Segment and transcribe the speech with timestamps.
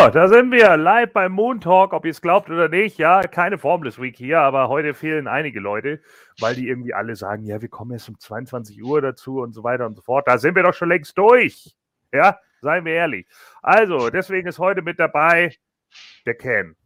[0.00, 2.96] So, da sind wir live beim Moon Talk, ob ihr es glaubt oder nicht.
[2.96, 6.00] Ja, keine Formless Week hier, aber heute fehlen einige Leute,
[6.38, 9.62] weil die irgendwie alle sagen, ja, wir kommen erst um 22 Uhr dazu und so
[9.62, 10.26] weiter und so fort.
[10.26, 11.76] Da sind wir doch schon längst durch.
[12.14, 13.26] Ja, seien wir ehrlich.
[13.60, 15.54] Also, deswegen ist heute mit dabei
[16.24, 16.76] der Ken.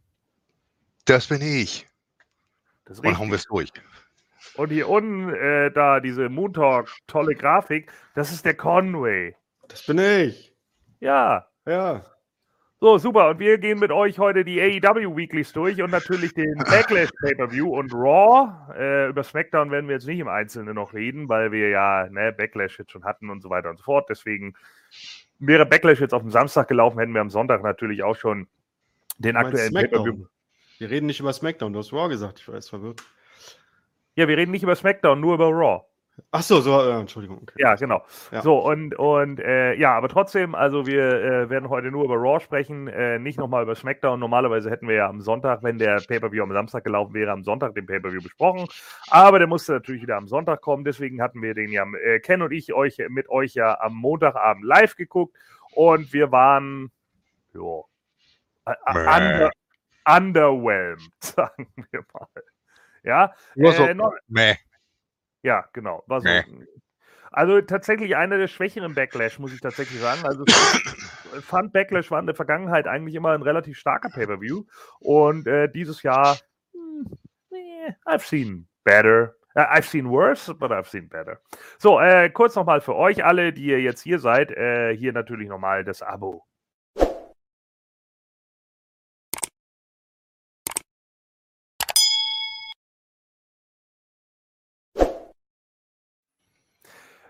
[1.05, 1.87] Das bin ich.
[2.83, 3.71] Das Und hauen wir es durch.
[4.55, 9.37] Und hier unten, äh, da diese Moon Talk, tolle Grafik, das ist der Conway.
[9.69, 10.53] Das bin ich.
[10.99, 12.03] Ja, Ja.
[12.81, 13.29] So, super.
[13.29, 17.73] Und wir gehen mit euch heute die AEW Weeklies durch und natürlich den Backlash Pay-Per-View
[17.73, 18.73] und Raw.
[18.77, 22.33] Äh, über SmackDown werden wir jetzt nicht im Einzelnen noch reden, weil wir ja ne,
[22.33, 24.07] Backlash jetzt schon hatten und so weiter und so fort.
[24.09, 24.53] Deswegen
[25.39, 28.47] wäre Backlash jetzt auf dem Samstag gelaufen, hätten wir am Sonntag natürlich auch schon
[29.17, 30.25] den aktuellen Pay-Per-View.
[30.77, 31.71] Wir reden nicht über Smackdown.
[31.71, 32.39] Du hast Raw gesagt.
[32.39, 33.01] Ich war jetzt verwirrt.
[34.15, 35.85] Ja, wir reden nicht über SmackDown, nur über Raw.
[36.31, 37.39] Ach so, so, äh, Entschuldigung.
[37.41, 37.61] Okay.
[37.61, 38.03] Ja, genau.
[38.31, 38.41] Ja.
[38.41, 42.39] So, und, und äh, ja, aber trotzdem, also wir äh, werden heute nur über Raw
[42.39, 44.19] sprechen, äh, nicht nochmal über SmackDown.
[44.19, 47.75] Normalerweise hätten wir ja am Sonntag, wenn der Pay-Per-View am Samstag gelaufen wäre, am Sonntag
[47.75, 48.67] den Pay-Per-View besprochen.
[49.09, 50.85] Aber der musste natürlich wieder am Sonntag kommen.
[50.85, 54.63] Deswegen hatten wir den ja, äh, Ken und ich euch mit euch ja am Montagabend
[54.63, 55.37] live geguckt.
[55.73, 56.91] Und wir waren,
[57.53, 57.81] ja,
[58.85, 59.51] under,
[60.05, 62.27] underwhelmed, sagen wir mal.
[63.03, 64.55] Ja, äh, noch, meh.
[65.45, 66.03] Ja, genau.
[66.07, 66.43] War so, Nee.
[67.31, 70.21] Also tatsächlich einer der schwächeren Backlash, muss ich tatsächlich sagen.
[70.23, 70.45] Also
[71.41, 74.63] fand Backlash war in der Vergangenheit eigentlich immer ein relativ starker Pay-Per-View.
[74.99, 76.37] Und äh, dieses Jahr,
[76.71, 77.05] hm,
[78.05, 79.35] I've seen better.
[79.53, 81.41] Äh, I've seen worse, but I've seen better.
[81.77, 85.49] So, äh, kurz nochmal für euch alle, die ihr jetzt hier seid, äh, hier natürlich
[85.49, 86.45] nochmal das Abo.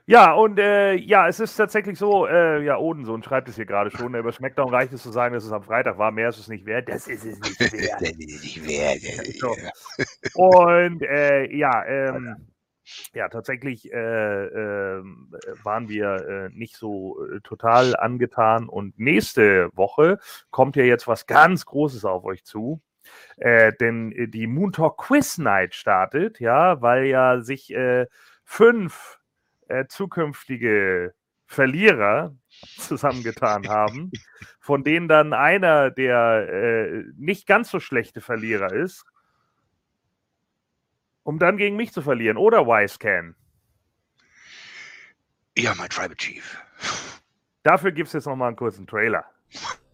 [0.08, 3.90] Ja, und äh, ja, es ist tatsächlich so, äh, ja, Odensohn schreibt es hier gerade
[3.90, 6.48] schon, über SmackDown reicht es zu sagen, dass es am Freitag war, mehr ist es
[6.48, 6.88] nicht wert.
[6.88, 7.60] Das ist es nicht
[8.68, 9.02] wert.
[9.40, 9.56] So.
[10.36, 12.36] Und äh, ja, ähm,
[13.14, 15.34] ja, tatsächlich äh, ähm,
[15.64, 18.70] waren wir äh, nicht so äh, total angetan.
[18.70, 20.20] Und nächste Woche
[20.52, 22.80] kommt ja jetzt was ganz Großes auf euch zu.
[23.38, 28.06] Äh, denn äh, die Moon Talk Quiz Night startet, ja, weil ja sich äh,
[28.44, 29.20] fünf
[29.68, 31.14] äh, zukünftige
[31.46, 32.36] Verlierer
[32.78, 34.12] zusammengetan haben,
[34.60, 39.06] von denen dann einer der äh, nicht ganz so schlechte Verlierer ist,
[41.24, 42.38] um dann gegen mich zu verlieren.
[42.38, 43.36] Oder Wisecan.
[45.58, 46.62] Ja, mein Tribal Chief.
[47.64, 49.26] Dafür gibt es jetzt nochmal einen kurzen Trailer.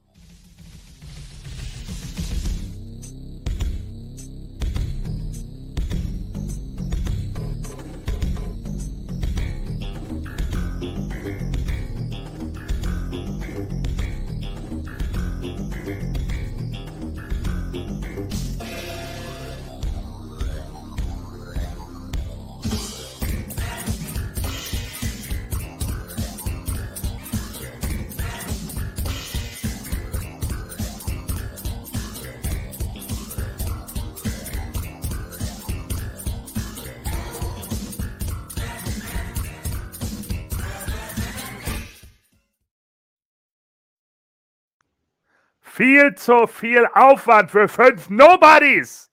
[45.92, 49.12] Viel zu viel Aufwand für fünf Nobodies.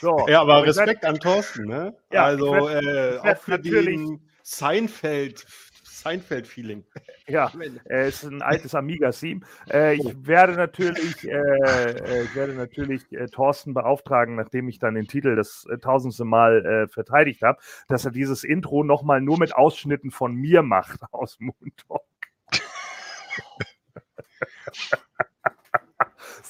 [0.00, 1.94] So, Ja, aber Respekt an Thorsten, ne?
[2.10, 5.44] Ja, also, werd- äh, auch für natürlich- den Seinfeld,
[5.84, 6.82] Seinfeld-Feeling.
[7.28, 7.52] Ja,
[7.90, 9.42] äh, ist ein altes Amiga-Theme.
[9.70, 14.94] Äh, ich werde natürlich, äh, äh, ich werde natürlich äh, Thorsten beauftragen, nachdem ich dann
[14.94, 19.54] den Titel das äh, tausendste Mal verteidigt habe, dass er dieses Intro nochmal nur mit
[19.54, 21.54] Ausschnitten von mir macht aus Moon
[21.86, 22.02] Talk.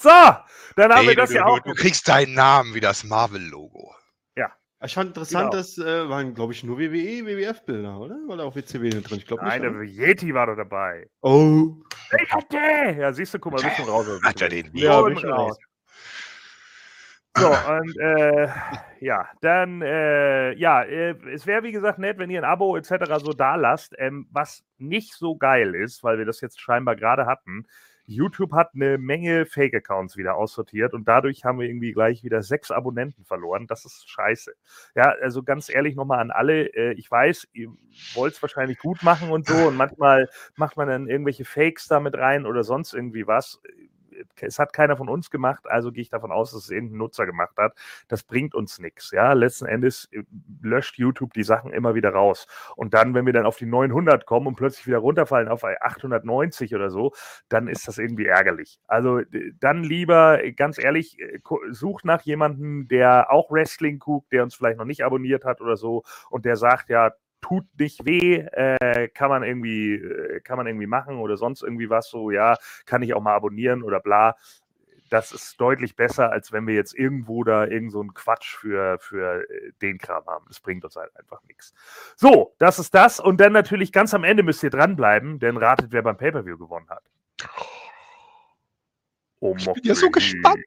[0.02, 0.08] so,
[0.76, 1.60] dann haben wir Ey, das du, ja du, auch.
[1.60, 3.94] du kriegst deinen Namen wie das Marvel-Logo.
[4.84, 5.56] Ich fand interessant, Genau.
[5.56, 8.16] das äh, waren, glaube ich, nur WWE, WWF-Bilder, oder?
[8.26, 9.18] War da auch WCW drin?
[9.18, 9.62] Ich glaube nicht.
[9.62, 11.08] Der Yeti war doch dabei.
[11.20, 11.76] Oh.
[12.20, 12.56] Ich hatte!
[12.98, 14.06] Ja, siehst du, guck mal, wir sind raus.
[14.24, 15.56] Hat er den Ja, Ja, bin ich raus.
[17.34, 18.48] So, und äh,
[19.00, 22.90] ja, dann, äh, ja, äh, es wäre wie gesagt nett, wenn ihr ein Abo etc.
[23.24, 23.94] so da lasst.
[23.98, 27.66] Ähm, was nicht so geil ist, weil wir das jetzt scheinbar gerade hatten,
[28.14, 32.70] YouTube hat eine Menge Fake-Accounts wieder aussortiert und dadurch haben wir irgendwie gleich wieder sechs
[32.70, 33.66] Abonnenten verloren.
[33.66, 34.52] Das ist scheiße.
[34.94, 36.66] Ja, also ganz ehrlich nochmal an alle.
[36.74, 37.68] Äh, ich weiß, ihr
[38.14, 42.14] wollt es wahrscheinlich gut machen und so und manchmal macht man dann irgendwelche Fakes damit
[42.16, 43.60] rein oder sonst irgendwie was.
[44.22, 46.98] Äh, es hat keiner von uns gemacht, also gehe ich davon aus, dass es irgendein
[46.98, 47.74] Nutzer gemacht hat.
[48.08, 49.10] Das bringt uns nichts.
[49.12, 50.22] Ja, letzten Endes äh,
[50.62, 52.46] löscht YouTube die Sachen immer wieder raus.
[52.76, 56.74] Und dann, wenn wir dann auf die 900 kommen und plötzlich wieder runterfallen auf 890
[56.74, 57.12] oder so,
[57.48, 58.78] dann ist das irgendwie ärgerlich.
[58.86, 59.20] Also
[59.60, 61.40] dann lieber, ganz ehrlich, äh,
[61.70, 65.76] sucht nach jemandem, der auch Wrestling guckt, der uns vielleicht noch nicht abonniert hat oder
[65.76, 70.66] so und der sagt, ja, tut nicht weh, äh, kann man irgendwie, äh, kann man
[70.66, 72.56] irgendwie machen oder sonst irgendwie was so, ja,
[72.86, 74.36] kann ich auch mal abonnieren oder bla.
[75.10, 78.98] Das ist deutlich besser, als wenn wir jetzt irgendwo da irgend so einen Quatsch für,
[78.98, 80.46] für äh, den Kram haben.
[80.48, 81.74] Das bringt uns halt einfach nichts.
[82.16, 83.20] So, das ist das.
[83.20, 86.88] Und dann natürlich ganz am Ende müsst ihr dranbleiben, denn ratet, wer beim Pay-Per-View gewonnen
[86.88, 87.02] hat.
[89.40, 90.64] Oh, ich bin ja so gespannt.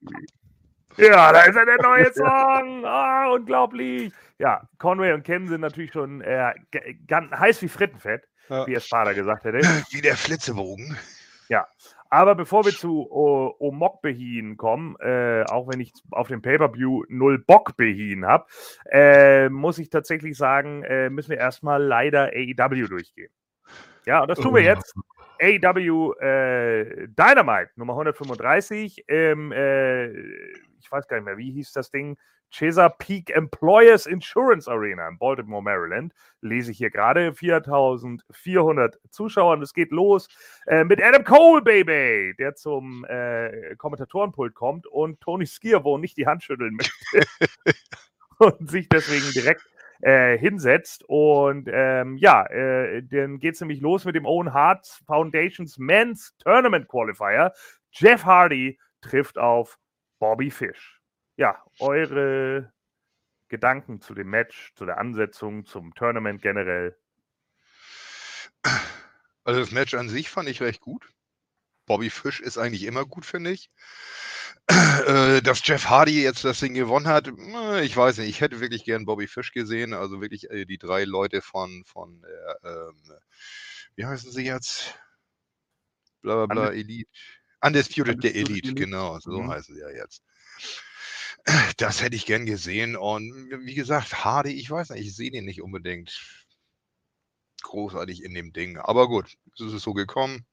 [0.97, 2.86] Ja, da ist ja der neue Song.
[2.86, 4.13] Ah, unglaublich.
[4.38, 6.53] Ja, Conway und Ken sind natürlich schon äh,
[7.07, 8.65] ganz heiß wie Frittenfett, ja.
[8.68, 9.59] wie es Vater gesagt hätte.
[9.92, 10.97] Wie der Flitzebogen.
[11.50, 11.68] Ja,
[12.09, 17.39] aber bevor wir zu Omok Behin kommen, äh, auch wenn ich auf dem Pay-Per-View null
[17.39, 18.45] Bock Behin habe,
[18.89, 23.31] äh, muss ich tatsächlich sagen, äh, müssen wir erstmal leider AEW durchgehen.
[24.06, 24.65] Ja, und das tun wir oh.
[24.65, 24.94] jetzt.
[25.42, 30.07] AEW äh, Dynamite Nummer 135 im äh,
[30.86, 32.16] ich weiß gar nicht mehr, wie hieß das Ding?
[32.52, 36.14] Chesapeake Employers Insurance Arena in Baltimore, Maryland.
[36.42, 37.34] Lese ich hier gerade.
[37.34, 40.28] 4400 Zuschauer und es geht los
[40.68, 46.28] äh, mit Adam Cole, Baby, der zum äh, Kommentatorenpult kommt und Tony Skierwo nicht die
[46.28, 47.28] Hand schütteln möchte
[48.38, 49.66] und sich deswegen direkt
[50.02, 51.04] äh, hinsetzt.
[51.08, 56.36] Und ähm, ja, äh, dann geht es nämlich los mit dem Owen Hart Foundations Men's
[56.38, 57.54] Tournament Qualifier.
[57.92, 59.80] Jeff Hardy trifft auf
[60.20, 61.02] Bobby Fish.
[61.38, 62.74] Ja, eure
[63.50, 66.98] Gedanken zu dem Match, zu der Ansetzung, zum Tournament generell.
[69.44, 71.08] Also das Match an sich fand ich recht gut.
[71.86, 73.70] Bobby Fish ist eigentlich immer gut, finde ich.
[75.06, 77.28] Äh, dass Jeff Hardy jetzt das Ding gewonnen hat,
[77.84, 81.04] ich weiß nicht, ich hätte wirklich gern Bobby Fish gesehen, also wirklich äh, die drei
[81.04, 82.90] Leute von, von äh,
[83.96, 84.98] wie heißen sie jetzt?
[86.22, 87.12] Bla bla bla, Elite.
[87.66, 89.50] Undisputed, der Elite, Elite, genau, so mhm.
[89.50, 90.24] heißen sie ja jetzt.
[91.78, 92.96] Das hätte ich gern gesehen.
[92.96, 93.32] Und
[93.66, 96.12] wie gesagt, Hardy, ich weiß nicht, ich sehe den nicht unbedingt
[97.62, 98.78] großartig in dem Ding.
[98.78, 100.46] Aber gut, es ist so gekommen.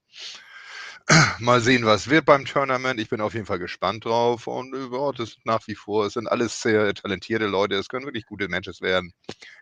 [1.39, 2.99] Mal sehen, was wird beim Tournament.
[2.99, 4.47] Ich bin auf jeden Fall gespannt drauf.
[4.47, 7.75] Und ja, das nach wie vor, es sind alles sehr talentierte Leute.
[7.75, 9.13] Es können wirklich gute Matches werden.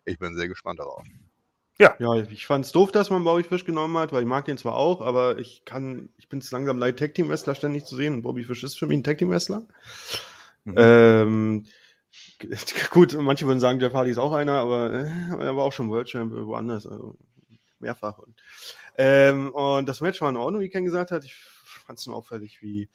[0.05, 1.03] Ich bin sehr gespannt darauf.
[1.81, 1.95] Ja.
[1.97, 4.59] Ja, ich fand es doof, dass man Bobby Fish genommen hat, weil ich mag den
[4.59, 7.95] zwar auch, aber ich kann, ich bin es langsam leid, Tag Team Wrestler ständig zu
[7.95, 8.13] sehen.
[8.13, 9.63] Und Bobby Fish ist für mich ein Tag Team Wrestler.
[10.65, 10.75] Mhm.
[10.77, 11.65] Ähm,
[12.91, 15.89] gut, manche würden sagen, Jeff Hardy ist auch einer, aber äh, er war auch schon
[15.89, 17.17] World Champ woanders, also
[17.79, 18.19] mehrfach.
[18.19, 18.39] Und,
[18.99, 21.25] ähm, und das Match war in Ordnung, wie Ken gesagt hat.
[21.25, 21.33] Ich
[21.87, 22.89] fand es nur auffällig, wie,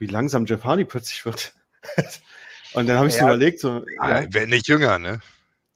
[0.00, 1.54] wie langsam Jeff Hardy plötzlich wird.
[2.74, 3.84] und dann habe ich ja, überlegt, so.
[4.02, 4.34] Ja.
[4.34, 5.20] Wird nicht jünger, ne?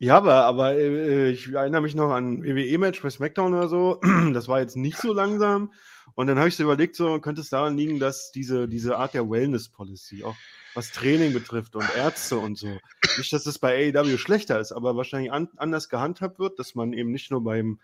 [0.03, 4.01] Ja, aber, aber äh, ich erinnere mich noch an WWE-Match bei SmackDown oder so.
[4.33, 5.75] Das war jetzt nicht so langsam.
[6.15, 9.13] Und dann habe ich so überlegt, so könnte es daran liegen, dass diese, diese Art
[9.13, 10.37] der Wellness-Policy, auch
[10.75, 12.79] was Training betrifft und Ärzte und so,
[13.19, 16.95] nicht, dass es bei AEW schlechter ist, aber wahrscheinlich an, anders gehandhabt wird, dass man
[16.95, 17.79] eben nicht nur beim,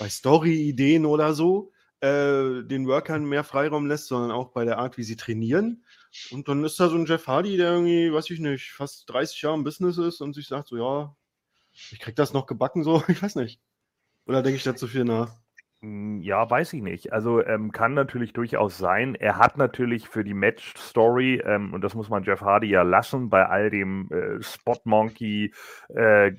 [0.00, 1.70] bei Story-Ideen oder so
[2.00, 5.84] äh, den Workern mehr Freiraum lässt, sondern auch bei der Art, wie sie trainieren.
[6.32, 9.40] Und dann ist da so ein Jeff Hardy, der irgendwie, weiß ich nicht, fast 30
[9.42, 11.14] Jahre im Business ist und sich sagt so, ja,
[11.74, 13.60] ich krieg das noch gebacken so, ich weiß nicht.
[14.26, 15.36] Oder denke ich da zu viel nach?
[15.84, 17.12] Hm, ja, weiß ich nicht.
[17.12, 19.14] Also ähm, kann natürlich durchaus sein.
[19.14, 23.28] Er hat natürlich für die Match-Story, ähm, und das muss man Jeff Hardy ja lassen,
[23.28, 25.52] bei all dem äh, Spot-Monkey,
[25.94, 26.32] äh,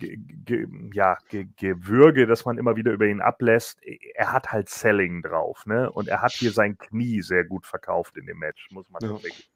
[0.94, 5.92] ja, Gewürge, das man immer wieder über ihn ablässt, er hat halt Selling drauf, ne?
[5.92, 9.10] Und er hat hier sein Knie sehr gut verkauft in dem Match, muss man ja.
[9.10, 9.54] tatsächlich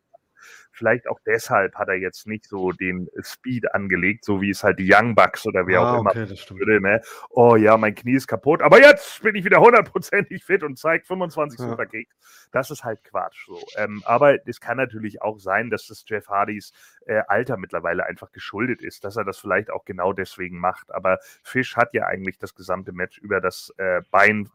[0.79, 4.79] Vielleicht auch deshalb hat er jetzt nicht so den Speed angelegt, so wie es halt
[4.79, 6.79] die Young Bucks oder wer ah, auch immer okay, würde.
[6.79, 7.01] Ne?
[7.31, 11.05] Oh ja, mein Knie ist kaputt, aber jetzt bin ich wieder hundertprozentig fit und zeigt
[11.07, 11.67] 25 ja.
[11.67, 12.15] Superkicks.
[12.53, 13.45] Das ist halt Quatsch.
[13.45, 13.59] So.
[13.75, 16.71] Ähm, aber es kann natürlich auch sein, dass das Jeff Hardys
[17.05, 20.93] äh, Alter mittlerweile einfach geschuldet ist, dass er das vielleicht auch genau deswegen macht.
[20.93, 24.50] Aber Fish hat ja eigentlich das gesamte Match über das äh, Bein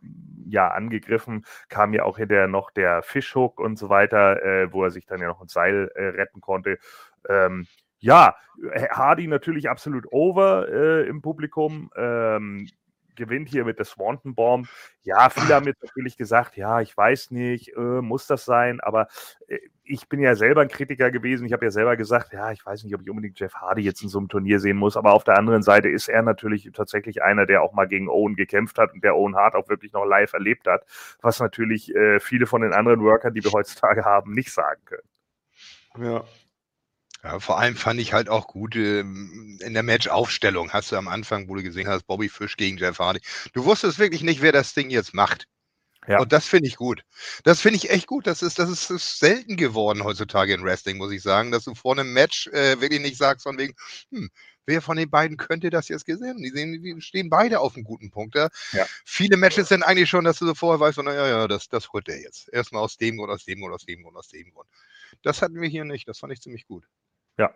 [0.47, 4.91] ja angegriffen, kam ja auch hinterher noch der Fishhook und so weiter, äh, wo er
[4.91, 6.79] sich dann ja noch ein Seil äh, retten konnte.
[7.29, 7.67] Ähm,
[7.99, 8.37] ja,
[8.91, 11.91] Hardy natürlich absolut over äh, im Publikum.
[11.97, 12.69] Ähm,
[13.15, 14.69] gewinnt hier mit der Swanton Bomb.
[15.03, 19.09] Ja, viele haben jetzt natürlich gesagt, ja, ich weiß nicht, äh, muss das sein, aber
[19.47, 21.47] äh, ich bin ja selber ein Kritiker gewesen.
[21.47, 24.03] Ich habe ja selber gesagt, ja, ich weiß nicht, ob ich unbedingt Jeff Hardy jetzt
[24.03, 27.23] in so einem Turnier sehen muss, aber auf der anderen Seite ist er natürlich tatsächlich
[27.23, 30.05] einer, der auch mal gegen Owen gekämpft hat und der Owen Hart auch wirklich noch
[30.05, 30.85] live erlebt hat,
[31.21, 35.14] was natürlich äh, viele von den anderen Workern, die wir heutzutage haben, nicht sagen können.
[35.99, 36.25] Ja.
[37.23, 40.73] Ja, vor allem fand ich halt auch gut ähm, in der Match-Aufstellung.
[40.73, 43.21] Hast du am Anfang, wo du gesehen hast, Bobby Fish gegen Jeff Hardy.
[43.55, 45.47] Du wusstest wirklich nicht, wer das Ding jetzt macht.
[46.07, 46.21] Ja.
[46.21, 47.03] Und das finde ich gut.
[47.45, 48.27] Das finde ich echt gut.
[48.27, 51.75] Das ist, das ist, ist selten geworden heutzutage in Wrestling, muss ich sagen, dass du
[51.75, 53.75] vor einem Match äh, wirklich nicht sagst, von wegen,
[54.11, 54.29] hm,
[54.67, 56.39] wer von den beiden könnte das jetzt gesehen?
[56.39, 58.35] Die, sehen, die stehen beide auf einem guten Punkt.
[58.35, 58.49] Ja?
[58.73, 58.87] ja.
[59.05, 62.09] Viele Matches sind eigentlich schon, dass du so vorher weißt, naja, ja, das, das holt
[62.09, 62.49] der jetzt.
[62.53, 64.69] Erstmal aus dem Grund, aus dem Grund, aus dem Grund, aus dem Grund.
[65.23, 66.09] Das hatten wir hier nicht.
[66.09, 66.85] Das fand ich ziemlich gut.
[67.39, 67.55] Ja,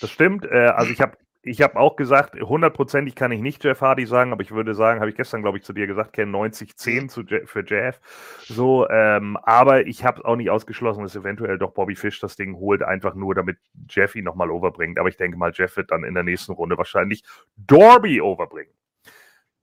[0.00, 0.44] das stimmt.
[0.44, 4.32] Äh, also ich habe ich habe auch gesagt, hundertprozentig kann ich nicht Jeff Hardy sagen,
[4.32, 7.22] aber ich würde sagen, habe ich gestern, glaube ich, zu dir gesagt, Ken 90-10 zu
[7.22, 8.00] Je für Jeff.
[8.44, 12.56] So, ähm, aber ich habe auch nicht ausgeschlossen, dass eventuell doch Bobby Fish das Ding
[12.56, 14.98] holt, einfach nur damit Jeff ihn nochmal overbringt.
[14.98, 17.22] Aber ich denke mal, Jeff wird dann in der nächsten Runde wahrscheinlich
[17.56, 18.72] Dorby overbringen.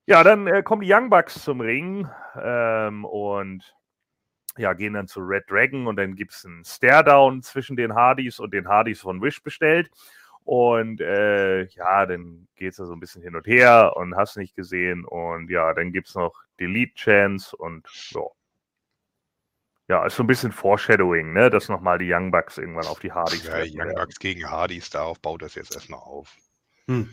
[0.08, 2.08] Ja, dann äh, kommen die Young Bucks zum Ring
[2.41, 3.75] ähm, und
[4.58, 8.39] ja, gehen dann zu Red Dragon und dann gibt es einen Stare-Down zwischen den Hardys
[8.39, 9.89] und den Hardys von Wish bestellt.
[10.46, 14.38] Und äh, ja, dann geht es da so ein bisschen hin und her und hast
[14.38, 15.04] nicht gesehen.
[15.04, 18.32] Und ja, dann gibt es noch Delete Chance und so.
[19.88, 21.50] Ja, ist so ein bisschen Foreshadowing, ne?
[21.50, 23.44] Dass nochmal die Young Bucks irgendwann auf die Hardys.
[23.46, 26.32] Ja, Young Bucks gegen Hardys, darauf baut das jetzt erstmal auf.
[26.88, 27.10] Hm.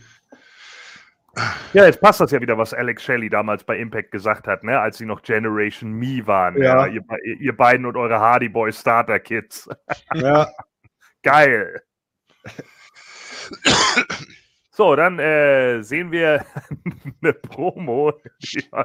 [1.73, 4.79] Ja, jetzt passt das ja wieder, was Alex Shelley damals bei Impact gesagt hat, ne?
[4.79, 6.61] als sie noch Generation Me waren.
[6.61, 6.87] Ja.
[6.87, 9.67] ja ihr, ihr, beiden und eure Hardy Boy Starter Kids.
[10.12, 10.51] Ja.
[11.23, 11.83] Geil.
[14.75, 16.47] So, dann äh, sehen wir
[17.23, 18.14] eine Promo,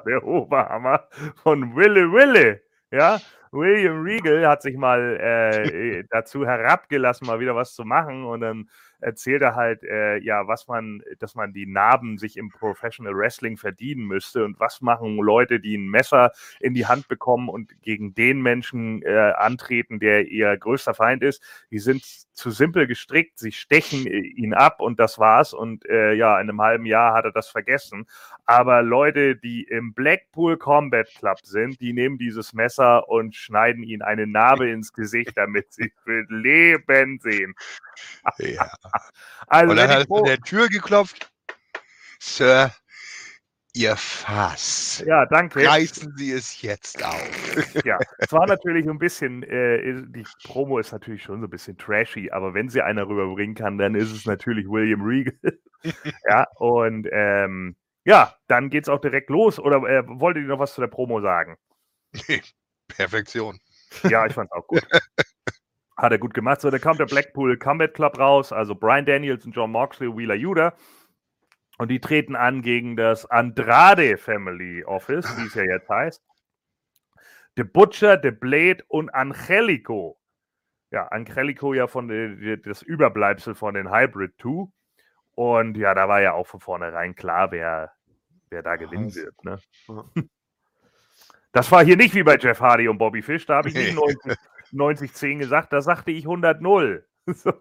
[0.05, 1.07] der Oberhammer
[1.41, 2.61] von Wille Wille.
[2.91, 3.21] Ja,
[3.51, 8.69] William Regal hat sich mal äh, dazu herabgelassen, mal wieder was zu machen und dann
[8.99, 13.57] erzählt er halt, äh, ja, was man, dass man die Narben sich im Professional Wrestling
[13.57, 18.13] verdienen müsste und was machen Leute, die ein Messer in die Hand bekommen und gegen
[18.13, 21.41] den Menschen äh, antreten, der ihr größter Feind ist.
[21.71, 25.53] Die sind zu simpel gestrickt, sie stechen äh, ihn ab und das war's.
[25.53, 28.05] Und äh, ja, in einem halben Jahr hat er das vergessen.
[28.45, 34.01] Aber Leute, die im Blackpool Combat Club sind, die nehmen dieses Messer und schneiden ihn
[34.01, 37.55] eine Narbe ins Gesicht, damit sie für Leben sehen.
[38.39, 38.69] Ja.
[39.47, 41.31] Also, Und dann hat er an der Tür geklopft.
[42.19, 42.71] Sir,
[43.77, 45.03] Ihr Fass.
[45.05, 45.63] Ja, danke.
[45.67, 47.85] Reißen Sie es jetzt auf.
[47.85, 51.77] Ja, es war natürlich ein bisschen, äh, die Promo ist natürlich schon so ein bisschen
[51.77, 55.59] trashy, aber wenn sie einer rüberbringen kann, dann ist es natürlich William Regal.
[56.27, 59.59] ja, und ähm, ja, dann geht es auch direkt los.
[59.59, 61.57] Oder äh, wolltet ihr noch was zu der Promo sagen?
[62.27, 62.41] Nee,
[62.87, 63.59] Perfektion.
[64.09, 64.81] Ja, ich fand es auch gut.
[65.97, 66.61] Hat er gut gemacht.
[66.61, 70.35] So, dann kam der Blackpool Combat Club raus, also Brian Daniels und John Moxley, Wheeler
[70.35, 70.73] Yuda.
[71.79, 76.23] Und die treten an gegen das Andrade Family Office, wie es ja jetzt heißt.
[77.55, 80.19] The Butcher, The Blade und Angelico.
[80.91, 84.67] Ja, Angelico ja von de, das Überbleibsel von den Hybrid 2.
[85.33, 87.91] Und ja, da war ja auch von vornherein klar, wer,
[88.49, 89.43] wer da gewinnen wird.
[89.43, 89.59] Ne?
[91.53, 93.47] Das war hier nicht wie bei Jeff Hardy und Bobby Fish.
[93.47, 94.37] Da habe ich nicht 90,
[94.73, 97.03] 90-10 gesagt, da sagte ich 100-0.
[97.33, 97.51] So.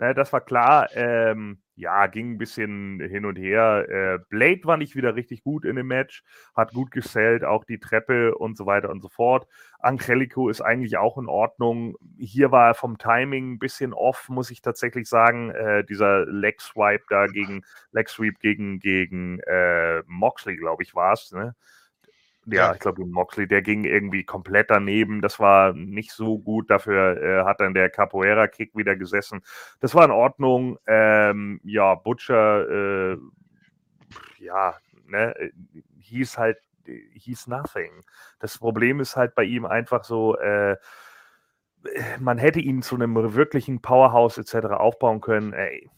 [0.00, 0.88] Ja, das war klar.
[0.94, 3.86] Ähm, ja, ging ein bisschen hin und her.
[3.88, 6.22] Äh, Blade war nicht wieder richtig gut in dem Match,
[6.54, 9.48] hat gut gesellt, auch die Treppe und so weiter und so fort.
[9.80, 11.96] Angelico ist eigentlich auch in Ordnung.
[12.16, 15.50] Hier war er vom Timing ein bisschen off, muss ich tatsächlich sagen.
[15.50, 21.14] Äh, dieser Leg Swipe da gegen Leg Sweep gegen, gegen äh, Moxley, glaube ich, war
[21.14, 21.32] es.
[21.32, 21.56] Ne?
[22.50, 25.20] Ja, ich glaube, Moxley, der ging irgendwie komplett daneben.
[25.20, 26.70] Das war nicht so gut.
[26.70, 29.42] Dafür äh, hat dann der Capoeira-Kick wieder gesessen.
[29.80, 30.78] Das war in Ordnung.
[30.86, 33.18] Ähm, ja, Butcher, äh,
[34.38, 34.74] ja,
[35.06, 35.34] ne,
[36.00, 38.04] hieß halt, hieß nothing.
[38.38, 40.76] Das Problem ist halt bei ihm einfach so, äh,
[42.18, 44.68] man hätte ihn zu einem wirklichen Powerhouse etc.
[44.68, 45.52] aufbauen können.
[45.52, 45.90] Ey,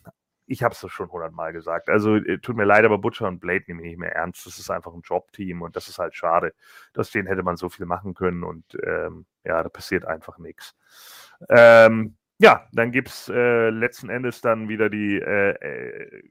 [0.50, 1.88] ich habe es schon hundertmal gesagt.
[1.88, 4.44] Also äh, tut mir leid, aber Butcher und Blade nehme ich nicht mehr ernst.
[4.46, 6.54] Das ist einfach ein Jobteam und das ist halt schade.
[6.96, 10.76] Aus denen hätte man so viel machen können und ähm, ja, da passiert einfach nichts.
[11.48, 16.22] Ähm, ja, dann gibt es äh, letzten Endes dann wieder die, äh, äh,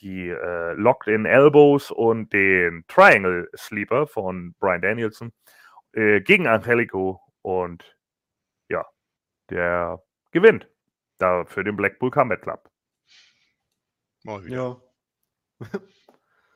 [0.00, 5.32] die äh, Locked-in Elbows und den Triangle Sleeper von Brian Danielson
[5.94, 7.96] äh, gegen Angelico und
[8.68, 8.86] ja,
[9.50, 10.68] der gewinnt
[11.18, 12.71] da für den Blackpool Combat Club.
[14.24, 14.82] Mal wieder.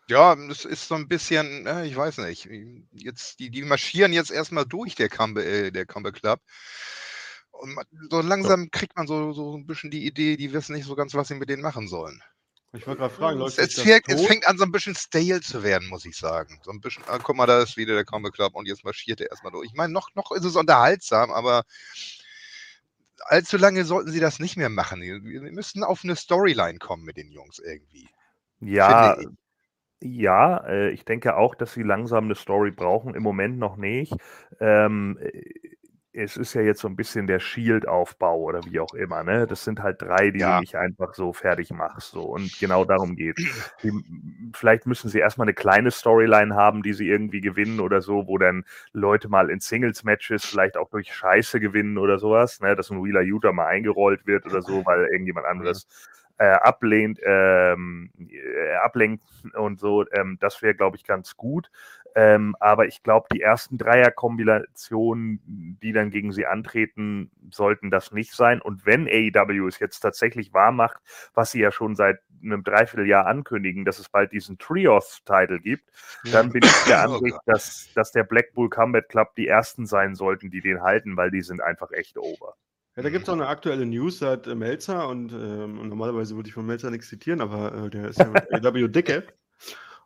[0.09, 0.35] Ja.
[0.37, 2.49] ja, es ist so ein bisschen, äh, ich weiß nicht,
[2.93, 6.41] jetzt, die, die marschieren jetzt erstmal durch, der Cambe, äh, der Cambe Club.
[7.51, 7.79] Und
[8.11, 11.15] so langsam kriegt man so, so ein bisschen die Idee, die wissen nicht so ganz,
[11.15, 12.23] was sie mit denen machen sollen.
[12.73, 15.63] Ich wollte gerade fragen, läuft es, fängt, es fängt an, so ein bisschen stale zu
[15.63, 16.61] werden, muss ich sagen.
[16.63, 19.21] So ein bisschen, ah, guck mal, da ist wieder der Combat Club und jetzt marschiert
[19.21, 19.67] er erstmal durch.
[19.67, 21.63] Ich meine, noch, noch ist es unterhaltsam, aber
[23.25, 25.01] allzu lange sollten sie das nicht mehr machen.
[25.01, 25.21] Wir
[25.53, 28.09] müssten auf eine Storyline kommen mit den Jungs irgendwie.
[28.61, 29.17] Ja,
[30.01, 33.15] ja, äh, ich denke auch, dass sie langsam eine Story brauchen.
[33.15, 34.15] Im Moment noch nicht.
[34.61, 35.19] Ähm,
[36.17, 39.47] es ist ja jetzt so ein bisschen der Shield-Aufbau oder wie auch immer, ne?
[39.47, 40.55] Das sind halt drei, die ja.
[40.55, 42.13] du nicht einfach so fertig machst.
[42.13, 42.23] So.
[42.23, 43.75] Und genau darum geht es.
[44.55, 48.39] Vielleicht müssen sie erstmal eine kleine Storyline haben, die sie irgendwie gewinnen oder so, wo
[48.39, 52.75] dann Leute mal in Singles-Matches vielleicht auch durch Scheiße gewinnen oder sowas, ne?
[52.75, 55.87] Dass ein Wheeler Utah mal eingerollt wird oder so, weil irgendjemand anderes
[56.39, 59.25] äh, ablehnt, ähm, äh, ablenkt
[59.55, 60.05] und so.
[60.13, 61.71] Ähm, das wäre, glaube ich, ganz gut.
[62.15, 68.33] Ähm, aber ich glaube, die ersten Dreierkombinationen, die dann gegen sie antreten, sollten das nicht
[68.33, 68.63] sein.
[68.63, 70.97] Und wenn AEW es jetzt tatsächlich wahr macht,
[71.35, 75.91] was sie ja schon seit einem Dreivierteljahr ankündigen, dass es bald diesen Trios-Title gibt,
[76.33, 80.15] dann bin ich der oh Ansicht, dass, dass der Blackpool Combat Club die ersten sein
[80.15, 82.57] sollten, die den halten, weil die sind einfach echt over.
[82.97, 86.49] Ja, da gibt es auch eine aktuelle News seit äh, Melzer und ähm, normalerweise würde
[86.49, 89.27] ich von Melzer nichts zitieren, aber äh, der ist ja mit AEW dicke.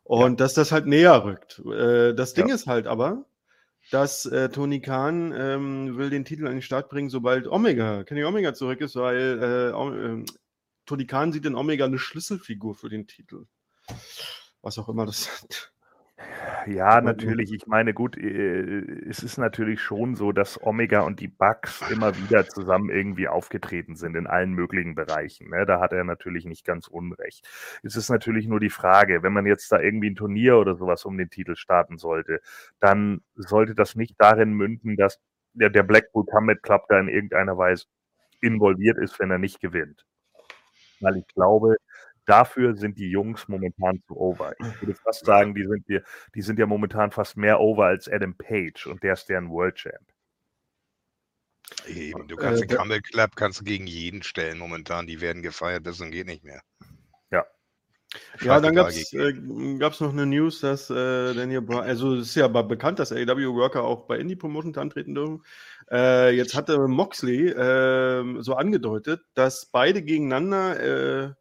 [0.03, 0.35] Und ja.
[0.35, 1.59] dass das halt näher rückt.
[1.59, 2.55] Äh, das Ding ja.
[2.55, 3.25] ist halt aber,
[3.91, 8.25] dass äh, Tony Khan ähm, will den Titel an den Start bringen, sobald Omega, Kenny
[8.25, 10.25] Omega zurück ist, weil äh, äh,
[10.85, 13.45] Tony Khan sieht in Omega eine Schlüsselfigur für den Titel.
[14.61, 15.29] Was auch immer das
[16.67, 17.51] ja, natürlich.
[17.53, 22.15] Ich meine, gut, äh, es ist natürlich schon so, dass Omega und die Bugs immer
[22.17, 25.49] wieder zusammen irgendwie aufgetreten sind in allen möglichen Bereichen.
[25.49, 25.65] Ne?
[25.65, 27.47] Da hat er natürlich nicht ganz unrecht.
[27.83, 31.05] Es ist natürlich nur die Frage, wenn man jetzt da irgendwie ein Turnier oder sowas
[31.05, 32.41] um den Titel starten sollte,
[32.79, 35.19] dann sollte das nicht darin münden, dass
[35.53, 37.85] der, der Blackpool Combat Club da in irgendeiner Weise
[38.41, 40.05] involviert ist, wenn er nicht gewinnt.
[40.99, 41.77] Weil ich glaube,
[42.31, 44.55] dafür sind die Jungs momentan zu over.
[44.57, 45.99] Ich würde fast sagen, die sind, die,
[46.33, 49.75] die sind ja momentan fast mehr over als Adam Page und der ist deren World
[49.75, 50.07] Champ.
[51.87, 55.07] Eben, du kannst äh, den Campbell Club kannst du gegen jeden stellen momentan.
[55.07, 56.61] Die werden gefeiert, das geht nicht mehr.
[57.31, 57.45] Ja.
[58.41, 62.35] Ja, dann gab es äh, noch eine News, dass äh, Daniel Bryan, also es ist
[62.35, 65.43] ja aber bekannt, dass AW Worker auch bei Indie Promotions antreten dürfen.
[65.89, 71.33] Äh, jetzt hatte Moxley äh, so angedeutet, dass beide gegeneinander äh,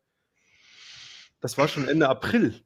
[1.40, 2.62] das war schon Ende April.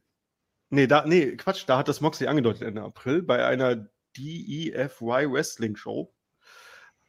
[0.71, 5.77] Nee, da, nee, Quatsch, da hat das Moxley angedeutet, Ende April, bei einer DEFY Wrestling
[5.77, 6.13] Show.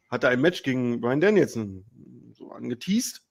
[0.10, 1.86] Hat er ein Match gegen Brian Danielson
[2.34, 3.21] so angeteased.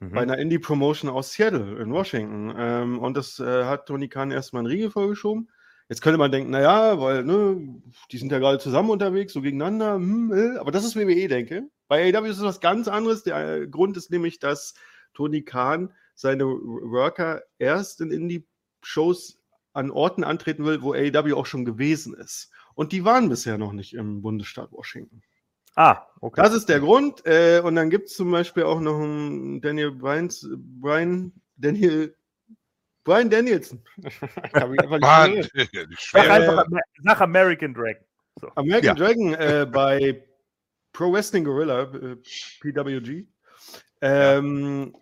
[0.00, 0.12] Mhm.
[0.12, 2.54] Bei einer Indie-Promotion aus Seattle in Washington.
[2.56, 5.50] Ähm, und das äh, hat Tony Khan erstmal einen Riegel vorgeschoben.
[5.88, 7.80] Jetzt könnte man denken, naja, weil, ne,
[8.12, 11.68] die sind ja gerade zusammen unterwegs, so gegeneinander, hm, äh, aber das ist WWE, denke.
[11.88, 13.22] Bei AEW ist es was ganz anderes.
[13.22, 14.74] Der äh, Grund ist nämlich, dass
[15.14, 19.38] Tony Khan seine Worker erst in Indie-Shows
[19.72, 22.50] an Orten antreten will, wo AEW auch schon gewesen ist.
[22.74, 25.22] Und die waren bisher noch nicht im Bundesstaat Washington.
[25.76, 26.42] Ah, okay.
[26.42, 27.24] Das ist der Grund.
[27.24, 30.44] Äh, und dann gibt es zum Beispiel auch noch einen Daniel Bryans,
[30.80, 32.16] Brian, Daniel,
[33.04, 33.80] Brian Danielson.
[35.00, 35.46] Mann,
[36.12, 36.64] sag einfach
[37.02, 38.04] nach American Dragon.
[38.40, 38.50] So.
[38.56, 39.06] American ja.
[39.06, 40.24] Dragon äh, bei
[40.92, 42.16] Pro Wrestling Gorilla, äh,
[42.60, 43.24] PWG.
[44.00, 44.92] Ähm.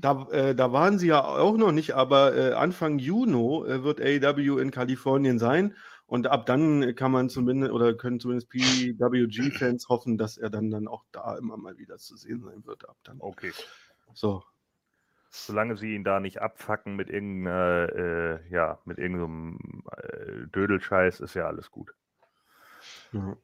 [0.00, 4.00] Da, äh, da waren sie ja auch noch nicht, aber äh, Anfang Juni äh, wird
[4.00, 5.74] AEW in Kalifornien sein.
[6.06, 10.88] Und ab dann kann man zumindest oder können zumindest PWG-Fans hoffen, dass er dann, dann
[10.88, 12.88] auch da immer mal wieder zu sehen sein wird.
[12.88, 13.18] Ab dann.
[13.20, 13.52] Okay.
[14.14, 14.42] So.
[15.28, 21.34] Solange sie ihn da nicht abfacken mit irgendeiner, äh, ja, mit irgendeinem äh, Dödelscheiß, ist
[21.34, 21.92] ja alles gut.
[23.12, 23.36] Mhm.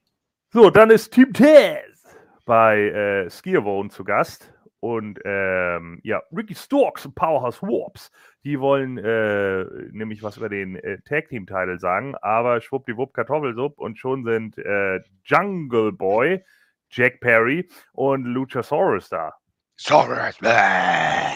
[0.50, 4.53] So, dann ist Team Taz bei äh, Skierwohn zu Gast.
[4.84, 8.10] Und ähm, ja, Ricky Storks und Powerhouse Warps,
[8.44, 13.78] die wollen äh, nämlich was über den äh, Tag Team Title sagen, aber schwuppdiwupp Kartoffelsupp
[13.78, 16.44] und schon sind äh, Jungle Boy,
[16.90, 19.32] Jack Perry und Luchasaurus da.
[19.76, 20.38] Saurus!
[20.42, 21.32] ja,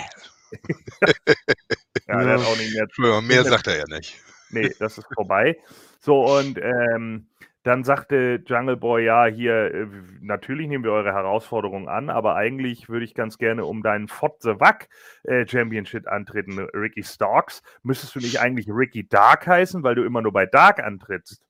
[2.06, 3.22] der hat auch nicht mehr.
[3.22, 4.22] Mehr sagt er ja nicht.
[4.50, 5.56] Nee, das ist vorbei.
[6.00, 7.28] So, und ähm,
[7.68, 9.86] dann sagte Jungle Boy, ja, hier, äh,
[10.22, 14.40] natürlich nehmen wir eure Herausforderung an, aber eigentlich würde ich ganz gerne um deinen Fott
[14.40, 14.88] the Wack
[15.24, 17.62] äh, Championship antreten, Ricky Starks.
[17.82, 21.42] Müsstest du nicht eigentlich Ricky Dark heißen, weil du immer nur bei Dark antrittst?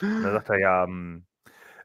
[0.00, 1.26] Da sagt er, ja, ähm,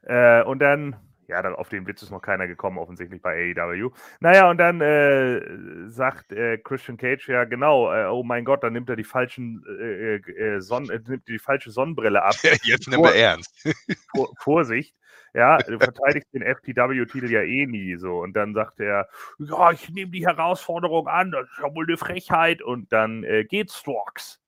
[0.04, 0.96] äh, und dann
[1.28, 3.90] ja, dann auf den Witz ist noch keiner gekommen, offensichtlich bei AEW.
[4.20, 8.72] Naja, und dann äh, sagt äh, Christian Cage ja genau, äh, oh mein Gott, dann
[8.72, 12.34] nimmt er die falschen äh, äh, äh, Sonn nimmt die falsche Sonnenbrille ab.
[12.62, 13.54] Jetzt nimmt er ernst.
[14.14, 14.94] Vor, Vorsicht.
[15.34, 18.20] Ja, du verteidigst den FPW-Titel ja eh nie so.
[18.20, 21.98] Und dann sagt er, ja, ich nehme die Herausforderung an, das ist ja wohl eine
[21.98, 22.62] Frechheit.
[22.62, 24.40] Und dann geht's Storks.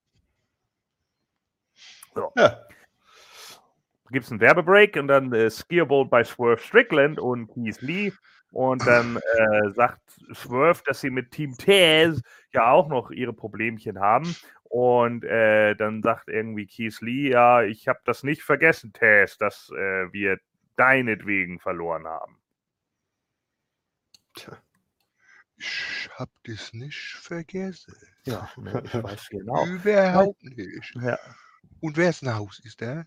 [2.14, 2.32] So.
[2.36, 2.56] Ja.
[4.10, 8.12] Gibt es einen Werbebreak und dann äh, Skierboat bei Swerve Strickland und Keith Lee.
[8.52, 10.00] Und dann äh, sagt
[10.34, 12.20] Swerve, dass sie mit Team Taz
[12.52, 14.34] ja auch noch ihre Problemchen haben.
[14.64, 19.70] Und äh, dann sagt irgendwie Keith Lee, ja, ich habe das nicht vergessen, Taz, dass
[19.70, 20.38] äh, wir
[20.76, 22.38] deinetwegen verloren haben.
[24.34, 24.56] Tja.
[25.56, 27.94] Ich hab das nicht vergessen.
[28.24, 29.66] Ja, ne, ich weiß genau.
[29.66, 30.94] Überhaupt nicht.
[30.94, 31.18] Ja.
[31.80, 33.04] Und wessen Haus ist das?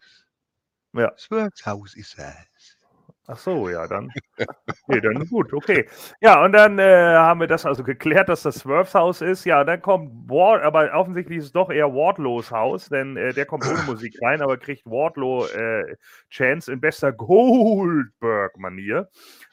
[0.93, 1.11] Ja.
[1.17, 2.77] Swerves Haus ist das.
[3.25, 4.11] Ach so, ja, dann.
[4.87, 5.87] Nee, dann gut, okay.
[6.19, 9.45] Ja, und dann äh, haben wir das also geklärt, dass das Swerves Haus ist.
[9.45, 13.45] Ja, dann kommt Ward, aber offensichtlich ist es doch eher Wardlows Haus, denn äh, der
[13.45, 15.95] kommt ohne Musik rein, aber kriegt Wardlow äh,
[16.29, 19.07] Chance in bester Goldberg-Manier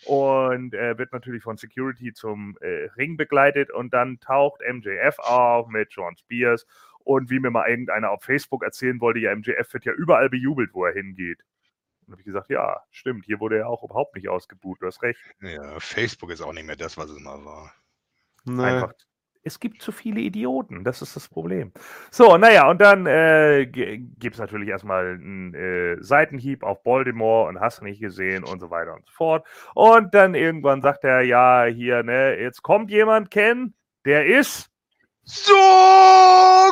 [0.06, 5.68] und äh, wird natürlich von Security zum äh, Ring begleitet und dann taucht MJF auf
[5.68, 6.66] mit John Spears
[7.10, 10.70] und wie mir mal irgendeiner auf Facebook erzählen wollte, ja, MJF wird ja überall bejubelt,
[10.72, 11.40] wo er hingeht.
[12.06, 15.02] Und habe ich gesagt, ja, stimmt, hier wurde er auch überhaupt nicht ausgebucht, du hast
[15.02, 15.20] recht.
[15.40, 17.74] Ja, Facebook ist auch nicht mehr das, was es mal war.
[18.44, 18.62] Nee.
[18.62, 18.92] Einfach.
[19.42, 21.72] Es gibt zu viele Idioten, das ist das Problem.
[22.12, 27.58] So, naja, und dann äh, gibt es natürlich erstmal einen äh, Seitenhieb auf Baltimore und
[27.58, 29.48] hast nicht gesehen und so weiter und so fort.
[29.74, 34.69] Und dann irgendwann sagt er, ja, hier, ne, jetzt kommt jemand, Ken, der ist
[35.32, 35.52] So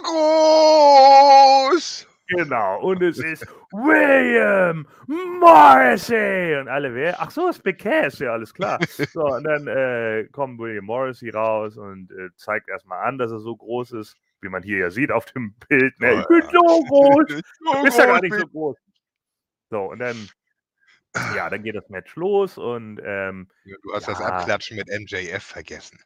[0.02, 2.06] groß!
[2.26, 6.56] Genau, und es ist William Morrissey.
[6.60, 7.20] Und alle wer?
[7.20, 8.80] Ach so, ist Big Cass, ja, alles klar.
[9.12, 13.38] So, und dann äh, kommt William Morrissey raus und äh, zeigt erstmal an, dass er
[13.38, 15.98] so groß ist, wie man hier ja sieht auf dem Bild.
[16.00, 16.20] Ne?
[16.20, 17.26] Ich bin so groß.
[17.28, 18.76] Du bist ja gar nicht so groß.
[19.70, 20.28] So, und dann,
[21.36, 24.26] ja, dann geht das Match los und ähm, Ja, Du hast das Ja.
[24.26, 26.00] Abklatschen mit MJF vergessen.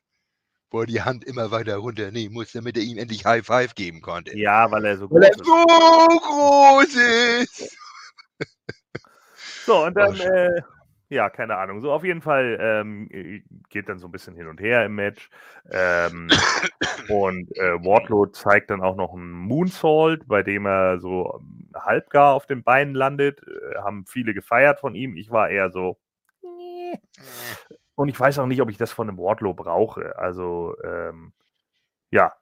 [0.72, 4.00] Wo er die Hand immer weiter runternehmen musste, damit er ihm endlich High Five geben
[4.00, 4.36] konnte.
[4.36, 5.44] ja, weil er so Weil groß er ist.
[5.44, 5.64] so
[6.18, 6.94] groß
[7.42, 7.78] ist!
[9.64, 10.62] So, und dann, äh,
[11.08, 11.82] ja, keine Ahnung.
[11.82, 14.94] So, auf jeden Fall ähm, äh, geht dann so ein bisschen hin und her im
[14.94, 15.30] Match.
[15.70, 16.28] Ähm,
[17.08, 22.34] und äh, Wardlow zeigt dann auch noch einen Moonsault, bei dem er so ähm, halbgar
[22.34, 23.40] auf den Beinen landet.
[23.46, 25.16] Äh, haben viele gefeiert von ihm.
[25.16, 25.98] Ich war eher so.
[27.94, 30.18] Und ich weiß auch nicht, ob ich das von einem Wardlow brauche.
[30.18, 31.32] Also, ähm,
[32.10, 32.32] ja.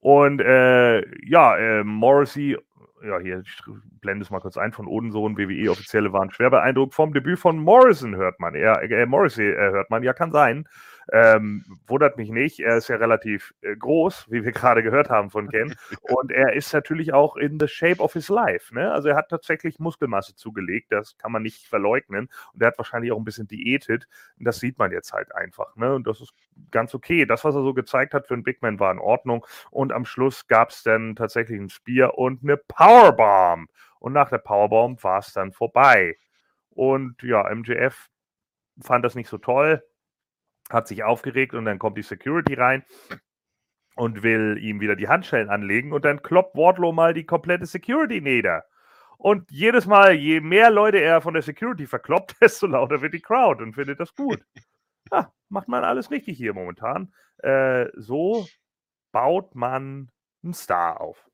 [0.00, 2.56] Und äh, ja, äh, Morrissey,
[3.04, 3.60] ja, hier ich
[4.00, 8.16] blende es mal kurz ein, von Odensohn, WWE-Offizielle waren schwer beeindruckt vom Debüt von Morrison,
[8.16, 8.54] hört man.
[8.54, 10.66] Ja, äh, Morrissey äh, hört man, ja, kann sein.
[11.10, 15.30] Ähm, wundert mich nicht, er ist ja relativ äh, groß, wie wir gerade gehört haben
[15.30, 15.74] von Ken.
[16.02, 18.74] Und er ist natürlich auch in the shape of his life.
[18.74, 18.92] Ne?
[18.92, 22.28] Also er hat tatsächlich Muskelmasse zugelegt, das kann man nicht verleugnen.
[22.52, 24.06] Und er hat wahrscheinlich auch ein bisschen diätet.
[24.38, 25.74] Und das sieht man jetzt halt einfach.
[25.76, 25.94] Ne?
[25.94, 26.34] Und das ist
[26.70, 27.24] ganz okay.
[27.24, 29.46] Das, was er so gezeigt hat für einen Big Man, war in Ordnung.
[29.70, 33.70] Und am Schluss gab es dann tatsächlich ein Spear und eine Powerbomb.
[33.98, 36.16] Und nach der Powerbomb war es dann vorbei.
[36.70, 38.08] Und ja, MJF
[38.80, 39.82] fand das nicht so toll,
[40.70, 42.84] hat sich aufgeregt und dann kommt die Security rein
[43.96, 48.20] und will ihm wieder die Handschellen anlegen und dann kloppt Wardlow mal die komplette Security
[48.20, 48.64] nieder.
[49.16, 53.20] Und jedes Mal, je mehr Leute er von der Security verkloppt, desto lauter wird die
[53.20, 54.44] Crowd und findet das gut.
[55.10, 57.12] Ja, macht man alles richtig hier momentan.
[57.38, 58.46] Äh, so
[59.10, 60.10] baut man
[60.44, 61.28] einen Star auf.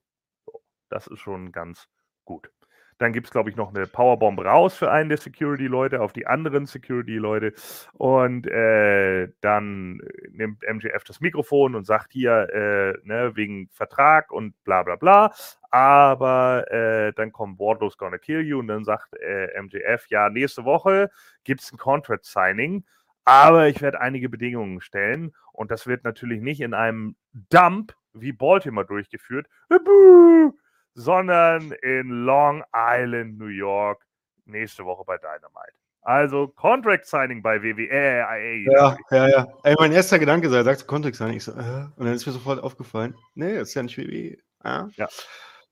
[0.88, 1.88] Das ist schon ganz
[2.24, 2.50] gut.
[2.98, 6.26] Dann gibt es, glaube ich, noch eine Powerbomb raus für einen der Security-Leute auf die
[6.26, 7.52] anderen Security-Leute.
[7.92, 14.54] Und äh, dann nimmt MJF das Mikrofon und sagt hier, äh, ne, wegen Vertrag und
[14.64, 15.32] bla bla bla.
[15.70, 20.64] Aber äh, dann kommt Wardlow's Gonna Kill You und dann sagt äh, MJF, ja, nächste
[20.64, 21.10] Woche
[21.42, 22.84] gibt es ein Contract-Signing.
[23.24, 28.32] Aber ich werde einige Bedingungen stellen und das wird natürlich nicht in einem Dump wie
[28.32, 30.52] Baltimore durchgeführt, Buh!
[30.94, 34.06] Sondern in Long Island, New York,
[34.46, 35.74] nächste Woche bei Dynamite.
[36.02, 37.88] Also Contract Signing bei WWE.
[37.90, 39.46] Äh, Ja, ja, ja.
[39.62, 41.32] Ey, mein erster Gedanke sei, sagst du Kontext an.
[41.32, 44.36] Ich so, äh, und dann ist mir sofort aufgefallen, nee, das ist ja nicht WWE.
[44.64, 44.88] Ja.
[44.96, 45.08] Ja.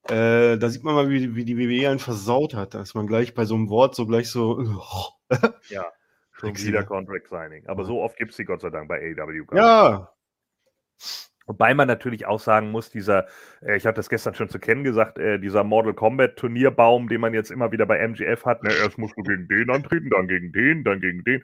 [0.09, 3.35] Äh, da sieht man mal, wie, wie die WWE einen versaut hat, dass man gleich
[3.35, 4.59] bei so einem Wort so gleich so,
[5.69, 5.85] ja,
[6.33, 6.83] schon wieder?
[6.83, 7.67] Contract Signing.
[7.67, 9.45] Aber so oft gibt es die Gott sei Dank bei AEW.
[9.55, 10.13] ja,
[11.47, 13.27] Wobei man natürlich auch sagen muss, dieser,
[13.61, 17.21] äh, ich habe das gestern schon zu kennen gesagt, äh, dieser Mortal Kombat Turnierbaum, den
[17.21, 20.29] man jetzt immer wieder bei MGF hat, ne, erst musst du gegen den antreten, dann
[20.29, 21.43] gegen den, dann gegen den.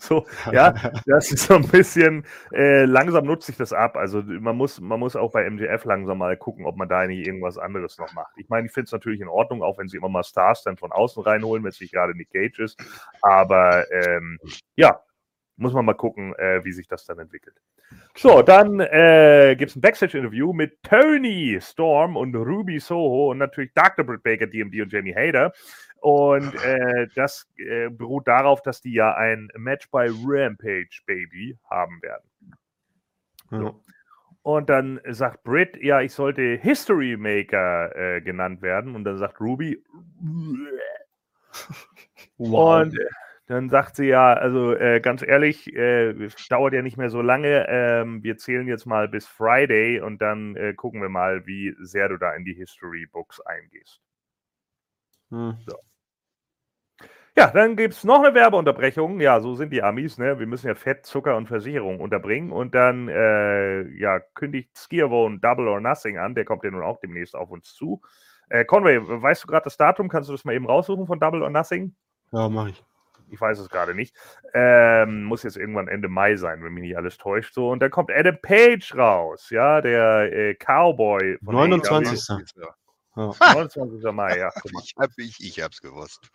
[0.00, 0.72] So, ja,
[1.06, 3.96] das ist so ein bisschen, äh, langsam nutzt sich das ab.
[3.96, 7.26] Also man muss, man muss auch bei MGF langsam mal gucken, ob man da nicht
[7.26, 8.32] irgendwas anderes noch macht.
[8.36, 10.76] Ich meine, ich finde es natürlich in Ordnung, auch wenn sie immer mal Stars dann
[10.76, 12.78] von außen reinholen, wenn es nicht gerade Nick Cage ist.
[13.22, 14.38] Aber ähm,
[14.76, 15.00] ja,
[15.56, 17.56] muss man mal gucken, äh, wie sich das dann entwickelt.
[18.14, 23.72] So, dann äh, gibt es ein Backstage-Interview mit Tony Storm und Ruby Soho und natürlich
[23.74, 24.04] Dr.
[24.04, 25.52] Britt Baker, DMD und Jamie Hader.
[26.00, 32.00] Und äh, das äh, beruht darauf, dass die ja ein Match bei Rampage Baby haben
[32.02, 32.28] werden.
[33.50, 33.82] So.
[34.42, 38.94] Und dann sagt Britt, ja, ich sollte History Maker äh, genannt werden.
[38.94, 39.82] Und dann sagt Ruby,
[42.38, 42.82] wow.
[42.82, 43.06] und äh,
[43.46, 47.22] dann sagt sie ja, also äh, ganz ehrlich, äh, es dauert ja nicht mehr so
[47.22, 47.66] lange.
[47.68, 52.08] Ähm, wir zählen jetzt mal bis Friday und dann äh, gucken wir mal, wie sehr
[52.08, 54.00] du da in die History Books eingehst.
[55.30, 55.56] Hm.
[55.64, 55.76] So.
[57.38, 59.20] Ja, dann gibt es noch eine Werbeunterbrechung.
[59.20, 60.38] Ja, so sind die Amis, ne?
[60.38, 62.50] Wir müssen ja Fett, Zucker und Versicherung unterbringen.
[62.50, 66.34] Und dann äh, ja, kündigt Skierwohn Double or Nothing an.
[66.34, 68.00] Der kommt ja nun auch demnächst auf uns zu.
[68.48, 70.08] Äh, Conway, weißt du gerade das Datum?
[70.08, 71.94] Kannst du das mal eben raussuchen von Double or Nothing?
[72.32, 72.84] Ja, mache ich.
[73.28, 74.14] Ich weiß es gerade nicht.
[74.54, 77.54] Ähm, muss jetzt irgendwann Ende Mai sein, wenn mich nicht alles täuscht.
[77.54, 81.38] So, und dann kommt Adam Page raus, ja, der äh, Cowboy.
[81.40, 82.28] 29.
[83.16, 83.32] Ja.
[83.54, 84.12] 29.
[84.12, 84.50] Mai, ja.
[84.82, 86.30] Ich, hab, ich, ich hab's gewusst.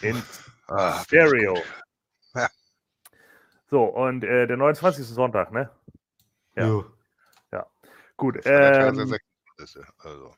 [0.00, 0.20] In
[0.68, 1.56] ah, Stereo.
[2.34, 2.48] Ja.
[3.70, 5.06] So, und äh, der 29.
[5.06, 5.70] Sonntag, ne?
[6.56, 6.66] Ja.
[6.66, 6.84] Jo.
[7.52, 7.66] Ja.
[8.16, 8.40] Gut.
[8.44, 9.16] Ähm,
[9.98, 10.34] also.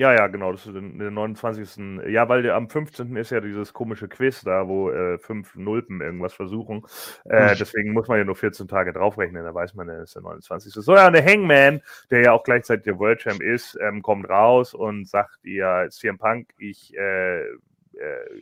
[0.00, 2.08] Ja, ja, genau, das ist der 29.
[2.08, 3.14] Ja, weil der, am 15.
[3.16, 6.86] ist ja dieses komische Quiz da, wo äh, fünf Nulpen irgendwas versuchen.
[7.26, 10.22] Äh, deswegen muss man ja nur 14 Tage draufrechnen, da weiß man, dann ist der
[10.22, 10.72] 29.
[10.72, 14.72] So, ja, der Hangman, der ja auch gleichzeitig der World Champ ist, ähm, kommt raus
[14.72, 17.56] und sagt ihr, CM Punk, ich äh, äh,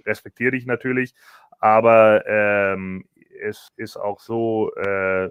[0.07, 1.13] respektiere dich natürlich,
[1.59, 3.05] aber ähm,
[3.43, 5.31] es ist auch so, äh,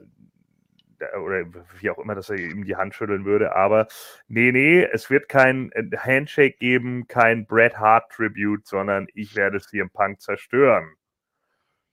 [1.23, 1.45] oder
[1.79, 3.55] wie auch immer, dass er ihm die Hand schütteln würde.
[3.55, 3.87] Aber
[4.27, 9.59] nee, nee, es wird kein äh, Handshake geben, kein Bret Hart Tribute, sondern ich werde
[9.59, 10.93] CM Punk zerstören.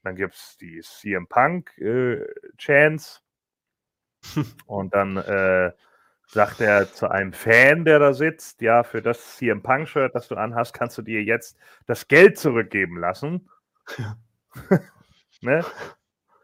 [0.02, 2.24] Dann gibt es die CM Punk äh,
[2.58, 3.20] Chance.
[4.66, 5.72] Und dann äh,
[6.26, 10.36] sagt er zu einem Fan, der da sitzt, ja, für das CM Punk-Shirt, das du
[10.36, 13.48] anhast, kannst du dir jetzt das Geld zurückgeben lassen.
[13.98, 14.16] Ja.
[15.40, 15.64] ne?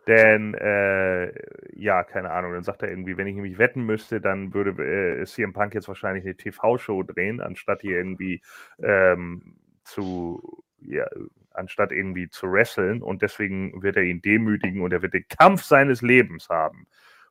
[0.06, 1.32] Denn, äh,
[1.74, 5.24] ja, keine Ahnung, dann sagt er irgendwie, wenn ich nämlich wetten müsste, dann würde äh,
[5.26, 8.42] CM Punk jetzt wahrscheinlich eine TV-Show drehen, anstatt hier irgendwie
[8.82, 11.06] ähm, zu, ja,
[11.50, 13.02] anstatt irgendwie zu wresteln.
[13.02, 16.86] Und deswegen wird er ihn demütigen und er wird den Kampf seines Lebens haben.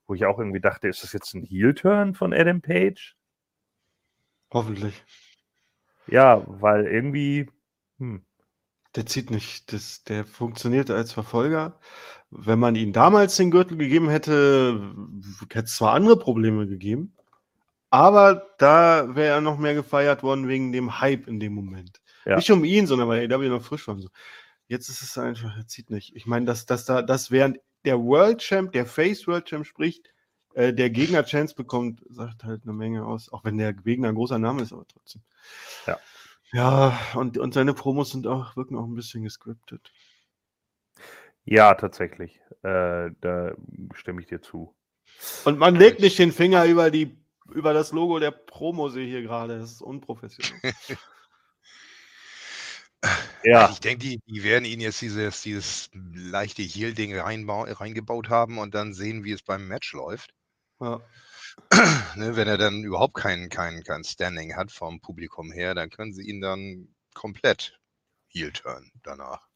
[0.05, 3.15] Wo ich auch irgendwie dachte, ist das jetzt ein Heel-Turn von Adam Page?
[4.51, 5.03] Hoffentlich.
[6.07, 7.49] Ja, weil irgendwie.
[7.99, 8.25] Hm.
[8.95, 9.71] Der zieht nicht.
[9.71, 11.79] Das, der funktioniert als Verfolger,
[12.31, 14.93] wenn man ihm damals den Gürtel gegeben hätte,
[15.51, 17.15] hätte es zwar andere Probleme gegeben,
[17.89, 22.01] aber da wäre er noch mehr gefeiert worden wegen dem Hype in dem Moment.
[22.25, 22.35] Ja.
[22.35, 23.97] Nicht um ihn, sondern weil AW noch frisch war.
[23.97, 24.09] So.
[24.67, 26.15] Jetzt ist es einfach, er zieht nicht.
[26.15, 30.11] Ich meine, dass, dass da, dass während der World Champ, der Face World Champ spricht,
[30.53, 33.31] äh, der Gegner Chance bekommt, sagt halt eine Menge aus.
[33.31, 35.23] Auch wenn der Gegner ein großer Name ist, aber trotzdem.
[35.87, 35.97] Ja.
[36.51, 39.91] Ja, und, und seine Promos sind auch, wirken auch ein bisschen gescriptet.
[41.49, 42.39] Ja, tatsächlich.
[42.61, 43.55] Äh, da
[43.95, 44.75] stimme ich dir zu.
[45.45, 47.17] Und man legt nicht den Finger über, die,
[47.51, 49.57] über das Logo der Promose hier gerade.
[49.57, 50.73] Das ist unprofessionell.
[53.43, 53.61] ja.
[53.61, 58.75] Also ich denke, die, die werden ihnen jetzt dieses, dieses leichte Heal-Ding reingebaut haben und
[58.75, 60.35] dann sehen, wie es beim Match läuft.
[60.79, 61.01] Ja.
[62.15, 66.13] ne, wenn er dann überhaupt kein, kein, kein Standing hat vom Publikum her, dann können
[66.13, 67.79] sie ihn dann komplett
[68.27, 69.48] Heel-Turn danach.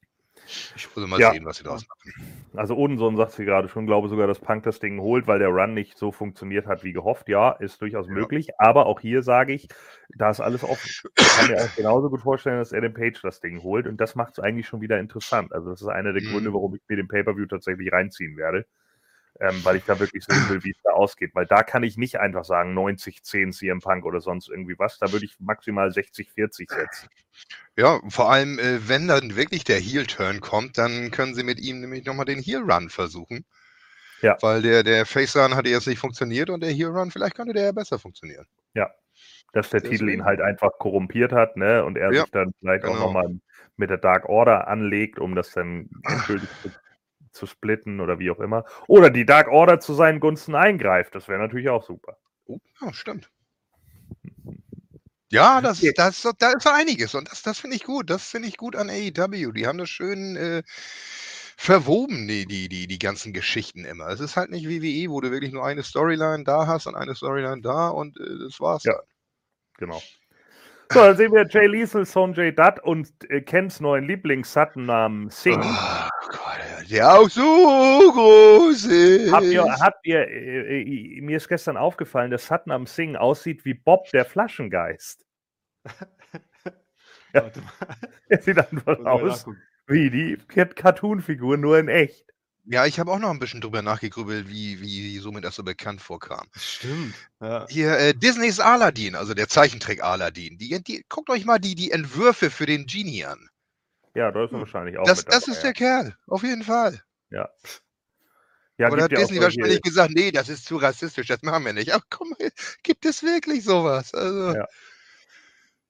[0.47, 1.31] Ich muss mal ja.
[1.31, 2.49] sehen, was sie daraus machen.
[2.55, 5.49] Also Odensohn sagt sie gerade schon, glaube sogar, dass Punk das Ding holt, weil der
[5.49, 7.29] Run nicht so funktioniert hat wie gehofft.
[7.29, 8.13] Ja, ist durchaus ja.
[8.13, 8.49] möglich.
[8.59, 9.67] Aber auch hier sage ich,
[10.17, 10.89] da ist alles offen.
[11.17, 13.87] Ich kann mir auch genauso gut vorstellen, dass Adam Page das Ding holt.
[13.87, 15.53] Und das macht es eigentlich schon wieder interessant.
[15.53, 16.27] Also das ist einer der mhm.
[16.27, 18.65] Gründe, warum ich mir den Pay-Per-View tatsächlich reinziehen werde
[19.39, 21.31] ähm, weil ich da wirklich sehen will, wie es da ausgeht.
[21.33, 24.99] Weil da kann ich nicht einfach sagen 90-10 CM Punk oder sonst irgendwie was.
[24.99, 27.09] Da würde ich maximal 60-40 setzen.
[27.75, 31.81] Ja, vor allem, äh, wenn dann wirklich der Heel-Turn kommt, dann können sie mit ihm
[31.81, 33.45] nämlich nochmal den Heel-Run versuchen.
[34.21, 34.37] Ja.
[34.41, 37.71] Weil der, der Face-Run hatte jetzt nicht funktioniert und der Heel-Run, vielleicht könnte der ja
[37.71, 38.45] besser funktionieren.
[38.73, 38.89] Ja.
[39.51, 39.99] Dass der Deswegen.
[39.99, 41.83] Titel ihn halt einfach korrumpiert hat, ne?
[41.83, 42.95] Und er ja, sich dann vielleicht genau.
[42.95, 43.35] auch nochmal
[43.75, 46.69] mit der Dark Order anlegt, um das dann endgültig zu
[47.33, 48.63] zu splitten oder wie auch immer.
[48.87, 51.15] Oder die Dark Order zu seinen Gunsten eingreift.
[51.15, 52.17] Das wäre natürlich auch super.
[52.45, 53.29] Oh, ja, stimmt.
[55.29, 58.09] Ja, das, das, das, da ist einiges und das, das finde ich gut.
[58.09, 59.51] Das finde ich gut an AEW.
[59.51, 60.61] Die haben das schön äh,
[61.57, 64.09] verwoben, die, die, die, die ganzen Geschichten immer.
[64.09, 67.15] Es ist halt nicht WWE, wo du wirklich nur eine Storyline da hast und eine
[67.15, 68.83] Storyline da und äh, das war's.
[68.83, 69.03] Ja, dann.
[69.77, 70.01] genau.
[70.91, 75.65] So, dann sehen wir Jay Liesel, Sonjay Dutt und äh, Kens neuen Lieblings-Sutton-Namen Singh.
[75.65, 76.42] Oh
[76.89, 79.31] der auch so groß ist.
[79.31, 83.65] Habt ihr, habt ihr äh, äh, mir ist gestern aufgefallen, dass Sutton am Singen aussieht
[83.65, 85.25] wie Bob der Flaschengeist.
[87.33, 87.51] ja.
[88.29, 89.45] Er sieht einfach aus
[89.87, 92.25] wie die Cartoon-Figur, nur in echt.
[92.65, 96.01] Ja, ich habe auch noch ein bisschen drüber nachgegrübelt, wie, wie somit das so bekannt
[96.01, 96.47] vorkam.
[96.55, 97.13] Stimmt.
[97.41, 97.65] Ja.
[97.69, 100.57] Hier, äh, Disneys Aladdin, also der Zeichentrick Aladdin.
[100.57, 103.49] Die, die, guckt euch mal die, die Entwürfe für den Genie an.
[104.15, 105.05] Ja, da ist er wahrscheinlich auch.
[105.05, 107.01] Das, das dabei, ist der Kerl, auf jeden Fall.
[107.29, 107.49] Ja.
[108.77, 111.93] Ja, Oder hat Disney wahrscheinlich gesagt, nee, das ist zu rassistisch, das machen wir nicht.
[111.93, 112.33] Ach komm,
[112.83, 114.13] gibt es wirklich sowas?
[114.13, 114.67] Also, Ja.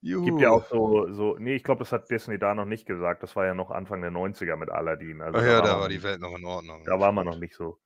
[0.04, 0.26] Juhu.
[0.26, 3.22] Gibt ja auch so, so nee, ich glaube, das hat Disney da noch nicht gesagt.
[3.22, 5.22] Das war ja noch Anfang der 90er mit Aladdin.
[5.22, 6.84] Also Ach ja, da war die Welt noch in Ordnung.
[6.84, 7.78] Da war man noch nicht so.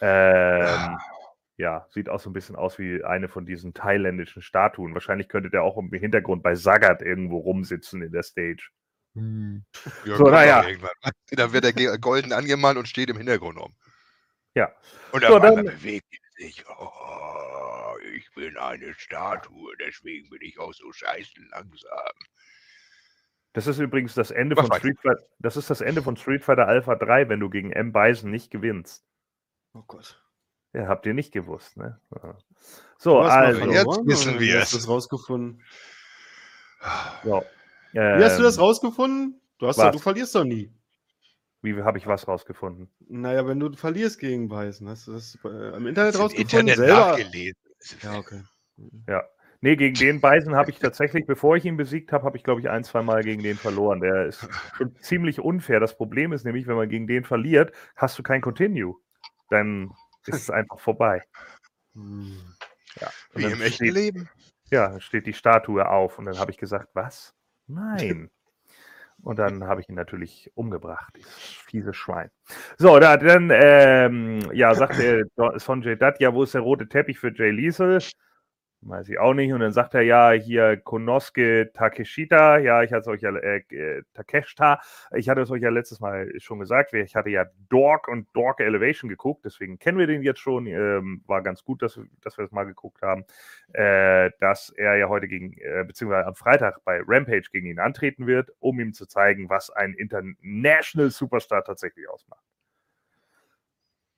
[0.00, 0.98] Ähm,
[1.58, 4.94] ja, sieht auch so ein bisschen aus wie eine von diesen thailändischen Statuen.
[4.94, 8.70] Wahrscheinlich könnte der auch im Hintergrund bei Sagat irgendwo rumsitzen in der Stage.
[9.14, 10.64] Ja, So, naja.
[11.30, 13.74] Dann wird er golden angemalt und steht im Hintergrund um.
[14.54, 14.72] Ja.
[15.12, 16.64] Und So, dann- bewegt er sich.
[16.68, 21.90] Oh, ich bin eine Statue, deswegen bin ich auch so scheiße langsam.
[23.54, 24.78] Das ist übrigens das Ende Mach von.
[24.78, 25.22] Street Fighter.
[25.38, 27.92] Das ist das Ende von Street Fighter Alpha 3, wenn du gegen M.
[27.92, 29.04] Bison nicht gewinnst.
[29.74, 30.22] Oh Gott.
[30.72, 32.00] Ja, habt ihr nicht gewusst, ne?
[32.22, 32.38] Ja.
[32.96, 33.70] So, also.
[33.70, 34.70] jetzt wissen wir es.
[34.70, 35.62] du das rausgefunden?
[37.24, 37.44] So,
[37.92, 39.40] Wie hast du das ähm, rausgefunden?
[39.58, 40.72] Du, hast doch, du verlierst doch nie.
[41.62, 42.90] Wie habe ich was rausgefunden?
[43.08, 46.68] Naja, wenn du verlierst gegen Beißen, hast du das äh, im Internet Im rausgefunden?
[46.68, 46.94] Internet selber?
[46.94, 47.60] nachgelesen.
[48.02, 48.42] Ja, okay.
[49.06, 49.22] Ja.
[49.64, 52.60] Nee, gegen den Bison habe ich tatsächlich, bevor ich ihn besiegt habe, habe ich, glaube
[52.60, 54.00] ich, ein, zwei Mal gegen den verloren.
[54.00, 55.78] Der ist schon ziemlich unfair.
[55.78, 58.96] Das Problem ist nämlich, wenn man gegen den verliert, hast du kein Continue.
[59.50, 59.92] Dann
[60.26, 61.22] ist es einfach vorbei.
[61.94, 62.40] Hm.
[63.00, 63.08] Ja.
[63.34, 64.28] Wie im echten steht, Leben.
[64.72, 67.32] Ja, dann steht die Statue auf und dann habe ich gesagt, was?
[67.66, 68.30] Nein.
[69.22, 72.28] Und dann habe ich ihn natürlich umgebracht, dieses fiese Schwein.
[72.76, 75.24] So, da, dann, ähm, ja, sagt der
[75.60, 78.00] Sonjay Dutt, ja, wo ist der rote Teppich für Jay Liesel?
[78.84, 79.52] Weiß ich auch nicht.
[79.52, 83.58] Und dann sagt er, ja, hier Konosuke Takeshita, ja, ich hatte es euch ja, äh,
[83.70, 84.80] äh, Takeshita,
[85.14, 88.58] ich hatte es euch ja letztes Mal schon gesagt, ich hatte ja Dork und Dork
[88.58, 92.44] Elevation geguckt, deswegen kennen wir den jetzt schon, ähm, war ganz gut, dass, dass wir
[92.44, 93.24] das mal geguckt haben.
[93.72, 98.26] Äh, dass er ja heute gegen, äh, beziehungsweise am Freitag bei Rampage gegen ihn antreten
[98.26, 102.42] wird, um ihm zu zeigen, was ein International Superstar tatsächlich ausmacht.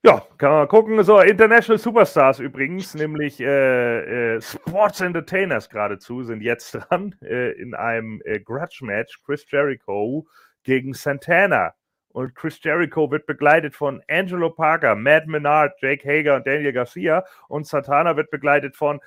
[0.07, 1.03] Ja, kann man mal gucken.
[1.03, 7.75] So, International Superstars übrigens, nämlich äh, äh, Sports Entertainers geradezu, sind jetzt dran äh, in
[7.75, 9.23] einem äh, Grudge-Match.
[9.25, 10.27] Chris Jericho
[10.63, 11.73] gegen Santana.
[12.09, 17.25] Und Chris Jericho wird begleitet von Angelo Parker, Matt Menard, Jake Hager und Daniel Garcia.
[17.49, 19.01] Und Santana wird begleitet von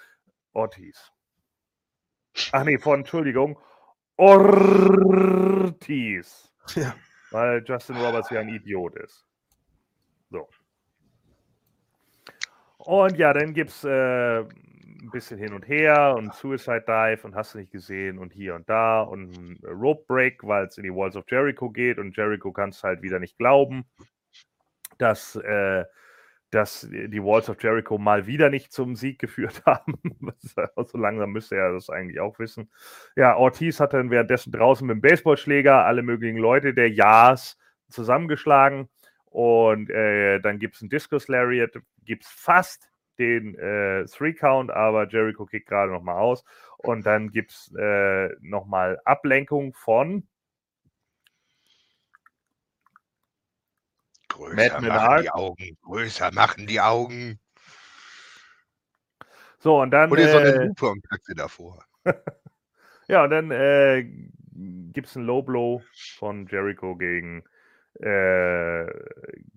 [0.54, 1.12] Ortiz.
[2.54, 3.60] Ach nee, von, Entschuldigung,
[4.16, 4.52] Ortiz.
[6.74, 6.96] Ja.
[7.30, 9.28] Weil Justin Roberts ja ein Idiot ist.
[10.32, 10.50] So.
[12.88, 17.36] Und ja, dann gibt es äh, ein bisschen hin und her und Suicide Dive und
[17.36, 20.86] hast du nicht gesehen und hier und da und ein Rope Break, weil es in
[20.86, 23.84] die Walls of Jericho geht und Jericho kann es halt wieder nicht glauben,
[25.00, 25.84] dass, äh,
[26.50, 29.96] dass die Walls of Jericho mal wieder nicht zum Sieg geführt haben.
[30.78, 32.72] so langsam müsste er das eigentlich auch wissen.
[33.18, 37.58] Ja, Ortiz hat dann währenddessen draußen mit dem Baseballschläger alle möglichen Leute der Ja's
[37.90, 38.88] zusammengeschlagen.
[39.26, 41.76] Und äh, dann gibt es einen Discus Lariat,
[42.08, 42.90] gibt es fast
[43.20, 46.44] den äh, Three Count, aber Jericho kickt gerade nochmal aus.
[46.78, 50.28] Und dann gibt es äh, nochmal Ablenkung von
[54.30, 55.24] Größer Matt machen Menard.
[55.24, 55.78] die Augen.
[55.82, 57.40] Größer machen die Augen.
[59.60, 61.84] so und dann Oder so eine äh, Lupe und pack sie davor.
[63.08, 64.04] ja und dann äh,
[64.54, 65.82] gibt es einen Low Blow
[66.18, 67.44] von Jericho gegen
[68.00, 68.88] äh,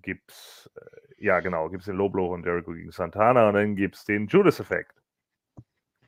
[0.03, 3.77] gibt's äh, ja genau gibt es den Low Blow von Jericho gegen Santana und dann
[3.77, 4.95] gibt es den Judas Effekt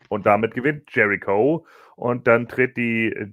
[0.09, 1.67] und damit gewinnt Jericho
[1.97, 3.33] und dann tritt die äh,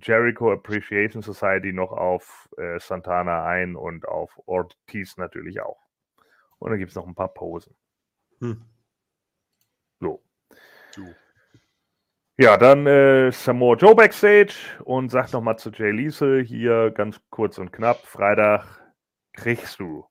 [0.00, 5.88] Jericho Appreciation Society noch auf äh, Santana ein und auf Ortiz natürlich auch
[6.58, 7.74] und dann gibt es noch ein paar Posen
[8.40, 8.62] Hm.
[10.00, 10.22] so
[10.94, 11.14] Du.
[12.40, 17.58] Ja, dann äh, Samoa Joe backstage und sagt nochmal zu Jay Liesel hier ganz kurz
[17.58, 18.64] und knapp: Freitag
[19.32, 20.06] kriegst du.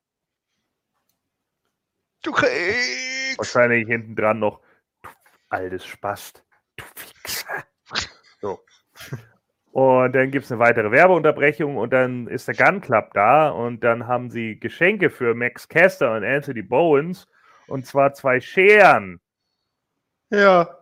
[2.24, 3.38] Du kriegst.
[3.38, 4.60] Wahrscheinlich hinten dran noch:
[5.04, 5.10] Du
[5.48, 6.44] altes Spast,
[6.76, 7.64] du Wichser.
[8.42, 8.60] So.
[9.72, 13.84] Und dann gibt es eine weitere Werbeunterbrechung und dann ist der Gun Club da und
[13.86, 17.28] dann haben sie Geschenke für Max Caster und Anthony Bowens
[17.68, 19.22] und zwar zwei Scheren.
[20.30, 20.77] Ja.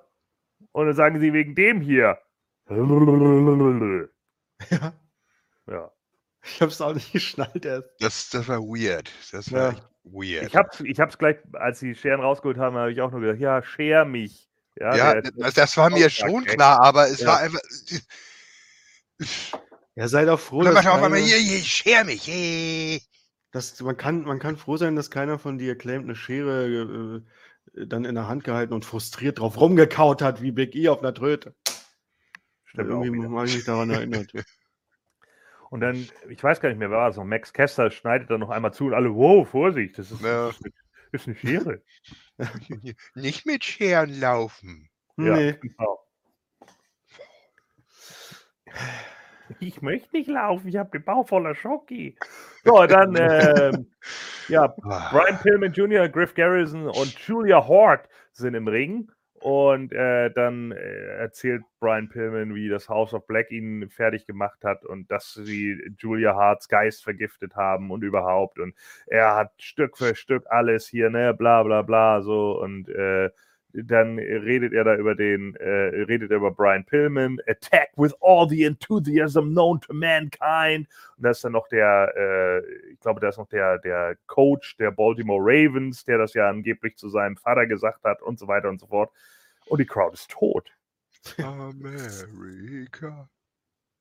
[0.75, 2.17] Und dann sagen sie wegen dem hier.
[4.69, 4.93] Ja.
[5.67, 5.91] Ja.
[6.43, 7.87] Ich hab's auch nicht geschnallt erst.
[7.99, 9.09] Das, das war weird.
[9.31, 9.69] Das war Ja.
[9.71, 10.47] echt weird.
[10.47, 13.39] Ich hab's, ich hab's gleich, als die Scheren rausgeholt haben, habe ich auch nur gedacht,
[13.39, 14.49] ja, scher mich.
[14.77, 16.55] Ja, ja, der- das, das war mir schon ey.
[16.55, 17.27] klar, aber es Ja.
[17.29, 17.61] war einfach.
[19.95, 22.27] Ja, seid auch froh, dass, einmal, keiner, hier, hier, scher mich.
[22.27, 23.01] Hey.
[23.51, 27.21] dass man, kann, man kann froh sein, dass keiner von dir claimt, eine Schere äh,
[27.75, 31.13] dann in der Hand gehalten und frustriert drauf rumgekaut hat, wie Big E auf einer
[31.13, 31.55] Tröte.
[32.65, 34.31] Stimmt Irgendwie habe ich mich daran erinnert.
[35.71, 38.39] Und dann, ich weiß gar nicht mehr, wer war es noch, Max Kester schneidet dann
[38.39, 40.47] noch einmal zu und alle, wow, Vorsicht, das ist, Ja.
[40.47, 40.73] das ist, eine,
[41.11, 41.81] das ist eine Schere.
[43.15, 44.89] Nicht mit Scheren laufen.
[45.17, 45.53] Ja, Nee.
[45.53, 46.07] genau.
[49.59, 52.17] Ich möchte nicht laufen, ich habe den Bauch voller Schoki.
[52.63, 53.91] So, dann, ähm,
[54.47, 55.09] ja, Ah.
[55.11, 59.11] Brian Pillman Jr., Griff Garrison und Julia Hort sind im Ring.
[59.41, 64.63] Und äh, dann äh, erzählt Brian Pillman, wie das House of Black ihn fertig gemacht
[64.63, 68.57] hat und dass sie Julia Harts Geist vergiftet haben und überhaupt.
[68.57, 68.73] Und
[69.05, 72.59] er hat Stück für Stück alles hier, ne, bla bla bla, so.
[72.59, 73.29] Und äh,
[73.83, 78.47] dann redet er da über den, äh, redet er über Brian Pillman, Attack with all
[78.47, 80.87] the enthusiasm known to mankind.
[81.17, 84.77] Und da ist dann noch der, äh, ich glaube, da ist noch der, der Coach
[84.77, 88.69] der Baltimore Ravens, der das ja angeblich zu seinem Vater gesagt hat und so weiter
[88.69, 89.11] und so fort.
[89.67, 90.71] Und die Crowd ist tot.
[91.39, 93.29] Amerika.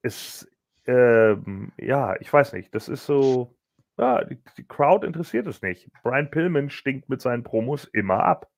[0.02, 0.46] Ist,
[0.86, 3.56] ähm, ja, ich weiß nicht, das ist so,
[3.96, 5.88] ja, die, die Crowd interessiert es nicht.
[6.02, 8.50] Brian Pillman stinkt mit seinen Promos immer ab.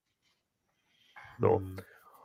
[1.40, 1.58] So.
[1.58, 1.76] Hm.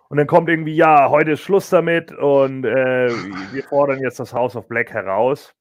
[0.09, 3.09] Und dann kommt irgendwie, ja, heute ist Schluss damit und äh,
[3.53, 5.53] wir fordern jetzt das House of Black heraus.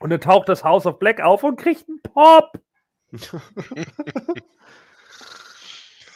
[0.00, 2.52] Und dann taucht das House of Black auf und kriegt einen Pop.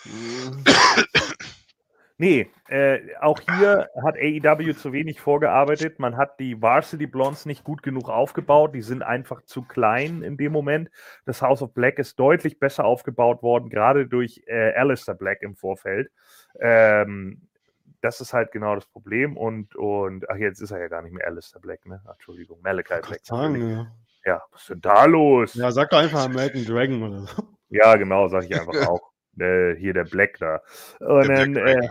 [2.17, 5.99] Nee, äh, auch hier hat AEW zu wenig vorgearbeitet.
[5.99, 8.73] Man hat die Varsity Blondes nicht gut genug aufgebaut.
[8.75, 10.91] Die sind einfach zu klein in dem Moment.
[11.25, 15.57] Das House of Black ist deutlich besser aufgebaut worden, gerade durch äh, Alistair Black im
[15.57, 16.13] Vorfeld.
[16.61, 17.49] Ähm,
[18.01, 19.37] das ist halt genau das Problem.
[19.37, 22.01] Und, und ach, jetzt ist er ja gar nicht mehr Alistair Black, ne?
[22.07, 23.21] Ach, Entschuldigung, Malachi Black.
[23.25, 23.93] Sagen, ja.
[24.25, 25.55] Ja, was ist denn da los?
[25.55, 27.43] ja, sag doch einfach American Dragon oder so.
[27.71, 29.01] Ja, genau, sage ich einfach auch.
[29.37, 30.61] Äh, hier der Black da.
[31.01, 31.89] Und Der dann, äh.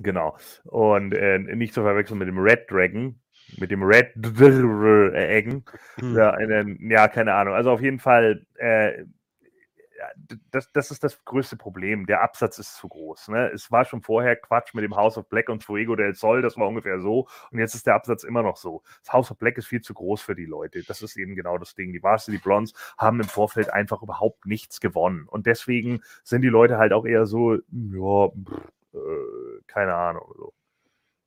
[0.00, 0.36] Genau.
[0.64, 3.20] Und äh, nicht zu verwechseln mit dem Red Dragon,
[3.58, 5.64] mit dem Red Dragon.
[5.96, 6.16] Hm.
[6.16, 7.54] Ja, ja, keine Ahnung.
[7.54, 9.04] Also auf jeden Fall, äh,
[10.50, 12.06] das, das ist das größte Problem.
[12.06, 13.28] Der Absatz ist zu groß.
[13.28, 13.50] Ne?
[13.52, 16.56] Es war schon vorher Quatsch mit dem House of Black und Fuego del Sol, das
[16.56, 17.28] war ungefähr so.
[17.50, 18.82] Und jetzt ist der Absatz immer noch so.
[19.04, 20.82] Das House of Black ist viel zu groß für die Leute.
[20.82, 21.92] Das ist eben genau das Ding.
[21.92, 25.26] Die Varsity Blondes haben im Vorfeld einfach überhaupt nichts gewonnen.
[25.28, 28.72] Und deswegen sind die Leute halt auch eher so, ja, pff,
[29.66, 30.32] keine Ahnung.
[30.36, 30.52] So.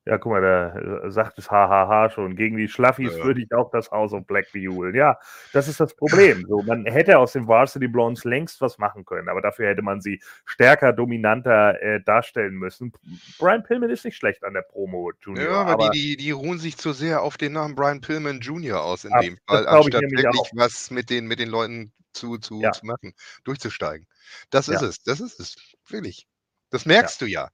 [0.07, 0.75] Ja, guck mal, da
[1.07, 2.35] äh, sagt es hahaha schon.
[2.35, 3.23] Gegen die Schlaffies Ja.
[3.23, 4.93] würde ich auch das House of Black bejubeln.
[4.93, 5.17] Ja,
[5.51, 6.45] das ist das Problem.
[6.47, 10.01] So, man hätte aus den Varsity Blondes längst was machen können, aber dafür hätte man
[10.01, 12.91] sie stärker, dominanter äh, darstellen müssen.
[13.39, 15.43] Brian Pillman ist nicht schlecht an der Promo, Junior.
[15.43, 18.41] Ja, aber, aber die, die, die ruhen sich zu sehr auf den Namen Brian Pillman
[18.41, 18.83] Jr.
[18.83, 20.51] aus in Ab- dem Fall, ich anstatt wirklich auch.
[20.53, 22.73] was mit den, mit den Leuten zu, zu, Ja.
[22.73, 23.13] zu machen,
[23.43, 24.05] durchzusteigen.
[24.51, 24.87] Das ist Ja.
[24.87, 25.55] es, das ist es,
[25.89, 26.27] wirklich.
[26.75, 27.49] Das merkst du ja.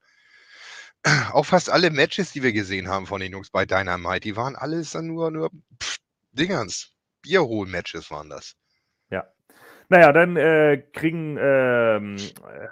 [1.34, 4.56] Auch fast alle Matches, die wir gesehen haben von den Jungs bei Dynamite, die waren
[4.56, 5.50] alles dann nur, nur
[5.82, 5.98] pff,
[6.32, 6.94] Dingerns.
[7.22, 8.56] Bierholen-Matches waren das.
[9.92, 12.68] Naja, dann äh, kriegen, ähm, äh,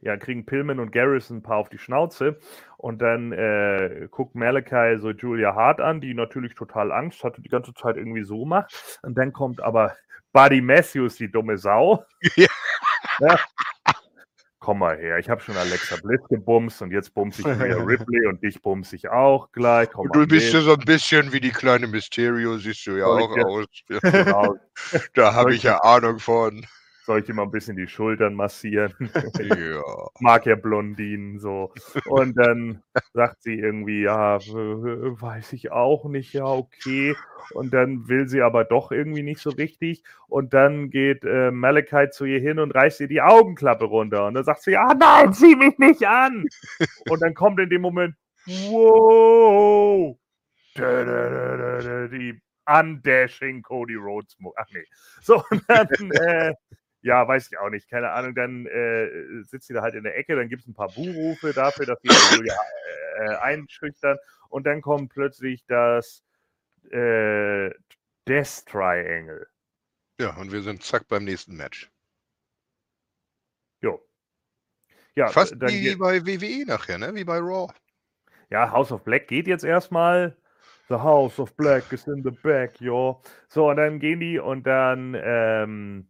[0.00, 2.40] ja, kriegen Pillman und Garrison ein paar auf die Schnauze.
[2.78, 7.48] Und dann äh, guckt Malachi so Julia Hart an, die natürlich total Angst hatte, die
[7.48, 8.98] ganze Zeit irgendwie so macht.
[9.02, 9.94] Und dann kommt aber
[10.32, 12.04] Buddy Matthews, die dumme Sau.
[12.34, 12.48] Ja.
[13.20, 13.38] Ja.
[14.68, 18.26] Komm mal her, ich habe schon Alexa Bliss gebumst und jetzt bumse ich Rhea Ripley
[18.26, 19.88] und dich bumse ich auch gleich.
[19.90, 23.22] Komm du bist ja so ein bisschen wie die kleine Mysterio, siehst du ja Soll
[23.22, 23.66] auch aus.
[23.88, 24.56] Ja, Genau.
[25.14, 26.66] da habe ich ja Ahnung von.
[27.08, 28.92] Soll ich mal ein bisschen die Schultern massieren?
[29.38, 29.82] Ja.
[30.20, 31.72] mag ja Blondinen so.
[32.04, 32.82] Und dann
[33.14, 37.16] sagt sie irgendwie, ja, weiß ich auch nicht, ja, okay.
[37.54, 40.02] Und dann will sie aber doch irgendwie nicht so richtig.
[40.26, 44.26] Und dann geht äh, Malachi zu ihr hin und reißt ihr die Augenklappe runter.
[44.26, 46.44] Und dann sagt sie, ah nein, zieh mich nicht an.
[47.08, 50.14] und dann kommt in dem Moment, wow,
[50.74, 54.36] da, da, da, die Undashing Cody Rhodes.
[54.58, 54.84] Ach nee.
[55.22, 56.52] So, und dann, äh,
[57.00, 58.34] ja, weiß ich auch nicht, keine Ahnung.
[58.34, 61.52] Dann äh, sitzt sie da halt in der Ecke, dann gibt es ein paar Buhrufe
[61.52, 62.56] dafür, dass sie Julia
[63.18, 64.18] äh, einschüchtern.
[64.48, 66.24] Und dann kommt plötzlich das
[66.90, 67.70] äh,
[68.26, 69.46] Death Triangle.
[70.20, 71.90] ja, und wir sind zack beim nächsten Match.
[73.80, 74.02] Jo.
[75.14, 77.14] Ja, Fast wie, bei WWE nachher, ne?
[77.14, 77.72] Wie bei Raw.
[78.50, 80.36] ja, House of Black geht jetzt erstmal.
[80.88, 83.20] The House of Black is in the back, yo.
[83.48, 86.08] So, und dann gehen die und dann ähm,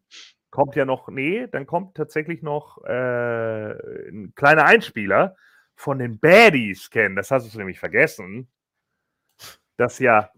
[0.50, 3.72] kommt ja noch, nee, dann kommt tatsächlich noch äh,
[4.08, 5.36] ein kleiner Einspieler
[5.74, 7.16] von den Baddies kennen.
[7.16, 8.48] Das hast du nämlich vergessen.
[9.76, 10.30] Dass ja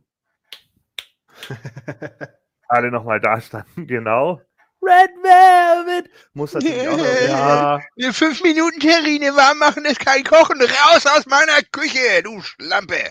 [2.69, 4.43] alle nochmal da standen, genau.
[4.83, 6.11] Red Velvet!
[6.33, 7.29] Muss natürlich auch noch.
[7.29, 7.81] Ja.
[7.97, 8.13] ja.
[8.13, 10.61] Fünf Minuten Terrine warm machen ist kein Kochen.
[10.61, 13.11] Raus aus meiner Küche, du Schlampe!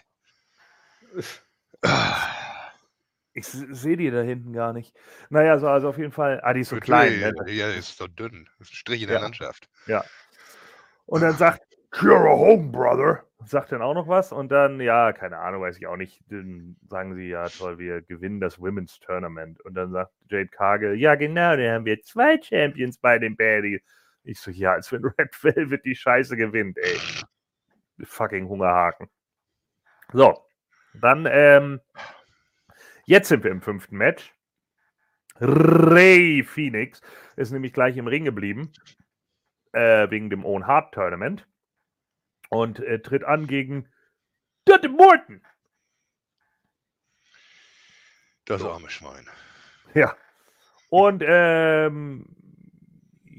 [3.40, 4.96] Ich sehe die da hinten gar nicht.
[5.30, 6.40] Naja, so, also auf jeden Fall.
[6.44, 7.20] Ah, die ist so klein.
[7.20, 7.34] Ne?
[7.52, 8.48] Ja, ist so dünn.
[8.58, 9.24] Das ist ein Strich in der Ja.
[9.24, 9.70] Landschaft.
[9.88, 10.04] Ja.
[11.06, 11.62] Und dann sagt,
[11.94, 13.24] You're a home, brother.
[13.46, 14.32] Sagt dann auch noch was.
[14.32, 16.22] Und dann, ja, keine Ahnung, weiß ich auch nicht.
[16.30, 19.60] Dann sagen sie, ja, toll, wir gewinnen das Women's Tournament.
[19.62, 23.82] Und dann sagt Jade Cargill, ja, genau, da haben wir zwei Champions bei den Baddies.
[24.24, 26.98] Ich so, ja, als wenn Red Velvet die Scheiße gewinnt, ey.
[28.04, 29.10] Fucking Hungerhaken.
[30.14, 30.46] So,
[30.94, 31.80] dann, ähm,
[33.10, 34.34] jetzt sind wir im fünften Match.
[35.42, 37.02] Ray Phoenix
[37.36, 38.72] ist nämlich gleich im Ring geblieben,
[39.74, 41.48] äh, wegen dem Owen Hart Tournament.
[42.50, 43.90] Und äh, tritt an gegen
[44.66, 45.42] Dante Morton.
[48.46, 49.28] Das arme Schwein.
[49.94, 50.16] Ja.
[50.90, 52.26] Und ähm,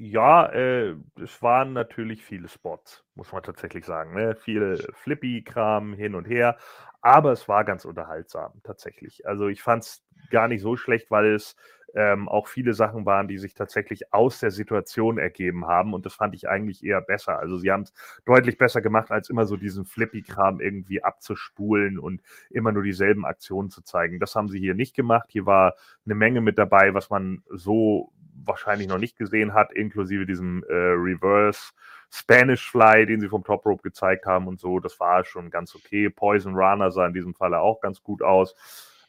[0.03, 4.15] ja, äh, es waren natürlich viele Spots, muss man tatsächlich sagen.
[4.15, 4.35] Ne?
[4.35, 6.57] Viel Flippy-Kram hin und her.
[7.01, 9.27] Aber es war ganz unterhaltsam, tatsächlich.
[9.27, 11.55] Also ich fand es gar nicht so schlecht, weil es
[11.93, 15.93] ähm, auch viele Sachen waren, die sich tatsächlich aus der Situation ergeben haben.
[15.93, 17.37] Und das fand ich eigentlich eher besser.
[17.37, 17.93] Also sie haben es
[18.25, 23.69] deutlich besser gemacht, als immer so diesen Flippy-Kram irgendwie abzuspulen und immer nur dieselben Aktionen
[23.69, 24.19] zu zeigen.
[24.19, 25.29] Das haben sie hier nicht gemacht.
[25.31, 25.75] Hier war
[26.05, 28.11] eine Menge mit dabei, was man so
[28.45, 31.71] wahrscheinlich noch nicht gesehen hat, inklusive diesem äh, Reverse
[32.11, 34.79] Spanish Fly, den sie vom Top Rope gezeigt haben und so.
[34.79, 36.09] Das war schon ganz okay.
[36.09, 38.55] Poison Runner sah in diesem Falle auch ganz gut aus.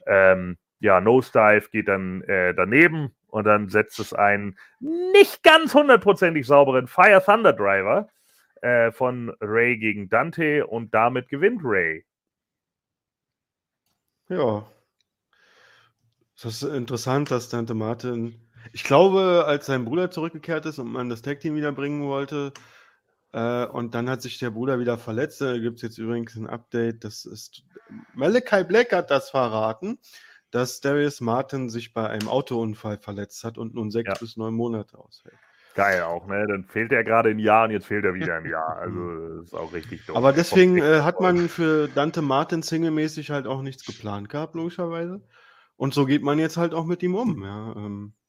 [0.07, 6.47] Ähm, ja, Nosedive geht dann äh, daneben und dann setzt es einen nicht ganz hundertprozentig
[6.47, 8.09] sauberen Fire Thunder Driver
[8.63, 12.05] äh, von Ray gegen Dante und damit gewinnt Ray.
[14.29, 14.67] Ja.
[16.43, 18.41] Das ist interessant, dass Dante Martin,
[18.73, 22.53] ich glaube, als sein Bruder zurückgekehrt ist und man das Tag-Team wieder bringen wollte,
[23.33, 25.41] äh, und dann hat sich der Bruder wieder verletzt.
[25.41, 27.05] Da gibt es jetzt übrigens ein Update.
[27.05, 27.63] Das ist
[28.15, 29.99] Malachi Black hat das verraten,
[30.51, 34.15] dass Darius Martin sich bei einem Autounfall verletzt hat und nun sechs Ja.
[34.21, 35.37] bis neun Monate ausfällt.
[35.75, 36.47] Geil auch, ne?
[36.47, 38.77] Dann fehlt er gerade ein Jahr und jetzt fehlt er wieder ein Jahr.
[38.83, 40.17] Also das ist auch richtig doof.
[40.17, 45.23] Aber deswegen äh, hat man für Dante Martin singlemäßig halt auch nichts geplant gehabt, logischerweise.
[45.77, 47.43] Und so geht man jetzt halt auch mit ihm um.
[47.43, 48.22] Ja, ähm, Ja.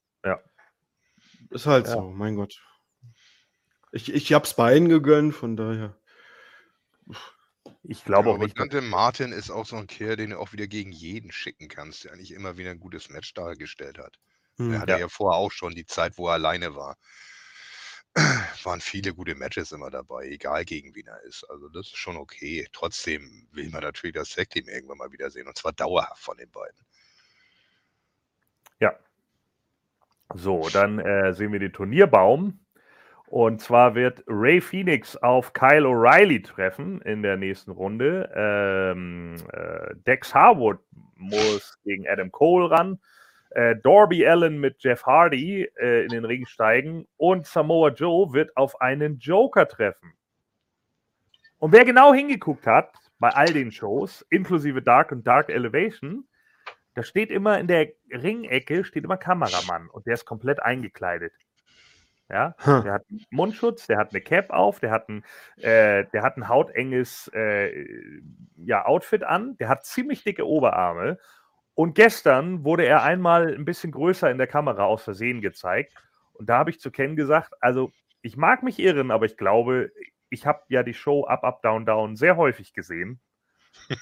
[1.49, 1.93] Ist halt Ja.
[1.93, 2.61] so, mein Gott.
[3.91, 5.95] Ich, ich hab's beiden gegönnt, von daher.
[7.83, 8.59] Ich glaube Ja, auch nicht.
[8.59, 12.03] Dante Martin ist auch so ein Kerl, den du auch wieder gegen jeden schicken kannst,
[12.03, 14.17] der eigentlich immer wieder ein gutes Match dargestellt hat.
[14.57, 14.73] Hm.
[14.73, 14.99] Er hatte Ja.
[14.99, 15.09] ja.
[15.09, 16.97] vorher auch schon die Zeit, wo er alleine war.
[18.63, 21.43] Waren viele gute Matches immer dabei, egal gegen wen er ist.
[21.49, 22.67] Also das ist schon okay.
[22.71, 25.47] Trotzdem will man natürlich das Tag Team irgendwann mal wiedersehen.
[25.47, 26.77] Und zwar dauerhaft von den beiden.
[28.79, 28.97] Ja.
[30.33, 32.59] So, dann äh, sehen wir den Turnierbaum.
[33.33, 38.29] Und zwar wird Ray Phoenix auf Kyle O'Reilly treffen in der nächsten Runde.
[38.35, 40.77] Ähm, äh, Dex Harwood
[41.15, 42.99] muss gegen Adam Cole ran.
[43.49, 47.07] Äh, Darby Allen mit Jeff Hardy äh, in den Ring steigen.
[47.17, 50.13] Und Samoa Joe wird auf einen Joker treffen.
[51.57, 56.27] Und wer genau hingeguckt hat bei all den Shows, inklusive Dark und Dark Elevation,
[56.95, 61.33] da steht immer in der Ringecke steht immer Kameramann und der ist komplett eingekleidet.
[62.29, 62.83] Ja, Hm.
[62.83, 65.23] der hat einen Mundschutz, der hat eine Cap auf, der hat ein,
[65.57, 67.85] äh, der hat ein hautenges äh,
[68.57, 71.19] ja, Outfit an, der hat ziemlich dicke Oberarme.
[71.75, 75.93] Und gestern wurde er einmal ein bisschen größer in der Kamera aus Versehen gezeigt.
[76.33, 77.91] Und da habe ich zu Ken gesagt, also
[78.21, 79.91] ich mag mich irren, aber ich glaube,
[80.29, 83.19] ich habe ja die Show Up, Up, Down, Down sehr häufig gesehen.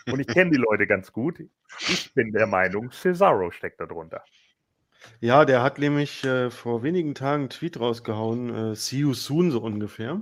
[0.07, 1.39] Und ich kenne die Leute ganz gut.
[1.79, 4.23] Ich bin der Meinung, Cesaro steckt da drunter.
[5.19, 9.49] Ja, der hat nämlich äh, vor wenigen Tagen einen Tweet rausgehauen, äh, see you soon,
[9.51, 10.21] so ungefähr.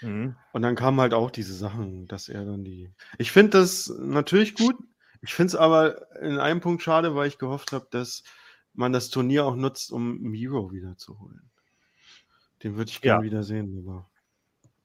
[0.00, 0.36] Mhm.
[0.52, 2.92] Und dann kamen halt auch diese Sachen, dass er dann die.
[3.18, 4.76] Ich finde das natürlich gut.
[5.22, 8.24] Ich finde es aber in einem Punkt schade, weil ich gehofft habe, dass
[8.74, 11.50] man das Turnier auch nutzt, um Miro wiederzuholen.
[12.62, 13.30] Den würde ich gerne Ja.
[13.30, 14.10] wieder sehen, aber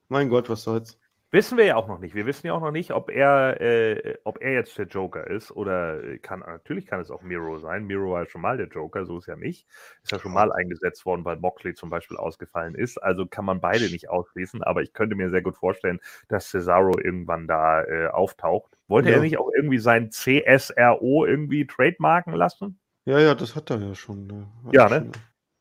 [0.08, 0.99] mein Gott, was soll's.
[1.32, 2.16] Wissen wir ja auch noch nicht.
[2.16, 5.52] Wir wissen ja auch noch nicht, ob er, äh, ob er jetzt der Joker ist
[5.52, 7.86] oder äh, kann, natürlich kann es auch Miro sein.
[7.86, 9.68] Miro war ja schon mal der Joker, so ist ja nicht.
[10.02, 12.98] Ist ja schon mal eingesetzt worden, weil Moxley zum Beispiel ausgefallen ist.
[12.98, 16.00] Also kann man beide nicht ausschließen, aber ich könnte mir sehr gut vorstellen,
[16.30, 18.76] dass Cesaro irgendwann da äh, auftaucht.
[18.88, 19.18] Wollte ja.
[19.18, 22.80] er nicht auch irgendwie sein CSRO irgendwie trademarken lassen?
[23.06, 24.26] Ja, ja, das hat er ja schon.
[24.26, 24.48] Ne?
[24.72, 25.02] Ja, ne?
[25.02, 25.12] Schon,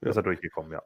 [0.01, 0.11] ja.
[0.11, 0.83] Ist er durchgekommen, ja.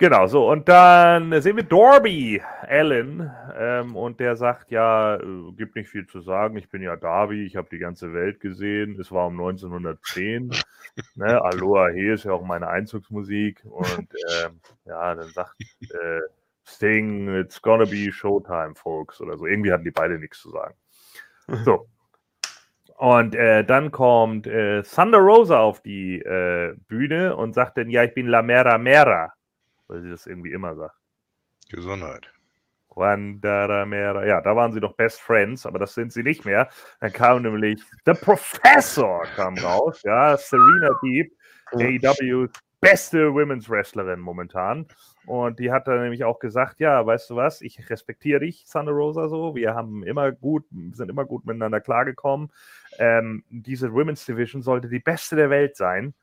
[0.00, 5.76] Genau, so, und dann sehen wir Dorby Allen ähm, und der sagt, ja, äh, gibt
[5.76, 9.12] nicht viel zu sagen, ich bin ja Darby, ich habe die ganze Welt gesehen, es
[9.12, 10.52] war um 1910,
[11.16, 14.08] ne, Aloha He ist ja auch meine Einzugsmusik und
[14.42, 16.20] ähm, ja, dann sagt äh,
[16.64, 20.74] Sting, it's gonna be Showtime, folks, oder so, irgendwie hatten die beide nichts zu sagen.
[21.66, 21.88] So,
[22.96, 28.02] und äh, dann kommt äh, Thunder Rosa auf die äh, Bühne und sagt dann, ja,
[28.02, 29.34] ich bin La Mera Mera
[29.90, 30.96] weil sie das irgendwie immer sagt.
[31.68, 32.30] Gesundheit.
[34.26, 36.68] Ja, da waren sie doch Best Friends, aber das sind sie nicht mehr.
[37.00, 41.32] Dann kam nämlich The Professor kam raus, ja, Serena Deep,
[41.72, 44.86] AEWs beste Women's Wrestlerin momentan.
[45.26, 48.92] Und die hat dann nämlich auch gesagt, ja, weißt du was, ich respektiere dich, Thunder
[48.92, 49.54] Rosa, so.
[49.54, 52.50] Wir haben immer gut, sind immer gut miteinander klargekommen.
[52.98, 56.14] Ähm, diese Women's Division sollte die beste der Welt sein.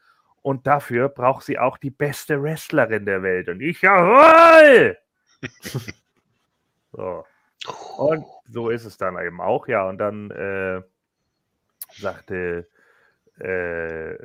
[0.48, 3.50] Und dafür braucht sie auch die beste Wrestlerin der Welt.
[3.50, 4.98] Und ich, jawohl!
[6.93, 7.26] so.
[7.98, 9.89] Und so ist es dann eben auch, ja.
[9.89, 10.82] Und dann äh,
[11.98, 12.66] sagte,
[13.39, 14.16] äh,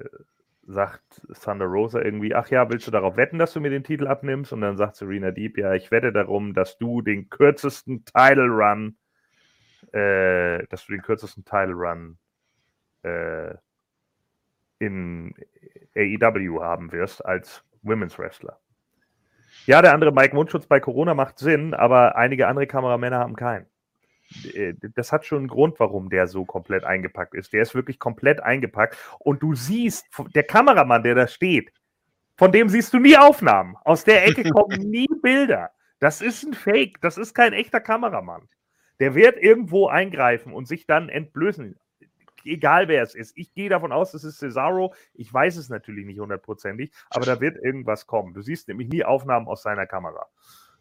[0.65, 4.07] sagt Thunder Rosa irgendwie, ach ja, willst du darauf wetten, dass du mir den Titel
[4.07, 4.53] abnimmst?
[4.53, 8.97] Und dann sagt Serena Deep, ja, ich wette darum, dass du den kürzesten Title Run,
[9.91, 12.17] äh, dass du den kürzesten Title Run
[13.03, 13.57] äh,
[14.83, 15.35] in
[15.97, 18.59] AEW haben wirst als Women's Wrestler.
[19.67, 23.67] Ja, der andere Mike Mundschutz bei Corona macht Sinn, aber einige andere Kameramänner haben keinen.
[24.55, 27.53] Äh, das hat schon einen Grund, warum der so komplett eingepackt ist.
[27.53, 31.73] Der ist wirklich komplett eingepackt und du siehst, der Kameramann, der da steht,
[32.37, 33.77] von dem siehst du nie Aufnahmen.
[33.85, 35.71] Aus der Ecke kommen nie Bilder.
[36.01, 38.49] Das ist ein Fake, das ist kein echter Kameramann.
[38.99, 41.79] Der wird irgendwo eingreifen und sich dann entblößen
[42.45, 43.37] egal wer es ist.
[43.37, 44.95] Ich gehe davon aus, es ist Cesaro.
[45.15, 48.35] Ich weiß es natürlich nicht hundertprozentig, aber da wird irgendwas kommen.
[48.35, 50.27] Du siehst nämlich nie Aufnahmen aus seiner Kamera.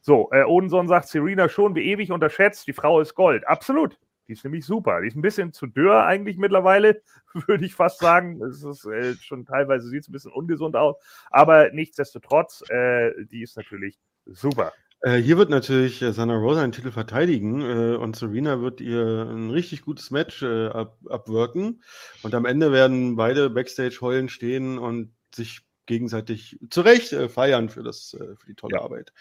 [0.01, 3.47] So, äh, Odenson sagt, Serena schon wie ewig unterschätzt, die Frau ist Gold.
[3.47, 3.99] Absolut.
[4.27, 5.01] Die ist nämlich super.
[5.01, 7.01] Die ist ein bisschen zu dürr eigentlich mittlerweile,
[7.33, 8.41] würde ich fast sagen.
[8.41, 10.95] Es ist äh, schon teilweise sieht es ein bisschen ungesund aus.
[11.29, 14.73] Aber nichtsdestotrotz, äh, die ist natürlich super.
[15.01, 19.27] Äh, hier wird natürlich äh, Sana Rosa den Titel verteidigen äh, und Serena wird ihr
[19.29, 21.83] ein richtig gutes Match äh, ab, abwirken.
[22.21, 27.69] Und am Ende werden beide Backstage heulen stehen und sich gegenseitig zu Recht äh, feiern
[27.69, 28.81] für, das, für die tolle ja.
[28.83, 29.11] Arbeit.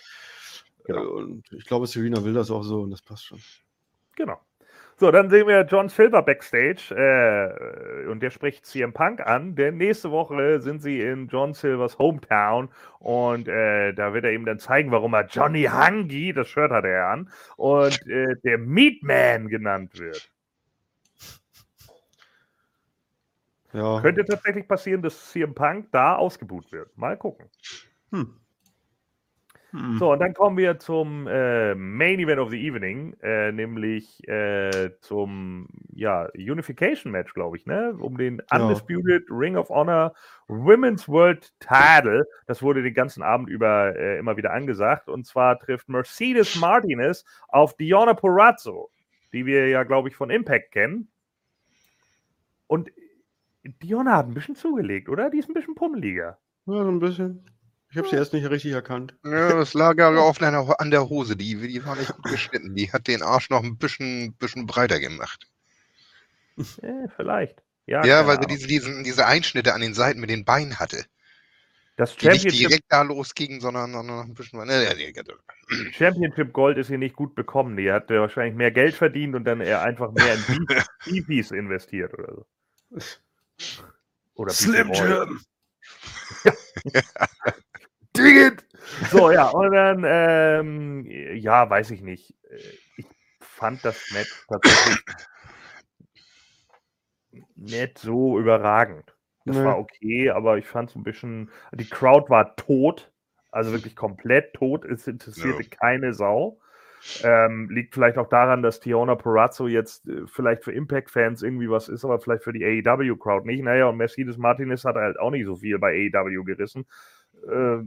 [0.84, 1.02] Genau.
[1.10, 3.40] und ich glaube, Serena will das auch so und das passt schon.
[4.16, 4.40] Genau.
[5.00, 9.78] So, dann sehen wir John Silver backstage äh, und der spricht CM Punk an, denn
[9.78, 14.58] nächste Woche sind sie in John Silvers Hometown und äh, da wird er ihm dann
[14.58, 19.98] zeigen, warum er Johnny Hungy, das Shirt hat er an, und äh, der Meatman genannt
[19.98, 20.30] wird.
[23.72, 24.02] Ja.
[24.02, 26.94] Könnte tatsächlich passieren, dass CM Punk da ausgebucht wird.
[26.98, 27.46] Mal gucken.
[28.10, 28.39] Hm.
[29.72, 29.98] Hm.
[29.98, 34.90] So, und dann kommen wir zum äh, Main Event of the Evening, äh, nämlich äh,
[35.00, 37.94] zum ja, Unification Match, glaube ich, ne?
[37.98, 39.36] Um den Undisputed ja.
[39.36, 40.12] Ring of Honor
[40.48, 42.26] Women's World Title.
[42.46, 45.08] Das wurde den ganzen Abend über äh, immer wieder angesagt.
[45.08, 48.90] Und zwar trifft Mercedes Martinez auf Diona Porazzo,
[49.32, 51.08] die wir ja, glaube ich, von Impact kennen.
[52.66, 52.90] Und
[53.64, 55.30] Diona hat ein bisschen zugelegt, oder?
[55.30, 56.38] Die ist ein bisschen pummeliger.
[56.66, 57.44] Ja, so ein bisschen.
[57.90, 59.14] Ich habe sie erst nicht richtig erkannt.
[59.24, 61.36] Ja, das lag aber oft an der Hose.
[61.36, 62.74] Die, die war nicht gut geschnitten.
[62.76, 65.46] Die hat den Arsch noch ein bisschen, bisschen breiter gemacht.
[66.82, 67.62] Ja, vielleicht.
[67.86, 71.06] Ja, ja weil sie diese, diesen, diese Einschnitte an den Seiten mit den Beinen hatte.
[71.96, 74.58] Das die nicht direkt da losgingen, sondern, sondern noch ein bisschen.
[74.66, 74.86] Ne,
[75.92, 77.78] Championship Gold ist hier nicht gut bekommen.
[77.78, 80.66] Die hat wahrscheinlich mehr Geld verdient und dann eher einfach mehr in
[81.04, 82.46] BPs investiert oder so.
[84.34, 85.40] Oder Slim Jim.
[86.94, 87.02] Ja.
[88.24, 88.64] Dig it!
[89.10, 92.34] So, ja, und dann, ähm, ja, weiß ich nicht.
[92.96, 93.06] Ich
[93.40, 95.04] fand das Match tatsächlich
[97.56, 99.16] nicht so überragend.
[99.44, 99.64] Das nee.
[99.64, 101.50] war okay, aber ich fand es ein bisschen.
[101.72, 103.12] Die Crowd war tot,
[103.50, 104.84] also wirklich komplett tot.
[104.84, 105.68] Es interessierte ja.
[105.68, 106.58] keine Sau.
[107.22, 111.88] Ähm, liegt vielleicht auch daran, dass Tiona Porazzo jetzt äh, vielleicht für Impact-Fans irgendwie was
[111.88, 113.62] ist, aber vielleicht für die AEW-Crowd nicht.
[113.62, 116.84] Naja, und Mercedes Martinez hat halt auch nicht so viel bei AEW gerissen.
[117.48, 117.78] Äh,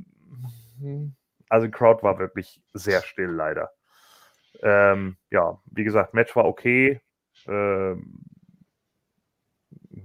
[1.49, 3.71] also die Crowd war wirklich sehr still, leider.
[4.61, 7.01] Ähm, ja, wie gesagt, Match war okay.
[7.47, 8.23] Ähm,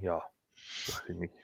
[0.01, 0.22] ja,
[0.87, 1.35] weiß ich nicht.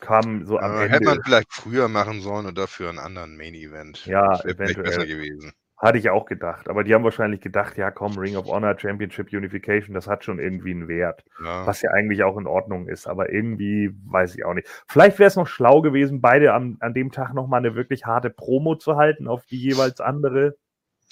[0.00, 0.94] Kam so am Äh, Ende.
[0.94, 4.04] hätte man vielleicht früher machen sollen und dafür einen anderen Main Event.
[4.06, 5.16] Ja, das wäre vielleicht besser eventuell.
[5.18, 5.52] gewesen.
[5.82, 6.68] Hatte ich auch gedacht.
[6.68, 10.38] Aber die haben wahrscheinlich gedacht, ja komm, Ring of Honor, Championship Unification, das hat schon
[10.38, 11.24] irgendwie einen Wert.
[11.44, 11.66] Ja.
[11.66, 13.08] Was ja eigentlich auch in Ordnung ist.
[13.08, 14.68] Aber irgendwie weiß ich auch nicht.
[14.86, 18.30] Vielleicht wäre es noch schlau gewesen, beide an, an dem Tag nochmal eine wirklich harte
[18.30, 20.56] Promo zu halten auf die jeweils andere.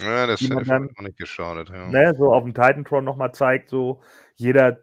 [0.01, 1.71] Ja, das hätte dann- auch nicht geschadet.
[1.71, 1.89] Ja.
[1.89, 4.01] Ne, so auf dem Titantron nochmal zeigt, so
[4.37, 4.79] jeder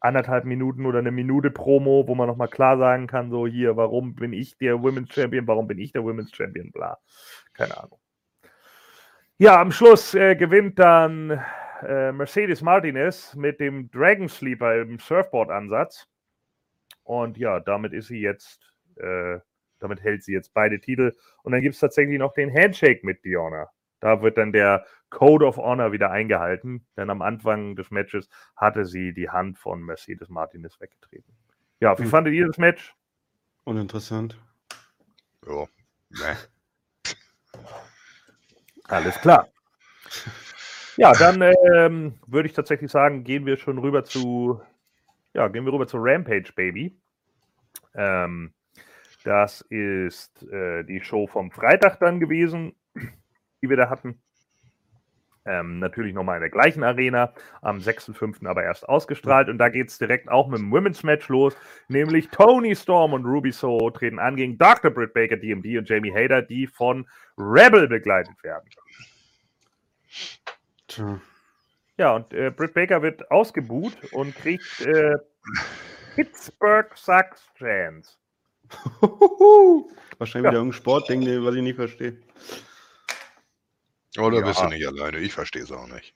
[0.00, 4.14] anderthalb Minuten oder eine Minute Promo, wo man nochmal klar sagen kann, so hier, warum
[4.14, 6.98] bin ich der Women's Champion, warum bin ich der Women's Champion, bla.
[7.52, 7.99] Keine Ahnung.
[9.42, 11.30] Ja, am Schluss äh, gewinnt dann
[11.80, 16.06] äh, Mercedes Martinez mit dem Dragon Sleeper im Surfboard-Ansatz.
[17.04, 19.38] Und ja, damit ist sie jetzt, äh,
[19.78, 21.16] damit hält sie jetzt beide Titel.
[21.42, 23.70] Und dann gibt es tatsächlich noch den Handshake mit Diona.
[24.00, 28.84] Da wird dann der Code of Honor wieder eingehalten, denn am Anfang des Matches hatte
[28.84, 31.34] sie die Hand von Mercedes Martinez weggetreten.
[31.80, 32.08] Ja, wie Mhm.
[32.08, 32.94] fandet ihr das Match?
[33.64, 34.38] Uninteressant.
[35.46, 35.64] Ja.
[36.10, 36.36] Nee.
[38.90, 39.48] Alles klar.
[40.96, 44.60] Ja, dann ähm, würde ich tatsächlich sagen, gehen wir schon rüber zu,
[45.32, 46.96] ja, gehen wir rüber zu Rampage Baby.
[47.94, 48.52] Ähm,
[49.24, 52.74] das ist äh, die Show vom Freitag dann gewesen,
[53.62, 54.20] die wir da hatten.
[55.46, 57.32] Ähm, natürlich nochmal in der gleichen Arena,
[57.62, 58.46] am 6.5.
[58.46, 59.48] aber erst ausgestrahlt.
[59.48, 61.56] Und da geht es direkt auch mit dem Women's Match los,
[61.88, 64.90] nämlich Tony Storm und Ruby Soho treten an gegen Dr.
[64.90, 67.06] Britt Baker, DMD und Jamie Hader, die von
[67.38, 68.68] Rebel begleitet werden.
[70.88, 71.20] Tja.
[71.96, 75.16] Ja, und äh, Britt Baker wird ausgebuht und kriegt äh,
[76.14, 78.16] Pittsburgh Sucks Chance.
[80.18, 80.50] Wahrscheinlich Ja.
[80.50, 82.16] wieder irgendein Sportding, was ich nicht verstehe.
[84.18, 84.42] Oder Ja.
[84.42, 85.18] bist du nicht alleine?
[85.18, 86.14] Ich verstehe es auch nicht.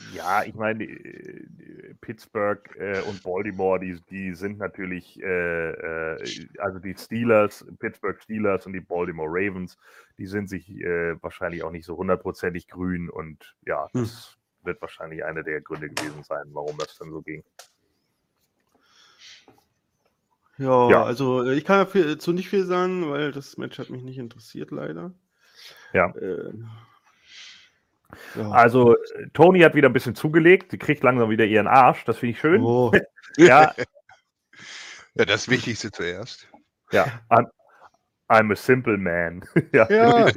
[0.00, 6.78] Ja, ich meine, äh, Pittsburgh äh, und Baltimore, die, die sind natürlich, äh, äh, also
[6.78, 9.76] die Steelers, Pittsburgh Steelers und die Baltimore Ravens,
[10.16, 14.02] die sind sich äh, wahrscheinlich auch nicht so hundertprozentig grün und ja, Hm.
[14.02, 17.42] das wird wahrscheinlich einer der Gründe gewesen sein, warum das dann so ging.
[20.58, 21.04] Ja, Ja.
[21.04, 24.70] also äh, ich kann dazu nicht viel sagen, weil das Match hat mich nicht interessiert,
[24.72, 25.14] leider.
[25.92, 26.10] Ja.
[26.16, 26.52] Äh,
[28.34, 28.50] ja.
[28.50, 32.18] Also, äh, Tony hat wieder ein bisschen zugelegt, die kriegt langsam wieder ihren Arsch, das
[32.18, 32.62] finde ich schön.
[32.62, 32.92] Oh,
[33.36, 33.74] Ja,
[35.14, 36.48] Ja, das Wichtigste zuerst.
[36.92, 37.48] Ja, I'm,
[38.28, 39.44] I'm a simple man.
[39.72, 40.30] ja, Ja.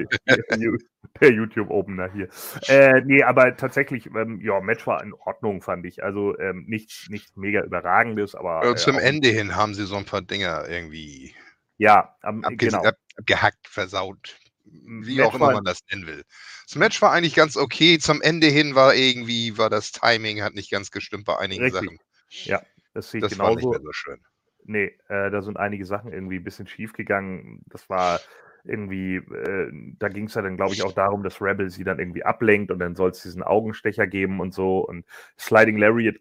[1.22, 2.30] der YouTube-Opener hier.
[2.68, 6.04] Äh, nee, aber tatsächlich, ähm, ja, Match war in Ordnung, fand ich.
[6.04, 8.64] Also ähm, nichts, nichts mega überragendes, aber.
[8.64, 11.36] Äh, äh, zum Ende hin haben sie so ein paar Dinger irgendwie
[11.78, 12.84] Ja, abge genau.
[12.84, 14.40] ab, abgehackt, versaut.
[14.64, 16.24] Wie Match auch immer man das nennen will.
[16.68, 18.00] Das Match war eigentlich ganz okay.
[18.00, 21.82] Zum Ende hin war irgendwie, war das Timing, hat nicht ganz gestimmt bei einigen Richtig.
[21.82, 22.62] Sachen.
[22.94, 23.70] Das sehe ich Das war nicht genauso.
[23.72, 24.20] mehr so schön.
[24.64, 27.64] Nee, äh, da sind einige Sachen irgendwie ein bisschen schief gegangen.
[27.68, 28.20] Das war
[28.64, 32.00] irgendwie, äh, da ging es ja dann, glaube ich, auch darum, dass Rebel sie dann
[32.00, 34.80] irgendwie ablenkt und dann soll es diesen Augenstecher geben und so.
[34.80, 35.06] Und
[35.40, 36.18] Sliding Lariat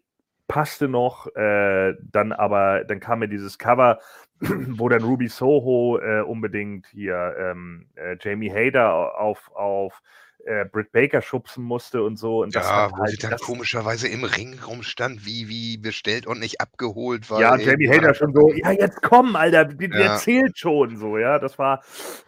[0.51, 3.99] passte noch, äh, dann aber, dann kam mir dieses Cover,
[4.41, 10.01] wo dann Ruby Soho äh, unbedingt hier ähm, äh, Jamie Hader auf, auf
[10.43, 12.41] äh, Britt Baker schubsen musste und so.
[12.41, 16.41] Und das Ja, wo halt- sie dann komischerweise im Ring rumstand, wie, wie bestellt und
[16.41, 17.39] nicht abgeholt war.
[17.39, 20.15] Ja, Jamie Hader schon so, ja, jetzt komm, Alter, der, der Ja.
[20.17, 21.39] zählt schon so, ja.
[21.39, 21.81] Das war,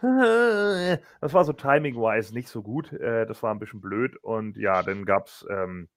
[1.20, 2.90] das war so timing-wise nicht so gut.
[2.90, 4.16] Äh, das war ein bisschen blöd.
[4.22, 5.88] Und ja, dann gab es ähm,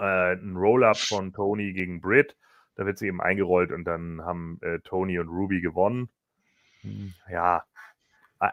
[0.00, 2.36] äh, ein Roll-Up von Tony gegen Britt.
[2.76, 6.08] Da wird sie eben eingerollt und dann haben äh, Tony und Ruby gewonnen.
[6.82, 7.64] Hm, Ja.
[8.42, 8.46] I,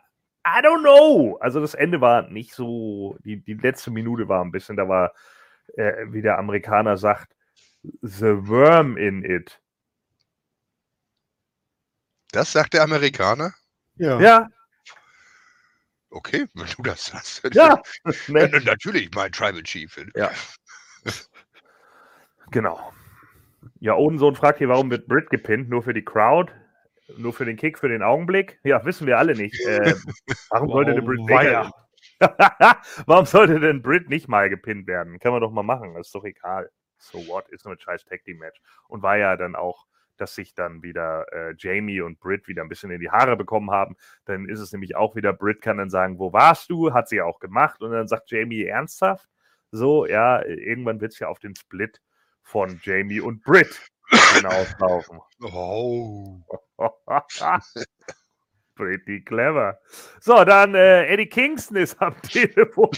[0.45, 1.37] I don't know.
[1.39, 5.13] Also das Ende war nicht so, die, die letzte Minute war ein bisschen, da war,
[5.75, 7.33] äh, wie der Amerikaner sagt,
[8.01, 9.61] The Worm in it.
[12.31, 13.53] Das sagt der Amerikaner?
[13.95, 14.19] ja.
[14.19, 14.49] Ja,
[16.09, 17.43] Okay, wenn du das sagst.
[17.53, 17.81] ja.
[18.05, 18.47] Ja, ne?
[18.63, 19.95] Natürlich, mein Tribal Chief.
[20.15, 20.31] Ja.
[22.51, 22.93] Genau.
[23.79, 25.69] Ja, Odensohn fragt hier, warum wird Brit gepinnt?
[25.69, 26.51] Nur für die Crowd?
[27.17, 28.59] Nur für den Kick, für den Augenblick?
[28.63, 29.59] Ja, wissen wir alle nicht.
[29.65, 29.93] Äh,
[30.49, 31.71] warum sollte denn Brit Baker...
[33.05, 35.19] warum sollte denn Brit nicht mal gepinnt werden?
[35.19, 36.69] Kann man doch mal machen, ist doch egal.
[36.97, 38.59] So what, ist nur ein scheiß Tag Team Match.
[38.87, 39.85] Und war ja dann auch,
[40.17, 43.69] dass sich dann wieder äh, Jamie und Brit wieder ein bisschen in die Haare bekommen
[43.69, 43.95] haben.
[44.25, 46.93] Dann ist es nämlich auch wieder, Brit kann dann sagen, wo warst du?
[46.93, 47.81] Hat sie auch gemacht.
[47.81, 49.29] Und dann sagt Jamie ernsthaft,
[49.71, 52.01] so, ja, irgendwann wird es ja auf den Split
[52.47, 53.79] von Jamie und Brit
[54.33, 55.19] hinauslaufen.
[55.43, 56.41] Oh.
[58.75, 59.77] Pretty clever.
[60.19, 62.89] So, dann äh, Eddie Kingston ist am Telefon.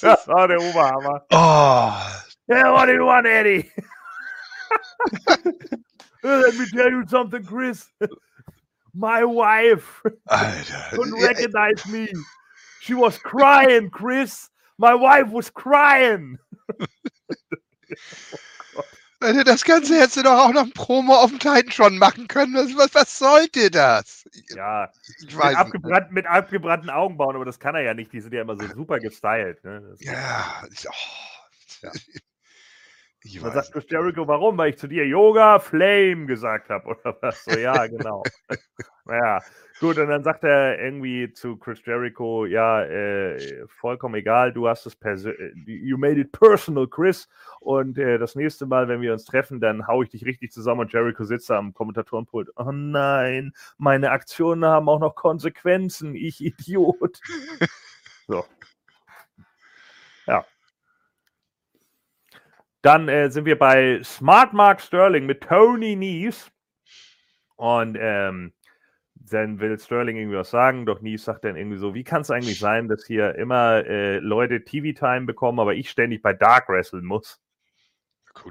[0.00, 1.26] das war der Oberhammer.
[1.30, 1.92] Oh.
[2.48, 3.70] Yeah, what do you want, Eddie?
[6.22, 7.86] Let me tell you something, Chris.
[8.94, 10.88] My wife Alter.
[10.92, 12.08] couldn't recognize me.
[12.80, 14.48] She was crying, Chris.
[14.78, 16.38] My wife was crying.
[19.20, 22.28] Alter, das Ganze hättest du doch auch noch ein Promo auf dem Titan schon machen
[22.28, 22.54] können.
[22.54, 24.24] Was, was, was sollte das?
[24.54, 25.58] Ja, Ich mit, weiß nicht.
[25.58, 28.12] abgebrannt, mit abgebrannten Augenbrauen, aber das kann er ja nicht.
[28.12, 29.64] Die sind ja immer so super gestylt.
[29.64, 29.96] Ne?
[29.98, 30.90] Ja, oh,
[31.82, 31.90] Ja.
[33.28, 33.72] ich Dann sagt.
[33.72, 34.56] Chris Jericho, warum?
[34.58, 37.44] Weil ich zu dir Yoga Flame gesagt habe oder was?
[37.44, 38.22] So, ja, genau.
[39.04, 39.40] naja,
[39.80, 44.86] gut, und dann sagt er irgendwie zu Chris Jericho, ja, äh, vollkommen egal, du hast
[44.86, 47.28] es persönlich, you made it personal, Chris.
[47.60, 50.80] Und äh, das nächste Mal, wenn wir uns treffen, dann hau ich dich richtig zusammen
[50.80, 52.50] und Jericho sitzt da am Kommentatorenpult.
[52.56, 57.20] Oh nein, meine Aktionen haben auch noch Konsequenzen, ich Idiot.
[58.26, 58.44] so.
[60.26, 60.44] Ja.
[62.82, 66.50] Dann äh, sind wir bei Smart Mark Sterling mit Tony Nies.
[67.56, 68.52] Und ähm,
[69.14, 72.30] dann will Sterling irgendwie was sagen, doch Nies sagt dann irgendwie so, wie kann es
[72.30, 77.04] eigentlich sein, dass hier immer äh, Leute TV-Time bekommen, aber ich ständig bei Dark wresteln
[77.04, 77.40] muss?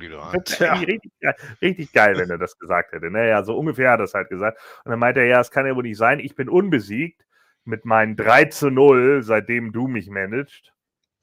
[0.09, 0.41] Dran.
[0.43, 3.09] Das wäre richtig, geil- richtig geil, wenn er das gesagt hätte.
[3.09, 4.59] Naja, so ungefähr hat er es halt gesagt.
[4.83, 7.25] Und dann meinte er, ja, es kann ja wohl nicht sein, ich bin unbesiegt
[7.63, 10.73] mit meinen 3 zu 0, seitdem du mich managst.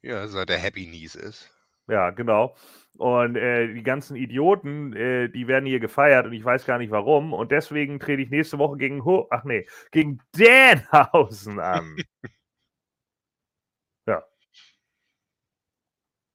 [0.03, 1.54] Ja, seit der Happy Niece ist.
[1.89, 2.57] Ja, genau.
[2.97, 6.91] Und äh, die ganzen Idioten, äh, die werden hier gefeiert und ich weiß gar nicht
[6.91, 7.33] warum.
[7.33, 11.97] Und deswegen trete ich nächste Woche gegen, Hu ach nee, gegen Danhausen an.
[14.07, 14.23] ja.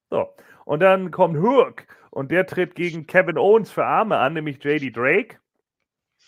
[0.10, 0.36] So.
[0.66, 4.96] Und dann kommt Hook und der tritt gegen Kevin Owens für Arme an, nämlich JD
[4.96, 5.40] Drake.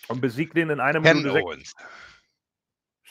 [0.07, 1.45] Und besiegt ihn in einer Ken Minute sechs.
[1.45, 1.76] Owens.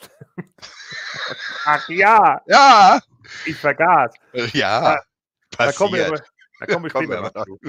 [1.65, 2.99] Ach ja, Ja,
[3.45, 4.13] ich vergaß.
[4.53, 4.99] ja,
[5.57, 6.21] Da kommen wir, passiert.
[6.21, 6.25] aber-
[6.59, 7.59] da kommen wir später noch zu.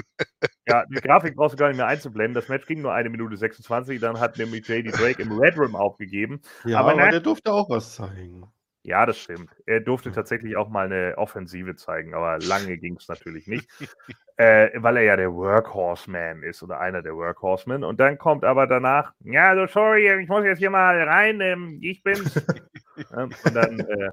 [0.67, 2.33] Ja, die Grafik brauchst du gar nicht mehr einzublenden.
[2.35, 3.99] Das Match ging nur eine Minute 26.
[3.99, 6.41] Dann hat nämlich JD Drake im Red Room aufgegeben.
[6.63, 8.45] Ja, Aber aber, der durfte auch was zeigen.
[8.85, 9.49] Ja, das stimmt.
[9.65, 13.69] Er durfte tatsächlich auch mal eine Offensive zeigen, aber lange ging es natürlich nicht,
[14.37, 17.85] äh, weil er ja der Workhorseman ist oder einer der Workhorsemen.
[17.85, 21.79] Und dann kommt aber danach, ja, also sorry, ich muss jetzt hier mal rein, ähm,
[21.81, 22.33] ich bin's.
[23.17, 24.09] Ähm, und dann äh,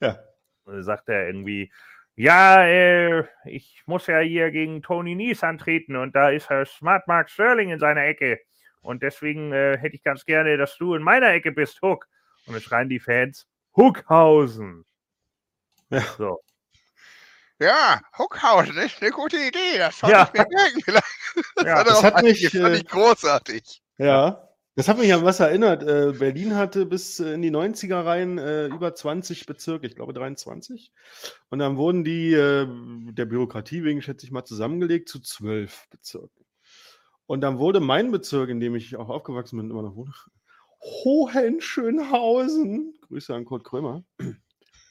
[0.00, 0.18] Ja.
[0.80, 1.70] sagt er irgendwie,
[2.18, 7.06] ja, äh, ich muss ja hier gegen Tony Nies antreten und da ist Herr Smart
[7.06, 8.40] Mark Sterling in seiner Ecke.
[8.80, 12.06] Und deswegen äh, hätte ich ganz gerne, dass du in meiner Ecke bist, Hook.
[12.46, 13.46] Und dann schreien die Fans,
[13.76, 14.84] Hookhausen.
[15.90, 16.00] Ja.
[16.18, 16.40] So.
[17.60, 19.78] Ja, Hookhausen ist eine gute Idee.
[19.78, 20.30] Das Ja.
[20.32, 20.80] ich mir merken.
[20.84, 21.04] Vielleicht.
[21.54, 23.82] Das, Ja, das hat mich, fand äh, ich großartig.
[23.98, 24.47] Ja.
[24.78, 25.82] Das hat mich an was erinnert.
[25.82, 30.12] Äh, Berlin hatte bis äh, in die 90er rein äh, über 20 Bezirke, ich glaube
[30.12, 30.92] 23.
[31.50, 32.64] Und dann wurden die äh,
[33.10, 36.44] der Bürokratie wegen, schätze ich mal, zusammengelegt zu zwölf Bezirken.
[37.26, 40.14] Und dann wurde mein Bezirk, in dem ich auch aufgewachsen bin, immer noch wohne,
[40.80, 44.04] Hohenschönhausen, Grüße an Kurt Krömer,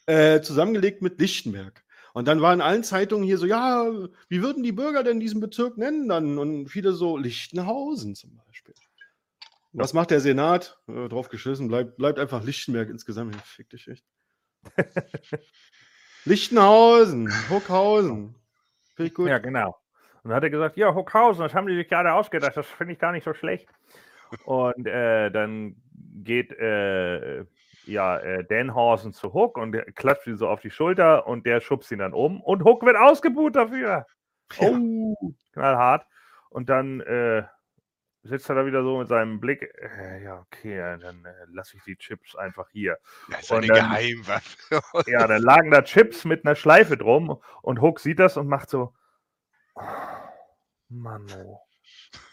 [0.05, 1.85] äh, zusammengelegt mit Lichtenberg.
[2.13, 3.89] Und dann war in allen Zeitungen hier so, ja,
[4.27, 6.38] wie würden die Bürger denn diesen Bezirk nennen dann?
[6.38, 8.73] Und viele so, Lichtenhausen zum Beispiel.
[9.74, 10.80] Was macht der Senat?
[10.88, 13.36] Äh, drauf geschissen, bleibt, bleibt einfach Lichtenberg insgesamt.
[13.41, 14.05] Fick dich echt.
[16.26, 18.36] Lichtenhausen, Huckhausen.
[18.95, 19.30] Finde ich gut.
[19.30, 19.78] Ja, genau.
[20.24, 22.93] Und dann hat er gesagt, ja, Hookhausen, das haben die sich gerade ausgedacht, das finde
[22.93, 23.70] ich gar nicht so schlecht.
[24.45, 25.78] Und äh, dann
[26.24, 27.45] geht äh,
[27.86, 31.61] ja, äh, Danhausen zu Hook und der klatscht ihn so auf die Schulter und der
[31.61, 34.05] schubst ihn dann um und Hook wird ausgebuht dafür.
[34.59, 34.68] Ja.
[34.68, 36.05] Oh, knallhart.
[36.49, 37.43] Und dann äh,
[38.28, 41.84] sitzt er da wieder so mit seinem Blick, äh, ja, okay, dann äh, lasse ich
[41.84, 42.97] die Chips einfach hier.
[43.30, 44.57] Das ist Und eine dann- Geheimwaffe.
[45.07, 48.69] Ja, dann lagen da Chips mit einer Schleife drum und Hook sieht das und macht
[48.69, 48.93] so,
[49.75, 49.82] oh,
[50.89, 51.59] Mann, oh.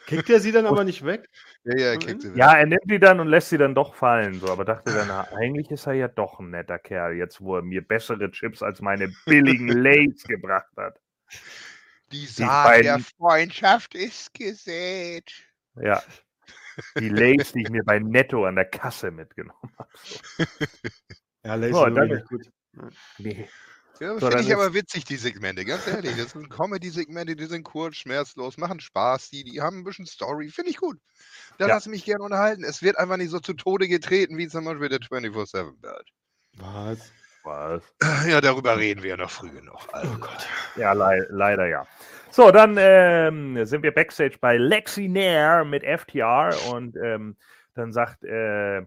[0.07, 1.31] Kickt er sie dann aber nicht weg?
[1.65, 2.23] Ja, ja, kriegt Ende?
[2.23, 2.37] sie weg.
[2.39, 5.09] Ja, er nimmt die dann und lässt sie dann doch fallen, so, aber dachte dann,
[5.09, 8.63] na, eigentlich ist er ja doch ein netter Kerl, jetzt wo er mir bessere Chips
[8.63, 11.01] als meine billigen Lays gebracht hat.
[12.13, 15.33] Die Saat der Freundschaft ist gesät.
[15.81, 16.03] Ja.
[16.99, 19.89] Die Lays, die ich mir bei Netto an der Kasse mitgenommen habe.
[20.03, 20.45] So.
[21.45, 22.51] Ja, Lace Oh, wirklich gut.
[23.19, 23.49] Nee.
[24.01, 26.17] Ja, So, Finde ich aber witzig, die Segmente, ganz ehrlich.
[26.17, 30.49] Das sind Comedy-Segmente, die sind kurz, schmerzlos, machen Spaß, die, die haben ein bisschen Story,
[30.49, 30.99] finde ich gut.
[31.59, 31.75] Da Ja.
[31.75, 32.65] lasse ich mich gerne unterhalten.
[32.65, 36.09] Es wird einfach nicht so zu Tode getreten wie zum Beispiel der 24-7-Belt.
[36.57, 37.13] Was?
[37.45, 37.83] Was?
[38.27, 39.87] Ja, darüber reden wir ja noch früh genug.
[39.93, 40.49] Also, Oh Gott.
[40.77, 41.87] Ja, lei leider ja.
[42.37, 47.37] So, dann ähm, sind wir backstage bei Lexi Nair mit FTR und ähm,
[47.75, 48.83] dann sagt äh,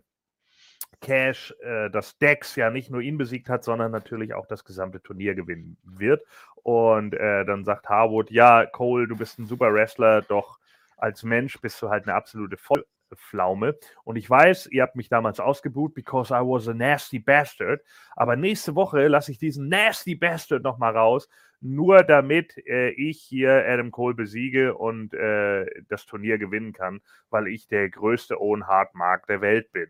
[0.99, 5.01] Cash, äh, dass Dex ja nicht nur ihn besiegt hat, sondern natürlich auch das gesamte
[5.01, 6.25] Turnier gewinnen wird.
[6.55, 10.59] Und äh, dann sagt Harwood, ja, Cole, du bist ein super Wrestler, doch
[10.97, 13.77] als Mensch bist du halt eine absolute Vollpflaume.
[14.03, 17.79] Und ich weiß, ihr habt mich damals ausgebucht, because I was a nasty bastard.
[18.13, 21.29] Aber nächste Woche lasse ich diesen nasty bastard nochmal raus,
[21.59, 27.47] nur damit äh, ich hier Adam Cole besiege und äh, das Turnier gewinnen kann, weil
[27.47, 29.89] ich der größte Owen Hart Mark der Welt bin.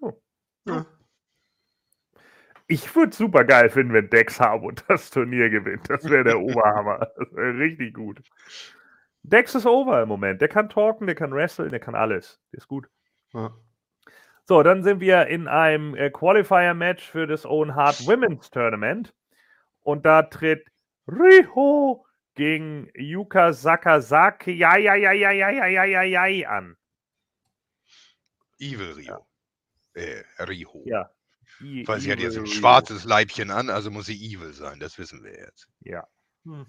[0.00, 0.12] Oh.
[0.66, 0.86] Ja.
[2.68, 5.90] Ich würde super geil finden, wenn Dex Harwood das Turnier gewinnt.
[5.90, 7.10] Das wäre der Oberhammer.
[7.16, 8.22] Das wäre richtig gut.
[9.22, 10.40] Dex ist over im Moment.
[10.40, 12.40] Der kann talken, der kann wresteln, der kann alles.
[12.52, 12.88] Der ist gut.
[13.34, 13.54] Ja.
[14.44, 19.14] So, dann sind wir in einem äh, Qualifier-Match für das Owen Hart Women's Tournament.
[19.80, 20.66] Und da tritt
[21.06, 26.76] Riho gegen Yuka Sakazaki ja, ja, ja, ja, ja, ja, ja, ja, ja, an.
[28.58, 29.26] Evil Rio.
[29.94, 30.02] Ja.
[30.02, 30.82] Äh, Riho.
[30.86, 31.10] Ja.
[31.60, 34.98] I Weil sie hat jetzt ein schwarzes Leibchen an, also muss sie evil sein, das
[34.98, 35.68] wissen wir jetzt.
[35.80, 36.06] Ja.
[36.44, 36.66] Hm.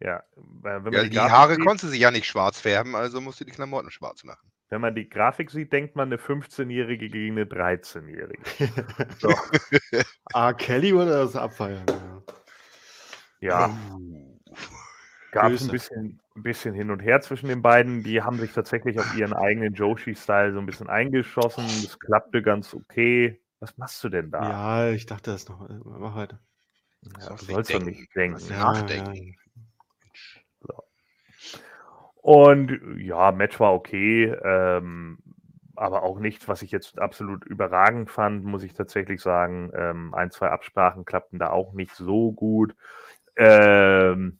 [0.00, 0.22] Ja,
[0.64, 3.90] ja die, die Haare sieht, konnte sie ja nicht schwarz färben, also musste die Klamotten
[3.90, 4.50] schwarz machen.
[4.74, 8.42] Wenn man die Grafik sieht, denkt man eine 15-Jährige gegen eine 13-Jährige.
[9.20, 9.32] so.
[10.32, 11.86] ah, Kelly oder das abfeiern?
[13.38, 13.68] Ja.
[13.68, 13.78] ja.
[15.30, 18.02] Gab es ein bisschen, ein bisschen hin und her zwischen den beiden.
[18.02, 21.62] Die haben sich tatsächlich auf ihren eigenen Joshi-Style so ein bisschen eingeschossen.
[21.84, 23.40] Das klappte ganz okay.
[23.60, 24.42] Was machst du denn da?
[24.42, 25.70] Ja, ich dachte das noch.
[25.70, 26.40] Äh, mach weiter.
[27.20, 28.42] Ja, du sollst doch nicht denken.
[28.50, 29.14] Ja, nachdenken.
[29.14, 29.43] Ja.
[32.24, 35.18] Und ja, Match war okay, ähm,
[35.76, 39.70] aber auch nichts, was ich jetzt absolut überragend fand, muss ich tatsächlich sagen.
[39.76, 42.74] Ähm, ein, zwei Absprachen klappten da auch nicht so gut.
[43.36, 44.38] Ähm,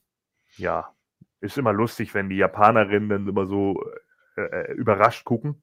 [0.57, 0.95] ja,
[1.41, 3.85] ist immer lustig, wenn die Japanerinnen dann immer so
[4.37, 5.63] äh, äh überrascht gucken.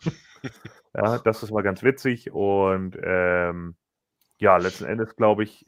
[0.94, 2.32] Ja, das ist mal ganz witzig.
[2.32, 3.76] Und ähm,
[4.38, 5.66] ja, letzten Endes glaube ich,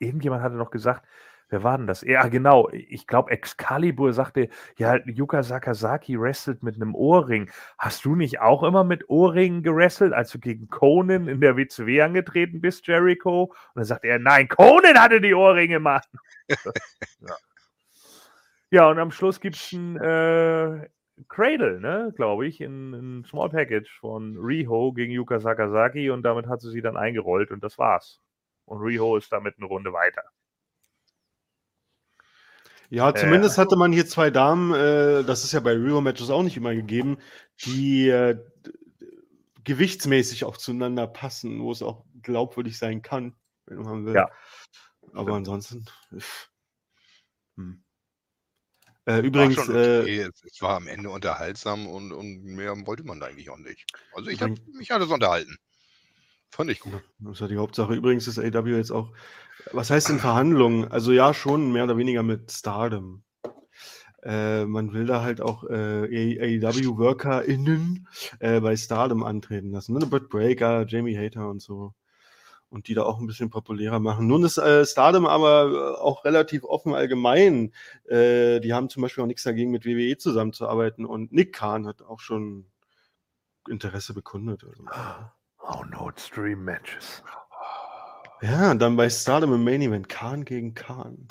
[0.00, 1.06] irgendjemand hatte noch gesagt,
[1.54, 2.02] wer war denn das?
[2.02, 2.68] Ja, genau.
[2.72, 7.48] Ich glaube, Excalibur sagte, ja, Yuka Sakazaki wrestelt mit einem Ohrring.
[7.78, 12.02] Hast du nicht auch immer mit Ohrringen gewrestelt, als du gegen Conan in der WCW
[12.02, 13.44] angetreten bist, Jericho?
[13.44, 16.00] Und dann sagt er, nein, Conan hatte die Ohrringe, Mann.
[16.48, 17.36] ja.
[18.70, 18.90] ja.
[18.90, 20.88] und am Schluss gibt es ein äh,
[21.28, 26.48] Cradle, ne, glaube ich, in, in Small Package von Riho gegen Yuka Sakazaki und damit
[26.48, 28.20] hat sie sie dann eingerollt und das war's.
[28.64, 30.24] Und Riho ist damit eine Runde weiter.
[32.90, 36.30] Ja, äh, zumindest äh, hatte man hier zwei Damen, äh, das ist ja bei Riho-Matches
[36.30, 37.18] auch nicht immer gegeben,
[37.64, 38.38] die äh,
[39.64, 43.34] gewichtsmäßig auch zueinander passen, wo es auch glaubwürdig sein kann,
[43.66, 44.14] wenn man will.
[44.14, 44.30] Ja.
[45.12, 45.84] Aber ansonsten.
[47.56, 47.82] Hm.
[49.06, 50.22] Äh, übrigens, okay.
[50.22, 53.84] äh, es, war am Ende unterhaltsam und, und mehr wollte man da eigentlich auch nicht.
[54.14, 55.56] Also ich habe mich alles unterhalten.
[56.50, 57.02] Fand ich gut.
[57.18, 57.94] Das ja die Hauptsache.
[57.94, 59.12] Übrigens ist AW jetzt auch,
[59.72, 60.90] was heißt in Verhandlungen?
[60.90, 63.22] Also ja, schon mehr oder weniger mit Stardom.
[64.22, 68.08] Äh, man will da halt auch äh, AEW-WorkerInnen
[68.40, 69.94] äh, bei Stardom antreten lassen.
[69.94, 70.06] Ne?
[70.06, 71.94] Britt Breaker, Jamie Hater und so
[72.74, 74.26] und die da auch ein bisschen populärer machen.
[74.26, 77.72] Nun ist äh, Stardom aber äh, auch relativ offen allgemein.
[78.06, 82.02] Äh, die haben zum Beispiel auch nichts dagegen, mit WWE zusammenzuarbeiten und Nick Khan hat
[82.02, 82.66] auch schon
[83.68, 84.64] Interesse bekundet.
[84.64, 84.84] Also.
[85.60, 87.22] Oh no, Stream Matches.
[88.44, 91.26] Ja, und dann bei Stardom im Main Event Khan gegen Khan.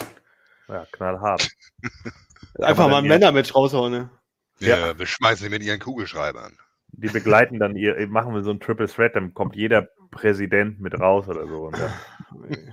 [0.68, 1.48] Ja, knallhart.
[2.60, 4.10] Einfach mal ein Männermatch raushauen, ne?
[4.60, 6.58] Ja, ja, wir schmeißen sie mit ihren Kugelschreibern.
[6.88, 11.00] Die begleiten dann ihr, machen wir so ein Triple Threat, dann kommt jeder Präsident mit
[11.00, 11.68] raus oder so.
[11.68, 11.78] Und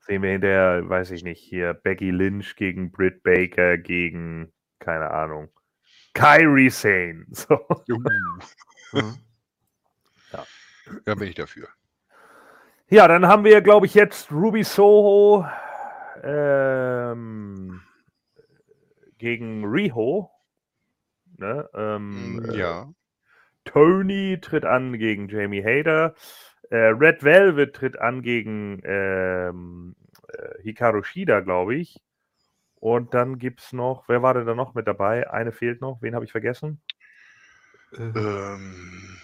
[0.00, 5.48] sehen wir hinterher, weiß ich nicht, hier Becky Lynch gegen Britt Baker gegen, keine Ahnung,
[6.12, 7.26] Kyrie Sane.
[7.32, 7.58] So.
[10.32, 10.46] ja.
[11.06, 11.68] ja, bin ich dafür.
[12.90, 15.44] Ja, dann haben wir, glaube ich, jetzt Ruby Soho
[16.22, 17.82] ähm,
[19.18, 20.30] gegen Riho.
[21.36, 21.68] Ne?
[21.74, 22.82] Ähm, mm, ja.
[22.82, 22.86] Äh,
[23.66, 26.14] Tony tritt an gegen Jamie Hader.
[26.70, 29.94] Äh, Red Velvet tritt an gegen ähm,
[30.28, 32.00] äh, Hikaru Shida, glaube ich.
[32.76, 35.30] Und dann gibt es noch, wer war denn da noch mit dabei?
[35.30, 36.00] Eine fehlt noch.
[36.00, 36.80] Wen habe ich vergessen?
[37.98, 39.18] Ähm.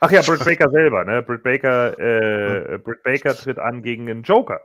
[0.00, 1.22] Ach ja, Britt Baker selber, ne?
[1.22, 4.60] Britt Baker, äh, Britt Baker tritt an gegen einen Joker.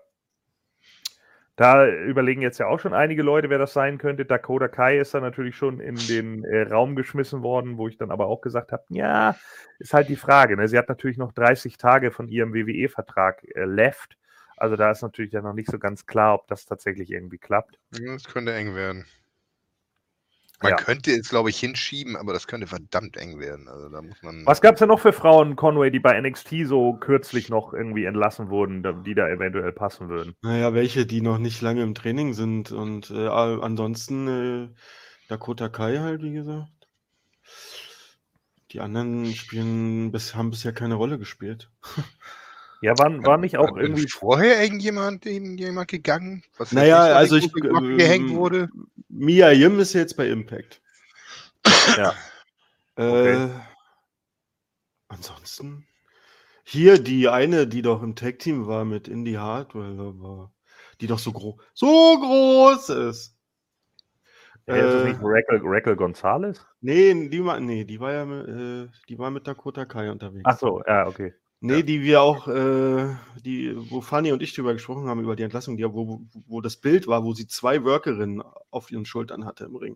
[1.56, 4.26] Da überlegen jetzt ja auch schon einige Leute, wer das sein könnte.
[4.26, 8.10] Dakota Kai ist da natürlich schon in den äh, Raum geschmissen worden, wo ich dann
[8.10, 9.36] aber auch gesagt habe, ja,
[9.78, 10.58] ist halt die Frage.
[10.58, 10.68] Ne?
[10.68, 14.18] Sie hat natürlich noch 30 Tage von ihrem WWE-Vertrag äh, left.
[14.58, 17.80] Also da ist natürlich ja noch nicht so ganz klar, ob das tatsächlich irgendwie klappt.
[17.92, 19.06] Das könnte eng werden.
[20.62, 20.76] Man Ja.
[20.78, 23.68] könnte es, glaube ich, hinschieben, aber das könnte verdammt eng werden.
[23.68, 24.46] Also da muss man.
[24.46, 28.06] Was gab es denn noch für Frauen, Conway, die bei NXT so kürzlich noch irgendwie
[28.06, 30.36] entlassen wurden, die da eventuell passen würden?
[30.42, 34.70] Naja, welche, die noch nicht lange im Training sind und äh, ansonsten äh,
[35.28, 36.70] Dakota Kai halt, wie gesagt.
[38.72, 41.70] Die anderen spielen bis, haben bisher keine Rolle gespielt.
[42.84, 44.10] Ja, waren, war nicht auch irgendwie.
[44.10, 46.44] vorher irgendjemand, irgendjemand gegangen?
[46.58, 48.70] Was Naja, nicht so also ich Glocke gehängt ähm, wurde?
[49.08, 50.82] Mia Yim ist jetzt bei Impact.
[51.98, 52.14] Ja.
[52.98, 53.50] Äh, Okay.
[55.08, 55.88] ansonsten.
[56.66, 60.54] Hier die eine, die doch im Tag-Team war mit Indy Hardware, war,
[61.00, 63.38] die doch so groß, so groß ist.
[64.68, 66.66] Ja, ist das Äh, nicht Raquel, Raquel Gonzalez?
[66.82, 70.44] Nee, die war, nee, die war ja mit, äh, die war mit Dakota Kai unterwegs.
[70.44, 71.34] Ach so, ja, okay.
[71.66, 75.44] Nee, die wir auch, äh, die, wo Fanny und ich drüber gesprochen haben, über die
[75.44, 79.64] Entlassung, die, wo, wo das Bild war, wo sie zwei Workerinnen auf ihren Schultern hatte
[79.64, 79.96] im Ring.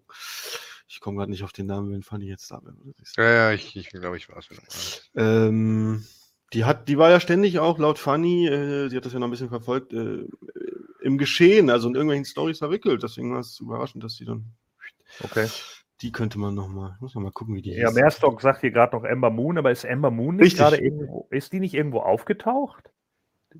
[0.87, 2.75] Ich komme gerade nicht auf den Namen, wenn Fanny jetzt da wäre.
[3.17, 5.11] Ja, ja, ich, ich glaube, ich du meinst.
[5.15, 6.05] Ähm,
[6.53, 9.27] die hat, die war ja ständig auch laut Fanny, äh, sie hat das ja noch
[9.27, 10.25] ein bisschen verfolgt, äh,
[11.01, 13.03] im Geschehen, also in irgendwelchen Stories verwickelt.
[13.03, 14.45] Deswegen war es überraschend, dass sie dann,
[15.21, 15.49] okay.
[16.01, 17.95] Die könnte man noch mal, ich muss noch mal gucken, wie die Ja, hieß.
[17.95, 21.53] Mehrstock sagt hier gerade noch Ember Moon, aber ist Ember Moon nicht gerade irgendwo, ist
[21.53, 22.91] die nicht irgendwo aufgetaucht?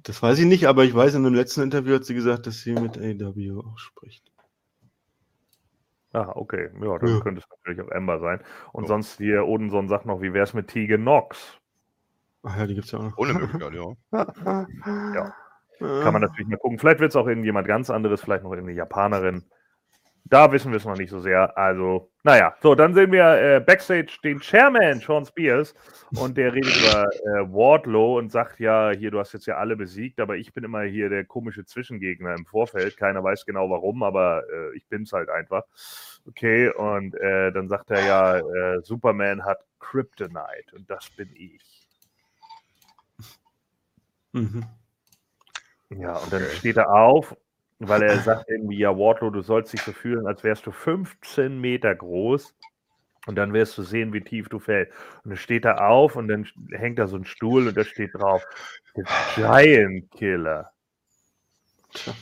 [0.04, 2.60] Das weiß ich nicht, aber ich weiß, in dem letzten Interview hat sie gesagt, dass
[2.62, 4.32] sie mit AW auch spricht.
[6.14, 6.70] Ah, okay.
[6.82, 7.20] Ja, dann Ja.
[7.20, 8.42] könnte es natürlich auch Ember sein.
[8.72, 8.88] Und Ja.
[8.90, 11.58] sonst hier Odenson sagt noch, wie wäre es mit Tegan Nox?
[12.44, 13.18] Ach ja, die gibt's ja auch noch.
[13.18, 13.94] Ohne Möglichkeit, ja.
[15.16, 15.34] ja.
[15.80, 16.80] Kann man natürlich mal gucken.
[16.80, 19.44] Vielleicht wird es auch irgendjemand ganz anderes, vielleicht noch irgendeine Japanerin.
[20.30, 21.58] Da wissen wir es noch nicht so sehr.
[21.58, 22.56] Also, naja.
[22.62, 25.74] So, dann sehen wir äh, Backstage den Chairman, Sean Spears.
[26.16, 29.76] Und der redet über äh, Wardlow und sagt, ja, hier, du hast jetzt ja alle
[29.76, 32.98] besiegt, aber ich bin immer hier der komische Zwischengegner im Vorfeld.
[32.98, 35.64] Keiner weiß genau warum, aber äh, ich bin es halt einfach.
[36.28, 41.88] Okay, und äh, dann sagt er ja, äh, Superman hat Kryptonite und das bin ich.
[44.34, 44.66] Mhm.
[45.90, 47.36] Ja, und dann steht er auf,
[47.80, 51.60] weil er sagt irgendwie, ja, Wardlow, du sollst dich so fühlen, als wärst du 15
[51.60, 52.56] Meter groß
[53.28, 54.94] und dann wirst du sehen, wie tief du fällst.
[55.24, 58.12] Und dann steht er auf und dann hängt da so ein Stuhl und da steht
[58.14, 58.44] drauf,
[58.96, 59.04] The
[59.36, 60.72] Giant Killer.
[61.94, 62.14] Tja.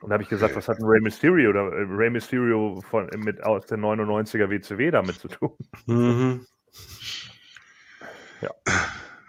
[0.00, 3.10] Und da habe ich gesagt, was hat ein Rey Mysterio oder äh, Rey Mysterio von,
[3.16, 5.56] mit, aus der 99er WCW damit zu tun?
[5.86, 6.46] Mhm.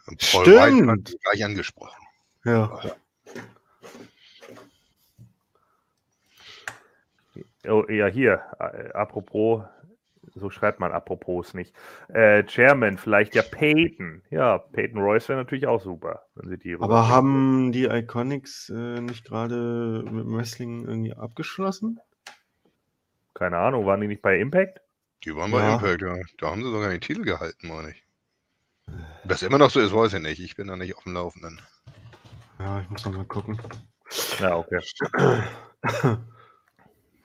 [0.10, 0.58] Und Paul Stimmt.
[0.58, 2.04] White hat ihn gleich angesprochen.
[2.44, 2.80] Ja.
[7.68, 9.64] Oh, ja, hier, äh, apropos,
[10.36, 11.76] so schreibt man apropos nicht.
[12.08, 14.22] Äh, Chairman, vielleicht ja Peyton.
[14.30, 19.02] Ja, Peyton Royce wäre natürlich auch super, wenn sie die Aber haben die Iconics äh,
[19.02, 22.00] nicht gerade mit dem Wrestling irgendwie abgeschlossen?
[23.34, 24.82] Keine Ahnung, waren die nicht bei Impact?
[25.26, 25.76] Die waren bei Ja.
[25.76, 26.16] Impact, ja.
[26.38, 28.04] Da haben sie sogar den Titel gehalten, meine ich.
[28.88, 30.40] Ob das immer noch so ist, weiß ich nicht.
[30.40, 31.62] Ich bin da nicht auf dem Laufenden.
[32.58, 33.60] Ja, ich muss noch mal gucken.
[34.40, 34.80] Ja, okay.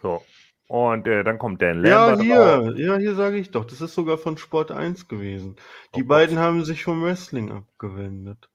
[0.05, 0.23] So.
[0.69, 2.19] Und äh, dann kommt Dan Ja, Lambert.
[2.19, 2.75] raus.
[2.75, 3.65] hier, ja, hier sage ich doch.
[3.65, 5.57] Das ist sogar von Sport 1 gewesen.
[5.95, 6.09] Die Oh Gott.
[6.09, 8.51] beiden haben sich vom Wrestling abgewendet.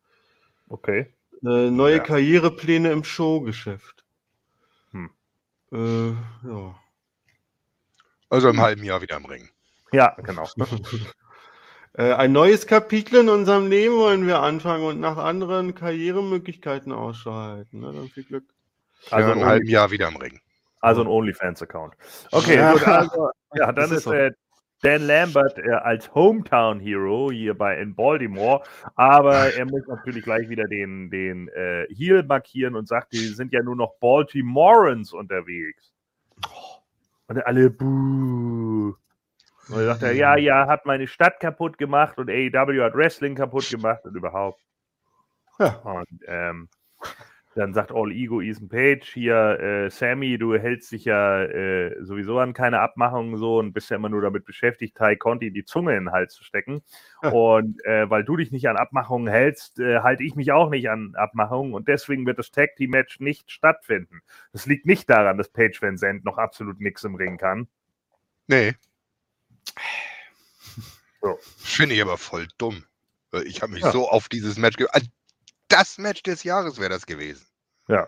[0.70, 1.14] Okay.
[1.44, 2.04] Äh, neue Ja.
[2.04, 4.06] Karrierepläne im Showgeschäft.
[4.92, 5.10] Hm.
[5.72, 6.10] Äh,
[6.48, 6.76] ja.
[8.30, 9.50] Also im halben Jahr wieder im Ring.
[9.92, 10.48] Ja, genau.
[11.94, 17.34] Äh, ein neues Kapitel in unserem Leben wollen wir anfangen und nach anderen Karrieremöglichkeiten Ausschau
[17.34, 17.80] halten.
[17.80, 17.92] Ne?
[17.92, 18.46] Dann viel Glück.
[19.10, 20.40] Also ja, ein im halben Jahr wieder im Ring.
[20.80, 21.96] Also ein OnlyFans-Account.
[22.32, 22.74] Okay, Ja.
[22.74, 24.32] gut, also, ja, dann ist ist, äh,
[24.82, 28.64] Dan Lambert äh, als Hometown Hero hier bei in Baltimore,
[28.96, 33.52] aber er muss natürlich gleich wieder den, den äh, Heel markieren und sagt, die sind
[33.52, 35.94] ja nur noch Baltimoreans unterwegs.
[37.28, 38.96] Und alle buh.
[39.68, 43.36] Und dann sagt er, ja, ja, hat meine Stadt kaputt gemacht und AEW hat Wrestling
[43.36, 44.62] kaputt gemacht und überhaupt.
[45.60, 45.76] Ja.
[45.84, 46.70] Und ähm,
[47.56, 52.38] dann sagt All Ego Ethan Page hier, äh, Sammy, du hältst dich ja äh, sowieso
[52.40, 55.96] an keine Abmachungen so und bist ja immer nur damit beschäftigt, Ty Conti die Zunge
[55.98, 56.84] in den Hals zu stecken.
[57.24, 57.32] Ja.
[57.32, 60.90] Und äh, weil du dich nicht an Abmachungen hältst, äh, halte ich mich auch nicht
[60.90, 64.22] an Abmachungen und deswegen wird das Tag Team Match nicht stattfinden.
[64.54, 67.68] Das liegt nicht daran, dass Page Van Zandt noch absolut nichts im Ring kann.
[68.48, 68.74] Nee.
[71.22, 71.38] So.
[71.58, 72.84] Finde ich aber voll dumm.
[73.46, 73.92] Ich habe mich Ja.
[73.92, 75.00] so auf dieses Match ge Ah,
[75.70, 77.46] Das Match des Jahres wäre das gewesen.
[77.88, 78.08] Ja.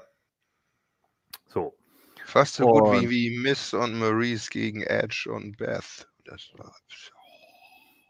[1.48, 1.78] So.
[2.26, 6.08] Fast so gut Und- wie, wie Miss und Maurice gegen Edge und Beth.
[6.26, 6.76] Das war.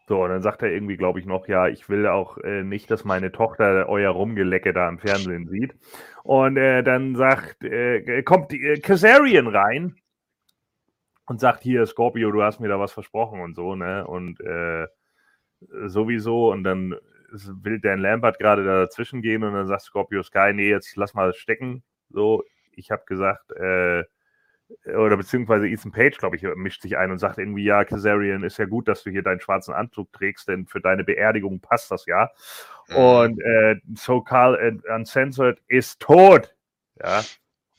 [0.08, 2.90] So, und dann sagt er irgendwie, glaube ich, noch, ja, ich will auch äh, nicht,
[2.90, 5.74] dass meine Tochter euer Rumgelecke da im Fernsehen sieht.
[6.24, 9.96] Und äh, dann sagt, äh, kommt die, äh, Kazarian rein
[11.26, 14.06] und sagt, hier, Scorpio, du hast mir da was versprochen und so, ne?
[14.06, 14.86] Und äh,
[15.86, 16.50] sowieso.
[16.50, 16.96] Und dann
[17.62, 21.32] will Dan Lambert gerade dazwischen gehen und dann sagt Scorpio Sky, nee, jetzt lass mal
[21.34, 21.82] stecken.
[22.10, 24.04] So, ich habe gesagt, äh,
[24.86, 28.58] oder beziehungsweise Ethan Page, glaube ich, mischt sich ein und sagt irgendwie, ja, Kazarian, ist
[28.58, 32.06] ja gut, dass du hier deinen schwarzen Anzug trägst, denn für deine Beerdigung passt das
[32.06, 32.30] ja.
[32.88, 32.96] Mhm.
[32.96, 36.54] Und äh, So Carl Uncensored ist tot.
[37.02, 37.22] Ja.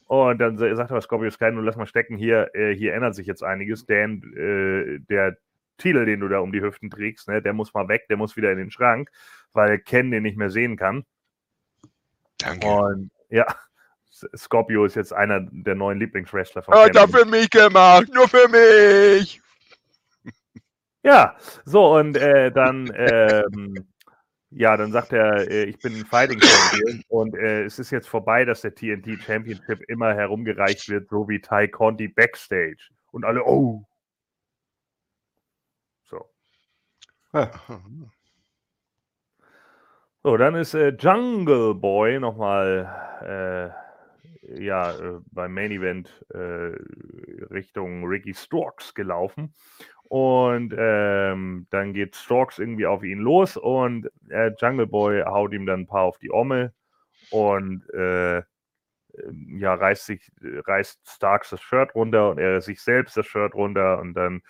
[0.06, 3.26] Und dann sagt er Scorpio Sky, nun lass mal stecken, hier, äh, hier ändert sich
[3.26, 5.38] jetzt einiges, denn äh, der
[5.78, 8.38] Titel, den du da um die Hüften trägst, ne, der muss mal weg, der muss
[8.38, 9.10] wieder in den Schrank,
[9.54, 11.06] weil Ken den nicht mehr sehen kann.
[12.38, 12.68] Danke.
[12.68, 13.46] Und ja,
[14.36, 18.48] Scorpio ist jetzt einer der neuen Lieblingswrestler von Hat er für mich gemacht, nur für
[18.50, 19.42] mich.
[21.06, 21.36] Ja,
[21.66, 23.76] so und äh, dann, ähm,
[24.52, 28.08] ja, dann sagt er, äh, ich bin ein Fighting Champion und äh, es ist jetzt
[28.08, 32.78] vorbei, dass der TNT Championship immer herumgereicht wird, so wie Ty Conti backstage.
[33.12, 33.86] Und alle, oh.
[36.06, 36.30] So.
[37.34, 37.52] Ja.
[40.26, 43.76] So, dann ist äh, Jungle Boy nochmal
[44.48, 46.78] äh, ja, äh, beim Main Event äh,
[47.52, 49.54] Richtung Ricky Storks gelaufen.
[50.04, 55.66] Und ähm, dann geht Storks irgendwie auf ihn los und äh, Jungle Boy haut ihm
[55.66, 56.74] dann ein paar auf die Omme
[57.32, 58.44] und äh,
[59.58, 64.00] ja, reißt sich, reißt Starks das Shirt runter und er sich selbst das Shirt runter
[64.00, 64.42] und dann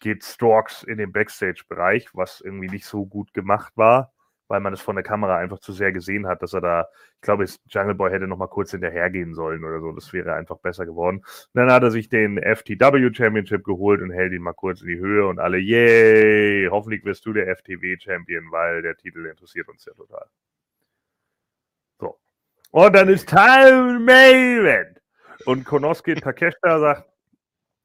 [0.00, 4.12] geht Storks in den Backstage-Bereich, was irgendwie nicht so gut gemacht war
[4.50, 7.20] weil man es von der Kamera einfach zu sehr gesehen hat, dass er da, ich
[7.20, 9.92] glaube, Jungle Boy hätte noch mal kurz hinterhergehen sollen oder so.
[9.92, 11.18] Das wäre einfach besser geworden.
[11.18, 11.24] Und
[11.54, 14.98] dann hat er sich den FTW Championship geholt und hält ihn mal kurz in die
[14.98, 19.84] Höhe und alle, yay, hoffentlich wirst du der FTW Champion, weil der Titel interessiert uns
[19.84, 20.26] ja total.
[22.00, 22.18] So.
[22.72, 25.00] Und dann ist Time Main Event.
[25.44, 27.08] Und Konosuke Takeshita sagt,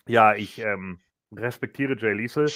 [0.07, 0.99] ja, ich ähm,
[1.31, 2.49] respektiere Jay Liesel,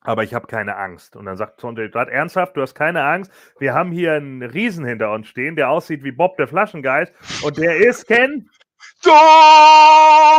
[0.00, 1.16] aber ich habe keine Angst.
[1.16, 3.32] Und dann sagt Sonjay Dutt, ernsthaft, du hast keine Angst?
[3.58, 7.12] Wir haben hier einen Riesen hinter uns stehen, der aussieht wie Bob der Flaschengeist.
[7.42, 8.48] Und der ist, Ken?
[9.00, 9.10] So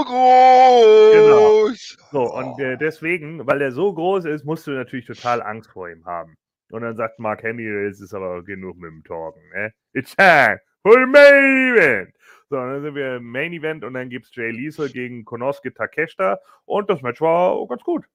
[0.06, 1.14] groß!
[1.14, 1.69] Genau.
[2.11, 5.90] So, und äh, deswegen, weil er so groß ist, musst du natürlich total Angst vor
[5.90, 6.36] ihm haben.
[6.72, 9.41] Und dann sagt Mark Henry, es ist aber genug mit dem Talken.
[9.53, 9.73] Ne?
[9.94, 12.15] It's time for the main event.
[12.49, 15.72] So, dann sind wir im Main Event und dann gibt es Jay Liesel gegen Konosuke
[15.72, 18.06] Takeshita und das Match war ganz gut.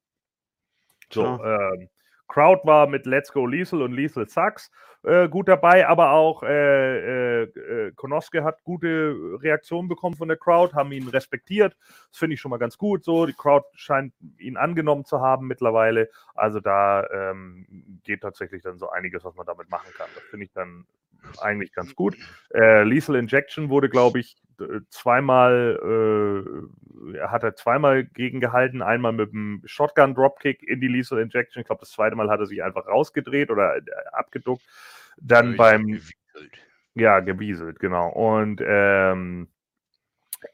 [1.10, 1.88] So, ähm,
[2.28, 4.70] Crowd war mit Let's Go Liesel und Liesel Sucks
[5.04, 10.38] äh, gut dabei, aber auch äh, äh, äh, Konoske hat gute Reaktionen bekommen von der
[10.38, 11.76] Crowd, haben ihn respektiert.
[12.10, 13.04] Das finde ich schon mal ganz gut.
[13.04, 16.08] So, die Crowd scheint ihn angenommen zu haben mittlerweile.
[16.34, 20.08] Also da ähm, geht tatsächlich dann so einiges, was man damit machen kann.
[20.14, 20.86] Das finde ich dann
[21.40, 22.16] eigentlich ganz gut.
[22.52, 24.36] Äh, Lethal Injection wurde, glaube ich,
[24.90, 26.46] zweimal,
[27.14, 28.82] äh, hat er zweimal gegengehalten.
[28.82, 31.60] Einmal mit dem Shotgun Dropkick in die Lethal Injection.
[31.60, 33.80] Ich glaube, das zweite Mal hat er sich einfach rausgedreht oder äh,
[34.12, 34.62] abgeduckt.
[35.16, 35.86] Dann ja, beim.
[35.86, 36.14] Gewieselt.
[36.94, 38.08] Ja, gewieselt, genau.
[38.10, 39.48] Und ähm,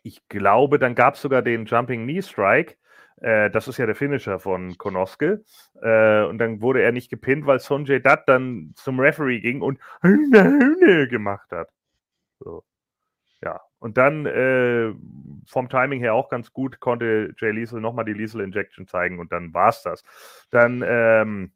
[0.02, 2.76] ich glaube, dann gab es sogar den Jumping Knee Strike.
[3.20, 5.44] Äh, das ist ja der Finisher von Konoske.
[5.82, 9.78] Äh, und dann wurde er nicht gepinnt, weil Sonjay Dutt dann zum Referee ging und
[10.02, 11.68] gemacht hat.
[12.38, 12.64] So.
[13.42, 14.92] Ja, und dann äh,
[15.46, 19.32] vom Timing her auch ganz gut konnte Jay Liesel nochmal die Liesel Injection zeigen und
[19.32, 20.02] dann war es das.
[20.50, 21.52] Dann ähm,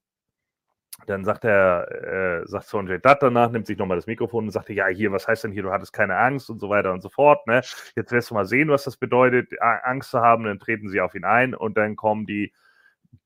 [1.06, 4.70] dann sagt er, äh, sagt Sonjay Dutt danach, nimmt sich nochmal das Mikrofon und sagt,
[4.70, 7.08] ja, hier, was heißt denn hier, du hattest keine Angst und so weiter und so
[7.08, 7.46] fort.
[7.46, 7.62] Ne?
[7.96, 10.44] Jetzt wirst du mal sehen, was das bedeutet, Angst zu haben.
[10.44, 12.52] Dann treten sie auf ihn ein und dann kommen die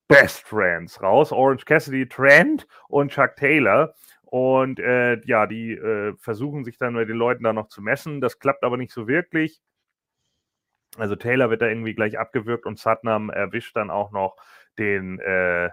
[0.08, 1.30] Best Friends raus.
[1.32, 3.94] Orange Cassidy, Trent und Chuck Taylor.
[4.22, 8.20] Und äh, ja, die äh, versuchen sich dann mit den Leuten da noch zu messen.
[8.20, 9.60] Das klappt aber nicht so wirklich.
[10.96, 14.36] Also Taylor wird da irgendwie gleich abgewürgt und Satnam erwischt dann auch noch
[14.78, 15.70] den, äh,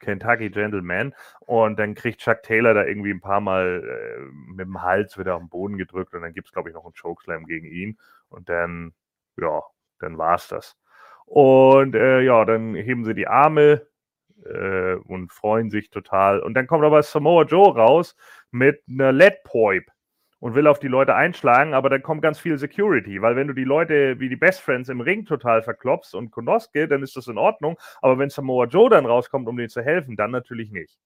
[0.00, 1.14] Kentucky Gentleman.
[1.40, 4.20] Und dann kriegt Chuck Taylor da irgendwie ein paar Mal äh,
[4.52, 6.84] mit dem Hals wieder auf den Boden gedrückt und dann gibt es, glaube ich, noch
[6.84, 7.98] einen Chokeslam gegen ihn.
[8.28, 8.92] Und dann,
[9.36, 9.62] ja,
[10.00, 10.76] dann war es das.
[11.26, 13.86] Und äh, ja, dann heben sie die Arme
[14.44, 16.40] äh, und freuen sich total.
[16.40, 18.16] Und dann kommt aber Samoa Joe raus
[18.50, 19.90] mit einer Lead Poip
[20.44, 23.54] und will auf die Leute einschlagen, aber dann kommt ganz viel Security, weil wenn du
[23.54, 27.28] die Leute wie die Best Friends im Ring total verklopfst und Konoske, dann ist das
[27.28, 30.98] in Ordnung, aber wenn Samoa Joe dann rauskommt, um denen zu helfen, dann natürlich nicht.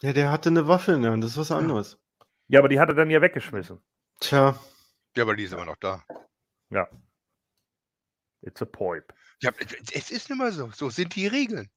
[0.00, 2.00] Ja, der hatte eine Waffe in der Hand, das ist was anderes.
[2.48, 3.80] Ja, aber die hat er dann ja weggeschmissen.
[4.18, 4.58] Tja.
[5.16, 6.02] Ja, aber die ist immer noch da.
[6.70, 6.88] Ja.
[8.40, 9.14] It's a poip.
[9.40, 9.52] Ja,
[9.92, 10.68] es ist immer so.
[10.72, 11.70] So sind die Regeln.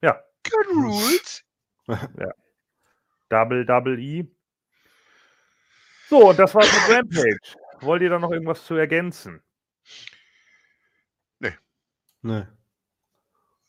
[0.00, 0.18] Ja.
[0.50, 1.44] Good rules.
[1.86, 2.32] ja.
[3.28, 4.26] Double, double E.
[6.12, 7.38] So, und das war's mit Rampage.
[7.80, 9.40] Wollt ihr da noch irgendwas zu ergänzen?
[11.38, 11.54] Nee.
[12.20, 12.42] Nee.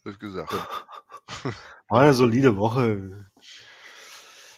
[0.04, 0.52] Das gesagt.
[1.88, 3.30] War eine solide Woche.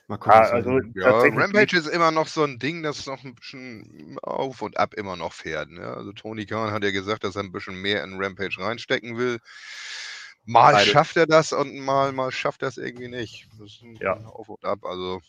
[0.08, 0.32] Mal gucken.
[0.32, 4.64] Ah, also ja, Rampage ist immer noch so ein Ding, das noch ein bisschen auf
[4.64, 5.70] und ab immer noch fährt.
[5.70, 5.86] Ne?
[5.86, 9.38] Also Tony Khan hat ja gesagt, dass er ein bisschen mehr in Rampage reinstecken will.
[10.44, 10.90] Mal Beide.
[10.90, 13.48] schafft er das und mal, mal schafft er es irgendwie nicht.
[13.60, 14.16] Das ist ja.
[14.26, 14.84] auf und ab.
[14.86, 15.22] Also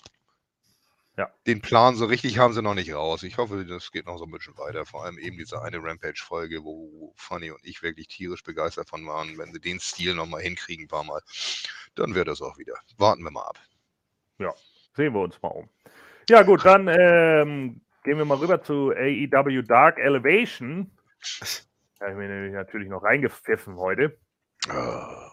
[1.16, 1.30] ja.
[1.46, 3.22] den Plan so richtig haben sie noch nicht raus.
[3.22, 4.84] Ich hoffe, das geht noch so ein bisschen weiter.
[4.84, 9.38] Vor allem eben diese eine Rampage-Folge, wo Fanny und ich wirklich tierisch begeistert von waren.
[9.38, 11.22] Wenn sie den Stil nochmal hinkriegen, ein paar Mal,
[11.94, 12.74] dann wird das auch wieder.
[12.98, 13.58] Warten wir mal ab.
[14.38, 14.52] Ja,
[14.94, 15.68] sehen wir uns mal um.
[16.28, 20.90] Ja, gut, dann ähm, gehen wir mal rüber zu AEW Dark Elevation.
[21.98, 24.18] Da habe ich mir natürlich noch reingepfiffen heute.
[24.68, 25.30] Oh.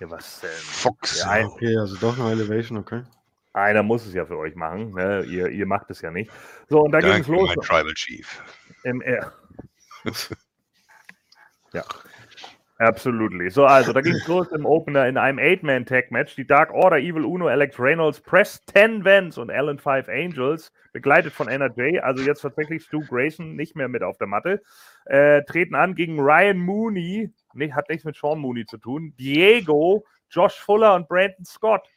[0.00, 0.50] Ja, was denn?
[0.50, 1.20] Fox.
[1.20, 3.02] Ja, okay, also doch noch Elevation, okay.
[3.58, 4.92] Einer muss es ja für euch machen.
[4.94, 5.24] Ne?
[5.24, 6.30] Ihr, ihr macht es ja nicht.
[6.68, 7.48] So, und da ging es los.
[7.48, 8.42] Mein Tribal Chief.
[8.84, 9.20] Äh,
[11.72, 11.84] ja.
[12.80, 13.50] Absolutely.
[13.50, 16.36] So, also, da ging es los im Opener in einem Eight-Man-Tag-Match.
[16.36, 21.32] Die Dark Order, Evil Uno, Alex Reynolds, Press 10 Vents und Alan Five Angels, begleitet
[21.32, 24.62] von NRJ, also jetzt tatsächlich Stu Grayson nicht mehr mit auf der Matte,
[25.06, 30.04] äh, treten an gegen Ryan Mooney, nee, hat nichts mit Sean Mooney zu tun, Diego,
[30.30, 31.88] Josh Fuller und Brandon Scott.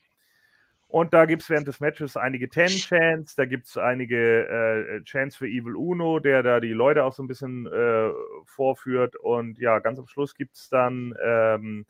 [0.91, 5.37] Und da gibt es während des Matches einige Ten-Chants, da gibt es einige äh, Chants
[5.37, 8.09] für Evil Uno, der da die Leute auch so ein bisschen äh,
[8.45, 9.15] vorführt.
[9.15, 11.85] Und ja, ganz am Schluss gibt es dann ähm,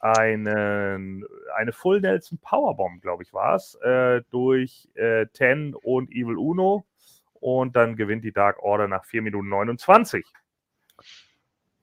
[0.00, 1.24] einen,
[1.54, 6.84] eine Full Nelson Powerbomb, glaube ich, war es, äh, durch äh, Ten und Evil Uno.
[7.34, 10.26] Und dann gewinnt die Dark Order nach 4 Minuten 29.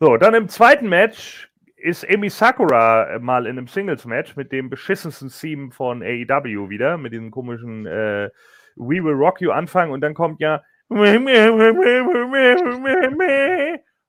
[0.01, 1.48] So, dann im zweiten Match
[1.81, 7.13] ist Emi Sakura mal in einem Singles-Match mit dem beschissensten Theme von AEW wieder, mit
[7.13, 8.29] diesem komischen äh,
[8.75, 10.61] We Will Rock You Anfang und dann kommt ja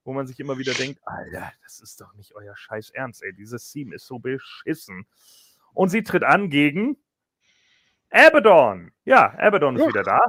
[0.04, 3.34] wo man sich immer wieder denkt, Alter, das ist doch nicht euer scheiß Ernst, ey,
[3.34, 5.06] dieses Theme ist so beschissen.
[5.72, 6.96] Und sie tritt an gegen
[8.10, 8.92] Abaddon.
[9.04, 10.20] Ja, Abaddon ist wieder da.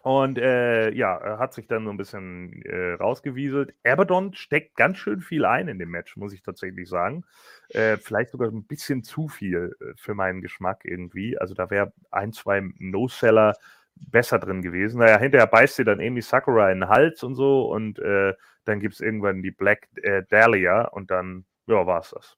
[0.00, 3.74] Und äh, ja, hat sich dann so ein bisschen äh, rausgewieselt.
[3.84, 7.24] Abaddon steckt ganz schön viel ein in dem Match, muss ich tatsächlich sagen.
[7.70, 11.36] Äh, vielleicht sogar ein bisschen zu viel äh, für meinen Geschmack irgendwie.
[11.36, 13.54] Also da wäre ein, zwei No-Seller
[13.96, 15.00] besser drin gewesen.
[15.00, 18.34] Naja, hinterher beißt sie dann Amy Sakura in den Hals und so und äh,
[18.64, 22.36] dann gibt es irgendwann die Black äh, Dahlia und dann, ja, war es das.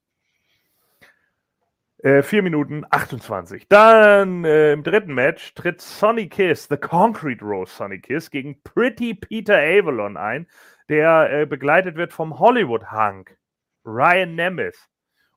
[2.03, 3.67] Äh, 4 Minuten 28.
[3.67, 9.13] Dann äh, im dritten Match tritt Sonny Kiss, The Concrete Rose Sonny Kiss, gegen Pretty
[9.13, 10.47] Peter Avalon ein,
[10.89, 13.37] der äh, begleitet wird vom Hollywood Hunk,
[13.85, 14.89] Ryan Nemeth.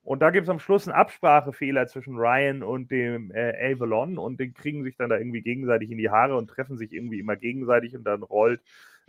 [0.02, 4.40] Und da gibt es am Schluss einen Absprachefehler zwischen Ryan und dem äh, Avalon und
[4.40, 7.36] die kriegen sich dann da irgendwie gegenseitig in die Haare und treffen sich irgendwie immer
[7.36, 8.62] gegenseitig und dann rollt,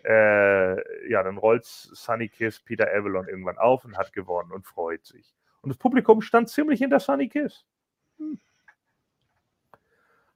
[0.03, 5.06] äh, ja, dann rollt Sunny Kiss Peter Avalon irgendwann auf und hat gewonnen und freut
[5.06, 5.34] sich.
[5.66, 7.66] Und das Publikum stand ziemlich hinter Sunny Kiss.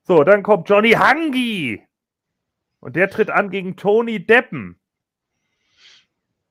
[0.01, 1.85] So, dann kommt Johnny Hangi.
[2.79, 4.79] Und der tritt an gegen Tony Deppen.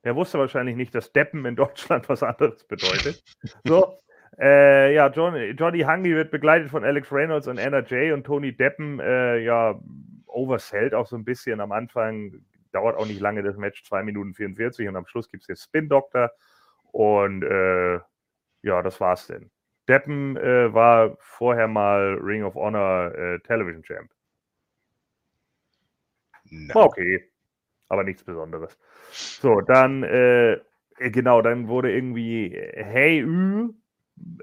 [0.05, 3.21] Der wusste wahrscheinlich nicht, dass Deppen in Deutschland was anderes bedeutet.
[3.65, 3.97] So,
[4.39, 8.55] äh, ja, Johnny, Johnny Hangi wird begleitet von Alex Reynolds und Anna Jay und Tony
[8.55, 9.77] Deppen, äh, ja,
[10.25, 12.33] oversellt auch so ein bisschen am Anfang.
[12.71, 15.57] Dauert auch nicht lange das Match, 2 Minuten 44 und am Schluss gibt es den
[15.57, 16.31] Spin Doctor.
[16.93, 17.99] Und äh,
[18.61, 19.51] ja, das war's denn.
[19.87, 24.11] Deppen äh, war vorher mal Ring of Honor äh, Television Champ.
[26.51, 26.85] No.
[26.85, 27.31] Okay,
[27.89, 28.77] aber nichts Besonderes.
[29.11, 30.61] So, dann, äh, äh,
[31.11, 33.69] genau, dann wurde irgendwie äh, Hey Ü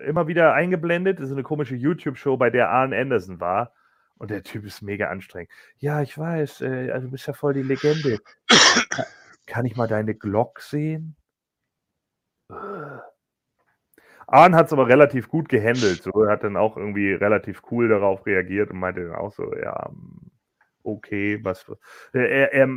[0.01, 1.19] immer wieder eingeblendet.
[1.19, 3.73] Das ist eine komische YouTube-Show, bei der Arn Anderson war.
[4.19, 5.51] Und der Typ ist mega anstrengend.
[5.79, 8.19] Ja, ich weiß, äh, also du bist ja voll die Legende.
[9.47, 11.17] Kann ich mal deine Glock sehen?
[14.27, 16.03] Arn hat es aber relativ gut gehandelt.
[16.03, 19.55] So, er hat dann auch irgendwie relativ cool darauf reagiert und meinte dann auch so,
[19.55, 19.91] ja,
[20.83, 21.67] okay, was.
[22.13, 22.69] Er, er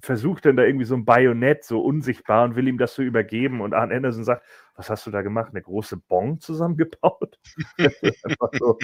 [0.00, 3.60] versucht dann da irgendwie so ein Bajonett, so unsichtbar und will ihm das so übergeben.
[3.60, 4.44] Und Arn Anderson sagt,
[4.76, 5.50] was hast du da gemacht?
[5.50, 7.38] Eine große Bon zusammengebaut?
[8.58, 8.78] so,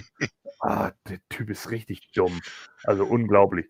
[0.61, 2.41] ah, der Typ ist richtig dumm.
[2.85, 3.67] Also unglaublich.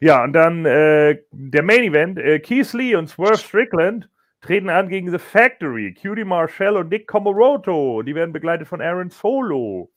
[0.00, 4.08] Ja, und dann äh, der Main Event, äh, Keith Lee und Swerve Strickland
[4.42, 8.02] treten an gegen The Factory, Cutie Marshall und Nick Komoroto.
[8.02, 9.90] Die werden begleitet von Aaron Solo.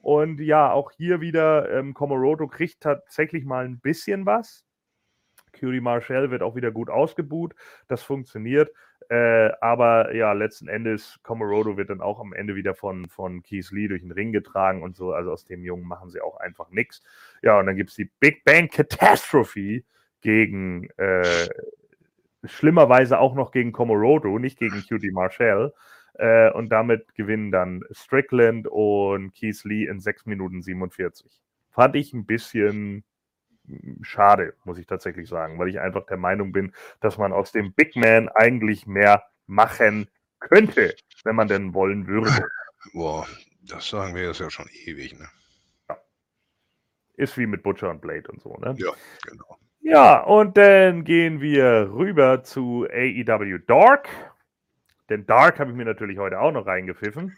[0.00, 4.64] Und ja, auch hier wieder, ähm, Komoroto kriegt tatsächlich mal ein bisschen was.
[5.58, 7.54] Cutie Marshall wird auch wieder gut ausgebuht.
[7.88, 8.70] Das funktioniert.
[9.08, 13.70] Äh, aber ja, letzten Endes, Komoroto wird dann auch am Ende wieder von, von Keith
[13.70, 15.12] Lee durch den Ring getragen und so.
[15.12, 17.02] Also aus dem Jungen machen sie auch einfach nichts.
[17.42, 19.84] Ja, und dann gibt es die Big Bang Catastrophe
[20.20, 21.48] gegen äh,
[22.46, 25.72] schlimmerweise auch noch gegen Komoroto, nicht gegen Cutie Marshall.
[26.14, 31.42] Äh, und damit gewinnen dann Strickland und Keith Lee in 6 Minuten 47.
[31.70, 33.04] Fand ich ein bisschen
[33.66, 37.52] hm, schade, muss ich tatsächlich sagen, weil ich einfach der Meinung bin, dass man aus
[37.52, 40.08] dem Big Man eigentlich mehr machen
[40.40, 40.94] könnte,
[41.24, 42.30] wenn man denn wollen würde.
[42.92, 43.26] Boah,
[43.62, 45.28] das sagen wir jetzt ja schon ewig, ne?
[45.88, 45.98] Ja.
[47.14, 48.74] Ist wie mit Butcher und Blade und so, ne?
[48.78, 48.92] Ja,
[49.26, 49.58] genau.
[49.88, 54.08] Ja, und dann gehen wir rüber zu AEW Dark.
[55.08, 57.36] Denn Dark habe ich mir natürlich heute auch noch reingepfiffen.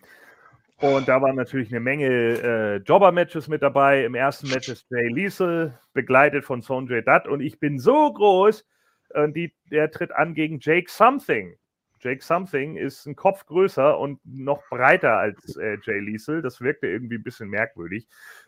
[0.81, 4.03] Und da waren natürlich eine Menge äh, Jobber-Matches mit dabei.
[4.03, 7.29] Im ersten Match ist Jay Liesel, begleitet von Sonjay Dutt.
[7.29, 8.65] Und ich bin so groß,
[9.11, 11.55] äh, die, der tritt an gegen Jake Something.
[12.01, 16.43] Jake Something ist ein Kopf größer und noch breiter als äh, Jay Liesel.
[16.43, 18.07] Das wirkte irgendwie ein bisschen merkwürdig.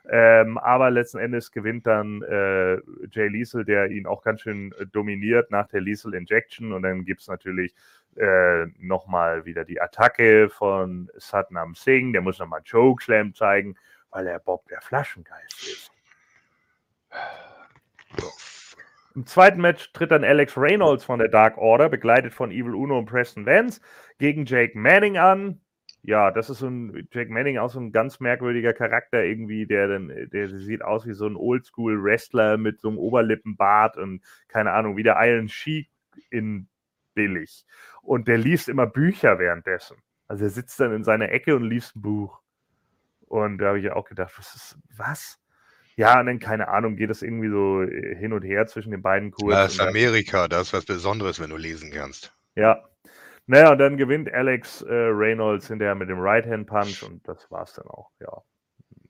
[0.09, 2.77] Ähm, aber letzten Endes gewinnt dann äh,
[3.11, 6.73] Jay Liesel, der ihn auch ganz schön äh, dominiert nach der Liesel Injection.
[6.73, 7.75] Und dann gibt es natürlich
[8.17, 12.13] äh, nochmal wieder die Attacke von Satnam Singh.
[12.13, 13.77] Der muss nochmal Choke Slam zeigen,
[14.11, 15.93] weil er Bob der Flaschengeist ist.
[19.15, 22.99] Im zweiten Match tritt dann Alex Reynolds von der Dark Order, begleitet von Evil Uno
[22.99, 23.81] und Preston Vance,
[24.19, 25.61] gegen Jake Manning an.
[26.03, 29.89] Ja, das ist so ein Jake Manning auch so ein ganz merkwürdiger Charakter irgendwie, der
[29.89, 34.97] dann, der sieht aus wie so ein Oldschool-Wrestler mit so einem Oberlippenbart und keine Ahnung,
[34.97, 35.91] wie der Iron Sheik
[36.31, 36.69] in
[37.15, 37.67] billig.
[38.03, 39.97] Und der liest immer Bücher währenddessen.
[40.29, 42.41] Also er sitzt dann in seiner Ecke und liest ein Buch.
[43.27, 45.40] Und da habe ich auch gedacht, was ist, was?
[46.01, 49.03] Ja, und dann, keine Ahnung, geht das irgendwie so äh, hin und her zwischen den
[49.03, 49.51] beiden Kursen.
[49.51, 52.35] Das ist Amerika, das ist was Besonderes, wenn du lesen kannst.
[52.55, 52.89] Ja.
[53.47, 57.75] Naja, und dann gewinnt Alex äh, Reynolds hinterher mit dem Right-Hand-Punch und das war es
[57.75, 58.33] dann auch, ja.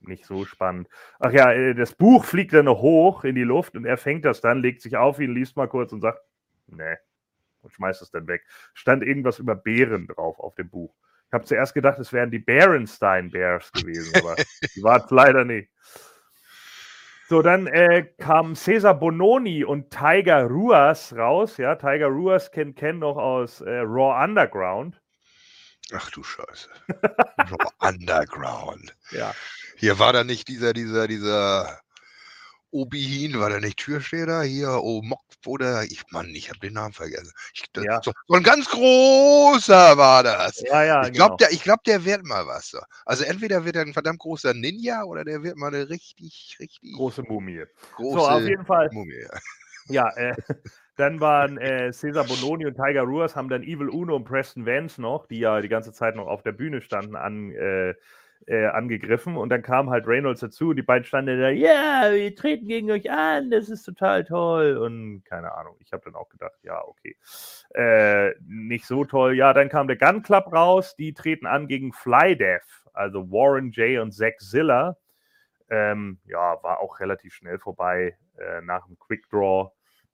[0.01, 0.89] Nicht so spannend.
[1.19, 4.25] Ach ja, äh, das Buch fliegt dann noch hoch in die Luft und er fängt
[4.25, 6.19] das dann, legt sich auf ihn, liest mal kurz und sagt,
[6.67, 6.97] nee,
[7.61, 8.43] und schmeißt es dann weg.
[8.73, 10.93] Stand irgendwas über Bären drauf auf dem Buch.
[11.27, 14.35] Ich habe zuerst gedacht, es wären die Bärenstein Bears gewesen, aber
[14.75, 15.69] die waren es leider nicht.
[17.31, 21.55] So, dann äh, kam Cesar Bononi und Tiger Ruas raus.
[21.55, 24.99] Ja, Tiger Ruas kennt Ken noch aus äh, Raw Underground.
[25.93, 26.67] Ach du Scheiße.
[27.37, 28.97] Raw Underground.
[29.11, 29.33] Ja.
[29.77, 31.79] Hier war da nicht dieser, dieser, dieser
[32.71, 34.41] Obihin, war der nicht Türsteher?
[34.41, 37.31] Hier, oh Mock oder ich, Mann, ich habe den Namen vergessen.
[37.53, 38.01] Ich, das, ja.
[38.01, 40.61] so, so, ein ganz großer war das.
[40.61, 41.49] Ja, ja, ich glaube, genau.
[41.49, 42.69] der, glaub, der wird mal was.
[42.69, 42.79] So.
[43.05, 46.93] Also entweder wird er ein verdammt großer Ninja oder der wird mal eine richtig, richtig
[46.93, 47.63] große Mumie.
[47.95, 48.89] Große so, auf jeden Fall.
[48.91, 49.25] Mumie.
[49.87, 50.35] Ja, äh,
[50.95, 55.01] dann waren äh, Cesar Bononi und Tiger Ruas haben dann Evil Uno und Preston Vance
[55.01, 57.95] noch, die ja die ganze Zeit noch auf der Bühne standen, an äh,
[58.47, 62.13] äh, angegriffen und dann kam halt Reynolds dazu und die beiden standen da, ja, yeah,
[62.13, 66.15] wir treten gegen euch an, das ist total toll und keine Ahnung, ich habe dann
[66.15, 67.15] auch gedacht, ja, okay,
[67.73, 69.35] äh, nicht so toll.
[69.35, 73.99] Ja, dann kam der Gun Club raus, die treten an gegen Flydeath, also Warren Jay
[73.99, 74.97] und Zack Zilla.
[75.69, 79.71] Ähm, ja, war auch relativ schnell vorbei äh, nach dem Quick Draw,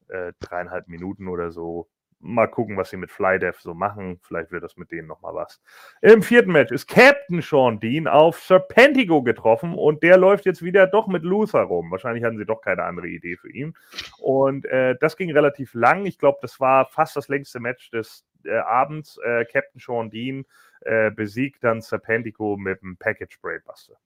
[0.10, 4.20] äh, dreieinhalb Minuten oder so mal gucken, was sie mit Flydev so machen.
[4.24, 5.62] Vielleicht wird das mit denen nochmal was.
[6.02, 10.88] Im vierten Match ist Captain Sean Dean auf Serpentigo getroffen und der läuft jetzt wieder
[10.88, 11.92] doch mit Luther rum.
[11.92, 13.76] Wahrscheinlich hatten sie doch keine andere Idee für ihn.
[14.20, 16.06] Und äh, das ging relativ lang.
[16.06, 19.18] Ich glaube, das war fast das längste Match des äh, Abends.
[19.24, 20.46] Äh, Captain Sean Dean
[20.82, 23.98] äh, besiegt dann Serpentigo mit dem Package Braidbuster.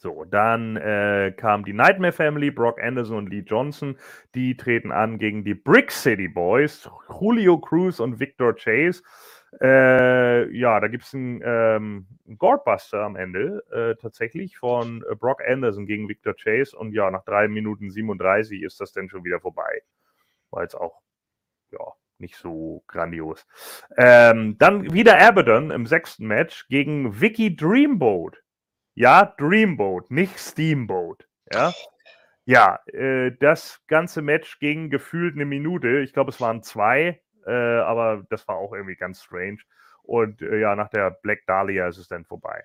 [0.00, 3.98] So, dann äh, kam die Nightmare Family, Brock Anderson und Lee Johnson.
[4.36, 9.02] Die treten an gegen die Brick City Boys, Julio Cruz und Victor Chase.
[9.60, 12.06] Äh, ja, da gibt es einen, ähm,
[12.36, 16.76] Gorebuster am Ende äh, tatsächlich von äh, Brock Anderson gegen Victor Chase.
[16.76, 19.82] Und ja, nach 3 Minuten 37 ist das dann schon wieder vorbei.
[20.50, 21.00] War jetzt auch,
[21.72, 21.80] ja,
[22.18, 23.46] nicht so grandios.
[23.96, 28.42] Ähm, dann wieder Abaddon im sechsten Match gegen Vicky Dreamboat.
[29.00, 31.28] Ja, Dreamboat, nicht Steamboat.
[31.52, 31.72] Ja,
[32.46, 36.00] ja äh, das ganze Match ging gefühlt eine Minute.
[36.00, 39.58] Ich glaube, es waren zwei, äh, aber das war auch irgendwie ganz strange.
[40.02, 42.64] Und äh, ja, nach der Black Dahlia ist es dann vorbei.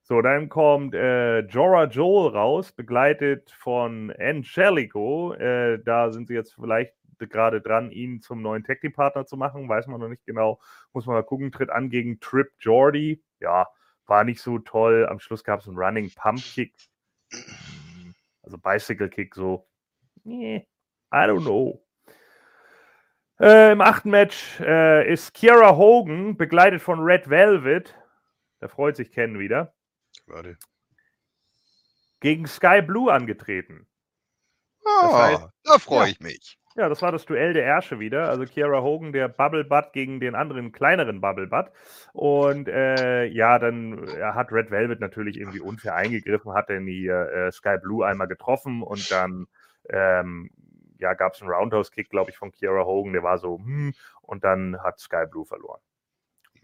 [0.00, 5.34] So, dann kommt äh, Jorah Joel raus, begleitet von Angelico.
[5.34, 9.36] Äh, da sind sie jetzt vielleicht gerade dran, ihn zum neuen Tag Team Partner zu
[9.36, 9.68] machen.
[9.68, 10.60] Weiß man noch nicht genau.
[10.94, 11.52] Muss man mal gucken.
[11.52, 13.22] Tritt an gegen Trip Jordy.
[13.38, 13.68] Ja,
[14.08, 15.06] war nicht so toll.
[15.08, 16.74] Am Schluss gab es einen Running Pump Kick.
[18.42, 19.66] Also Bicycle Kick, so.
[20.24, 20.64] I
[21.12, 21.84] don't know.
[23.40, 27.94] Äh, Im achten Match äh, ist Kiara Hogan, begleitet von Red Velvet.
[28.58, 29.74] Da freut sich Ken wieder.
[30.26, 30.58] Warte.
[32.20, 33.86] Gegen Sky Blue angetreten.
[34.84, 36.12] Oh, das heißt, da freue ja.
[36.12, 36.58] ich mich.
[36.78, 38.28] Ja, das war das Duell der Ärsche wieder.
[38.28, 41.72] Also Kiara Hogan, der Bubble Butt gegen den anderen kleineren Bubble Butt.
[42.12, 47.08] Und äh, ja, dann er hat Red Velvet natürlich irgendwie unfair eingegriffen, hat dann die
[47.08, 49.48] äh, Sky Blue einmal getroffen und dann
[49.90, 50.50] ähm,
[50.98, 53.92] ja, gab es einen Roundhouse-Kick, glaube ich, von Kiara Hogan, der war so, hm,
[54.22, 55.80] und dann hat Sky Blue verloren.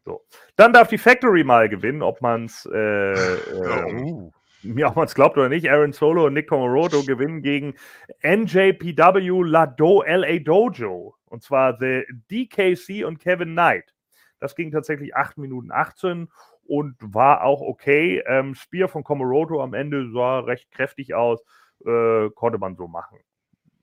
[0.05, 0.25] So.
[0.55, 4.31] Dann darf die Factory mal gewinnen, ob man es äh, äh,
[4.65, 7.75] ob man es glaubt oder nicht, Aaron Solo und Nick Comoroto gewinnen gegen
[8.23, 11.15] NJPW Lado LA Dojo.
[11.27, 13.95] Und zwar The DKC und Kevin Knight.
[14.41, 16.29] Das ging tatsächlich 8 Minuten 18
[16.67, 18.23] und war auch okay.
[18.27, 21.43] Ähm, Spear von Comoroto am Ende sah recht kräftig aus.
[21.85, 23.19] Äh, konnte man so machen.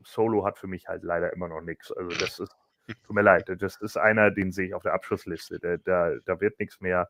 [0.04, 1.92] Solo hat für mich halt leider immer noch nichts.
[1.92, 2.56] Also das ist,
[3.04, 5.60] tut mir leid, das ist einer, den sehe ich auf der Abschlussliste.
[5.60, 7.10] Da, da, da wird nichts mehr.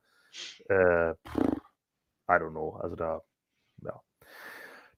[0.67, 1.15] Äh, I
[2.27, 2.77] don't know.
[2.81, 3.21] Also da
[3.81, 3.99] ja.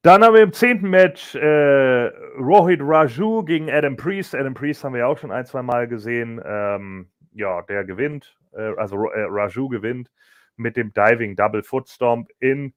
[0.01, 2.07] Dann haben wir im zehnten Match äh,
[2.37, 4.35] Rohit Raju gegen Adam Priest.
[4.35, 6.41] Adam Priest haben wir auch schon ein, zwei Mal gesehen.
[6.43, 10.11] Ähm, ja, der gewinnt, äh, also äh, Raju gewinnt
[10.55, 12.73] mit dem Diving Double Foot Stomp in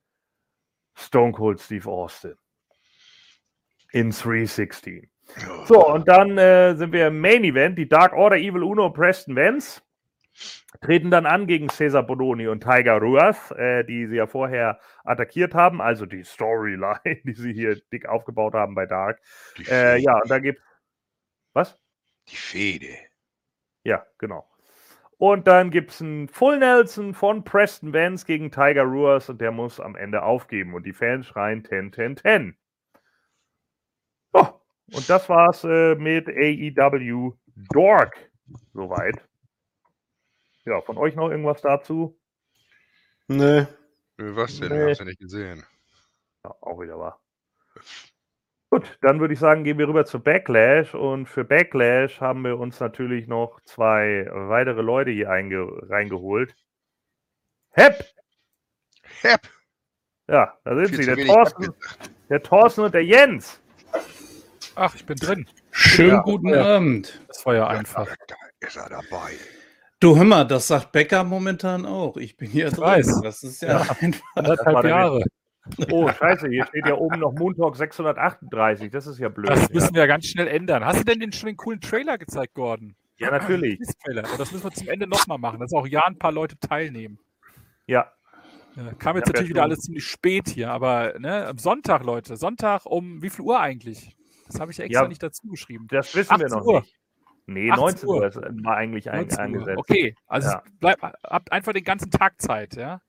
[0.94, 2.34] Stone Cold Steve Austin.
[3.92, 5.10] In 316.
[5.64, 7.76] So, und dann äh, sind wir im Main Event.
[7.76, 9.82] Die Dark Order Evil Uno Preston Vance
[10.80, 15.54] treten dann an gegen Cesar Bononi und Tiger Ruas, äh, die sie ja vorher attackiert
[15.54, 19.20] haben, also die Storyline, die sie hier dick aufgebaut haben bei Dark.
[19.68, 20.60] Äh, ja, und da gibt
[21.52, 21.78] was?
[22.28, 22.98] Die Fede.
[23.84, 24.46] Ja, genau.
[25.18, 29.52] Und dann gibt es einen Full Nelson von Preston Vance gegen Tiger Ruas und der
[29.52, 30.74] muss am Ende aufgeben.
[30.74, 32.56] Und die Fans schreien 10, 10, 10.
[34.34, 34.48] Oh,
[34.92, 37.32] und das war's äh, mit AEW
[37.70, 38.30] Dork.
[38.74, 39.22] Soweit.
[40.66, 42.18] Ja, von euch noch irgendwas dazu?
[43.28, 43.66] Nee.
[44.18, 44.72] Was denn?
[44.72, 44.90] Nee.
[44.90, 45.64] Hast du nicht gesehen?
[46.44, 47.20] Ja, auch wieder wahr.
[48.70, 50.94] Gut, dann würde ich sagen, gehen wir rüber zu Backlash.
[50.94, 56.54] Und für Backlash haben wir uns natürlich noch zwei weitere Leute hier reingeholt.
[57.70, 58.04] Hep!
[59.20, 59.40] Hep!
[60.28, 61.74] Ja, da sind Viel sie, der Thorsten,
[62.28, 63.62] der Thorsten und der Jens.
[64.74, 65.48] Ach, ich bin drin.
[65.70, 66.76] Schönen ja, guten ja.
[66.76, 67.22] Abend.
[67.28, 68.08] Das war ja einfach.
[68.26, 69.36] Da ist er dabei.
[70.06, 72.16] Du hör mal, das sagt Becker momentan auch.
[72.16, 72.84] Ich bin hier ich drin.
[72.84, 73.22] Weiß.
[73.24, 74.24] Das ist ja, ja einfach.
[74.36, 75.24] Anderthalb Jahre.
[75.90, 78.92] Oh, scheiße, hier steht ja oben noch Montag 638.
[78.92, 79.50] Das ist ja blöd.
[79.50, 80.84] Das müssen wir ja ganz schnell ändern.
[80.84, 82.94] Hast du denn den schon den coolen Trailer gezeigt, Gordon?
[83.18, 83.80] Ja, natürlich.
[84.38, 87.18] Das müssen wir zum Ende nochmal machen, dass auch ja ein paar Leute teilnehmen.
[87.88, 88.12] Ja.
[88.76, 92.36] ja kam jetzt natürlich wieder alles ziemlich spät hier, aber ne, am Sonntag, Leute.
[92.36, 94.16] Sonntag um wie viel Uhr eigentlich?
[94.46, 95.88] Das habe ich ja extra ja, nicht dazu geschrieben.
[95.90, 96.80] Das wissen wir noch Uhr.
[96.82, 96.96] nicht.
[97.46, 98.20] Nee, 19 Uhr
[98.64, 99.78] war eigentlich ein, angesetzt.
[99.78, 100.62] Okay, also ja.
[100.80, 103.00] bleibt, habt einfach den ganzen Tag Zeit, ja?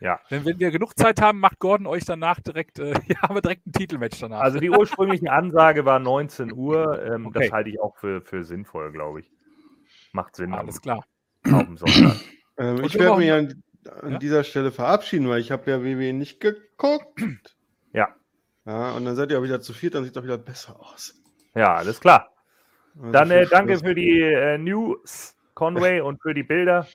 [0.00, 0.20] Ja.
[0.28, 3.40] Wenn, wenn wir genug Zeit haben, macht Gordon euch danach direkt, äh, ja, haben wir
[3.40, 4.40] direkt ein Titelmatch danach.
[4.40, 7.02] Also die ursprüngliche Ansage war 19 Uhr.
[7.04, 7.44] Ähm, okay.
[7.44, 9.30] Das halte ich auch für, für sinnvoll, glaube ich.
[10.12, 10.52] Macht Sinn.
[10.52, 11.04] Alles klar.
[11.50, 12.16] Auf dem Sonntag.
[12.56, 13.64] Ähm, ich werde mich an,
[14.00, 14.18] an ja?
[14.18, 17.20] dieser Stelle verabschieden, weil ich habe ja WWE nicht geguckt.
[17.92, 18.14] Ja.
[18.64, 20.78] Ja, und dann seid ihr auch wieder zu viert, dann sieht es auch wieder besser
[20.78, 21.20] aus.
[21.56, 22.33] Ja, alles klar.
[22.96, 26.86] Also Dann äh, danke für die äh, News, Conway, und für die Bilder.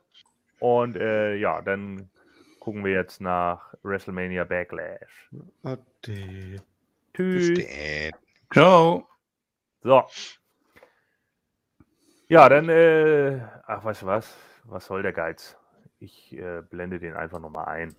[0.59, 2.09] Und äh, ja, dann
[2.59, 5.30] gucken wir jetzt nach WrestleMania Backlash.
[5.63, 6.61] Ade.
[7.13, 7.65] Tschüss.
[8.51, 9.07] Ciao.
[9.84, 10.03] So.
[12.27, 14.38] Ja, dann, äh, ach, weißt du was?
[14.65, 15.57] Was soll der Geiz?
[15.99, 17.95] Ich äh, blende den einfach nochmal ein.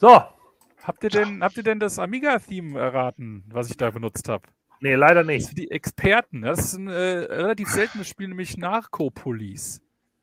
[0.00, 0.22] So.
[0.82, 4.48] Habt ihr denn, habt ihr denn das Amiga-Theme erraten, was ich da benutzt habe?
[4.80, 5.48] Nee, leider nicht.
[5.48, 6.40] Das die Experten.
[6.40, 9.82] Das ist ein äh, relativ seltenes Spiel, nämlich Narcopolis.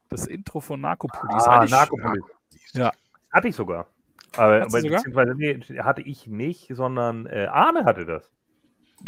[0.09, 1.43] Das Intro von Narcopolis.
[1.43, 2.23] Ah, Narcopolis.
[2.73, 2.91] Ja.
[3.31, 3.85] Hatte ich sogar.
[4.35, 4.97] Aber, aber sogar?
[4.97, 8.31] beziehungsweise, nee, hatte ich nicht, sondern äh, Arne hatte das.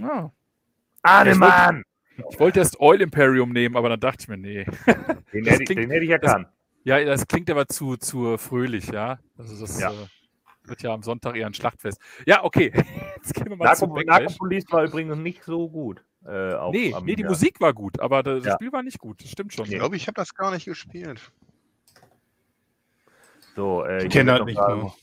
[0.03, 0.29] Ah.
[1.01, 1.83] Arne, Mann!
[2.29, 4.65] Ich wollte erst Oil Imperium nehmen, aber dann dachte ich mir, nee.
[5.33, 6.45] Den, hätte, ich, den hätte ich erkannt.
[6.45, 9.17] Das, ja, das klingt aber zu, zu fröhlich, ja.
[9.35, 9.89] Also das, ja.
[9.89, 10.07] Äh,
[10.69, 11.99] wird ja am Sonntag eher ein Schlachtfest.
[12.25, 12.71] Ja, okay.
[13.17, 16.03] Jetzt gehen wir mal Narco, zu Narco Police war übrigens nicht so gut.
[16.25, 18.53] Äh, auf, nee, nee, die Musik war gut, aber das ja.
[18.53, 19.23] Spiel war nicht gut.
[19.23, 19.65] Das stimmt schon.
[19.65, 21.31] Ich glaube, ich habe das gar nicht gespielt.
[23.55, 24.93] So, äh, ich kenne halt nicht nur.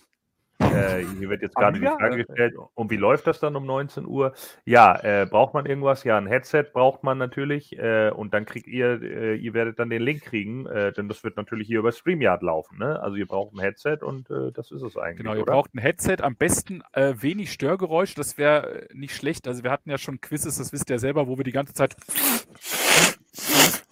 [0.59, 4.07] Äh, hier wird jetzt gerade die Frage gestellt, und wie läuft das dann um 19
[4.07, 4.33] Uhr?
[4.65, 6.05] Ja, äh, braucht man irgendwas?
[6.05, 9.91] Ja, ein Headset braucht man natürlich äh, und dann kriegt ihr, äh, ihr werdet dann
[9.91, 12.79] den Link kriegen, äh, denn das wird natürlich hier über StreamYard laufen.
[12.79, 13.01] Ne?
[13.01, 15.19] Also ihr braucht ein Headset und äh, das ist es eigentlich.
[15.19, 15.53] Genau, ihr oder?
[15.53, 19.47] braucht ein Headset, am besten wenig Störgeräusch, das wäre nicht schlecht.
[19.49, 21.97] Also wir hatten ja schon Quizzes, das wisst ihr selber, wo wir die ganze Zeit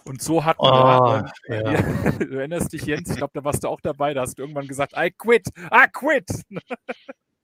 [0.05, 1.71] und so hat man, oh, ja.
[1.71, 1.81] Ja,
[2.19, 4.67] du erinnerst dich, Jens, ich glaube, da warst du auch dabei, da hast du irgendwann
[4.67, 6.29] gesagt, I quit, I quit.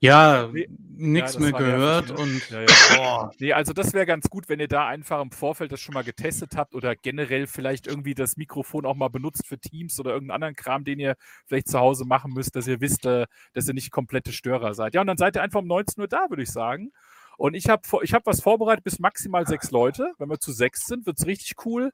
[0.04, 0.68] Ja, nee,
[0.98, 2.50] nichts ja, mehr gehört ja, und.
[2.50, 2.66] Ja,
[2.98, 3.30] oh.
[3.38, 6.04] Nee, also das wäre ganz gut, wenn ihr da einfach im Vorfeld das schon mal
[6.04, 10.38] getestet habt oder generell vielleicht irgendwie das Mikrofon auch mal benutzt für Teams oder irgendeinen
[10.38, 13.76] anderen Kram, den ihr vielleicht zu Hause machen müsst, dass ihr wisst, äh, dass ihr
[13.76, 14.96] nicht komplette Störer seid.
[14.96, 16.92] Ja, und dann seid ihr einfach um 19 Uhr da, würde ich sagen.
[17.38, 20.14] Und ich habe ich hab was vorbereitet bis maximal sechs Leute.
[20.18, 21.92] Wenn wir zu sechs sind, wird es richtig cool.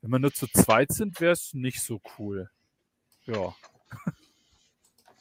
[0.00, 2.50] Wenn wir nur zu zweit sind, wäre es nicht so cool.
[3.26, 3.54] Ja.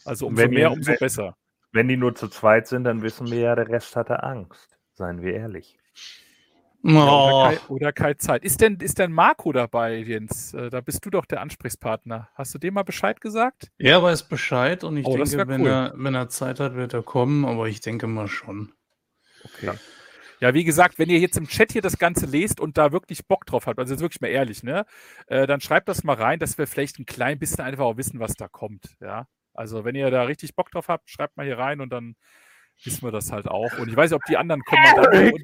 [0.06, 1.36] Also umso wenn mehr, umso wenn, besser.
[1.74, 4.78] Wenn die nur zu zweit sind, dann wissen wir ja, der Rest hatte Angst.
[4.94, 5.78] Seien wir ehrlich.
[6.84, 6.90] Oh.
[6.90, 8.44] Ja, oder, keine, oder, keine, Zeit.
[8.46, 10.54] Ist denn, ist denn Marco dabei, Jens?
[10.54, 12.30] Äh, da bist du doch der Ansprechpartner.
[12.36, 13.70] Hast du dem mal Bescheid gesagt?
[13.78, 15.68] Er weiß Bescheid und ich oh, denke, wenn, cool.
[15.68, 18.72] er, wenn er Zeit hat, wird er kommen, aber ich denke mal schon.
[19.44, 19.66] Okay.
[19.66, 19.76] Ja.
[20.40, 23.26] Ja, wie gesagt, wenn ihr jetzt im Chat hier das Ganze lest und da wirklich
[23.28, 24.86] Bock drauf habt, also jetzt wirklich mal ehrlich, ne,
[25.28, 28.20] äh, dann schreibt das mal rein, dass wir vielleicht ein klein bisschen einfach auch wissen,
[28.20, 28.96] was da kommt.
[29.02, 32.16] Ja, also wenn ihr da richtig Bock drauf habt, schreibt mal hier rein und dann
[32.84, 33.80] wissen wir das halt auch.
[33.80, 35.44] Und ich weiß nicht, ob die anderen kommen,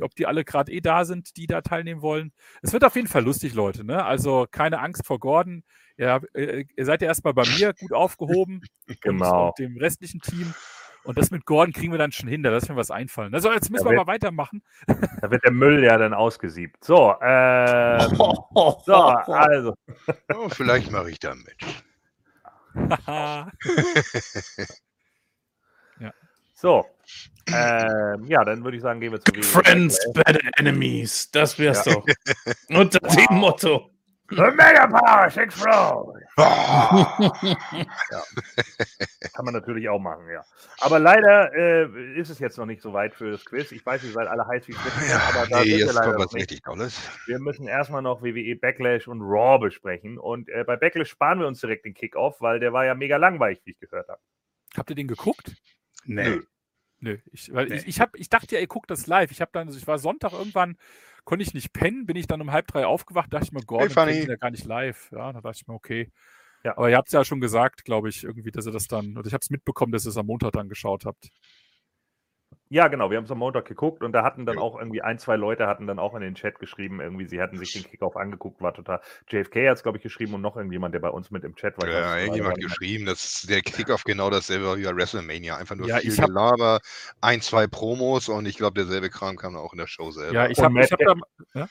[0.00, 2.32] ob die alle gerade eh da sind, die da teilnehmen wollen.
[2.62, 3.84] Es wird auf jeden Fall lustig, Leute.
[3.84, 4.04] Ne?
[4.04, 5.64] Also keine Angst vor Gordon.
[5.96, 8.62] Ihr, äh, ihr seid ja erstmal bei mir gut aufgehoben.
[9.00, 9.48] genau.
[9.48, 10.54] Und dem restlichen Team.
[11.08, 13.34] Und das mit Gordon kriegen wir dann schon hin, da lassen wir was einfallen.
[13.34, 14.62] Also jetzt müssen da wir wird, mal weitermachen.
[15.22, 16.84] Da wird der Müll ja dann ausgesiebt.
[16.84, 19.74] So, ähm, so also.
[20.34, 21.56] Oh, vielleicht mache ich da mit.
[25.98, 26.12] ja.
[26.52, 26.84] So,
[27.46, 31.30] ähm, ja, dann würde ich sagen, gehen wir zu Friends, better enemies.
[31.30, 31.94] Das wär's ja.
[31.94, 32.04] doch.
[32.68, 33.16] Unter wow.
[33.16, 33.90] dem Motto.
[34.30, 36.20] The Mega Power explode!
[36.36, 38.22] ja.
[39.32, 40.44] Kann man natürlich auch machen, ja.
[40.80, 43.72] Aber leider äh, ist es jetzt noch nicht so weit für das Quiz.
[43.72, 46.34] Ich weiß, ihr seid alle heiß wie Flitzen, ja, aber da nee, jetzt kommt was
[46.34, 47.00] richtig Tolles.
[47.26, 50.18] Wir müssen erstmal noch WWE Backlash und Raw besprechen.
[50.18, 53.16] Und äh, bei Backlash sparen wir uns direkt den Kickoff, weil der war ja mega
[53.16, 54.20] langweilig, wie ich gehört habe.
[54.76, 55.56] Habt ihr den geguckt?
[56.04, 56.28] Nee.
[56.28, 56.42] Nö.
[57.00, 57.18] Nö.
[57.32, 57.76] Ich, weil nee.
[57.76, 59.30] ich, ich, hab, ich dachte ja, ihr guckt das live.
[59.30, 60.76] Ich habe dann, also ich war Sonntag irgendwann
[61.28, 64.08] konnte ich nicht pennen, bin ich dann um halb drei aufgewacht, dachte ich mir, Gordon
[64.08, 65.10] hey, ja gar nicht live.
[65.12, 66.10] Ja, da dachte ich mir, okay.
[66.64, 66.74] Ja.
[66.78, 69.26] Aber ihr habt es ja schon gesagt, glaube ich, irgendwie, dass ihr das dann, oder
[69.26, 71.28] ich habe es mitbekommen, dass ihr es am Montag dann geschaut habt.
[72.70, 73.10] Ja, genau.
[73.10, 75.66] Wir haben es am Montag geguckt und da hatten dann auch irgendwie ein, zwei Leute
[75.66, 78.74] hatten dann auch in den Chat geschrieben, irgendwie, sie hatten sich den Kickoff angeguckt, war
[78.74, 79.00] total.
[79.28, 81.78] JFK hat es, glaube ich, geschrieben und noch irgendjemand, der bei uns mit im Chat
[81.78, 81.88] war.
[81.88, 85.56] Ja, irgendjemand geschrieben, dass der Kickoff genau dasselbe war wie bei WrestleMania.
[85.56, 86.80] Einfach nur ja, viel Gelaber,
[87.22, 90.34] ein, zwei Promos und ich glaube, derselbe Kram kam auch in der Show selber.
[90.34, 91.14] Ja, ich habe hab da.
[91.54, 91.68] Ja?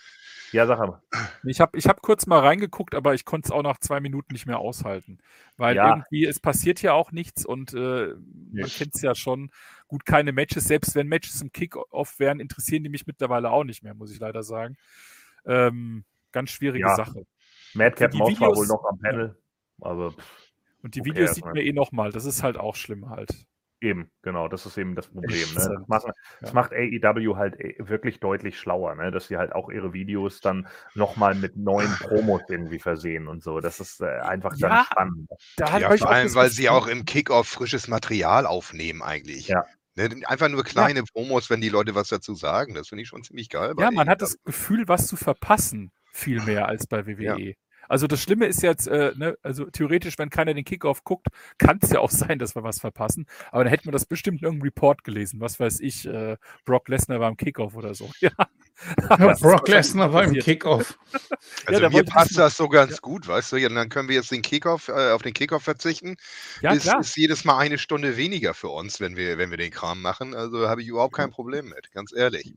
[0.52, 1.02] Ja, sag mal.
[1.44, 4.34] Ich habe ich hab kurz mal reingeguckt, aber ich konnte es auch nach zwei Minuten
[4.34, 5.19] nicht mehr aushalten.
[5.57, 5.90] Weil ja.
[5.90, 8.14] irgendwie, es passiert ja auch nichts und äh,
[8.52, 9.52] man kennt es ja schon.
[9.88, 13.84] Gut, keine Matches, selbst wenn Matches im Kickoff wären, interessieren die mich mittlerweile auch nicht
[13.84, 14.77] mehr, muss ich leider sagen.
[15.45, 16.95] Ähm, ganz schwierige ja.
[16.95, 17.26] Sache.
[17.73, 19.38] Madcap Mouse war wohl noch am Panel.
[19.80, 19.85] Ja.
[19.85, 20.14] Also,
[20.84, 22.11] und die okay, Videos sieht man eh nochmal.
[22.11, 23.30] Das ist halt auch schlimm halt.
[23.80, 25.47] Eben, genau, das ist eben das Problem.
[25.53, 25.53] Ne?
[25.53, 26.07] Das, macht,
[26.41, 29.11] das macht AEW halt äh, wirklich deutlich schlauer, ne?
[29.11, 33.59] dass sie halt auch ihre Videos dann nochmal mit neuen Promos irgendwie versehen und so.
[33.59, 35.30] Das ist äh, einfach ja, dann spannend.
[35.57, 39.47] Da ja, vor allem, weil sie auch im Kickoff frisches Material aufnehmen eigentlich.
[39.49, 39.64] Ja.
[39.98, 40.10] Ne?
[40.28, 41.06] Einfach nur kleine ja.
[41.11, 42.76] Promos, wenn die Leute was dazu sagen.
[42.76, 43.74] Das finde ich schon ziemlich geil.
[43.80, 47.56] Ja, man hat das Gefühl, was zu verpassen, viel mehr als bei WWE.
[47.90, 51.80] Also das Schlimme ist jetzt, äh, ne, also theoretisch, wenn keiner den Kickoff guckt, kann
[51.82, 53.26] es ja auch sein, dass wir was verpassen.
[53.52, 55.40] Aber dann hätten wir das bestimmt in irgendeinem Report gelesen.
[55.40, 58.10] Was weiß ich, äh, Brock Lesnar war im Kickoff oder so.
[58.19, 58.32] Ja.
[59.10, 60.98] ja Brock Lesnar war im Kickoff.
[61.66, 62.98] Also ja, mir passt das so ganz ja.
[63.02, 63.58] gut, weißt du?
[63.58, 66.18] Ja, dann können wir jetzt den Kickoff, äh, auf den Kickoff verzichten.
[66.62, 66.99] Ja, ist, klar.
[66.99, 70.36] ist jedes Mal eine Stunde weniger für uns, wenn wir, wenn wir den Kram machen.
[70.36, 72.54] Also habe ich überhaupt kein Problem mit, ganz ehrlich.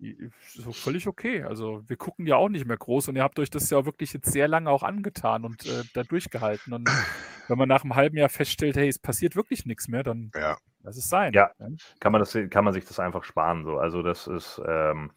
[0.54, 1.42] So völlig okay.
[1.42, 4.12] Also wir gucken ja auch nicht mehr groß und ihr habt euch das ja wirklich
[4.12, 6.72] jetzt sehr lange auch angetan und äh, da durchgehalten.
[6.72, 6.88] Und
[7.48, 10.58] wenn man nach einem halben Jahr feststellt, hey, es passiert wirklich nichts mehr, dann ja.
[10.82, 11.32] lass es sein.
[11.32, 11.50] Ja,
[11.98, 13.64] kann man, das, kann man sich das einfach sparen.
[13.64, 13.78] So.
[13.78, 15.10] Also das ist, ähm,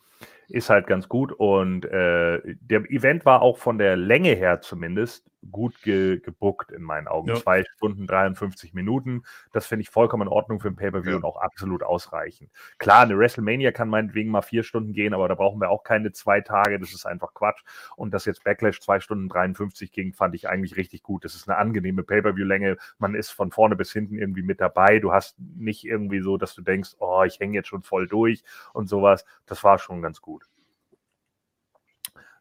[0.50, 1.32] ist halt ganz gut.
[1.32, 6.82] Und äh, der Event war auch von der Länge her zumindest gut ge gebuckt in
[6.82, 7.30] meinen Augen.
[7.30, 7.36] Ja.
[7.36, 9.24] Zwei Stunden 53 Minuten.
[9.52, 11.16] Das finde ich vollkommen in Ordnung für ein Pay-Per-View ja.
[11.18, 12.52] und auch absolut ausreichend.
[12.78, 16.12] Klar, eine WrestleMania kann meinetwegen mal vier Stunden gehen, aber da brauchen wir auch keine
[16.12, 16.80] zwei Tage.
[16.80, 17.64] Das ist einfach Quatsch.
[17.96, 21.26] Und dass jetzt Backlash zwei Stunden 53 ging, fand ich eigentlich richtig gut.
[21.26, 22.78] Das ist eine angenehme Pay-Per-View-Länge.
[22.98, 25.00] Man ist von vorne bis hinten irgendwie mit dabei.
[25.00, 28.44] Du hast nicht irgendwie so, dass du denkst, oh, ich hänge jetzt schon voll durch
[28.74, 29.26] und sowas.
[29.46, 30.48] Das war schon ganz gut.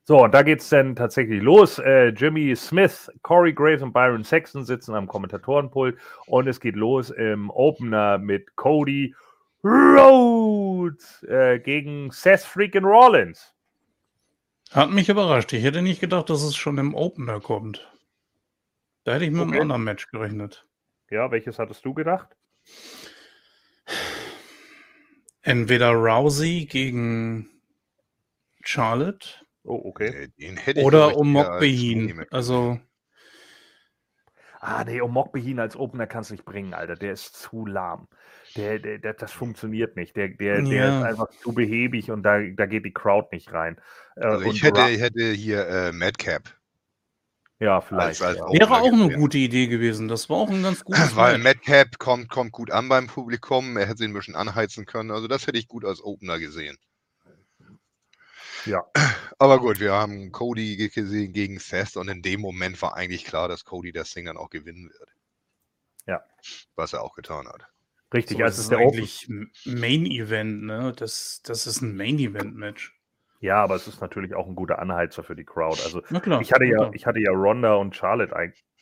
[0.05, 1.79] So, und da geht es dann tatsächlich los.
[1.79, 5.97] Äh, Jimmy Smith, Corey Graves und Byron Saxon sitzen am Kommentatorenpult
[6.27, 9.15] und es geht los im Opener mit Cody
[9.63, 13.55] Rhodes äh, gegen Seth Freakin' Rollins.
[14.73, 15.53] Hat mich überrascht.
[15.53, 17.89] Ich hätte nicht gedacht, dass es schon im Opener kommt.
[19.05, 19.53] Da hätte ich mit okay.
[19.53, 20.67] einem anderen Match gerechnet.
[21.11, 22.29] Ja, welches hattest du gedacht?
[25.43, 27.51] Entweder Rousey gegen
[28.65, 30.29] Charlotte Oh, okay.
[30.77, 32.25] Oder um Mokbehin.
[32.31, 32.81] Also.
[34.61, 36.95] Ah, nee, um Mokbehin als Opener kannst du nicht bringen, Alter.
[36.95, 38.07] Der ist zu lahm.
[38.57, 40.15] Der, der, der das funktioniert nicht.
[40.17, 40.69] Der, der, ja.
[40.69, 43.81] der ist einfach zu behäbig und da, da geht die Crowd nicht rein.
[44.17, 46.55] Äh, also ich hätte, hätte hier äh, Madcap.
[47.59, 48.23] Ja, vielleicht.
[48.23, 50.09] Als, als Wäre auch eine gute Idee gewesen.
[50.09, 53.77] Das war auch ein ganz gutes Weil Madcap kommt, kommt gut an beim Publikum.
[53.77, 55.13] Er hätte ihn ein bisschen anheizen können.
[55.13, 56.77] Also das hätte ich gut als Opener gesehen.
[58.67, 58.85] Ja.
[59.39, 63.49] Aber gut, wir haben Cody gesehen gegen Seth und in dem Moment war eigentlich klar,
[63.49, 65.11] dass Cody das Ding dann auch gewinnen wird.
[66.07, 66.23] Ja.
[66.77, 67.67] Was er auch getan hat.
[68.13, 69.29] Richtig, so, also es ist eigentlich
[69.65, 70.93] Main Event, ne?
[70.95, 72.95] Das, das ist ein Main Event Match.
[73.41, 75.81] Ja, aber es ist natürlich auch ein guter Anheizer für die Crowd.
[75.83, 78.35] Also klar, ich hatte ja, ich hatte ja Ronda und Charlotte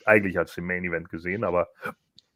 [0.05, 1.69] eigentlich als den Main Event gesehen, aber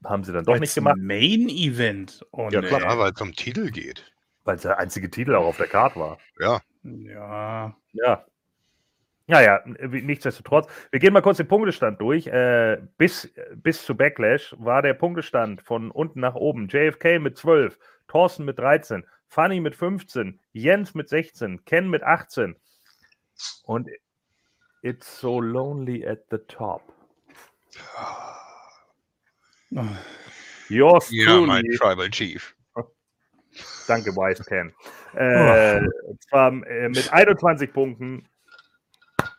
[0.05, 0.97] haben sie dann doch als nicht gemacht.
[0.99, 2.25] Main Event.
[2.31, 2.99] Oh, ja, klar, nee.
[2.99, 4.11] weil es zum Titel geht.
[4.45, 6.19] Weil es der einzige Titel auch auf der Karte war.
[6.39, 6.61] Ja.
[6.85, 7.77] Ja.
[7.93, 8.25] Ja.
[9.27, 10.69] Naja, nichtsdestotrotz.
[10.91, 12.27] Wir gehen mal kurz den Punktestand durch.
[12.27, 16.69] Äh, bis, bis zu Backlash war der Punktestand von unten nach oben.
[16.69, 22.55] JFK mit 12, Thorsten mit 13, Funny mit 15, Jens mit 16, Ken mit 18.
[23.65, 23.89] Und
[24.85, 26.83] It's so lonely at the top.
[30.69, 32.55] Yours ja, mein Tribal Chief.
[33.87, 34.73] Danke, Wise Ken.
[35.17, 36.17] Äh, oh.
[36.29, 38.29] zwar äh, mit 21 Punkten.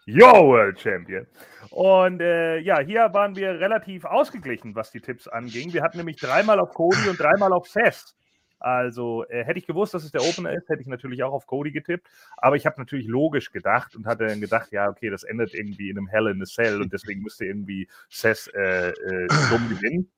[0.07, 1.27] Your World Champion.
[1.71, 5.73] Und äh, ja, hier waren wir relativ ausgeglichen, was die Tipps anging.
[5.73, 8.15] Wir hatten nämlich dreimal auf Cody und dreimal auf Seth.
[8.59, 11.45] Also äh, hätte ich gewusst, dass es der Opener ist, hätte ich natürlich auch auf
[11.45, 12.07] Cody getippt.
[12.37, 15.89] Aber ich habe natürlich logisch gedacht und hatte dann gedacht, ja, okay, das endet irgendwie
[15.89, 20.11] in einem Hell in a Cell und deswegen müsste irgendwie Seth äh, äh, dumm gewinnen.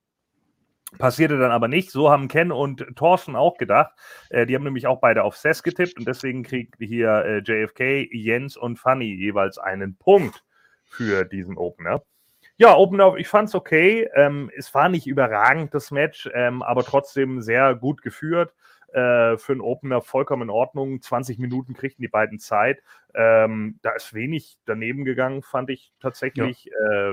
[0.96, 1.90] Passierte dann aber nicht.
[1.90, 3.92] So haben Ken und Thorsten auch gedacht.
[4.30, 8.08] Äh, die haben nämlich auch beide auf Sess getippt und deswegen kriegt hier äh, JFK,
[8.10, 10.44] Jens und Funny jeweils einen Punkt
[10.86, 12.02] für diesen Opener.
[12.56, 14.08] Ja, Opener, ich fand es okay.
[14.14, 18.54] Ähm, es war nicht überragend, das Match, ähm, aber trotzdem sehr gut geführt.
[18.88, 21.02] Äh, für einen Opener vollkommen in Ordnung.
[21.02, 22.82] 20 Minuten kriegten die beiden Zeit.
[23.14, 26.64] Ähm, da ist wenig daneben gegangen, fand ich tatsächlich.
[26.64, 27.10] Ja.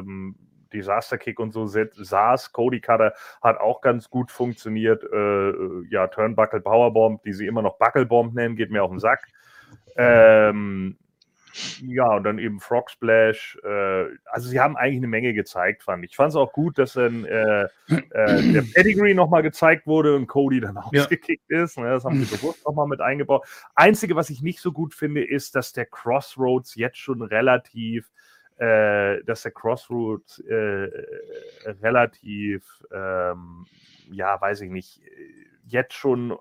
[0.74, 2.52] Disaster Kick und so saß.
[2.52, 5.04] Cody Cutter hat auch ganz gut funktioniert.
[5.04, 9.00] Äh, äh, ja, Turnbuckle Powerbomb, die sie immer noch Buckelbomb nennen, geht mir auf den
[9.00, 9.28] Sack.
[9.98, 10.98] Ähm,
[11.82, 13.58] ja, und dann eben Frog Splash.
[13.64, 16.12] Äh, also sie haben eigentlich eine Menge gezeigt, fand ich.
[16.12, 20.28] Ich fand es auch gut, dass dann äh, äh, der Pedigree nochmal gezeigt wurde und
[20.28, 21.64] Cody dann ausgekickt ja.
[21.64, 21.78] ist.
[21.78, 23.46] Ne, das haben sie bewusst nochmal mit eingebaut.
[23.74, 28.12] Einzige, was ich nicht so gut finde, ist, dass der Crossroads jetzt schon relativ
[28.58, 30.90] äh, dass der Crossroads äh,
[31.82, 33.66] relativ, ähm,
[34.12, 35.02] ja, weiß ich nicht,
[35.66, 36.38] jetzt schon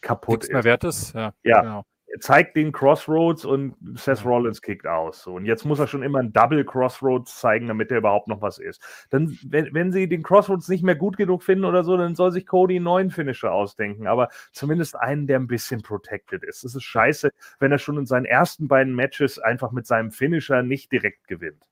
[0.00, 1.14] kaputt Nichts mehr wert ist.
[1.14, 1.60] Ja, ja.
[1.60, 1.84] Genau
[2.18, 5.22] zeigt den Crossroads und Seth Rollins kickt aus.
[5.22, 5.34] So.
[5.34, 8.58] Und jetzt muss er schon immer ein Double Crossroads zeigen, damit er überhaupt noch was
[8.58, 8.82] ist.
[9.10, 12.32] Dann, wenn, wenn sie den Crossroads nicht mehr gut genug finden oder so, dann soll
[12.32, 14.06] sich Cody einen neuen Finisher ausdenken.
[14.06, 16.64] Aber zumindest einen, der ein bisschen protected ist.
[16.64, 20.62] Es ist scheiße, wenn er schon in seinen ersten beiden Matches einfach mit seinem Finisher
[20.62, 21.62] nicht direkt gewinnt.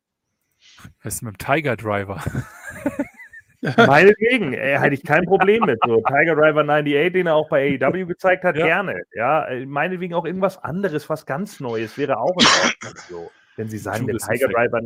[1.03, 2.23] Was ist mit dem Tiger Driver?
[3.77, 5.81] Meinetwegen, äh, hätte ich kein Problem mit.
[5.85, 8.67] So, Tiger Driver 98, den er auch bei AEW gezeigt hat, ja.
[8.67, 9.03] gerne.
[9.15, 13.03] Ja, äh, meinetwegen auch irgendwas anderes, was ganz Neues wäre auch in Ordnung.
[13.09, 13.31] So.
[13.57, 14.81] Wenn Sie sagen, der Tiger Driver.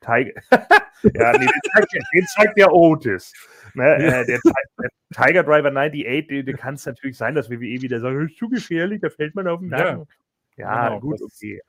[0.00, 0.32] Tiger,
[1.14, 3.32] ja, nee, den zeigt, den zeigt der Otis.
[3.74, 4.40] Ne, äh, der, der,
[5.14, 9.00] Tiger Driver 98, den kann es natürlich sein, dass WWE wieder sagt, ist zu gefährlich,
[9.00, 10.06] da fällt man auf den Nacken.
[10.56, 11.60] Ja, ja genau, gut, okay.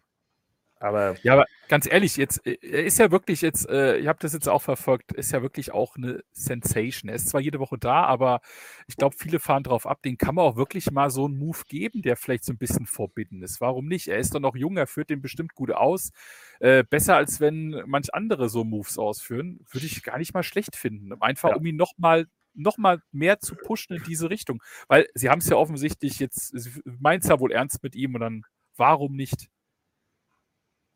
[0.79, 4.19] Aber Ja, aber ganz ehrlich, jetzt äh, er ist ja wirklich jetzt, äh, ich habe
[4.21, 7.09] das jetzt auch verfolgt, ist ja wirklich auch eine Sensation.
[7.09, 8.41] Er ist zwar jede Woche da, aber
[8.87, 10.01] ich glaube, viele fahren drauf ab.
[10.03, 12.85] Den kann man auch wirklich mal so einen Move geben, der vielleicht so ein bisschen
[12.85, 13.59] forbidden ist.
[13.61, 14.07] Warum nicht?
[14.07, 16.11] Er ist doch noch jung, er führt den bestimmt gut aus.
[16.59, 20.75] Äh, besser als wenn manch andere so Moves ausführen, würde ich gar nicht mal schlecht
[20.75, 21.13] finden.
[21.21, 21.55] Einfach Ja.
[21.55, 22.27] um ihn noch mal
[22.59, 24.63] noch mal mehr zu pushen in diese Richtung.
[24.87, 26.53] Weil sie haben es ja offensichtlich jetzt,
[26.85, 28.41] meint es ja wohl ernst mit ihm und dann
[28.77, 29.47] warum nicht?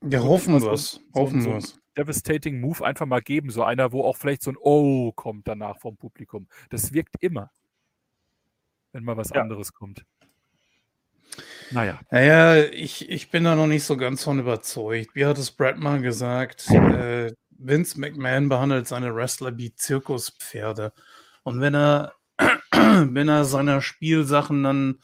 [0.04, 1.00] Ja, hoffen wir es.
[1.14, 1.78] Hoffen wir es.
[1.98, 3.50] devastating Move einfach mal geben.
[3.52, 6.48] So einer, wo auch vielleicht so ein Oh kommt danach vom Publikum.
[6.70, 7.52] Das wirkt immer,
[8.94, 9.42] wenn mal was Ja.
[9.42, 10.06] anderes kommt.
[11.72, 15.16] Naja, Naja, ich, ich bin da noch nicht so ganz von überzeugt.
[15.16, 16.70] Wie hat es Brad mal gesagt?
[16.70, 20.92] Äh, Vince McMahon behandelt seine Wrestler wie Zirkuspferde.
[21.44, 22.14] Und wenn er,
[22.72, 25.00] wenn er seiner Spielsachen dann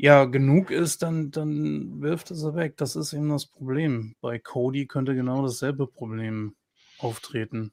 [0.00, 2.78] ja genug ist, dann, dann wirft er sie weg.
[2.78, 4.14] Das ist eben das Problem.
[4.22, 6.56] Bei Cody könnte genau dasselbe Problem
[6.98, 7.72] auftreten.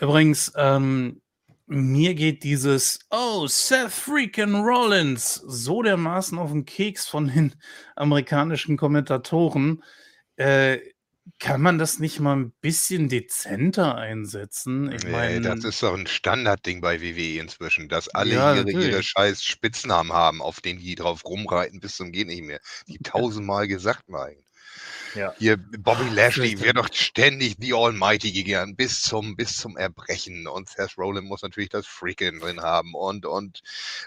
[0.00, 1.22] Übrigens, ähm,
[1.66, 7.54] mir geht dieses Oh, Seth freaking Rollins so dermaßen auf den Keks von den
[7.96, 9.84] amerikanischen Kommentatoren.
[10.34, 10.78] Äh,
[11.38, 14.90] kann man das nicht mal ein bisschen dezenter einsetzen?
[14.92, 18.70] Ich Nee, meine, das ist doch ein Standardding bei WWE inzwischen, dass alle Ja, ihre,
[18.72, 22.60] ihre scheiß Spitznamen haben, auf denen die drauf rumreiten bis zum geht nicht mehr.
[22.88, 24.36] Die tausendmal gesagt mal.
[25.14, 25.34] Ja.
[25.38, 30.46] Hier, Bobby Lashley wird doch ständig The Almighty gegangen, bis zum, bis zum Erbrechen.
[30.46, 32.94] Und Seth Rollins muss natürlich das Freaking drin haben.
[32.94, 33.60] Und, und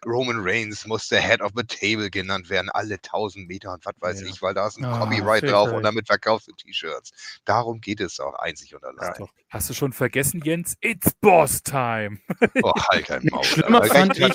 [0.06, 3.94] Roman Reigns muss der Head of the Table genannt werden, alle tausend Meter und was
[4.00, 4.28] weiß Ja.
[4.28, 7.12] ich, weil da ist ein Ah, Copyright drauf und damit verkaufst du T-Shirts.
[7.46, 9.14] Darum geht es auch einzig und allein.
[9.20, 9.30] doch.
[9.50, 10.76] hast du schon vergessen, Jens?
[10.82, 12.20] It's Boss Time.
[12.64, 13.44] Oh, halt dein Maul.
[13.44, 14.34] Schlimmer fand ich-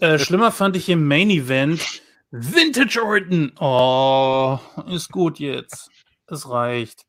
[0.00, 3.52] äh, schlimmer fand ich im Main Event Vintage Orton.
[3.58, 5.90] Oh, ist gut jetzt.
[6.26, 7.04] Es reicht.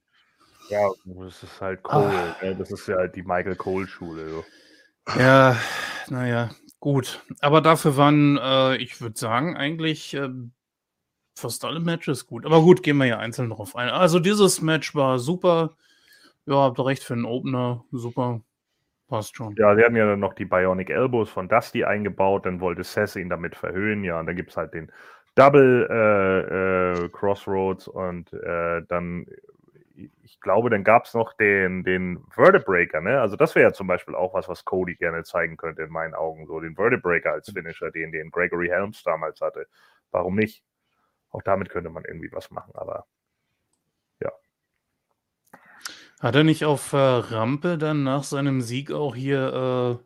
[0.70, 2.36] ja, das ist halt Cole.
[2.42, 2.56] ne?
[2.56, 4.30] Das ist ja halt die Michael Cole-Schule.
[4.30, 5.20] So.
[5.20, 5.58] Ja,
[6.10, 6.50] naja,
[6.80, 7.22] gut.
[7.40, 10.30] Aber dafür waren, äh, ich würde sagen, eigentlich äh,
[11.36, 12.46] fast alle Matches gut.
[12.46, 13.90] Aber gut, gehen wir ja einzeln drauf ein.
[13.90, 15.76] Also dieses Match war super.
[16.48, 17.86] Ja, habt ihr recht für einen Opener.
[17.92, 18.42] Super.
[19.12, 19.54] Passt schon.
[19.58, 23.18] Ja, sie hatten ja dann noch die Bionic Elbows von Dusty eingebaut, dann wollte Seth
[23.18, 24.90] ihn damit verhöhen, ja, und dann gibt es halt den
[25.36, 29.26] Double äh, äh, Crossroads und äh, dann,
[30.24, 33.20] ich glaube, dann gab es noch den, den Vertebreaker, ne?
[33.20, 36.14] Also das wäre ja zum Beispiel auch was, was Cody gerne zeigen könnte in meinen
[36.14, 39.68] Augen, so den Vertebreaker als Finisher, den, den Gregory Helms damals hatte.
[40.12, 40.64] Warum nicht?
[41.32, 43.06] Auch damit könnte man irgendwie was machen, aber
[46.22, 50.06] Hat er nicht auf äh, Rampe dann nach seinem Sieg auch hier äh,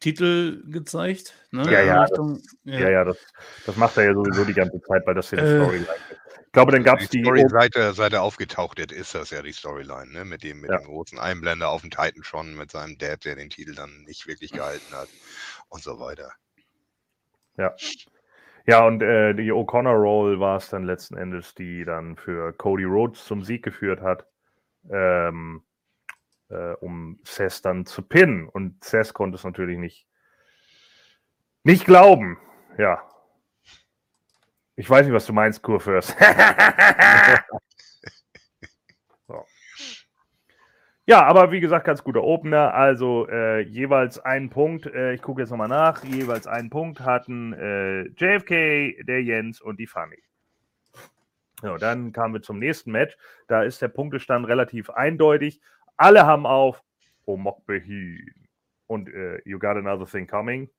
[0.00, 1.34] Titel gezeigt?
[1.50, 1.72] Ne?
[1.72, 3.16] Ja, ja, Richtung- ja, ja, das,
[3.64, 6.18] das macht er ja sowieso die ganze Zeit, weil das hier eine Äh, Storyline ist.
[6.44, 7.22] Ich glaube, dann gab es die.
[7.22, 10.24] Story, seit, er, seit er aufgetaucht ist, ist das ja die Storyline, ne?
[10.24, 10.78] Mit dem, mit Ja.
[10.78, 14.26] dem großen Einblender auf dem Titan schon, mit seinem Dad, der den Titel dann nicht
[14.26, 15.08] wirklich gehalten hat
[15.68, 16.32] und so weiter.
[18.66, 22.84] Ja, und äh, die O'Connor Roll war es dann letzten Endes, die dann für Cody
[22.84, 24.26] Rhodes zum Sieg geführt hat,
[24.90, 25.62] ähm,
[26.48, 28.48] äh, um Seth dann zu pinnen.
[28.48, 30.06] Und Seth konnte es natürlich nicht,
[31.64, 32.38] nicht glauben.
[32.76, 33.02] Ja.
[34.76, 36.16] Ich weiß nicht, was du meinst, Kurfürst.
[41.08, 42.74] Ja, aber wie gesagt, ganz guter Opener.
[42.74, 44.84] Also äh, jeweils einen Punkt.
[44.84, 46.04] Äh, ich gucke jetzt nochmal nach.
[46.04, 50.22] Jeweils einen Punkt hatten äh, JFK, der Jens und die Fanny.
[51.60, 53.16] So, dann kamen wir zum nächsten Match.
[53.48, 55.60] Da ist der Punktestand relativ eindeutig.
[55.96, 56.82] Alle haben auf
[57.24, 58.32] Omok Behin
[58.86, 60.70] und äh, You Got Another Thing Coming,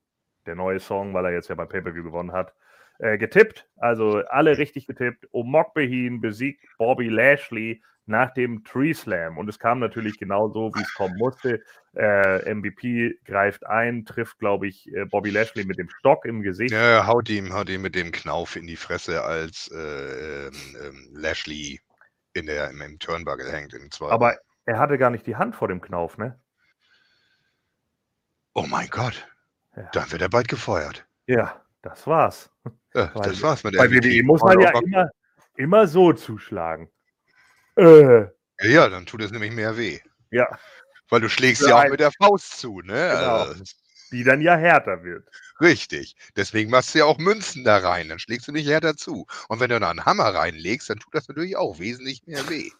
[0.45, 2.53] der neue Song, weil er jetzt ja beim Pay-Per-View gewonnen hat,
[2.99, 3.67] äh, getippt.
[3.75, 5.27] Also alle richtig getippt.
[5.31, 9.37] Omok Behin besiegt Bobby Lashley nach dem Tree Slam.
[9.37, 11.61] Und es kam natürlich genau so, wie es kommen musste.
[11.95, 16.71] Äh, MVP greift ein, trifft, glaube ich, äh, Bobby Lashley mit dem Stock im Gesicht.
[16.71, 21.79] Ja, haut ihm, haut ihm mit dem Knauf in die Fresse, als äh, ähm, Lashley
[22.33, 23.73] in der, im, im Turnbuckle hängt.
[23.73, 26.39] In zwei Aber er hatte gar nicht die Hand vor dem Knauf, ne?
[28.53, 29.27] oh mein Gott,
[29.75, 31.07] Ja, dann wird er bald gefeuert.
[31.27, 32.49] ja das war's.
[32.93, 34.19] Ja, das war's mit Bei MVP.
[34.19, 35.09] WWE muss man ja immer,
[35.55, 36.89] immer so zuschlagen.
[37.79, 38.27] Äh,
[38.61, 39.99] Ja, dann tut es nämlich mehr weh.
[40.31, 40.47] ja,
[41.09, 42.93] Weil du schlägst ja auch mit der Faust zu, ne?
[42.93, 43.41] Genau.
[43.43, 43.63] Also,
[44.11, 45.27] die dann ja härter wird.
[45.61, 46.15] richtig.
[46.35, 49.27] Deswegen machst du ja auch Münzen da rein, dann schlägst du nicht härter zu.
[49.47, 52.71] Und wenn du da einen Hammer reinlegst, dann tut das natürlich auch wesentlich mehr weh.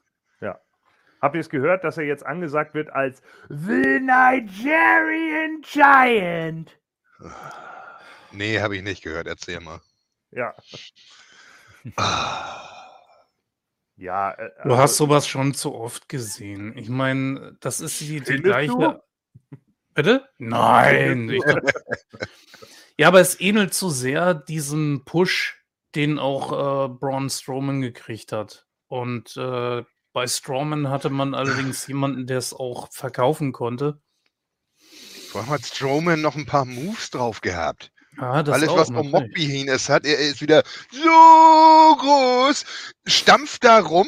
[1.22, 6.80] Habt ihr es gehört, dass er jetzt angesagt wird als The Nigerian Giant?
[8.32, 9.28] Nee, habe ich nicht gehört.
[9.28, 9.82] Erzähl mal.
[10.32, 10.56] Ja,
[11.98, 12.79] Ah.
[14.00, 16.78] Ja, äh, Du hast sowas schon zu oft gesehen.
[16.78, 18.72] Ich meine, das ist die, die gleiche.
[18.72, 19.58] du?
[19.94, 20.30] Bitte?
[20.38, 21.38] Nein.
[22.98, 25.64] Ja, aber es ähnelt zu sehr diesem Push,
[25.96, 28.68] den auch äh, Braun Strowman gekriegt hat.
[28.88, 34.02] Und äh, bei Strowman hatte man allerdings jemanden, der es auch verkaufen konnte.
[35.30, 37.92] Vor allem hat Strowman noch ein paar Moves drauf gehabt.
[38.20, 39.12] Das Alles, was um.
[39.12, 42.66] Mockbehin ist, hat er ist wieder so groß,
[43.06, 44.08] stampft da rum,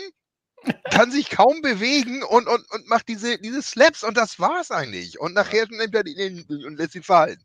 [0.92, 5.20] kann sich kaum bewegen und, und, und macht diese, diese Slaps und das war's eigentlich.
[5.20, 7.40] Und nachher nimmt er den und lässt ihn fallen.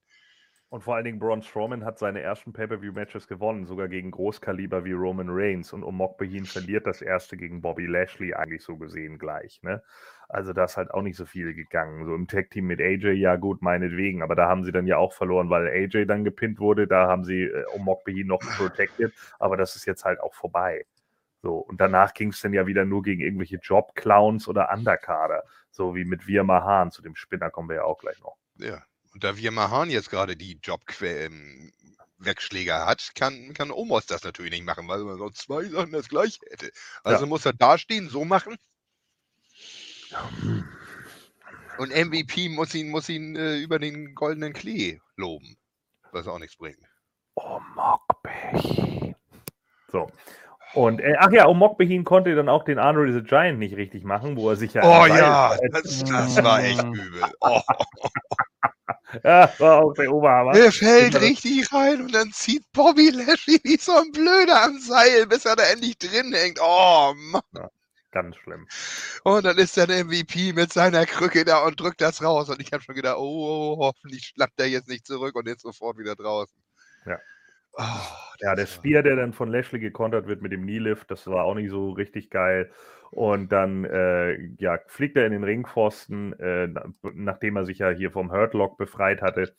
[0.69, 4.93] Und vor allen Dingen Braun Strowman hat seine ersten Pay-Per-View-Matches gewonnen, sogar gegen Großkaliber wie
[4.93, 5.73] Roman Reigns.
[5.73, 9.61] Und Omok Behin verliert das erste gegen Bobby Lashley eigentlich so gesehen gleich.
[9.63, 9.83] Ne?
[10.29, 12.05] Also da ist halt auch nicht so viel gegangen.
[12.05, 14.23] So im Tag-Team mit AJ, ja gut, meinetwegen.
[14.23, 16.89] Aber da haben sie dann ja auch verloren, weil AJ dann gepinnt wurde.
[16.89, 19.13] Da haben sie äh, Omok Behin noch protected.
[19.39, 20.85] Aber das ist jetzt halt auch vorbei.
[21.43, 25.45] So, und danach ging es dann ja wieder nur gegen irgendwelche Job-Clowns oder Underkader.
[25.71, 26.91] So wie mit Wir Mahan.
[26.91, 28.37] Zu dem Spinner kommen wir ja auch gleich noch.
[28.57, 28.83] Ja.
[29.15, 34.65] Und da wir Mahan jetzt gerade die Job-Wegschläger hat, kann, kann Omos das natürlich nicht
[34.65, 36.73] machen, weil man sonst zwei Sachen das gleiche hätte.
[37.05, 38.57] Also muss er dastehen, so machen.
[41.79, 45.57] Und MVP muss ihn, muss ihn äh, über den goldenen Klee loben,
[46.13, 46.79] was auch nichts bringt.
[47.35, 49.15] Omok Behin.
[49.93, 50.11] So.
[50.75, 54.05] Und, äh, ach ja, Omok Behin konnte dann auch den Andre the Giant nicht richtig
[54.05, 54.83] machen, wo er sich ja.
[54.85, 57.23] Oh ja, das, das war echt übel.
[57.41, 57.61] Oh,
[59.25, 60.53] Ja, war auch der Oberhammer.
[60.53, 61.25] der fällt Genau.
[61.27, 65.57] richtig rein und dann zieht Bobby Lashley wie so ein Blöder am Seil, bis er
[65.57, 66.59] da endlich drin hängt.
[66.61, 67.69] Oh Mann.
[68.17, 68.67] Ganz schlimm.
[69.25, 72.49] Und dann ist der MVP mit seiner Krücke da und drückt das raus.
[72.49, 75.99] Und ich habe schon gedacht, oh, hoffentlich schlappt er jetzt nicht zurück und ist sofort
[75.99, 76.57] wieder draußen.
[77.07, 77.19] Ja.
[77.73, 77.83] Oh,
[78.41, 81.55] Ja, der Spear, der dann von Lashley gekontert wird mit dem Knee-Lift, das war auch
[81.55, 82.71] nicht so richtig geil.
[83.11, 87.91] Und dann äh, ja, fliegt er in den Ringpfosten, äh, na- nachdem er sich ja
[87.91, 89.55] hier vom Hurtlock befreit hatte,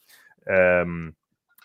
[0.45, 1.15] ähm,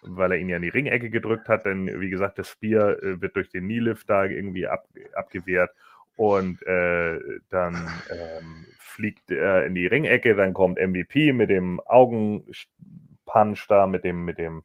[0.02, 1.66] weil er ihn ja in die Ringecke gedrückt hat.
[1.66, 5.70] Denn wie gesagt, das Spear äh, wird durch den Knee-Lift da irgendwie ab, abgewehrt.
[6.16, 7.18] Und äh,
[7.48, 14.04] dann ähm, fliegt er in die Ringecke, dann kommt MVP mit dem Augenpunch da, mit
[14.04, 14.62] dem, mit dem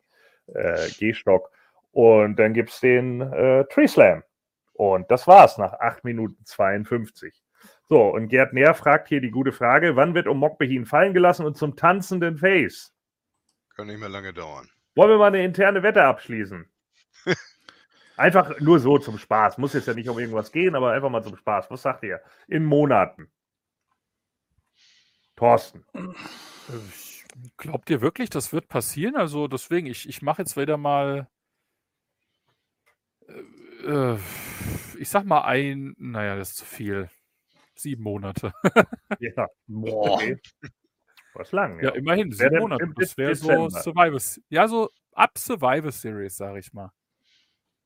[0.48, 1.52] äh, Gehstock.
[1.92, 4.24] Und dann gibt es den äh, Tree Slam.
[4.74, 7.44] Und das war's nach 8 Minuten 52.
[7.90, 11.46] So, und Gerd Nähr fragt hier die gute Frage: Wann wird Omok Behin fallen gelassen
[11.46, 12.94] und zum tanzenden Face?
[13.76, 14.70] Kann nicht mehr lange dauern.
[14.96, 16.70] Wollen wir mal eine interne Wette abschließen?
[18.18, 19.60] Einfach nur so zum Spaß.
[19.60, 21.70] Muss jetzt ja nicht um irgendwas gehen, aber einfach mal zum Spaß.
[21.70, 22.20] Was sagt ihr?
[22.48, 23.32] In Monaten.
[25.36, 25.86] Thorsten.
[27.58, 29.16] Glaubt ihr wirklich, das wird passieren?
[29.16, 31.28] Also deswegen, ich, ich mache jetzt wieder mal,
[33.28, 34.18] äh, äh,
[34.98, 37.10] ich sag mal ein, naja, das ist zu viel.
[37.76, 38.52] Sieben Monate.
[39.20, 39.48] Ja.
[39.68, 40.16] Boah.
[40.16, 40.40] Okay.
[41.36, 41.96] Was lang, Ja, ja.
[41.96, 42.92] immerhin, sieben Monate.
[42.96, 43.70] Das wäre so.
[43.70, 44.20] Survivor,
[44.50, 46.92] ja, so ab Survivor Series, sage ich mal.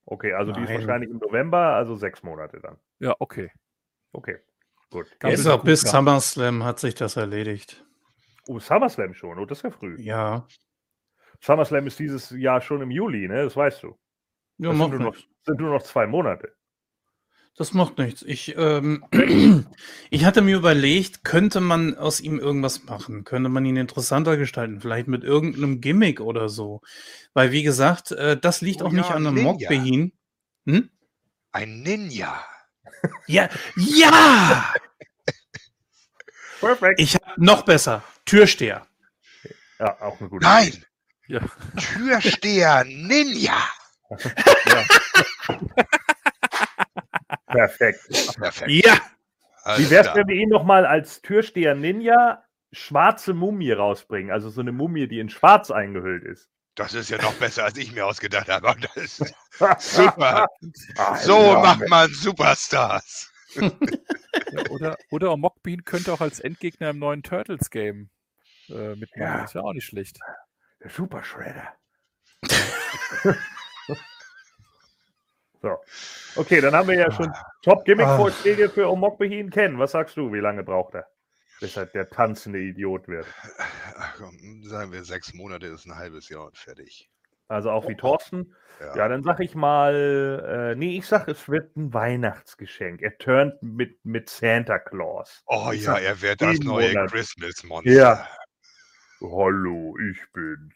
[0.06, 0.80] Okay, also die ist Nein.
[0.82, 2.78] wahrscheinlich im November, also sechs Monate dann.
[3.00, 3.52] Ja, okay.
[4.12, 4.40] Okay,
[4.90, 5.08] gut.
[5.20, 5.82] Ganz Bis, Ja, auch bis.
[5.82, 7.86] SummerSlam hat sich das erledigt.
[8.48, 9.96] Oh, SummerSlam schon, oh, das ist ja früh.
[10.02, 10.48] Ja.
[11.40, 13.44] SummerSlam ist dieses Jahr schon im Juli, ne?
[13.44, 13.98] Das weißt du.
[14.58, 15.16] Ja, Das sind, nur noch,
[15.46, 16.54] sind nur noch zwei Monate.
[17.58, 18.24] Das macht nichts.
[18.24, 19.06] Ich, ähm,
[20.10, 23.24] ich hatte mir überlegt, könnte man aus ihm irgendwas machen?
[23.24, 24.80] Könnte man ihn interessanter gestalten?
[24.80, 26.82] Vielleicht mit irgendeinem Gimmick oder so.
[27.34, 29.44] Weil, wie gesagt, äh, das liegt Oh auch nicht ja, an einem.
[29.44, 30.14] Mockbehin.
[30.66, 30.90] Hm?
[31.52, 32.44] Ein Ninja.
[33.28, 34.74] Ja, ja!
[36.60, 37.00] Perfekt.
[37.00, 38.04] Ich hab noch besser.
[38.26, 38.86] Türsteher.
[39.80, 40.86] Ja, auch eine gute Nein, Idee.
[41.28, 41.42] Ja.
[41.76, 43.58] Türsteher Ninja.
[47.52, 48.36] Perfekt.
[48.38, 48.72] Perfekt.
[48.72, 49.00] Ja!
[49.78, 54.32] Wie wär's, wenn wir ihn nochmal als Türsteher Ninja schwarze Mumie rausbringen?
[54.32, 56.50] Also so eine Mumie, die in schwarz eingehüllt ist.
[56.76, 58.74] Das ist ja noch besser, als ich mir ausgedacht habe.
[58.82, 59.34] Das ist
[59.80, 60.48] super.
[61.18, 63.32] So ja, macht man Superstars.
[63.56, 63.72] Ja,
[64.70, 68.10] oder, oder Mockbean könnte auch als Endgegner im neuen Turtles-Game
[68.70, 69.22] äh, mitmachen.
[69.22, 69.42] Ja.
[69.42, 70.20] Das wäre auch nicht schlecht.
[70.82, 71.76] Der Super Shredder.
[75.62, 75.78] so.
[76.36, 77.32] Okay, dann haben wir ja schon
[77.64, 79.78] Top-Gimmick-Vorschläge für Omok Behin kennen.
[79.80, 81.08] Was sagst du, wie lange braucht er?
[81.60, 83.28] Bis er der tanzende Idiot wird.
[83.96, 87.10] Ach komm, sagen wir, sechs Monate ist ein halbes Jahr und fertig.
[87.48, 88.56] Also auch wie Thorsten.
[88.80, 88.96] Ja.
[88.96, 93.02] Ja, dann sag ich mal, äh, nee, ich sag, es wird ein Weihnachtsgeschenk.
[93.02, 95.44] Er turnt mit, mit Santa Claus.
[95.46, 96.94] oh ja, er wird das neue.
[97.08, 97.92] Christmas-Monster.
[97.92, 98.28] Ja.
[99.22, 100.74] Hallo, ich bin's.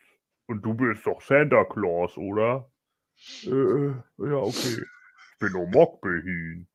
[0.48, 2.70] Und du bist doch Santa Claus, oder?
[3.43, 4.83] Äh, äh, ja, okay.
[5.33, 6.67] Ich bin Omok Behin.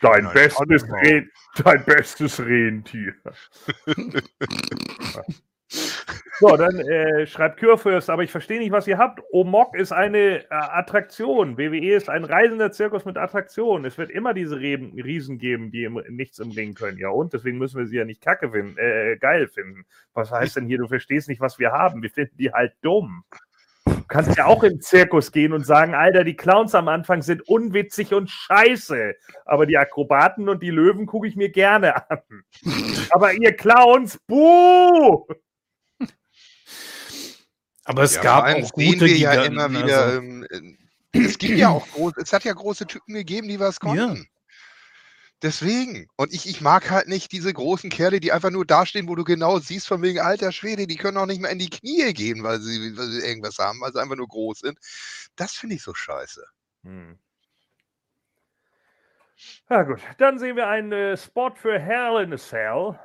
[0.00, 1.26] Dein bestes, Re
[1.64, 3.14] dein bestes Rentier.
[6.40, 9.22] so, dann äh, schreibt Kürfürst, aber ich verstehe nicht, was ihr habt.
[9.32, 11.56] Omok ist eine äh, Attraktion.
[11.56, 13.86] WWE ist ein reisender Zirkus mit Attraktionen.
[13.86, 16.98] Es wird immer diese Reben, Riesen geben, die im, nichts im Ring können.
[16.98, 19.86] Ja, und deswegen müssen wir sie ja nicht kacke finden, äh, geil finden.
[20.12, 22.02] Was heißt denn hier, du verstehst nicht, was wir haben?
[22.02, 23.24] Wir finden die halt dumm.
[24.04, 27.40] Du kannst ja auch im Zirkus gehen und sagen, Alter, die Clowns am Anfang sind
[27.48, 29.14] unwitzig und scheiße.
[29.46, 32.18] Aber die Akrobaten und die Löwen gucke ich mir gerne an.
[33.10, 35.26] Aber ihr Clowns, buh!
[37.86, 40.04] Aber es ja, gab auch gute wir ja immer wieder.
[40.04, 40.18] Also.
[40.18, 40.46] Ähm,
[41.12, 44.28] es gibt ja auch groß, es hat ja große Typen gegeben, die was konnten.
[45.44, 46.08] Deswegen.
[46.16, 49.24] Und ich, ich mag halt nicht diese großen Kerle, die einfach nur dastehen, wo du
[49.24, 52.42] genau siehst, von wegen alter Schwede, die können auch nicht mehr in die Knie gehen,
[52.42, 54.78] weil sie, weil sie irgendwas haben, weil sie einfach nur groß sind.
[55.36, 56.42] Das finde ich so scheiße.
[56.84, 57.18] Hm.
[59.68, 60.00] Ja, gut.
[60.16, 62.98] Dann sehen wir einen äh, Spot für Hell in a Cell.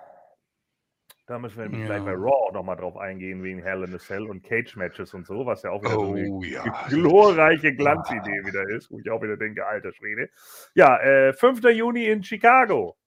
[1.30, 2.00] Da müssen wir nämlich ja.
[2.00, 5.46] gleich bei Raw nochmal drauf eingehen, wegen Hell in a Cell und Cage-Matches und so,
[5.46, 6.88] was ja auch wieder oh, so eine ja.
[6.88, 10.32] glorreiche Glanzidee wieder ist, wo ich auch wieder denke, alter Schwede.
[10.74, 11.62] Ja, äh, 5.
[11.66, 12.98] Juni in Chicago.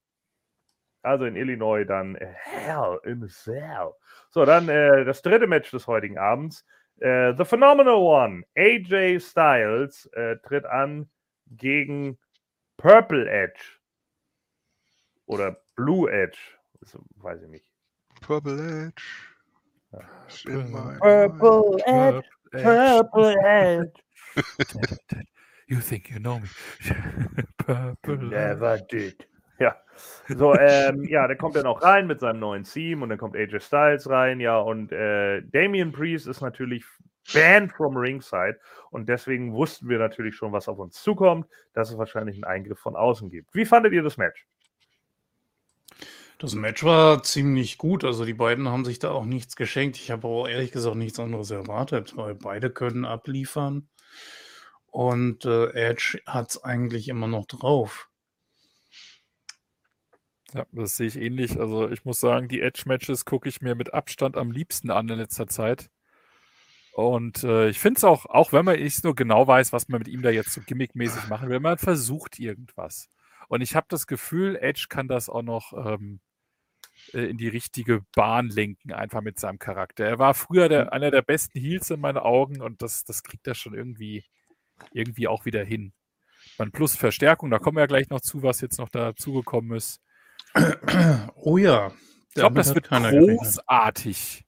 [1.03, 3.91] Also in Illinois dann äh, Hell in a Cell.
[4.31, 6.65] So, dann äh, das dritte Match des heutigen Abends.
[7.01, 11.11] Äh, The Phenomenal One, AJ Styles, äh, tritt an
[11.49, 12.21] gegen
[12.77, 13.81] Purple Edge.
[15.27, 16.39] Oder Blue Edge.
[16.79, 17.72] Das weiß ich nicht.
[18.23, 19.03] Purple Edge.
[21.01, 22.25] Purple Edge.
[22.53, 23.93] Purple Edge.
[25.69, 26.49] you think you know me.
[27.59, 29.27] Purple Never did.
[29.59, 29.77] Ja.
[30.29, 33.37] So, ähm, ja, der kommt dann auch rein mit seinem neuen Theme und dann kommt
[33.37, 36.85] AJ Styles rein, ja, und äh, Damian Priest ist natürlich
[37.33, 38.59] banned from ringside
[38.91, 42.81] und deswegen wussten wir natürlich schon, was auf uns zukommt, dass es wahrscheinlich einen Eingriff
[42.81, 43.55] von außen gibt.
[43.55, 44.47] Wie fandet ihr das Match?
[46.43, 48.03] Das Match war ziemlich gut.
[48.03, 49.97] Also die beiden haben sich da auch nichts geschenkt.
[49.97, 53.89] Ich habe auch ehrlich gesagt nichts anderes erwartet, weil beide können abliefern.
[54.87, 58.09] Und äh, Edge hat es eigentlich immer noch drauf.
[60.53, 61.61] Ja, das sehe ich ähnlich.
[61.61, 65.19] Also ich muss sagen, die Edge-Matches gucke ich mir mit Abstand am liebsten an in
[65.19, 65.91] letzter Zeit.
[66.93, 70.01] Und äh, ich finde es auch, auch wenn man nicht nur genau weiß, was man
[70.01, 73.09] mit ihm da jetzt so gimmickmäßig machen will, man versucht irgendwas.
[73.47, 76.19] Und ich habe das Gefühl, Edge kann das auch noch ähm,
[77.13, 80.05] äh, in die richtige Bahn lenken, einfach mit seinem Charakter.
[80.05, 80.91] Er war früher der, mhm.
[80.91, 84.25] einer der besten Heals in meinen Augen und das, das kriegt er schon irgendwie,
[84.93, 85.93] irgendwie auch wieder hin.
[86.59, 90.01] Man plus Verstärkung, da kommen wir ja gleich noch zu, was jetzt noch dazugekommen ist.
[91.37, 91.93] Oh ja.
[92.29, 94.45] Ich glaube, das wird großartig.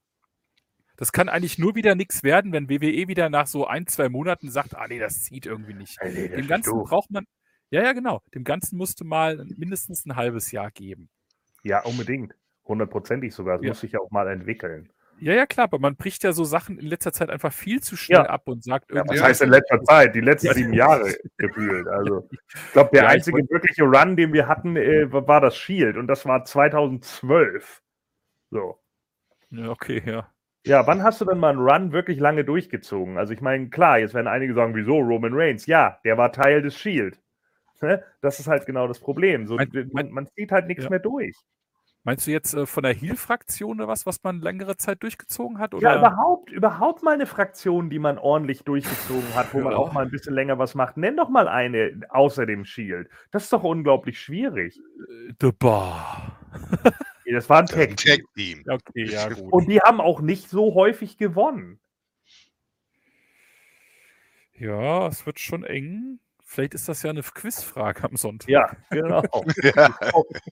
[0.97, 4.49] Das kann eigentlich nur wieder nichts werden, wenn WWE wieder nach so ein, zwei Monaten
[4.49, 5.97] sagt, ah nee, das zieht irgendwie nicht.
[6.01, 7.25] Nee, Dem Ganzen braucht man,
[7.69, 8.21] ja, ja, genau.
[8.33, 11.09] Dem Ganzen musste mal mindestens ein halbes Jahr geben.
[11.63, 12.33] Ja, unbedingt.
[12.67, 13.57] Hundertprozentig sogar.
[13.57, 13.69] Das ja.
[13.69, 14.89] muss sich ja auch mal entwickeln.
[15.19, 17.95] Ja, ja, klar, aber man bricht ja so Sachen in letzter Zeit einfach viel zu
[17.95, 18.25] schnell ja.
[18.25, 19.15] ab und sagt irgendwie.
[19.15, 20.13] Ja, was heißt in letzter Zeit?
[20.13, 21.87] Die letzten sieben Jahre gefühlt.
[21.87, 25.95] Also, ich glaube, der ja, einzige wirkliche Run, den wir hatten, äh, war das Shield
[25.95, 27.81] und das war 2012.
[28.51, 28.77] So.
[29.51, 30.27] Ja, okay, ja.
[30.65, 33.17] Ja, wann hast du denn mal einen Run wirklich lange durchgezogen?
[33.17, 35.65] Also, ich meine, klar, jetzt werden einige sagen, wieso Roman Reigns?
[35.65, 37.21] Ja, der war Teil des Shield.
[37.81, 38.03] Ne?
[38.21, 39.47] Das ist halt genau das Problem.
[39.47, 41.37] So, mein, man, man zieht halt nichts mehr durch.
[42.05, 45.73] Meinst du jetzt äh, von der Heal-Fraktion oder was, was man längere Zeit durchgezogen hat?
[45.73, 45.89] Oder?
[45.89, 50.05] Ja, überhaupt, überhaupt mal eine Fraktion, die man ordentlich durchgezogen hat, wo man auch mal
[50.05, 50.97] ein bisschen länger was macht.
[50.97, 53.09] Nenn doch mal eine außer dem Shield.
[53.31, 54.77] Das ist doch unglaublich schwierig.
[54.77, 56.39] Äh, The Bar.
[57.25, 58.63] das war ein Tag-Team.
[58.69, 59.51] Okay, ja, gut.
[59.51, 61.79] Und die haben auch nicht so häufig gewonnen.
[64.53, 66.19] Ja, es wird schon eng.
[66.55, 68.47] Vielleicht ist das ja eine Quizfrage am Sonntag.
[68.47, 69.21] Ja, genau.
[69.61, 69.93] ja.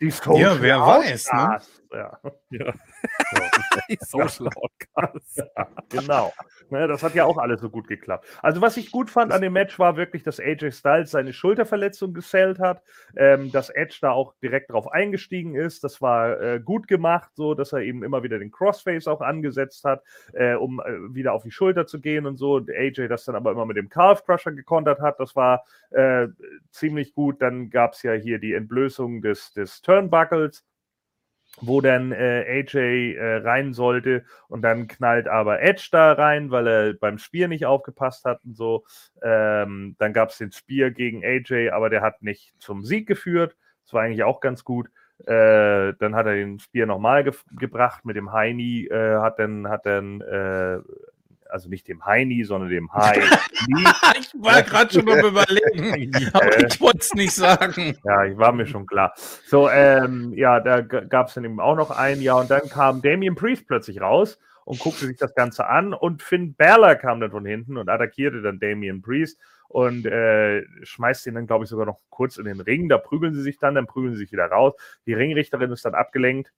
[0.01, 1.31] Die ja, wer weiß.
[1.31, 1.59] Ne?
[1.93, 2.19] Ja.
[2.49, 2.73] ja.
[3.99, 5.43] Social Outcast.
[5.55, 6.33] Ja, genau.
[6.69, 8.25] Ne, das hat ja auch alles so gut geklappt.
[8.41, 12.13] Also, was ich gut fand an dem Match war wirklich, dass AJ Styles seine Schulterverletzung
[12.13, 12.81] gesellt hat,
[13.15, 15.83] ähm, dass Edge da auch direkt drauf eingestiegen ist.
[15.83, 19.83] Das war äh, gut gemacht, so dass er eben immer wieder den Crossface auch angesetzt
[19.83, 20.03] hat,
[20.33, 22.55] äh, um äh, wieder auf die Schulter zu gehen und so.
[22.55, 25.19] Und AJ das dann aber immer mit dem Calf Crusher gekontert hat.
[25.19, 26.27] Das war äh,
[26.71, 27.41] ziemlich gut.
[27.41, 30.65] Dann gab es ja hier die Entblößung des, des Turnbuckles
[31.61, 36.67] wo dann äh, AJ äh, rein sollte und dann knallt aber Edge da rein, weil
[36.67, 38.85] er beim Spiel nicht aufgepasst hat und so.
[39.21, 43.55] Ähm, dann gab es den Spear gegen AJ, aber der hat nicht zum Sieg geführt.
[43.83, 44.89] Das war eigentlich auch ganz gut.
[45.25, 49.69] Äh, dann hat er den Spear nochmal ge gebracht mit dem Heini, äh, hat dann,
[49.69, 50.79] hat dann äh,
[51.53, 53.21] also nicht dem Heini, sondern dem Hai.
[54.19, 57.95] ich war gerade schon am überlegen, aber ich wollte es nicht sagen.
[58.03, 59.13] Ja, ich war mir schon klar.
[59.45, 63.01] So, ähm, ja, da gab es dann eben auch noch ein Jahr und dann kam
[63.01, 67.31] Damien Priest plötzlich raus und guckte sich das Ganze an und Finn Balor kam dann
[67.31, 71.85] von hinten und attackierte dann Damien Priest und äh, schmeißt ihn dann, glaube ich, sogar
[71.85, 72.89] noch kurz in den Ring.
[72.89, 74.73] Da prügeln sie sich dann, dann prügeln sie sich wieder raus.
[75.05, 76.51] Die Ringrichterin ist dann abgelenkt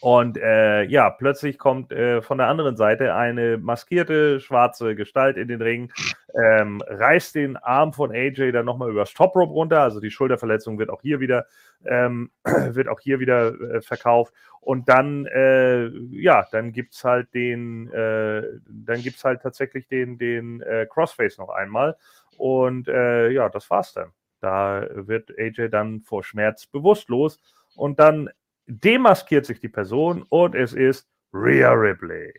[0.00, 5.48] und äh, ja, plötzlich kommt äh, von der anderen Seite eine maskierte schwarze Gestalt in
[5.48, 5.92] den Ring,
[6.34, 9.80] ähm, reißt den Arm von AJ dann nochmal übers Top Rope runter.
[9.82, 11.46] Also die Schulterverletzung wird auch hier wieder,
[11.84, 14.32] ähm, wird auch hier wieder äh, verkauft.
[14.60, 20.16] Und dann, äh, ja, dann gibt es halt den, äh, dann gibt halt tatsächlich den,
[20.16, 21.96] den äh, Crossface noch einmal.
[22.36, 24.12] Und ja, das war's dann.
[24.40, 27.40] Da wird AJ dann vor Schmerz bewusstlos.
[27.74, 28.30] Und dann
[28.68, 32.32] demaskiert sich die Person und es ist Rhea Ripley.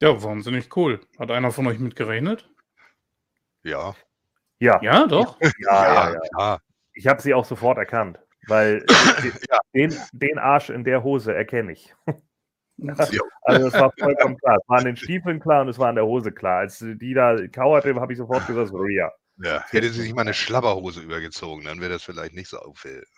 [0.00, 1.00] Ja, wahnsinnig cool.
[1.18, 2.50] Hat einer von euch mitgerechnet?
[3.62, 3.94] Ja.
[4.58, 4.80] Ja.
[4.82, 5.38] Ja, doch.
[5.40, 6.20] Ja, ja, ja.
[6.38, 6.58] ja.
[6.94, 8.84] Ich habe sie auch sofort erkannt, weil
[9.50, 9.58] ja.
[9.74, 11.94] den, den Arsch in der Hose erkenne ich.
[13.44, 14.58] Also es war vollkommen klar.
[14.60, 16.58] Es war an den Stiefeln klar und es war an der Hose klar.
[16.60, 19.12] Als die da kauerte, habe ich sofort gesagt, Rhea.
[19.42, 22.58] Ja, hätte sie sich mal eine Schlabberhose übergezogen, dann wäre das vielleicht nicht so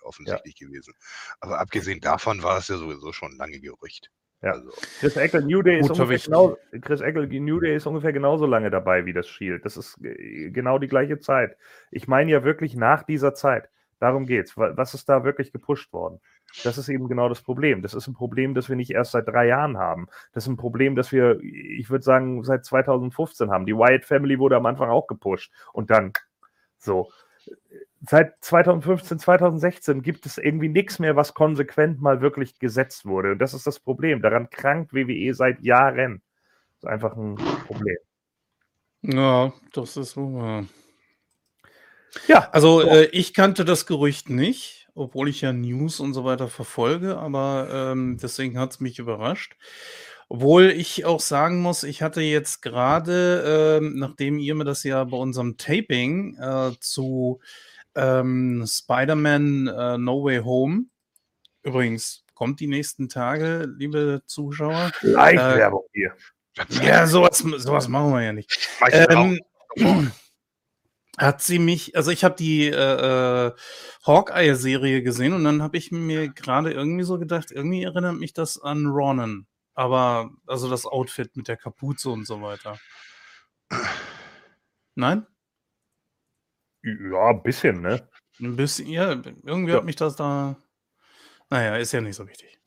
[0.02, 0.66] offensichtlich ja.
[0.66, 0.94] gewesen.
[1.40, 4.10] Aber abgesehen davon war es ja sowieso schon lange Gerücht.
[4.40, 4.52] Ja.
[4.52, 4.70] Also.
[5.00, 8.70] Chris Eckel New Day ist ungefähr genau, Chris Eckel New Day ist ungefähr genauso lange
[8.70, 9.64] dabei wie das Shield.
[9.64, 11.56] Das ist genau die gleiche Zeit.
[11.90, 13.68] Ich meine ja wirklich nach dieser Zeit.
[14.00, 14.56] Darum geht's.
[14.56, 16.20] Was ist da wirklich gepusht worden?
[16.62, 17.82] Das ist eben genau das Problem.
[17.82, 20.06] Das ist ein Problem, das wir nicht erst seit drei Jahren haben.
[20.32, 23.66] Das ist ein Problem, das wir, ich würde sagen, seit 2015 haben.
[23.66, 25.52] Die Wyatt Family wurde am Anfang auch gepusht.
[25.72, 26.12] Und dann
[26.78, 27.10] so.
[28.06, 33.32] Seit 2015, 2016 gibt es irgendwie nichts mehr, was konsequent mal wirklich gesetzt wurde.
[33.32, 34.20] Und das ist das Problem.
[34.20, 36.22] Daran krankt WWE seit Jahren.
[36.68, 37.36] Das ist einfach ein
[37.66, 37.96] Problem.
[39.02, 40.66] Ja, das ist so.
[42.26, 42.88] Ja, also so.
[42.88, 47.68] äh, ich kannte das Gerücht nicht obwohl ich ja News und so weiter verfolge, aber
[47.92, 49.56] ähm, deswegen hat es mich überrascht.
[50.28, 55.04] Obwohl ich auch sagen muss, ich hatte jetzt gerade, ähm, nachdem ihr mir das ja
[55.04, 57.40] bei unserem Taping äh, zu
[57.94, 60.86] ähm, Spider-Man äh, No Way Home,
[61.62, 64.92] übrigens, kommt die nächsten Tage, liebe Zuschauer.
[65.02, 66.12] Live-Werbung äh, hier.
[66.82, 68.68] Ja, sowas, sowas machen wir ja nicht.
[68.90, 69.40] Ähm,
[71.18, 73.52] hat sie mich, also ich habe die äh, äh,
[74.06, 78.60] Hawkeye-Serie gesehen und dann habe ich mir gerade irgendwie so gedacht, irgendwie erinnert mich das
[78.60, 79.46] an Ronan.
[79.74, 82.78] Aber, also das Outfit mit der Kapuze und so weiter.
[84.94, 85.26] Nein?
[86.82, 88.08] Ja, ein bisschen, ne?
[88.40, 89.78] Ein bisschen, ja, irgendwie ja.
[89.78, 90.56] hat mich das da.
[91.50, 92.58] Naja, ist ja nicht so wichtig.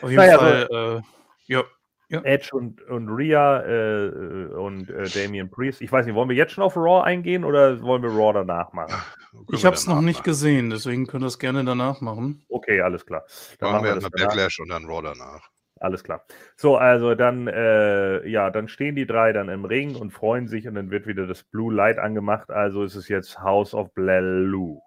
[0.00, 1.64] Auf jeden naja, Fall, äh, ja.
[2.08, 2.20] Ja.
[2.22, 5.80] Edge und, und Rhea äh, und äh, Damian Priest.
[5.80, 8.72] Ich weiß nicht, wollen wir jetzt schon auf Raw eingehen oder wollen wir Raw danach
[8.72, 8.94] machen?
[9.52, 10.24] Ich habe es noch nicht machen.
[10.24, 12.44] gesehen, deswegen können wir es gerne danach machen.
[12.48, 13.24] Okay, alles klar.
[13.58, 15.50] Dann machen wir erstmal Backlash und dann Raw danach.
[15.80, 16.24] Alles klar.
[16.56, 20.68] So, also dann, äh, ja, dann stehen die drei dann im Ring und freuen sich
[20.68, 22.50] und dann wird wieder das Blue Light angemacht.
[22.50, 24.80] Also ist es jetzt House of Blelu.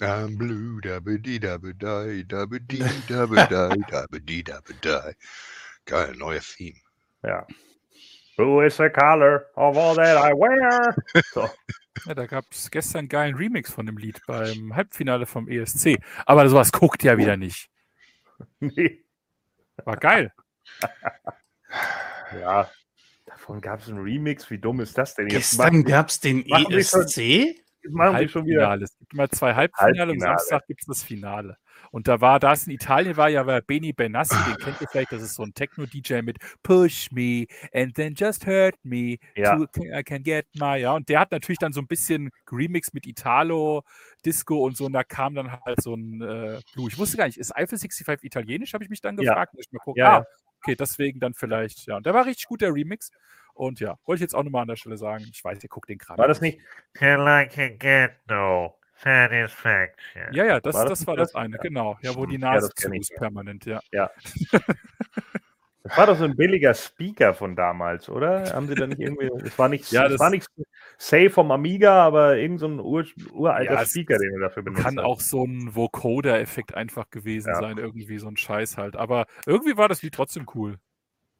[0.00, 5.14] I'm blue, da dee da die, da dee da die, da dee da die.
[5.84, 6.80] Geil, neues Theme.
[7.22, 7.46] Ja.
[8.36, 10.96] Who is the color of all that I wear?
[11.32, 11.48] So.
[12.06, 15.98] Ja, da gab es gestern einen geilen Remix von dem Lied beim Halbfinale vom ESC.
[16.26, 17.70] Aber sowas guckt ja wieder nicht.
[18.58, 19.04] Nee.
[19.84, 20.32] War geil.
[22.40, 22.68] ja,
[23.26, 24.50] davon gab es einen Remix.
[24.50, 25.28] Wie dumm ist das denn?
[25.28, 27.63] Jetzt gestern gab es den ESC?
[27.90, 28.74] Machen sie schon wieder.
[28.80, 30.12] Es gibt immer zwei Halbfinale, Halbfinale.
[30.12, 31.56] und Samstag gibt es das Finale.
[31.90, 35.22] Und da war das in Italien war ja Beni Benassi, den kennt ihr vielleicht, das
[35.22, 39.56] ist so ein Techno-DJ mit Push Me and then just hurt me, ja.
[39.56, 40.92] to, I can get my, ja.
[40.92, 43.82] Und der hat natürlich dann so ein bisschen Remix mit Italo,
[44.24, 46.88] Disco und so, und da kam dann halt so ein äh, Blue.
[46.88, 49.54] Ich wusste gar nicht, ist Eiffel 65 italienisch, habe ich mich dann gefragt.
[49.54, 49.60] Ja.
[49.60, 50.00] Ich mal gucken.
[50.00, 50.26] Ja, ah,
[50.62, 51.96] okay, deswegen dann vielleicht, ja.
[51.96, 53.10] Und der war richtig gut, der Remix.
[53.54, 55.26] Und ja, wollte ich jetzt auch nochmal an der Stelle sagen.
[55.32, 56.18] Ich weiß, ihr guckt den gerade.
[56.18, 56.58] War das nicht?
[56.94, 60.32] Till I can get no satisfaction.
[60.32, 61.98] Ja, ja, das war das, das, war das eine, genau.
[62.02, 63.80] Ja, wo die Nase ja, zu ist permanent, ja.
[63.92, 64.10] Ja.
[65.86, 68.54] Das war doch so ein billiger Speaker von damals, oder?
[68.54, 69.28] Haben sie da nicht irgendwie.
[69.44, 70.48] Es war nicht, ja, das war nicht
[70.96, 74.82] Safe vom Amiga, aber irgend so ein ur, uralter ja, Speaker, den wir dafür benutzen.
[74.82, 77.56] Kann auch so ein Vocoder-Effekt einfach gewesen ja.
[77.56, 78.96] sein, irgendwie so ein Scheiß halt.
[78.96, 80.78] Aber irgendwie war das Lied trotzdem cool.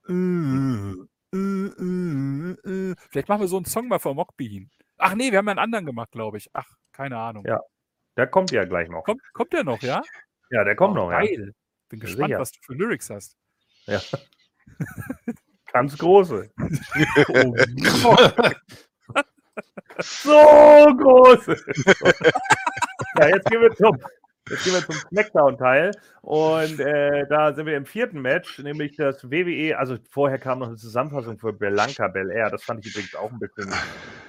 [0.08, 1.04] Mm.
[1.34, 4.70] Vielleicht machen wir so einen Song mal vor Mockbean.
[4.98, 6.48] Ach nee, wir haben ja einen anderen gemacht, glaube ich.
[6.52, 7.44] Ach, keine Ahnung.
[7.46, 7.60] Ja,
[8.16, 9.02] der kommt ja gleich noch.
[9.02, 10.00] Kommt, kommt der noch, ja?
[10.50, 11.46] Ja, der kommt oh, noch, geil.
[11.48, 11.52] ja.
[11.88, 12.38] Bin gespannt, Sicher.
[12.38, 13.36] was du für Lyrics hast.
[13.86, 14.00] Ja.
[15.72, 16.52] Ganz große.
[19.98, 21.52] so große.
[23.18, 23.98] ja, jetzt gehen wir zum
[24.50, 29.30] Jetzt gehen wir zum Smackdown-Teil und äh, da sind wir im vierten Match, nämlich das
[29.30, 33.32] WWE, also vorher kam noch eine Zusammenfassung für Belanca Belair, das fand ich übrigens auch
[33.32, 33.72] ein bisschen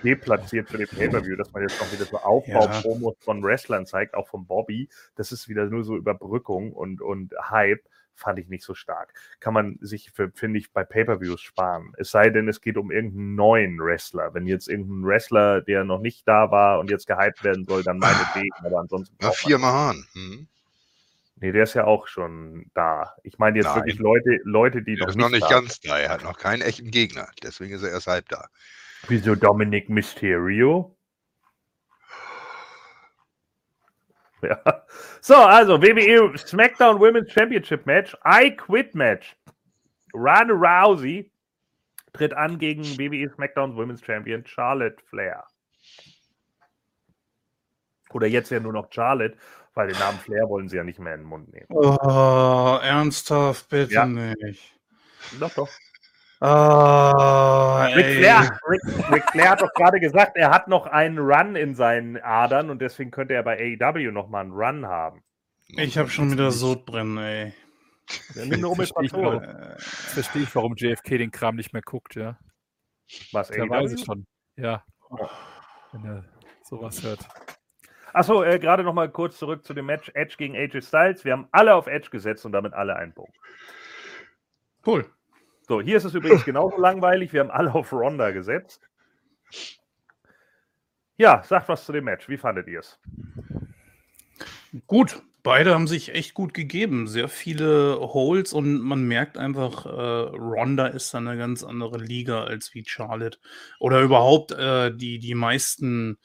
[0.05, 3.25] deplatziert für den Pay-Per-View, dass man jetzt noch wieder so Aufbau-Promos ja.
[3.25, 4.87] von Wrestlern zeigt, auch von Bobby,
[5.17, 7.83] das ist wieder nur so Überbrückung und, und Hype
[8.15, 9.13] fand ich nicht so stark.
[9.39, 11.93] Kann man sich, finde ich, bei Pay-Per-Views sparen.
[11.97, 14.33] Es sei denn, es geht um irgendeinen neuen Wrestler.
[14.33, 17.99] Wenn jetzt irgendein Wrestler, der noch nicht da war und jetzt gehypt werden soll, dann
[17.99, 18.55] meinetwegen.
[18.63, 19.15] Aber ansonsten.
[19.21, 20.05] Ja, vier Mahan.
[20.13, 20.47] Hm.
[21.37, 23.13] Nee, der ist ja auch schon da.
[23.23, 23.75] Ich meine jetzt Nein.
[23.75, 25.99] wirklich Leute, Leute die der noch, ist noch nicht, nicht ganz da.
[25.99, 27.27] Er hat noch keinen echten Gegner.
[27.43, 28.47] Deswegen ist er erst halb da.
[29.07, 30.94] Wieso Dominic Mysterio?
[34.41, 34.83] Ja.
[35.21, 39.35] So, also WWE SmackDown Women's Championship Match, I Quit Match.
[40.13, 41.31] Ronda Rousey
[42.13, 45.43] tritt an gegen WWE SmackDown Women's Champion Charlotte Flair.
[48.13, 49.35] Oder jetzt ja nur noch Charlotte,
[49.73, 51.67] weil den Namen Flair wollen sie ja nicht mehr in den Mund nehmen.
[51.69, 54.05] Oh, ernsthaft, bitte ja.
[54.05, 54.79] nicht.
[55.39, 55.69] Doch, doch.
[56.47, 61.55] Oh, Ric, Flair, Ric, Ric Flair hat doch gerade gesagt, er hat noch einen Run
[61.55, 65.23] in seinen Adern und deswegen könnte er bei AEW nochmal einen Run haben.
[65.69, 67.53] Ich habe schon wieder Sodbrennen, ey.
[68.35, 69.41] Ja, nur verstehe, ich, warum,
[69.77, 72.37] verstehe ich, warum JFK den Kram nicht mehr guckt, ja.
[73.31, 74.27] Was, Der weiß es schon.
[74.55, 74.83] Ja.
[75.93, 76.25] Wenn er
[76.63, 77.27] sowas hört.
[78.13, 81.25] Achso, äh, gerade nochmal kurz zurück zu dem Match Edge gegen AJ Styles.
[81.25, 83.35] Wir haben alle auf Edge gesetzt und damit alle einen Punkt.
[84.85, 85.11] Cool.
[85.67, 87.33] So, hier ist es übrigens genauso langweilig.
[87.33, 88.87] Wir haben alle auf Ronda gesetzt.
[91.17, 92.29] Ja, sagt was zu dem Match.
[92.29, 92.99] Wie fandet ihr es?
[94.85, 97.07] Gut, beide haben sich echt gut gegeben.
[97.07, 102.43] Sehr viele Holes und man merkt einfach, äh, Ronda ist da eine ganz andere Liga
[102.43, 103.39] als wie Charlotte.
[103.79, 106.19] Oder überhaupt äh, die, die meisten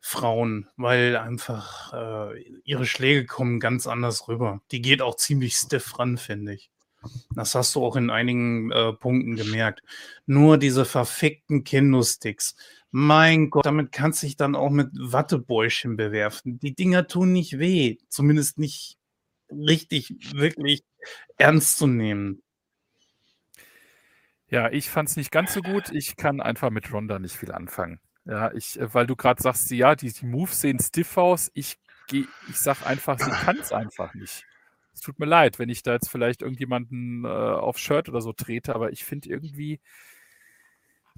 [0.00, 4.60] Frauen, weil einfach äh, ihre Schläge kommen ganz anders rüber.
[4.72, 6.73] Die geht auch ziemlich stiff ran, finde ich.
[7.34, 9.82] Das hast du auch in einigen äh, Punkten gemerkt.
[10.26, 12.56] Nur diese verfickten Kendo-Sticks.
[12.90, 16.58] Mein Gott, damit kannst du dich dann auch mit Wattebäuschen bewerfen.
[16.58, 17.98] Die Dinger tun nicht weh.
[18.08, 18.98] Zumindest nicht
[19.50, 20.84] richtig, wirklich
[21.36, 22.42] ernst zu nehmen.
[24.48, 25.90] Ja, ich fand es nicht ganz so gut.
[25.90, 27.98] Ich kann einfach mit Ronda nicht viel anfangen.
[28.24, 31.50] Ja, ich, äh, weil du gerade sagst, ja, die, die Moves sehen stiff aus.
[31.54, 31.76] Ich,
[32.12, 34.44] ich sag einfach, sie kann es einfach nicht
[34.94, 38.32] es tut mir leid, wenn ich da jetzt vielleicht irgendjemanden äh, auf Shirt oder so
[38.32, 39.80] trete, aber ich finde irgendwie,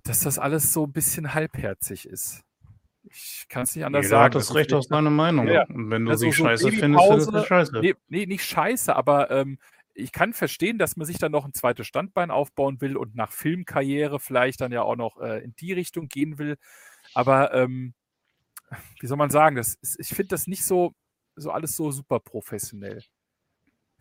[0.02, 2.42] dass das alles so ein bisschen halbherzig ist.
[3.04, 4.24] Ich kann es nicht anders Jeder sagen.
[4.24, 5.46] hat das Recht auf seine Meinung.
[5.46, 5.64] Ja.
[5.68, 7.80] Und wenn du also sie so scheiße findest, findest du scheiße.
[7.80, 9.58] Nee, nee, nicht scheiße, aber ähm,
[9.94, 13.30] ich kann verstehen, dass man sich dann noch ein zweites Standbein aufbauen will und nach
[13.30, 16.56] Filmkarriere vielleicht dann ja auch noch äh, in die Richtung gehen will.
[17.14, 17.94] Aber ähm,
[19.00, 20.94] wie soll man sagen, das ist, ich finde das nicht so,
[21.36, 23.02] so alles so super professionell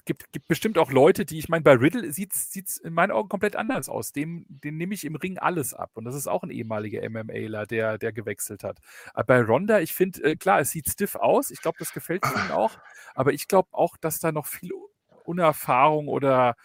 [0.06, 3.30] gibt, gibt bestimmt auch Leute, die, ich meine, bei Riddle sieht es in meinen Augen
[3.30, 4.11] komplett anders aus.
[4.11, 5.91] Dem, den nehme ich im Ring alles ab.
[5.95, 8.80] Und das ist auch ein ehemaliger MMAler, der, der gewechselt hat.
[9.14, 11.52] Aber bei Ronda, ich finde, äh, klar, es sieht stiff aus.
[11.52, 12.77] Ich glaube, das gefällt ihnen auch.
[13.15, 14.72] Aber ich glaube auch, dass da noch viel
[15.26, 16.56] Unerfahrung oder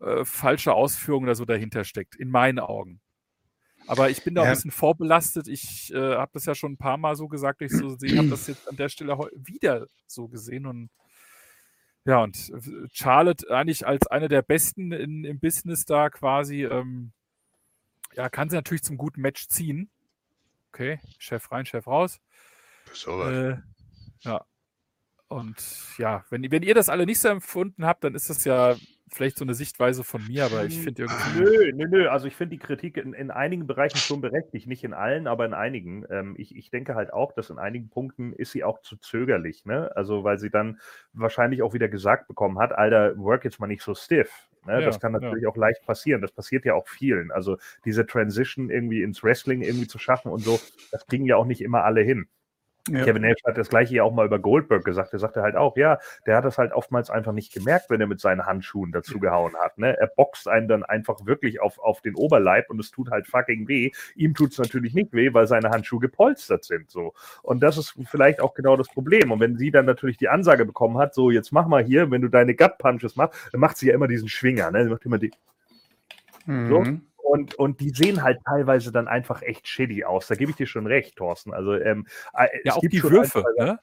[0.00, 3.00] äh, falsche Ausführung oder so dahinter steckt, in meinen Augen.
[3.86, 4.48] Aber ich bin da ja.
[4.48, 5.48] ein bisschen vorbelastet.
[5.48, 8.28] Ich äh, habe das ja schon ein paar Mal so gesagt, ich so sehe, habe
[8.30, 10.90] das jetzt an der Stelle wieder so gesehen und
[12.06, 17.12] ja, und äh, Charlotte eigentlich als eine der besten in, im Business da quasi, ähm,
[18.14, 19.90] ja, kann sie natürlich zum guten Match ziehen.
[20.72, 22.20] Okay, Chef rein, Chef raus.
[22.92, 23.58] So äh,
[24.20, 24.44] ja.
[25.28, 25.56] Und
[25.98, 28.76] ja, wenn, wenn ihr das alle nicht so empfunden habt, dann ist das ja
[29.08, 31.40] vielleicht so eine Sichtweise von mir, aber ich finde irgendwie.
[31.40, 32.08] Nö, nö, nö.
[32.08, 34.66] Also ich finde die Kritik in, in, einigen Bereichen schon berechtigt.
[34.66, 36.04] Nicht in allen, aber in einigen.
[36.10, 39.64] Ähm, ich, ich denke halt auch, dass in einigen Punkten ist sie auch zu zögerlich.
[39.64, 39.90] Ne?
[39.94, 40.80] Also weil sie dann
[41.12, 44.48] wahrscheinlich auch wieder gesagt bekommen hat, Alter, work jetzt mal nicht so stiff.
[44.66, 44.80] Ne?
[44.80, 45.48] Ja, das kann natürlich ja.
[45.48, 46.20] auch leicht passieren.
[46.20, 47.30] Das passiert ja auch vielen.
[47.30, 50.58] Also diese Transition irgendwie ins Wrestling irgendwie zu schaffen und so,
[50.90, 52.28] das kriegen ja auch nicht immer alle hin.
[52.88, 53.04] Ja.
[53.04, 55.12] Kevin Nash hat das gleiche ja auch mal über Goldberg gesagt.
[55.12, 58.06] Er sagte halt auch, ja, der hat das halt oftmals einfach nicht gemerkt, wenn er
[58.06, 59.78] mit seinen Handschuhen dazu gehauen hat.
[59.78, 59.96] Ne?
[59.98, 63.66] Er boxt einen dann einfach wirklich auf, auf den Oberleib und es tut halt fucking
[63.66, 63.90] weh.
[64.14, 66.90] Ihm tut es natürlich nicht weh, weil seine Handschuhe gepolstert sind.
[66.90, 67.12] So.
[67.42, 69.32] Und das ist vielleicht auch genau das Problem.
[69.32, 72.22] Und wenn sie dann natürlich die Ansage bekommen hat, so jetzt mach mal hier, wenn
[72.22, 74.70] du deine Gut Punches machst, dann macht sie ja immer diesen Schwinger.
[74.70, 74.84] Ne?
[74.84, 75.32] Sie macht immer die.
[76.46, 76.68] Mhm.
[76.68, 76.84] So
[77.26, 80.28] und, und die sehen halt teilweise dann einfach echt shitty aus.
[80.28, 81.52] Da gebe ich dir schon recht, Thorsten.
[81.52, 83.78] Also, ähm, äh, ja, auch die Würfe, ne?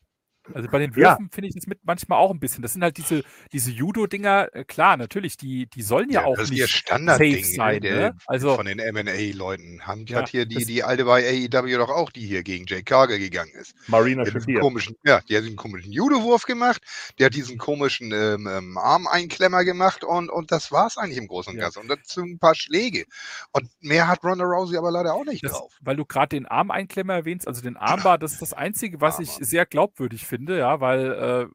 [0.53, 1.11] Also bei den Ja.
[1.11, 2.61] Würfen finde ich das mit manchmal auch ein bisschen.
[2.61, 6.45] Das sind halt diese, diese Judo-Dinger, äh, klar, natürlich, die, die sollen ja, auch das
[6.45, 7.81] ist nicht ihr Standardding safe sein.
[7.81, 8.17] der, Ne?
[8.27, 9.85] Also, von den M&A-Leuten.
[9.87, 12.83] Haben Ja, hat hier die, die alte bei AEW doch auch, die hier gegen Jake
[12.83, 13.73] Cargill gegangen ist.
[13.87, 14.59] Marina Der hat diesen Shafir.
[14.61, 16.81] komischen, ja, der hat diesen komischen Judo-Wurf gemacht,
[17.19, 21.51] der hat diesen komischen ähm, ähm, Armeinklemmer gemacht und, und das war's eigentlich im Großen
[21.53, 21.65] und Ja.
[21.65, 21.79] Ganzen.
[21.83, 23.05] Und dazu ein paar Schläge.
[23.51, 25.73] Und mehr hat Ronda Rousey aber leider auch nicht das, drauf.
[25.81, 29.29] weil du gerade den Armeinklemmer erwähnst, also den Armbar, das ist das Einzige, was ich
[29.29, 31.47] sehr glaubwürdig finde, ja, weil äh,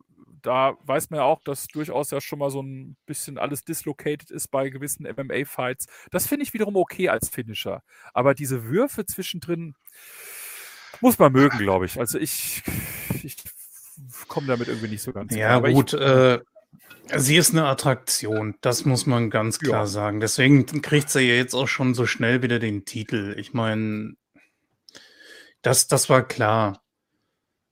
[0.42, 4.30] da weiß man ja auch, dass durchaus ja schon mal so ein bisschen alles dislocated
[4.30, 5.86] ist bei gewissen MMA-Fights.
[6.10, 7.82] Das finde ich wiederum okay als Finisher.
[8.14, 9.74] Aber diese Würfe zwischendrin
[11.00, 11.98] muss man mögen, glaube ich.
[11.98, 12.62] Also ich,
[13.22, 13.36] ich
[14.28, 15.72] komme damit irgendwie nicht so ganz Ja, klar.
[15.72, 15.92] Gut.
[15.94, 16.40] Äh,
[17.16, 19.86] sie ist eine Attraktion, das muss man ganz klar Ja.
[19.86, 20.20] sagen.
[20.20, 23.34] Deswegen kriegt sie ja jetzt auch schon so schnell wieder den Titel.
[23.38, 24.14] Ich meine,
[25.62, 26.82] das, das war klar.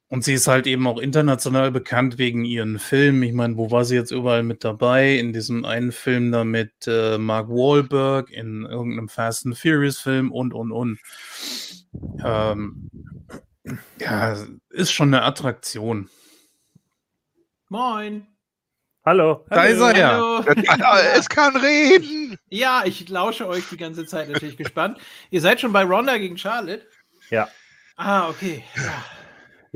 [0.08, 3.24] Und sie ist halt eben auch international bekannt wegen ihren Filmen.
[3.24, 5.14] Ich meine, wo war sie jetzt überall mit dabei?
[5.16, 10.30] In diesem einen Film da mit äh, Mark Wahlberg, in irgendeinem Fast and Furious Film
[10.30, 11.00] und, und, und.
[12.24, 12.90] Ähm,
[13.98, 14.36] ja,
[14.70, 16.08] ist schon eine Attraktion.
[17.68, 18.28] Moin.
[19.04, 19.44] Hallo.
[19.50, 20.12] Da ist er ja.
[20.12, 20.44] Hallo.
[21.16, 22.36] es kann reden!
[22.48, 24.98] Ja, ich lausche euch die ganze Zeit natürlich gespannt.
[25.30, 26.86] Ihr seid schon bei Ronda gegen Charlotte?
[27.30, 27.48] Ja.
[27.96, 28.62] Ah, okay.
[28.76, 29.04] Ja,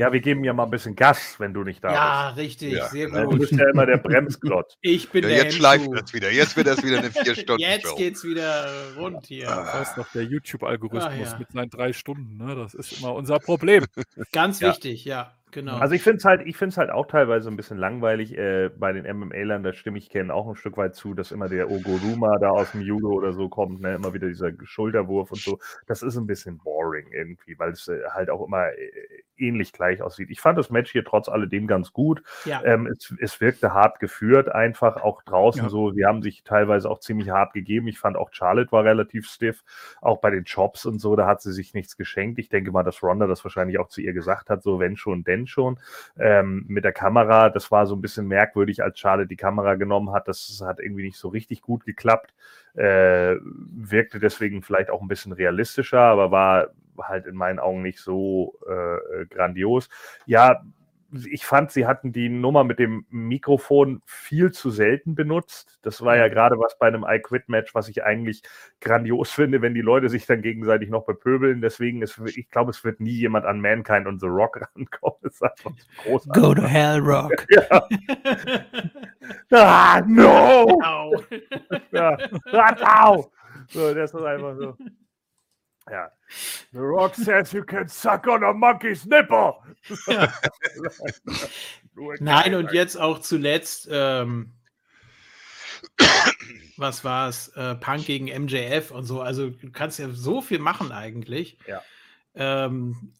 [0.00, 2.88] Ja, wir geben ja mal ein bisschen Gas, wenn du nicht da ja richtig, Ja,
[2.88, 3.18] sehr bist.
[3.22, 3.38] Du gut.
[3.40, 4.76] bist ja immer der Bremsklotz.
[4.82, 6.32] Ich bin Ja, der jetzt schleift das wieder.
[6.32, 7.96] Jetzt wird das wieder eine vier Stunden Jetzt Show.
[7.96, 8.66] geht's wieder
[8.96, 9.44] rund hier.
[9.44, 9.50] Ich
[9.80, 11.38] weiß noch, der YouTube-Algorithmus Ah, ja.
[11.38, 12.54] mit seinen drei Stunden, ne?
[12.54, 13.84] das ist immer unser Problem.
[14.32, 14.70] Ganz Ja.
[14.70, 15.78] wichtig, ja, genau.
[15.78, 18.36] Also ich finde es halt, ich halt auch teilweise ein bisschen langweilig.
[18.36, 21.48] Äh, bei den MMA-Lern, da stimme ich Ken auch ein Stück weit zu, dass immer
[21.48, 23.94] der Ogoruma da aus dem Judo oder so kommt, ne?
[23.94, 25.58] immer wieder dieser Schulterwurf und so.
[25.86, 28.90] Das ist ein bisschen boring irgendwie, weil es äh, halt auch immer äh,
[29.36, 30.30] ähnlich gleich aussieht.
[30.30, 32.22] Ich fand das Match hier trotz alledem ganz gut.
[32.44, 32.62] ja.
[32.64, 35.68] Ähm, es, es wirkte hart geführt, einfach auch draußen Ja.
[35.68, 35.90] so.
[35.92, 37.88] Sie haben sich teilweise auch ziemlich hart gegeben.
[37.88, 39.62] Ich fand auch Charlotte war relativ stiff,
[40.00, 42.38] auch bei den Chops und so, da hat sie sich nichts geschenkt.
[42.38, 45.24] Ich denke mal, dass Ronda das wahrscheinlich auch zu ihr gesagt hat, so wenn schon,
[45.24, 45.78] denn schon.
[46.18, 50.12] Ähm, mit der Kamera, das war so ein bisschen merkwürdig, als Charlotte die Kamera genommen
[50.12, 50.28] hat.
[50.28, 52.34] Das hat irgendwie nicht so richtig gut geklappt.
[52.74, 57.98] Äh, wirkte deswegen vielleicht auch ein bisschen realistischer, aber war halt in meinen Augen nicht
[57.98, 59.88] so äh, grandios.
[60.26, 60.62] Ja,
[61.12, 65.78] ich fand, sie hatten die Nummer mit dem Mikrofon viel zu selten benutzt.
[65.82, 68.42] Das war ja gerade was bei einem I-Quit-Match, was ich eigentlich
[68.80, 71.60] grandios finde, wenn die Leute sich dann gegenseitig noch bepöbeln.
[71.60, 75.18] Deswegen ist, ich glaube, es wird nie jemand an Mankind und The Rock rankommen.
[75.22, 76.42] Das ist einfach so großartig.
[76.42, 77.46] Go to hell, Rock.
[77.50, 77.88] Ja.
[79.50, 80.78] Ah, no!
[80.82, 81.22] Au.
[81.92, 82.16] Ja.
[82.52, 83.30] Ah, au!
[83.68, 84.76] So, das ist einfach so.
[85.90, 86.12] Ja.
[86.72, 89.54] The Rock says you can suck on a monkey's nipple.
[91.94, 94.52] Nur Nein, und jetzt auch zuletzt, ähm,
[96.76, 97.48] was war es?
[97.48, 99.20] Äh, Punk gegen MJF und so.
[99.20, 101.58] Also du kannst ja so viel machen eigentlich.
[101.66, 101.82] Ja.
[102.34, 103.14] Ähm,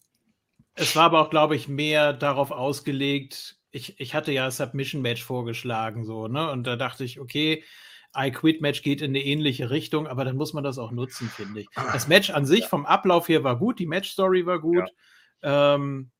[0.75, 3.57] es war aber auch, glaube ich, mehr darauf ausgelegt.
[3.71, 6.49] Ich, ich hatte ja Submission Match vorgeschlagen, so, ne?
[6.49, 7.63] Und da dachte ich, okay,
[8.17, 11.29] I Quit Match geht in eine ähnliche Richtung, aber dann muss man das auch nutzen,
[11.29, 11.67] finde ich.
[11.75, 14.89] Das Match an sich vom Ablauf her war gut, die Match Story war gut.
[15.43, 16.11] Ähm,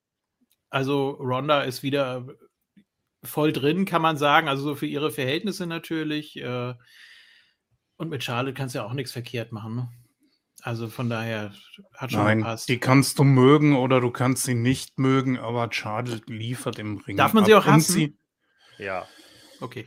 [0.70, 2.26] also Ronda ist wieder
[3.24, 4.48] voll drin, kann man sagen.
[4.48, 6.38] Also so für ihre Verhältnisse natürlich.
[6.38, 6.74] Äh,
[7.98, 9.76] und mit Charlotte kannst du ja auch nichts verkehrt machen.
[9.76, 9.90] Ne?
[10.64, 11.52] Also von daher
[11.94, 12.70] hat schon Nein, gepasst.
[12.70, 17.18] die kannst du mögen oder du kannst sie nicht mögen, aber Charlotte liefert im Ring.
[17.18, 17.64] Darf man sie ab.
[17.64, 17.94] auch Und hassen?
[17.94, 18.18] sie-
[18.78, 19.06] Ja,
[19.62, 19.86] Okay.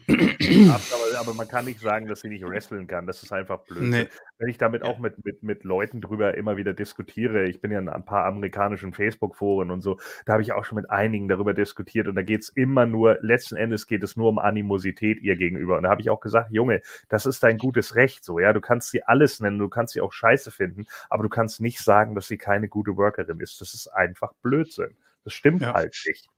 [0.71, 3.07] aber, aber man kann nicht sagen, dass sie nicht wresteln kann.
[3.07, 3.83] Das ist einfach blöd.
[3.83, 4.09] Nee.
[4.39, 4.89] Wenn ich damit Ja.
[4.89, 8.25] auch mit, mit, mit Leuten drüber immer wieder diskutiere, ich bin ja in ein paar
[8.27, 12.23] amerikanischen Facebook-Foren und so, da habe ich auch schon mit einigen darüber diskutiert und da
[12.23, 15.77] geht es immer nur, letzten Endes geht es nur um Animosität ihr gegenüber.
[15.77, 18.61] Und da habe ich auch gesagt, Junge, das ist dein gutes Recht so, ja, du
[18.61, 22.15] kannst sie alles nennen, du kannst sie auch scheiße finden, aber du kannst nicht sagen,
[22.15, 23.61] dass sie keine gute Workerin ist.
[23.61, 24.97] Das ist einfach Blödsinn.
[25.25, 25.73] Das stimmt Ja.
[25.75, 26.29] halt nicht.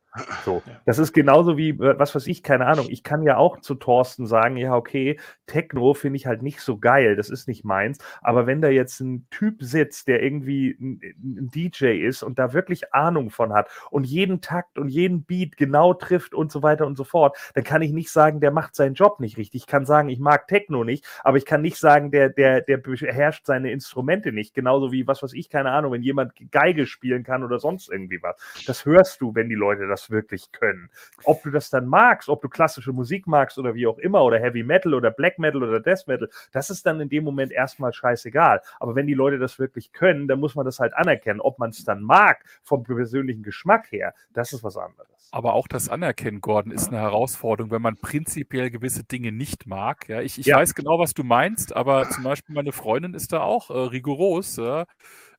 [0.44, 0.80] So, Ja.
[0.84, 2.86] das ist genauso wie, was weiß ich, keine Ahnung.
[2.88, 6.78] Ich kann ja auch zu Thorsten sagen, ja, okay, Techno finde ich halt nicht so
[6.78, 7.98] geil, das ist nicht meins.
[8.22, 12.52] Aber wenn da jetzt ein Typ sitzt, der irgendwie ein, ein DJ ist und da
[12.52, 16.86] wirklich Ahnung von hat und jeden Takt und jeden Beat genau trifft und so weiter
[16.86, 19.62] und so fort, dann kann ich nicht sagen, der macht seinen Job nicht richtig.
[19.62, 22.76] Ich kann sagen, ich mag Techno nicht, aber ich kann nicht sagen, der, der, der
[22.78, 24.54] beherrscht seine Instrumente nicht.
[24.54, 28.22] Genauso wie, was weiß ich, keine Ahnung, wenn jemand Geige spielen kann oder sonst irgendwie
[28.22, 28.36] was.
[28.66, 30.90] Das hörst du, wenn die Leute das das wirklich können.
[31.24, 34.38] Ob du das dann magst, ob du klassische Musik magst oder wie auch immer, oder
[34.38, 37.92] Heavy Metal oder Black Metal oder Death Metal, das ist dann in dem Moment erstmal
[37.92, 38.60] scheißegal.
[38.80, 41.40] Aber wenn die Leute das wirklich können, dann muss man das halt anerkennen.
[41.40, 45.08] Ob man es dann mag, vom persönlichen Geschmack her, das ist was anderes.
[45.32, 50.08] Aber auch das Anerkennen, Gordon, ist eine Herausforderung, wenn man prinzipiell gewisse Dinge nicht mag.
[50.08, 50.56] Ja, ich, ich Ja.
[50.56, 54.56] weiß genau, was du meinst, aber zum Beispiel meine Freundin ist da auch äh, rigoros.
[54.56, 54.86] Ja.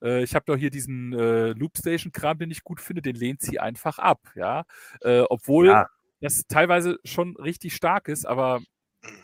[0.02, 3.60] Äh, ich habe doch hier diesen äh, Loopstation-Kram, den ich gut finde, den lehnt sie
[3.60, 4.20] einfach ab.
[4.36, 4.64] Ja,
[5.02, 5.88] äh, obwohl Ja.
[6.22, 8.62] das teilweise schon richtig stark ist, aber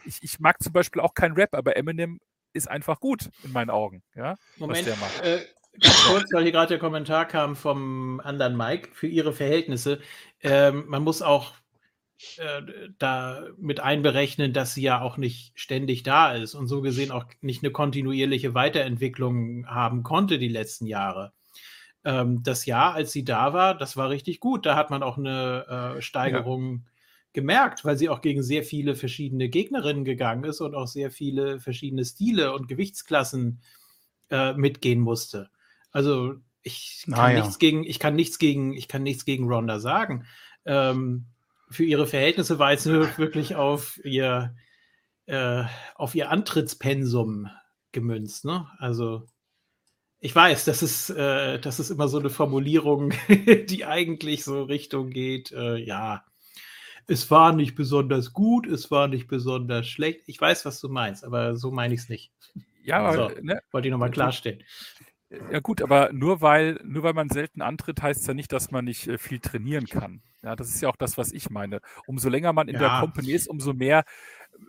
[0.06, 2.20] ich, ich mag zum Beispiel auch kein Rap, aber Eminem
[2.54, 4.04] ist einfach gut in meinen Augen.
[4.16, 5.22] Ja, Moment, der macht.
[5.24, 5.46] äh,
[5.80, 10.00] ganz kurz, weil hier gerade der Kommentar kam vom anderen Mike, für ihre Verhältnisse.
[10.42, 11.54] Ähm, man muss auch
[12.38, 12.62] äh,
[13.00, 17.26] da mit einberechnen, dass sie ja auch nicht ständig da ist und so gesehen auch
[17.42, 21.34] nicht eine kontinuierliche Weiterentwicklung haben konnte die letzten Jahre.
[22.06, 24.66] Ähm, das Jahr, als sie da war, das war richtig gut.
[24.66, 26.86] Da hat man auch eine äh, Steigerung
[27.34, 31.60] gemerkt, weil sie auch gegen sehr viele verschiedene Gegnerinnen gegangen ist und auch sehr viele
[31.60, 33.62] verschiedene Stile und Gewichtsklassen
[34.30, 35.50] äh, mitgehen musste.
[35.92, 37.40] Also ich kann Naja.
[37.42, 40.26] nichts gegen, ich kann nichts gegen, ich kann nichts gegen Ronda sagen.
[40.66, 41.26] Ähm,
[41.74, 44.56] für ihre Verhältnisse war nur wirklich auf ihr,
[45.26, 45.64] äh,
[45.96, 47.50] auf ihr Antrittspensum
[47.92, 48.46] gemünzt.
[48.46, 48.68] Ne?
[48.80, 49.26] Also
[50.20, 53.14] ich weiß, das ist, äh, das ist immer so eine Formulierung,
[53.68, 56.24] die eigentlich so Richtung geht, äh, ja,
[57.08, 60.22] es war nicht besonders gut, es war nicht besonders schlecht.
[60.28, 62.32] Ich weiß, was du meinst, aber so meine ich es nicht.
[62.84, 63.42] Ja, aber, So.
[63.42, 64.64] ne, Wollte ich nochmal klarstellen.
[65.52, 68.72] Ja gut, aber nur weil, nur weil man selten antritt, heißt es ja nicht, dass
[68.72, 70.22] man nicht äh, viel trainieren kann.
[70.44, 71.80] Ja, das ist ja auch das, was ich meine.
[72.06, 73.00] Umso länger man in der Ja.
[73.00, 74.04] Company ist, umso mehr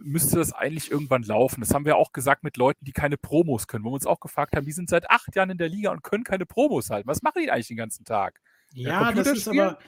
[0.03, 1.61] müsste das eigentlich irgendwann laufen.
[1.61, 4.21] Das haben wir auch gesagt mit Leuten, die keine Promos können, wo wir uns auch
[4.21, 7.09] gefragt haben, die sind seit acht Jahren in der Liga und können keine Promos halten.
[7.09, 8.41] Was machen die eigentlich den ganzen Tag?
[8.73, 9.79] Ja, das ist aber.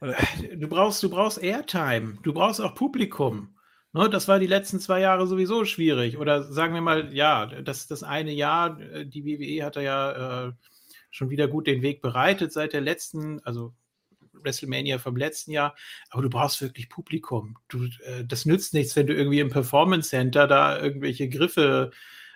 [0.00, 3.54] Du brauchst, du brauchst Airtime, du brauchst auch Publikum.
[3.94, 6.16] Ne, das war die letzten zwei Jahre sowieso schwierig.
[6.16, 10.46] Oder sagen wir mal, ja, das, das eine Jahr, äh, die WWE hat da ja
[10.48, 10.52] äh,
[11.10, 13.74] schon wieder gut den Weg bereitet seit der letzten, also
[14.32, 15.74] WrestleMania vom letzten Jahr.
[16.10, 17.58] Aber du brauchst wirklich Publikum.
[17.68, 21.90] Du, äh, das nützt nichts, wenn du irgendwie im Performance Center da irgendwelche Griffe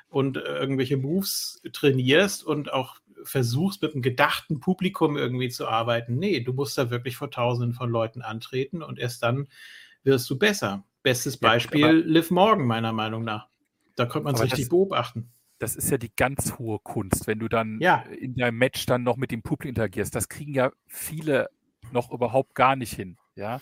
[0.09, 6.17] und äh, irgendwelche Moves trainierst und auch versuchst, mit einem gedachten Publikum irgendwie zu arbeiten.
[6.19, 9.49] Nee, du musst da wirklich vor Tausenden von Leuten antreten und erst dann
[10.05, 10.85] wirst du besser.
[11.07, 13.47] Bestes Ja, Beispiel aber- Liv Morgan, meiner Meinung nach.
[13.95, 15.31] Da konnte man es richtig das- beobachten.
[15.61, 18.01] Das ist ja die ganz hohe Kunst, wenn du dann Ja.
[18.21, 20.15] in deinem Match dann noch mit dem Publikum interagierst.
[20.17, 21.49] Das kriegen ja viele
[21.93, 23.17] noch überhaupt gar nicht hin.
[23.37, 23.61] Ja.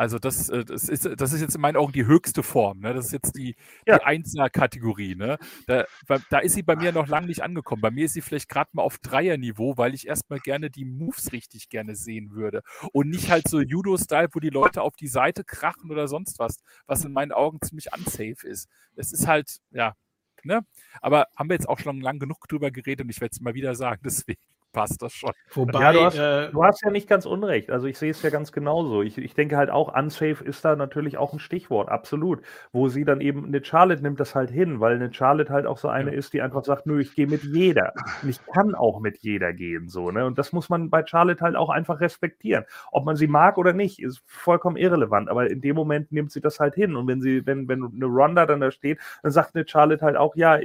[0.00, 2.80] Also das, äh, das, ist, das ist jetzt in meinen Augen die höchste Form.
[2.80, 2.94] Ne?
[2.94, 3.54] Das ist jetzt die,
[3.86, 3.98] Ja.
[3.98, 5.14] die Einser-Kategorie.
[5.14, 5.36] Ne?
[5.66, 5.84] Da,
[6.30, 7.82] da ist sie bei mir noch lange nicht angekommen.
[7.82, 11.34] Bei mir ist sie vielleicht gerade mal auf Dreier-Niveau, weil ich erstmal gerne die Moves
[11.34, 12.62] richtig gerne sehen würde.
[12.94, 16.56] Und nicht halt so Judo-Style, wo die Leute auf die Seite krachen oder sonst was,
[16.86, 18.70] was in meinen Augen ziemlich unsafe ist.
[18.96, 19.96] Es ist halt, ja,
[20.44, 20.64] ne?
[21.02, 23.52] Aber haben wir jetzt auch schon lang genug drüber geredet und ich werde es mal
[23.52, 24.40] wieder sagen, deswegen
[24.72, 25.30] passt das schon.
[25.52, 27.70] Wobei, Ja, du hast- äh, Du hast ja nicht ganz unrecht.
[27.70, 29.02] Also ich sehe es ja ganz genauso.
[29.02, 32.40] Ich, ich denke halt auch, unsafe ist da natürlich auch ein Stichwort, absolut.
[32.72, 35.78] Wo sie dann eben, eine Charlotte nimmt das halt hin, weil eine Charlotte halt auch
[35.78, 37.92] so eine ist, die einfach sagt, nö, ich gehe mit jeder.
[38.22, 40.26] Und ich kann auch mit jeder gehen, so, ne?
[40.26, 42.64] Und das muss man bei Charlotte halt auch einfach respektieren.
[42.92, 45.28] Ob man sie mag oder nicht, ist vollkommen irrelevant.
[45.28, 46.96] Aber in dem Moment nimmt sie das halt hin.
[46.96, 50.16] Und wenn sie, wenn, wenn eine Ronda dann da steht, dann sagt eine Charlotte halt
[50.16, 50.58] auch, ja,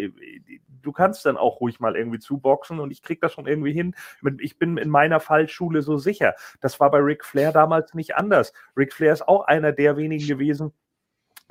[0.85, 3.95] du kannst dann auch ruhig mal irgendwie zuboxen und ich krieg das schon irgendwie hin.
[4.39, 6.35] Ich bin in meiner Fallschule so sicher.
[6.61, 8.53] Das war bei Ric Flair damals nicht anders.
[8.77, 10.71] Ric Flair ist auch einer der wenigen gewesen,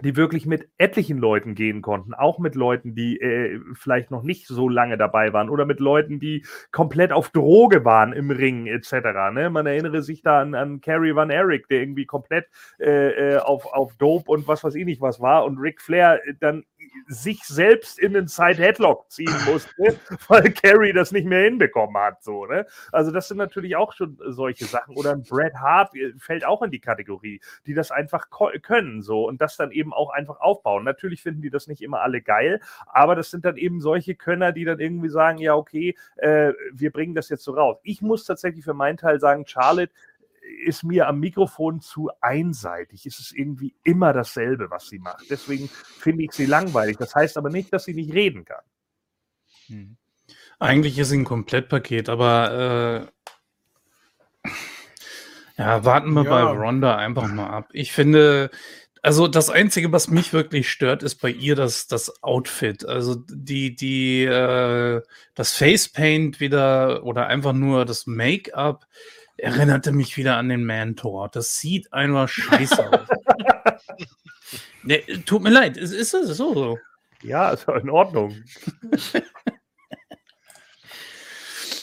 [0.02, 4.48] die wirklich mit etlichen Leuten gehen konnten, auch mit Leuten, die äh, vielleicht noch nicht
[4.48, 8.92] so lange dabei waren oder mit Leuten, die komplett auf Droge waren im Ring etc.
[9.32, 9.50] Ne?
[9.50, 12.48] Man erinnere sich da an, an Kerry Van Erich, der irgendwie komplett
[12.80, 16.20] äh, äh, auf, auf Dope und was weiß ich nicht was war und Ric Flair
[16.26, 16.64] äh, dann
[17.06, 19.98] sich selbst in den Side Headlock ziehen musste,
[20.28, 22.22] weil Kerry das nicht mehr hinbekommen hat.
[22.22, 22.66] So, ne?
[22.92, 24.96] Also das sind natürlich auch schon solche Sachen.
[24.96, 28.28] Oder ein Bret Hart äh, fällt auch in die Kategorie, die das einfach
[28.62, 30.84] können so und das dann eben auch einfach aufbauen.
[30.84, 34.52] Natürlich finden die das nicht immer alle geil, aber das sind dann eben solche Könner,
[34.52, 37.78] die dann irgendwie sagen, ja okay, äh, wir bringen das jetzt so raus.
[37.82, 39.92] Ich muss tatsächlich für meinen Teil sagen, Charlotte
[40.66, 43.06] ist mir am Mikrofon zu einseitig.
[43.06, 45.24] Es ist irgendwie immer dasselbe, was sie macht.
[45.30, 46.96] Deswegen finde ich sie langweilig.
[46.98, 48.62] Das heißt aber nicht, dass sie nicht reden kann.
[49.66, 49.96] Hm.
[50.58, 53.10] Eigentlich ist sie ein Komplettpaket, aber
[54.44, 54.50] äh,
[55.58, 56.30] ja, warten wir Ja.
[56.30, 57.68] bei Ronda einfach mal ab.
[57.72, 58.50] Ich finde,
[59.02, 62.86] also das Einzige, was mich wirklich stört, ist bei ihr das, das Outfit.
[62.86, 65.02] Also die, die, äh,
[65.34, 68.86] das Facepaint wieder oder einfach nur das Make-up.
[69.36, 71.28] Erinnerte mich wieder an den Mentor.
[71.28, 73.08] Das sieht einfach scheiße aus.
[74.82, 76.54] nee, tut mir leid, es ist es so.
[76.54, 76.78] so.
[77.22, 78.34] Ja, ist in Ordnung.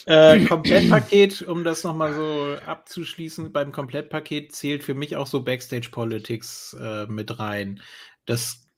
[0.04, 5.90] Äh, Komplettpaket, um das nochmal so abzuschließen, beim Komplettpaket zählt für mich auch so Backstage
[5.92, 7.80] Politics äh, mit rein.
[8.26, 8.68] Das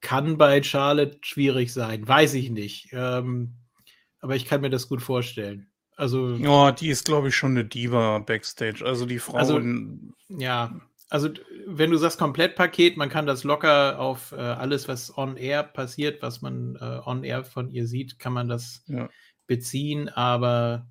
[0.00, 2.88] kann bei Charlotte schwierig sein, weiß ich nicht.
[2.92, 3.54] Ähm,
[4.20, 5.70] aber ich kann mir das gut vorstellen.
[5.98, 8.84] Also, Ja, die ist, glaube ich, schon eine Diva Backstage.
[8.86, 9.36] Also die Frau.
[9.36, 9.60] Also-
[10.28, 10.80] ja,
[11.10, 11.28] also
[11.66, 16.22] wenn du sagst Komplettpaket, man kann das locker auf äh, alles, was on air passiert,
[16.22, 19.08] was man äh, on air von ihr sieht, kann man das Ja.
[19.48, 20.86] beziehen, aber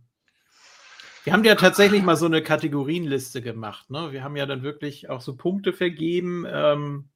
[1.23, 3.89] wir haben ja tatsächlich mal so eine Kategorienliste gemacht.
[3.89, 4.11] Ne?
[4.11, 7.09] Wir haben ja dann wirklich auch so Punkte vergeben, ähm,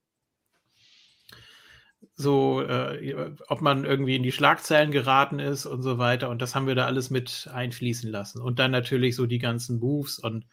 [2.22, 6.30] so, äh, ob man irgendwie in die Schlagzeilen geraten ist und so weiter.
[6.30, 8.41] Und das haben wir da alles mit einfließen lassen.
[8.41, 10.45] Und dann natürlich so die ganzen Moves und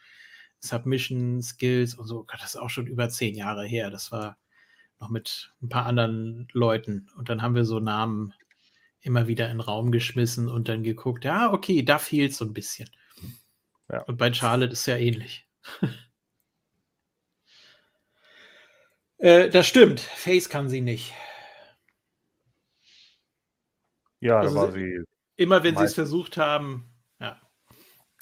[0.60, 2.24] Submission Skills und so.
[2.24, 3.90] Gott, das ist auch schon über zehn Jahre her.
[3.90, 4.38] Das war
[5.00, 7.08] noch mit ein paar anderen Leuten.
[7.16, 8.34] Und dann haben wir so Namen
[9.00, 12.52] immer wieder in den Raum geschmissen und dann geguckt, ja, okay, da fehlt so ein
[12.52, 12.90] bisschen.
[13.90, 14.02] Ja.
[14.02, 15.48] Und bei Charlotte ist ja ähnlich.
[19.18, 20.00] äh, das stimmt.
[20.00, 21.12] Face kann sie nicht.
[24.20, 25.02] Ja, Also da war sie-.
[25.36, 26.90] Immer wenn sie es versucht haben,
[27.20, 27.40] ja.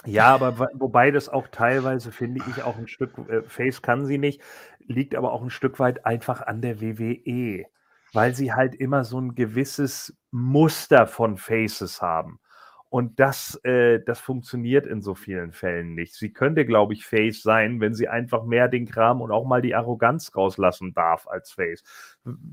[0.04, 4.18] Ja, aber wobei das auch teilweise, finde ich, auch ein Stück, äh, Face kann sie
[4.18, 4.42] nicht,
[4.80, 7.64] liegt aber auch ein Stück weit einfach an der WWE,
[8.12, 12.38] weil sie halt immer so ein gewisses Muster von Faces haben.
[12.88, 16.14] Und das, äh, das funktioniert in so vielen Fällen nicht.
[16.14, 19.60] Sie könnte, glaube ich, Face sein, wenn sie einfach mehr den Kram und auch mal
[19.60, 21.82] die Arroganz rauslassen darf als Face.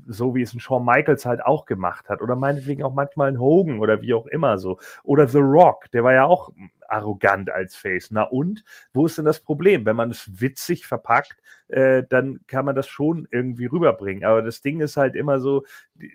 [0.06, 2.20] So wie es ein Shawn Michaels halt auch gemacht hat.
[2.20, 4.78] Oder meinetwegen auch manchmal ein Hogan oder wie auch immer so.
[5.04, 6.50] Oder The Rock, der war ja auch
[6.94, 8.10] arrogant als Face.
[8.10, 8.64] Na und?
[8.92, 9.84] Wo ist denn das Problem?
[9.84, 11.36] Wenn man es witzig verpackt,
[11.68, 14.24] äh, dann kann man das schon irgendwie rüberbringen.
[14.24, 15.64] Aber das Ding ist halt immer so,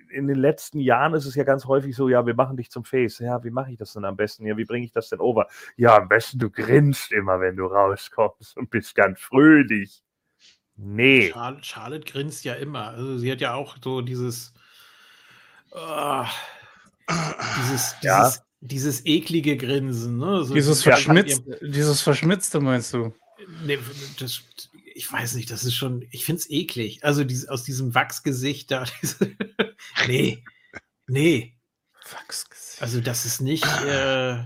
[0.10, 2.86] in den letzten Jahren ist es ja ganz häufig so, ja, wir machen dich zum
[2.86, 3.20] Face.
[3.20, 4.46] Ja, wie mache ich das denn am besten?
[4.46, 5.48] Ja, wie bringe ich das denn over?
[5.76, 10.04] Ja, am besten du grinst immer, wenn du rauskommst und bist ganz fröhlich.
[10.76, 11.32] Nee.
[11.34, 12.90] Charlotte, Charlotte grinst ja immer.
[12.90, 14.54] Also sie hat ja auch so dieses,
[15.74, 16.30] ah,
[17.58, 18.32] dieses, Ja.
[18.62, 20.18] Dieses, dieses eklige Grinsen.
[20.18, 20.44] Ne?
[20.44, 23.14] So Dieses, ja, Verschmitzte, dieses Verschmitzte meinst du?
[23.66, 23.80] Nee,
[24.20, 24.44] das,
[24.94, 27.04] ich weiß nicht, das ist schon, ich finde es eklig.
[27.04, 28.84] Also dies, aus diesem Wachsgesicht da.
[29.02, 29.36] Diese,
[30.08, 30.44] nee,
[31.08, 31.56] nee.
[32.12, 32.82] Wachsgesicht.
[32.82, 34.44] Also das ist nicht, äh,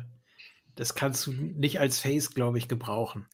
[0.76, 3.27] das kannst du nicht als Face, glaube ich, gebrauchen.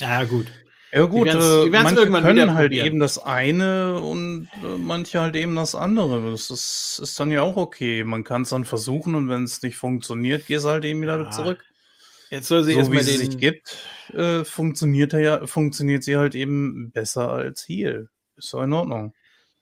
[0.00, 0.46] Ja, gut.
[0.92, 2.86] Ja gut, werden's- äh, werden's manche irgendwann können halt probieren.
[2.86, 6.30] eben das eine und äh, manche halt eben das andere.
[6.30, 8.04] Das ist, ist dann ja auch okay.
[8.04, 11.30] Man kann es dann versuchen und wenn es nicht funktioniert, gehst halt eben wieder Ja,
[11.30, 11.64] zurück.
[12.30, 13.76] Jetzt soll sie so wie sie den, sich gibt,
[14.14, 18.08] äh, funktioniert, er ja, funktioniert sie halt eben besser als Heal.
[18.36, 19.14] Ist doch in Ordnung.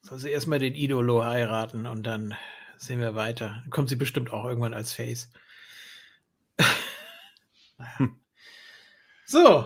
[0.03, 2.35] soll sie erstmal den Idolo heiraten und dann
[2.77, 3.61] sehen wir weiter.
[3.63, 5.29] Dann kommt sie bestimmt auch irgendwann als Face.
[7.79, 8.09] Naja.
[9.27, 9.65] So,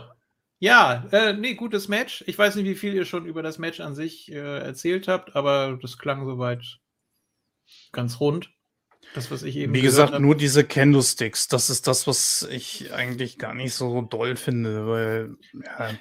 [0.60, 2.22] ja, äh, nee, gutes Match.
[2.26, 5.34] Ich weiß nicht, wie viel ihr schon über das Match an sich äh, erzählt habt,
[5.34, 6.62] aber das klang soweit
[7.92, 8.50] ganz rund.
[9.14, 10.20] Das, was ich eben Wie gesagt, hab.
[10.20, 15.36] nur diese Candlesticks, das ist das, was ich eigentlich gar nicht so doll finde, weil
[15.52, 15.90] ja,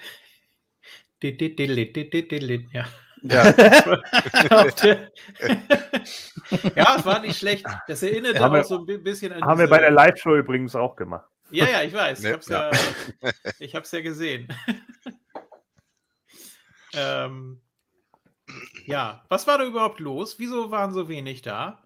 [2.73, 2.87] Ja.
[3.23, 3.51] ja
[6.75, 7.65] ja, es war nicht schlecht.
[7.87, 7.99] Das
[8.53, 9.43] wir- auch so ein bi- bisschen an.
[9.43, 11.28] Haben wir bei der Live-Show übrigens auch gemacht.
[11.51, 12.19] Ja, ja, ich weiß.
[12.19, 12.79] Ich Ne, hab's ja, ja.
[13.59, 14.47] ich hab's ja gesehen.
[16.93, 17.61] ähm,
[18.85, 20.39] ja, was war da überhaupt los?
[20.39, 21.83] Wieso waren so wenig da?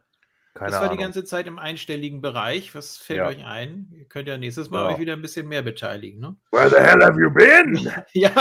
[0.53, 0.97] Keine das war Ahnung.
[0.97, 2.75] die ganze Zeit im einstelligen Bereich.
[2.75, 3.27] Was fällt Ja.
[3.27, 3.91] euch ein?
[3.97, 4.93] Ihr könnt ja nächstes Mal Ja.
[4.93, 6.35] euch wieder ein bisschen mehr beteiligen, ne?
[6.51, 7.91] Where the hell have you been?
[8.13, 8.35] Ja,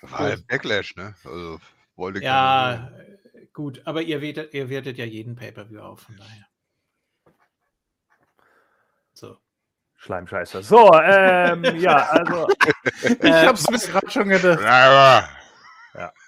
[0.00, 1.14] War halt Backlash, ne?
[1.24, 1.60] Also
[1.96, 2.90] wollte ja,
[3.52, 3.82] gut.
[3.84, 6.46] Aber ihr wertet, ihr wertet ja jeden Pay-Per-View auf, von daher.
[9.12, 9.36] So.
[9.98, 10.62] Schleimscheißer.
[10.62, 12.48] So, ähm, ja, also,
[13.02, 14.60] ich Äh, hab's mir gerade schon gedacht.
[14.60, 15.28] Ja,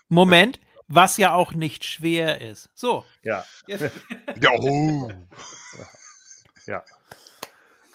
[0.09, 2.69] Moment, was ja auch nicht schwer ist.
[2.75, 3.05] So.
[3.23, 3.45] ja.
[4.41, 5.11] Ja, oh.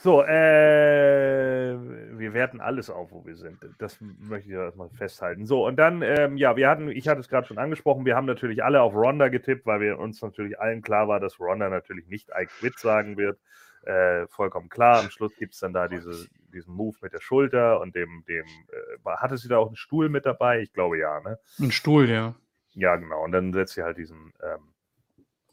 [0.06, 1.76] So, äh,
[2.12, 3.58] wir werten alles auf, wo wir sind.
[3.80, 5.48] Das möchte ich ja erstmal festhalten.
[5.48, 8.28] So, und dann, ähm, ja, wir hatten, ich hatte es gerade schon angesprochen, wir haben
[8.28, 12.08] natürlich alle auf Ronda getippt, weil wir uns natürlich allen klar war, dass Ronda natürlich
[12.08, 13.40] nicht I quit sagen wird.
[13.86, 15.00] Äh, vollkommen klar.
[15.00, 18.46] Am Schluss gibt es dann da diese, diesen Move mit der Schulter und dem, dem,
[18.46, 20.62] äh, hatte sie da auch einen Stuhl mit dabei?
[20.62, 21.40] Ich glaube ja, ne?
[21.60, 22.36] Ein Stuhl, ja.
[22.74, 23.24] Ja, genau.
[23.24, 24.74] Und dann setzt sie halt diesen, ähm,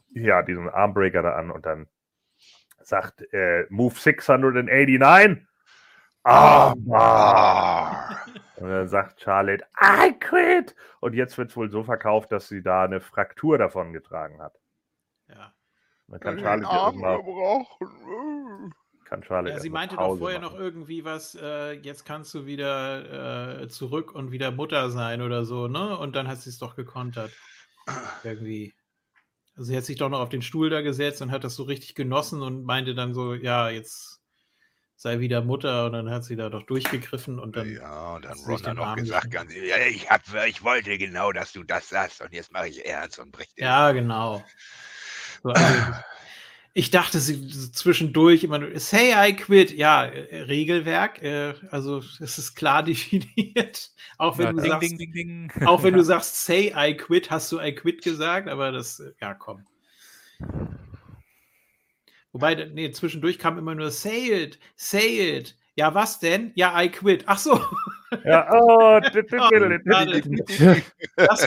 [0.09, 1.87] ja, diesen Armbreaker da an und dann
[2.81, 5.45] sagt äh, Move 689.
[6.23, 8.19] Armbar.
[8.55, 10.75] Und dann sagt Charlotte, I quit.
[11.01, 14.57] Und jetzt wird es wohl so verkauft, dass sie da eine Fraktur davon getragen hat.
[16.13, 16.19] Ja.
[16.19, 18.73] Dann kann Arm ja gebrochen.
[19.05, 20.53] kann Charlotte Ja, sie meinte doch vorher machen.
[20.53, 25.45] noch irgendwie was, äh, jetzt kannst du wieder äh, zurück und wieder Mutter sein oder
[25.45, 25.97] so, ne?
[25.97, 27.31] Und dann hat sie es doch gekontert.
[28.23, 28.73] Irgendwie.
[29.55, 31.63] Also sie hat sich doch noch auf den Stuhl da gesetzt und hat das so
[31.63, 34.21] richtig genossen und meinte dann so, ja, jetzt
[34.95, 37.71] sei wieder Mutter und dann hat sie da doch durchgegriffen und dann.
[37.71, 40.63] Ja, und dann hat sie sich Ron hat Arm gesagt, ganz, ja, ich, hab, ich
[40.63, 43.91] wollte genau, dass du das sagst und jetzt mache ich ernst und brich den Ja,
[43.91, 44.43] genau.
[45.43, 45.85] So, also,
[46.73, 49.71] ich dachte sie zwischendurch immer nur, say I quit.
[49.73, 53.91] Ja, äh, Regelwerk, äh, also es ist klar definiert.
[54.17, 57.31] Auch wenn Ja, du ding, sagst, ding, ding, auch wenn du sagst, say I quit,
[57.31, 59.67] hast du I quit gesagt, aber das, ja, komm.
[62.33, 65.55] Wobei, nee, zwischendurch kam immer nur say it, say it.
[65.75, 66.51] Ja, was denn?
[66.55, 67.23] Ja, I quit.
[67.27, 67.59] Ach so,
[68.23, 69.13] Ja, oh, Oh, das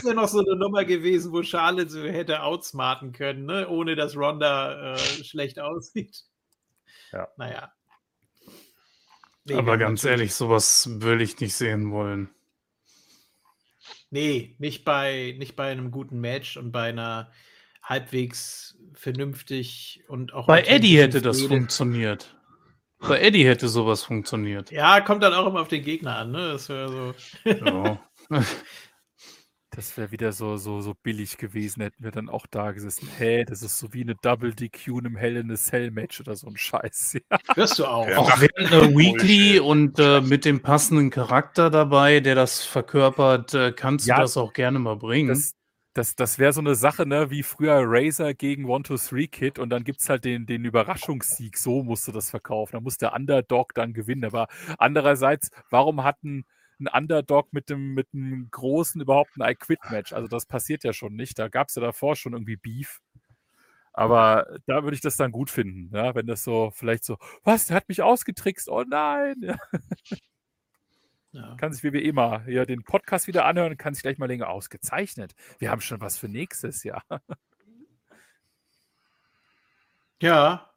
[0.03, 3.67] wäre noch so eine Nummer gewesen, wo Charlotte so hätte outsmarten können, ne?
[3.69, 6.23] ohne dass Ronda äh, schlecht aussieht.
[7.11, 7.27] Ja.
[7.37, 7.71] Naja.
[9.45, 12.29] Nee, Aber ganz natürlich- ehrlich, sowas will ich nicht sehen wollen.
[14.09, 17.31] Nee, nicht bei, nicht bei einem guten Match und bei einer
[17.83, 20.47] halbwegs vernünftig und auch.
[20.47, 22.36] Bei Eddie hätte das funktioniert.
[22.99, 24.71] Bei Eddie hätte sowas funktioniert.
[24.71, 26.53] Ja, kommt dann auch immer auf den Gegner an, ne?
[26.53, 27.13] Das wäre
[27.45, 27.49] so.
[27.49, 27.99] Ja.
[29.77, 33.07] Das wäre wieder so, so, so billig gewesen, hätten wir dann auch da gesessen.
[33.15, 36.19] Hä, das ist so wie eine Double DQ in einem Hell in a Cell Match
[36.19, 37.17] oder so ein Scheiß.
[37.29, 37.37] Ja.
[37.55, 38.07] Wirst du auch.
[38.07, 38.17] Ja.
[38.17, 43.71] Auch während einer Weekly und äh, mit dem passenden Charakter dabei, der das verkörpert, äh,
[43.71, 45.29] kannst Ja, du das auch gerne mal bringen.
[45.29, 45.53] Das,
[45.97, 49.99] das, das wäre so eine Sache, ne, wie früher Razer gegen 1-2-3-Kid und dann gibt
[50.01, 51.57] es halt den, den Überraschungssieg.
[51.57, 52.73] So musst du das verkaufen.
[52.73, 54.25] Da muss der Underdog dann gewinnen.
[54.25, 56.45] Aber andererseits, warum hat ein,
[56.79, 60.13] ein Underdog mit dem, mit einem großen überhaupt ein I-Quit-Match?
[60.13, 61.39] Also das passiert ja schon nicht.
[61.39, 62.99] Da gab es ja davor schon irgendwie Beef.
[63.93, 67.65] Aber da würde ich das dann gut finden, ja, wenn das so vielleicht so, was,
[67.65, 69.57] der hat mich ausgetrickst, oh nein.
[71.33, 71.55] Ja, Ja.
[71.55, 74.49] kann sich WWE mal hier den Podcast wieder anhören und kann sich gleich mal länger
[74.49, 75.33] ausgezeichnet.
[75.59, 77.03] Wir haben schon was für nächstes Jahr.
[80.21, 80.69] ja.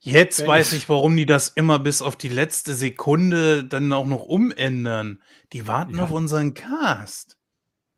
[0.00, 4.06] Jetzt Wenn weiß ich- warum die das immer bis auf die letzte Sekunde dann auch
[4.06, 5.20] noch umändern.
[5.52, 6.04] Die warten Ja.
[6.04, 7.36] auf unseren Cast.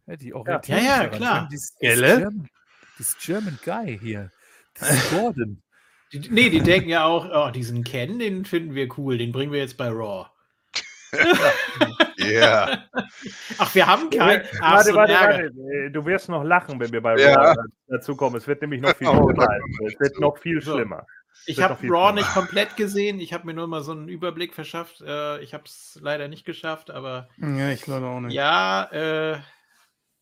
[0.06, 1.48] Ja, die Ja, orientieren ja, klar.
[1.52, 2.48] Dieses, dieses, German,
[2.98, 4.32] dieses German Guy hier.
[4.74, 5.62] Das ist Gordon.
[6.12, 9.52] Die, nee, die denken ja auch, oh, diesen Ken, den finden wir cool, den bringen
[9.52, 10.26] wir jetzt bei Raw.
[12.18, 12.84] Ja.
[13.58, 14.42] Ach, wir haben keinen.
[14.60, 15.42] Ach, Warte, warte, warte.
[15.46, 17.34] Äh, Du wirst noch lachen, wenn wir bei Ja.
[17.52, 17.56] Raw
[17.88, 18.36] dazu kommen.
[18.36, 19.48] Es wird nämlich noch viel Oh, schlimmer.
[19.86, 20.74] Es wird noch viel So.
[20.74, 21.06] schlimmer.
[21.46, 22.12] Ich habe Raw schlimmer.
[22.12, 23.20] nicht komplett gesehen.
[23.20, 25.00] Ich habe mir nur mal so einen Überblick verschafft.
[25.00, 28.34] Äh, ich habe es leider nicht geschafft, aber Ja, ich leider auch nicht.
[28.34, 29.38] ja, äh,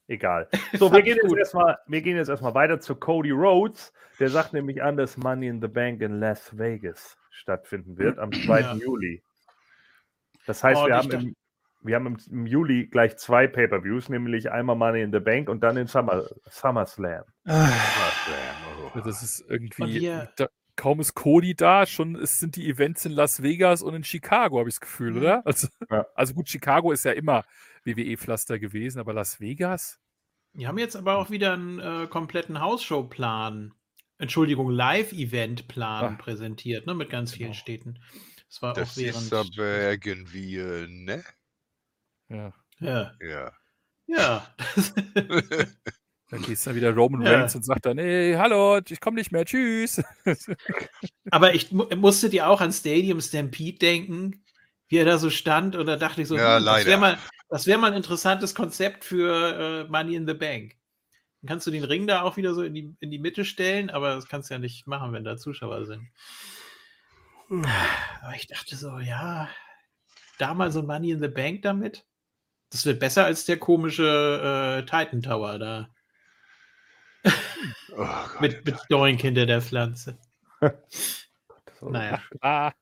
[0.06, 0.48] Egal.
[0.78, 3.92] So, wir gehen, jetzt erstmal, wir gehen jetzt erstmal weiter zu Cody Rhodes.
[4.20, 8.32] Der sagt nämlich an, dass Money in the Bank in Las Vegas stattfinden wird am
[8.32, 8.60] 2.
[8.60, 8.74] Ja.
[8.74, 9.22] Juli.
[10.48, 11.36] Das heißt, Oh, wir, haben im,
[11.82, 15.60] wir haben im, im Juli gleich zwei Pay-Per-Views, nämlich einmal Money in the Bank und
[15.62, 17.24] dann den Summer, SummerSlam.
[17.46, 17.68] Ah,
[18.94, 20.00] Ja, Das ist irgendwie.
[20.36, 24.04] Da, kaum ist Cody da, schon ist, sind die Events in Las Vegas und in
[24.04, 25.18] Chicago, habe ich das Gefühl, Mhm.
[25.18, 25.46] oder?
[25.46, 26.06] Also, Ja.
[26.14, 27.44] also gut, Chicago ist ja immer
[27.84, 29.98] WWE-Pflaster gewesen, aber Las Vegas?
[30.54, 33.74] wir haben jetzt aber auch wieder einen äh, kompletten Hausshow-Plan,
[34.18, 36.16] Entschuldigung, Live-Event-Plan Ah.
[36.18, 37.60] präsentiert, ne, mit ganz vielen Genau.
[37.60, 37.98] Städten.
[38.48, 39.16] Das war Das auch während.
[39.22, 41.24] ist aber irgendwie, äh, ne?
[42.28, 42.52] Ja.
[42.80, 43.52] ja, Ja.
[44.06, 44.54] ja.
[46.30, 47.32] Dann geht es dann wieder Roman Ja.
[47.32, 50.02] Reigns und sagt dann, hey, hallo, ich komme nicht mehr, tschüss.
[51.30, 54.44] Aber ich mu musstet ihr auch an Stadium Stampede denken,
[54.88, 57.18] wie er da so stand, und da dachte ich so, Ja, hm, das wäre mal,
[57.48, 60.76] wär mal ein interessantes Konzept für äh, Money in the Bank.
[61.40, 63.88] Dann kannst du den Ring da auch wieder so in die, in die Mitte stellen,
[63.88, 66.08] aber das kannst du ja nicht machen, wenn da Zuschauer sind.
[67.50, 69.48] Aber ich dachte so, ja,
[70.38, 72.04] da mal so ein Money in the Bank damit.
[72.70, 75.88] Das wird besser als der komische äh, Titan Tower da
[77.92, 78.40] Oh Gott.
[78.40, 80.18] mit, mit Doink hinter der Pflanze.
[81.80, 82.20] Naja.
[82.40, 82.72] Ah,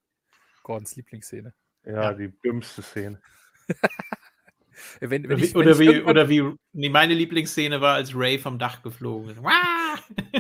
[0.62, 1.53] Gordons Lieblingsszene.
[1.85, 3.20] Ja, die dümmste Szene.
[5.01, 8.15] Wenn, Oder wenn wie, ich, wenn oder, wie, oder wie, nee, meine Lieblingsszene war, als
[8.15, 9.43] Ray vom Dach geflogen ist.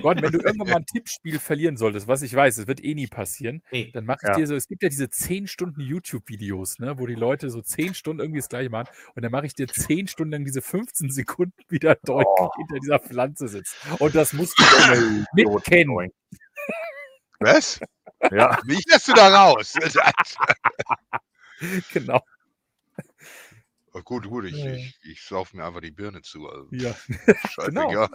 [0.02, 2.94] Gordon, wenn du irgendwann mal ein Tippspiel verlieren solltest, was ich weiß, es wird eh
[2.94, 3.90] nie passieren, Nee.
[3.92, 4.34] dann mache ich Ja.
[4.36, 7.94] dir so, es gibt ja diese 10 Stunden YouTube-Videos, ne, wo die Leute so 10
[7.94, 11.10] Stunden irgendwie das gleiche machen und dann mache ich dir 10 Stunden lang diese 15
[11.10, 12.50] Sekunden, wie der Doink Oh.
[12.56, 13.76] hinter dieser Pflanze sitzt.
[13.98, 14.64] Und das musst du doch
[15.34, 15.90] mit kennen.
[15.94, 16.12] Doink.
[17.40, 17.80] Was?
[18.32, 19.74] Ja, Mich lässt du da raus.
[21.92, 22.20] genau.
[24.04, 24.72] Gut, gut, ich, Ja.
[24.72, 26.48] ich, ich sauf mir einfach die Birne zu.
[26.48, 26.94] Also, Ja.
[27.50, 28.08] scheißegal.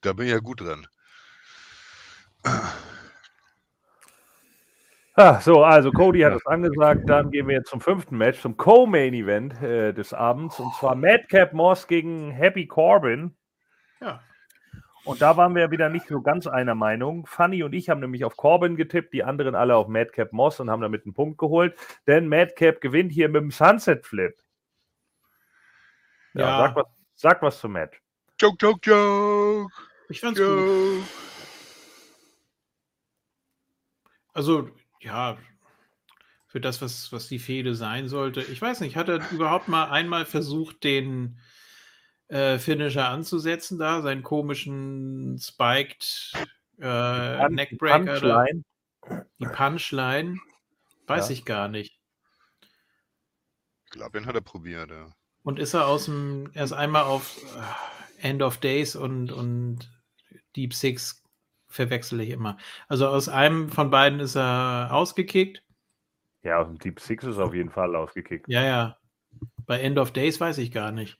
[0.00, 0.86] Da bin ich ja gut dran.
[5.18, 7.08] Ah, so, also Cody hat es angesagt.
[7.08, 10.60] Dann gehen wir jetzt zum fünften Match, zum Co-Main-Event äh, des Abends.
[10.60, 13.34] Und zwar Madcap Moss gegen Happy Corbin.
[14.00, 14.20] Ja.
[15.04, 17.24] Und da waren wir wieder nicht so ganz einer Meinung.
[17.26, 20.68] Funny und ich haben nämlich auf Corbin getippt, die anderen alle auf Madcap Moss und
[20.68, 21.74] haben damit einen Punkt geholt.
[22.06, 24.34] Denn Madcap gewinnt hier mit dem Sunset Flip.
[26.36, 26.58] Ja, Ja.
[26.68, 28.00] Sag, was, sag was zum Match.
[28.40, 29.72] Joke, joke, joke.
[30.08, 30.46] Ich fand's gut.
[30.48, 31.02] joke.
[34.34, 35.38] Also, ja,
[36.46, 38.42] für das, was, was die Fehde sein sollte.
[38.42, 41.38] Ich weiß nicht, hat er überhaupt mal einmal versucht, den
[42.28, 46.32] äh, Finisher anzusetzen da, seinen komischen Spiked
[46.78, 48.64] äh, Punch- Neckbreaker da, Punchline.
[49.38, 50.38] die Punchline?
[51.06, 51.32] Weiß Ja.
[51.34, 51.98] ich gar nicht.
[53.84, 54.90] Ich glaube, den hat er probiert.
[54.90, 55.14] Ja.
[55.46, 57.40] Und ist er aus dem, er ist einmal auf
[58.20, 59.88] äh, End of Days und, und
[60.56, 61.22] Deep Six
[61.68, 62.58] verwechsel ich immer.
[62.88, 65.62] Also aus einem von beiden ist er ausgekickt.
[66.42, 68.48] Ja, aus dem Deep Six ist auf jeden Fall ausgekickt.
[68.48, 68.96] Ja, ja.
[69.66, 71.16] Bei End of Days weiß ich gar nicht.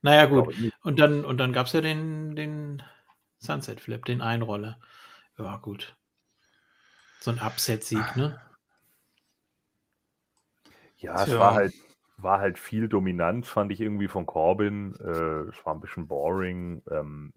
[0.00, 0.56] Naja, gut.
[0.84, 2.82] Und dann, und dann gab es ja den, den
[3.40, 4.80] Sunset Flip, den Einroller.
[5.36, 5.94] Ja, gut.
[7.20, 8.40] So ein Upset-Sieg, ne?
[11.04, 11.38] Ja, es Tja.
[11.38, 11.74] war halt,
[12.16, 14.94] war halt viel Dominanz, fand ich irgendwie von Corbin.
[15.00, 16.82] Äh, es war ein bisschen boring.
[16.90, 17.34] Ähm,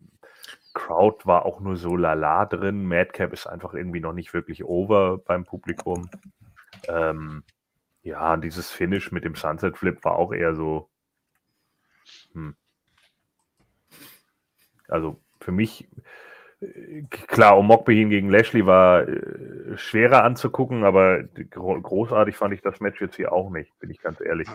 [0.73, 2.87] Crowd war auch nur so lala drin.
[2.87, 6.09] Madcap ist einfach irgendwie noch nicht wirklich over beim Publikum.
[6.87, 7.43] Ähm,
[8.03, 10.89] ja, und dieses Finish mit dem Sunset Flip war auch eher so.
[12.31, 12.55] Hm.
[14.87, 15.89] Also für mich,
[17.09, 22.99] klar, Omokbehin gegen Lashley war äh, schwerer anzugucken, aber gro großartig fand ich das Match
[23.01, 24.47] jetzt hier auch nicht, bin ich ganz ehrlich.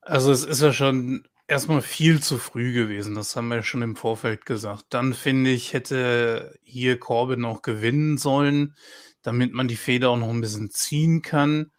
[0.00, 3.96] Also es ist ja schon erstmal viel zu früh gewesen, das haben wir schon im
[3.96, 4.86] Vorfeld gesagt.
[4.90, 8.74] Dann finde ich, hätte hier Corbin noch gewinnen sollen,
[9.22, 11.70] damit man die Feder auch noch ein bisschen ziehen kann.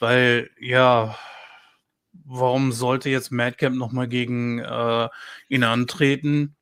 [0.00, 1.16] Weil, ja,
[2.28, 5.08] warum sollte jetzt Madcap nochmal gegen äh,
[5.48, 6.54] ihn antreten?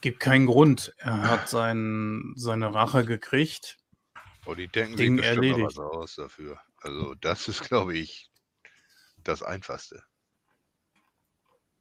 [0.00, 0.94] Gibt keinen Grund.
[0.98, 3.78] Er hat sein, seine Rache gekriegt.
[4.46, 5.76] Oh, die denken Ding sich bestimmt erledigt.
[5.76, 6.60] was aus dafür.
[6.78, 8.30] Also das ist, glaube ich,
[9.22, 10.02] das Einfachste.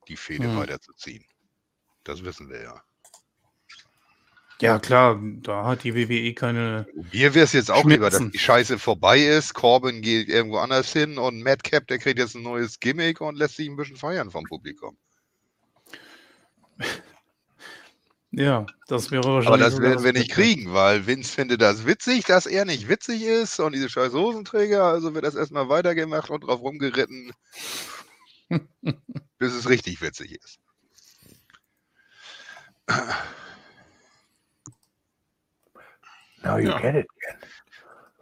[0.07, 0.57] Die Fehde Hm.
[0.57, 1.25] weiterzuziehen.
[2.03, 2.83] Das wissen wir ja.
[4.61, 6.87] Ja, klar, da hat die WWE keine.
[7.11, 8.31] Mir wäre es jetzt auch lieber, dass Schmerzen.
[8.31, 9.55] die Scheiße vorbei ist.
[9.55, 13.55] Corbin geht irgendwo anders hin und Madcap, der kriegt jetzt ein neues Gimmick und lässt
[13.55, 14.97] sich ein bisschen feiern vom Publikum.
[18.33, 19.59] Ja, das wäre Aber wahrscheinlich.
[19.59, 22.87] das sogar werden wir das nicht kriegen, weil Vince findet das witzig, dass er nicht
[22.87, 24.85] witzig ist und diese scheiß Hosenträger.
[24.85, 27.33] Also wird das erstmal weitergemacht und drauf rumgeritten,
[29.37, 30.59] bis es richtig witzig ist.
[36.43, 36.79] Now you Ja.
[36.79, 37.07] get it.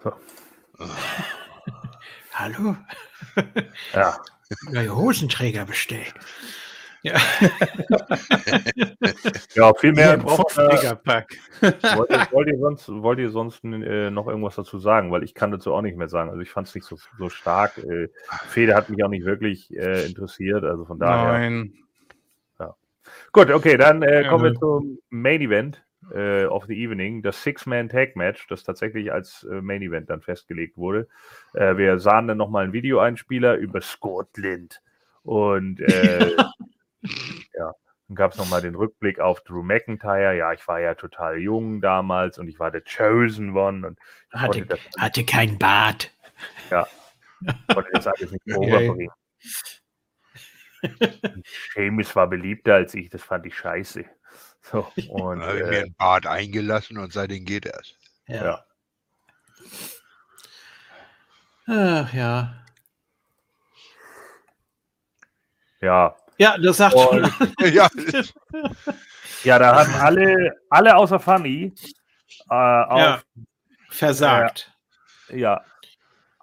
[2.33, 2.75] Hallo?
[3.93, 4.17] Ja,
[4.71, 6.13] Neue Hosenträger bestellt.
[7.03, 7.13] Ja,
[9.53, 11.37] ja viel mehr braucht Vorpflegerpack.
[11.61, 15.09] wollt, ihr, wollt, ihr sonst, wollt ihr sonst äh, noch irgendwas dazu sagen?
[15.11, 16.29] Weil ich kann dazu auch nicht mehr sagen.
[16.29, 17.77] Also ich fand es nicht so, so stark.
[17.77, 18.09] Äh,
[18.47, 20.63] Fede hat mich auch nicht wirklich äh, interessiert.
[20.65, 21.39] Also von daher.
[21.39, 21.73] Nein.
[23.31, 24.59] Gut, okay, dann äh, kommen wir Ja.
[24.59, 30.09] zum Main Event äh, of the Evening, das Six-Man-Tag-Match, das tatsächlich als äh, Main Event
[30.09, 31.07] dann festgelegt wurde.
[31.53, 34.81] Äh, wir sahen dann nochmal einen Videoeinspieler über Scotland
[35.23, 36.35] und äh,
[37.53, 37.73] ja,
[38.07, 40.35] dann gab es nochmal den Rückblick auf Drew McIntyre.
[40.35, 43.99] Ja, ich war ja total jung damals und ich war der Chosen One und
[44.31, 46.11] hatte, das, hatte keinen Bart.
[47.73, 49.11] konnte das alles nicht Ja, overbringen.
[51.73, 54.05] Seamus war beliebter als ich, das fand ich scheiße.
[54.71, 57.93] So, und, Da habe ich mir äh, ein Bad eingelassen und seitdem geht das.
[58.27, 58.63] Ja.
[61.67, 62.53] Ach ja.
[65.81, 67.53] ja, Ja, das sagt Und- schon.
[67.73, 67.87] ja,
[69.43, 71.73] Ja, da hatten alle, alle außer Funny
[72.49, 73.21] äh, auf Ja.
[73.89, 74.71] Versagt.
[75.29, 75.63] ja.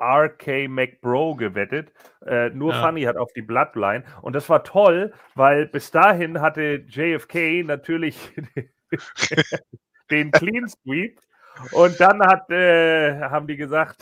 [0.00, 1.92] RK McBro gewettet.
[2.26, 2.82] Äh, nur Ja.
[2.86, 4.04] Funny hat auf die Bloodline.
[4.22, 8.16] Und das war toll, weil bis dahin hatte JFK natürlich
[10.10, 11.20] den Clean Sweep.
[11.72, 13.96] Und dann hat, äh, haben die gesagt,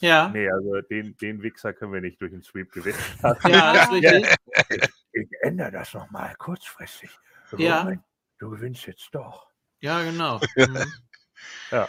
[0.00, 0.28] Ja.
[0.28, 2.98] nee, also den, den Wichser können wir nicht durch den Sweep gewinnen.
[3.48, 4.26] Ja, ist richtig.
[5.12, 7.10] Ich ändere das nochmal kurzfristig.
[7.56, 7.90] Ja.
[8.38, 9.48] Du gewinnst jetzt doch.
[9.80, 10.38] Ja, genau.
[10.54, 10.84] Mhm.
[11.70, 11.88] Ja.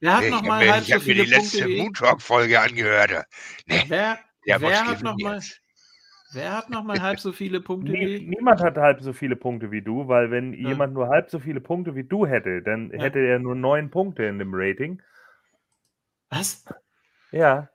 [0.00, 1.58] Wer hat ich noch habe mal mir, halb ich so hab mir viele die letzte
[1.58, 3.26] Punkte wie Moon Talk Folge angehört.
[3.66, 5.60] Nee, Wer, wer hat noch gewinnen mal jetzt.
[6.34, 9.34] Wer hat noch mal halb so viele Punkte Nie, wie niemand hat halb so viele
[9.34, 10.68] Punkte wie du, weil wenn Ja.
[10.68, 13.02] jemand nur halb so viele Punkte wie du hätte, dann Ja.
[13.02, 15.00] hätte er nur neun Punkte in dem Rating.
[16.28, 16.64] Was?
[17.32, 17.70] Ja.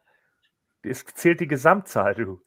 [0.84, 2.44] Es zählt die Gesamtzahl, du.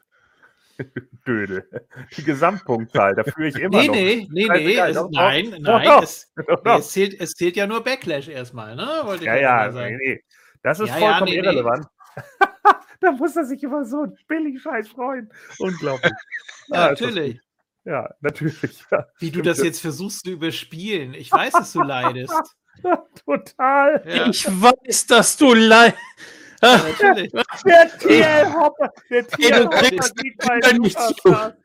[1.26, 1.68] Dödel.
[2.16, 3.94] Die Gesamtpunktzahl, da führe ich immer Nee, noch.
[3.94, 4.76] nee, nee, nee.
[4.76, 5.84] Es, nein, nein.
[5.84, 6.02] doch.
[6.02, 8.86] Es, nee, es, zählt, es zählt ja nur Backlash erstmal, ne?
[9.04, 9.96] Wollte Ja, ja, mal nee, sagen.
[9.98, 10.24] nee.
[10.62, 11.46] Das ist Ja, ja, vollkommen nee, nee.
[11.46, 11.86] irrelevant.
[13.00, 15.30] da muss er sich über so einen billigen Scheiß freuen.
[15.58, 16.12] Unglaublich.
[16.68, 17.40] Ja, natürlich.
[17.84, 18.84] Ja, natürlich.
[18.90, 21.14] Ja, Wie du das jetzt versuchst zu überspielen.
[21.14, 22.34] Ich weiß, dass du leidest.
[23.24, 24.02] total.
[24.06, 25.94] Ja, Ich weiß, dass du leid.
[26.62, 27.32] Ja, natürlich.
[27.64, 31.56] Der TL Hopper, der TL Hopper.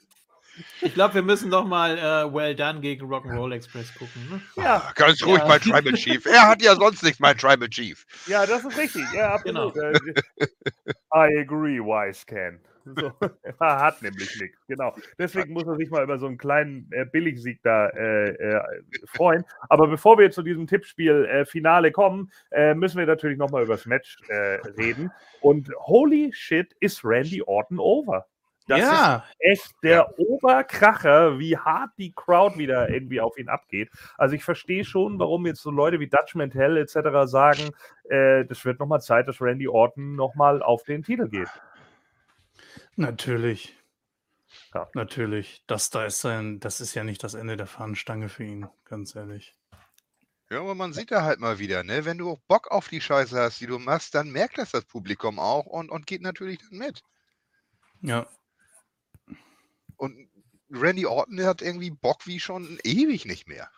[0.82, 4.28] Ich glaube, wir müssen doch mal äh, Well Done gegen Rock'n'Roll Express gucken.
[4.30, 4.42] Ne?
[4.64, 5.45] Ja, Ganz ruhig Ja.
[5.48, 6.26] bei Tribal Chief.
[6.26, 8.06] Er hat ja sonst nicht mein Tribal Chief.
[8.28, 9.03] ja, das ist richtig.
[9.14, 9.74] Ja, absolut.
[9.74, 9.92] Genau.
[9.92, 10.16] Äh,
[11.14, 12.60] I agree, Wise Can.
[12.85, 13.11] So,
[13.43, 14.95] er hat nämlich nichts, genau.
[15.18, 18.61] Deswegen muss er sich mal über so einen kleinen äh, Billigsieg da äh, äh,
[19.08, 19.43] freuen.
[19.69, 24.18] Aber bevor wir zu diesem Tippspiel-Finale kommen, äh, müssen wir natürlich nochmal über das Match
[24.27, 25.11] äh, reden.
[25.42, 28.27] Und holy shit, ist Randy Orton over.
[28.68, 33.90] Das ja, ist echt der Oberkracher, wie hart die Crowd wieder irgendwie auf ihn abgeht.
[34.18, 36.93] Also ich verstehe schon, warum jetzt so Leute wie Dutch Mantel etc.
[37.26, 37.72] sagen,
[38.10, 41.50] äh, das wird nochmal Zeit, dass Randy Orton nochmal auf den Titel geht.
[42.95, 43.76] Natürlich.
[44.74, 44.90] Ja.
[44.94, 45.64] Natürlich.
[45.68, 49.16] Das da ist sein, das ist ja nicht das Ende der Fahnenstange für ihn, ganz
[49.16, 49.56] ehrlich.
[50.50, 52.03] Ja, aber man sieht da halt mal wieder, ne?
[52.03, 54.84] Wenn du auch Bock auf die Scheiße hast, die du machst, dann merkt das das
[54.84, 57.02] Publikum auch und, und geht natürlich dann mit.
[58.02, 58.28] Ja.
[59.95, 60.30] Und
[60.70, 63.72] Randy Orton, der hat irgendwie Bock wie schon ewig nicht mehr.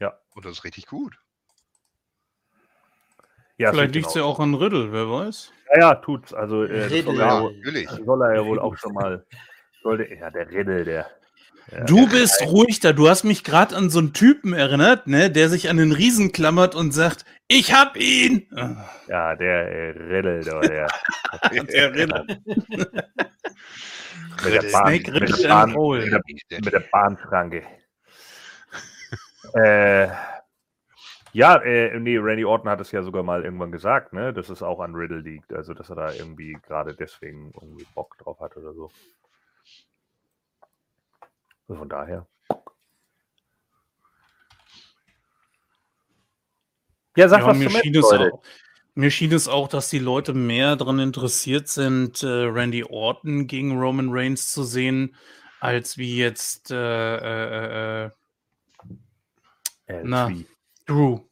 [0.00, 0.18] Ja.
[0.34, 1.18] Und das ist richtig gut.
[3.58, 5.50] Ja, Vielleicht liegt es ja auch an Riddle, wer weiß.
[5.74, 6.34] Ja, ja, tut's.
[6.34, 7.88] Also äh, er, Ja, natürlich.
[8.04, 9.24] soll er ja wohl auch schon mal.
[9.82, 11.06] Sollte, ja, der Riddle, der.
[11.72, 12.92] Ja, Du bist ruhig da.
[12.92, 16.32] Du hast mich gerade an so einen Typen erinnert, ne, der sich an den Riesen
[16.32, 18.46] klammert und sagt, ich hab ihn.
[19.08, 20.88] Ja, der äh, Riddle, der, der
[21.72, 22.24] Der Riddle.
[22.46, 22.88] mit
[24.44, 24.70] der Riddle.
[24.72, 26.12] Bahn, Snake mit Riddle der Bahn, mit
[26.50, 27.62] der, mit der Bahnschranke.
[29.54, 30.08] äh,
[31.36, 34.62] ja, äh, nee, Randy Orton hat es ja sogar mal irgendwann gesagt, ne, dass es
[34.62, 35.52] auch an Riddle liegt.
[35.52, 38.90] Also, dass er da irgendwie gerade deswegen irgendwie Bock drauf hat oder so.
[41.68, 42.26] Also von daher.
[47.18, 48.42] Ja, sag Ja, was mir, schien es auch,
[48.94, 53.78] mir schien es auch, dass die Leute mehr daran interessiert sind, äh, Randy Orton gegen
[53.78, 55.14] Roman Reigns zu sehen,
[55.60, 58.10] als wie jetzt äh, äh, äh,
[59.88, 60.32] Äh, Na.
[60.86, 61.25] Drew.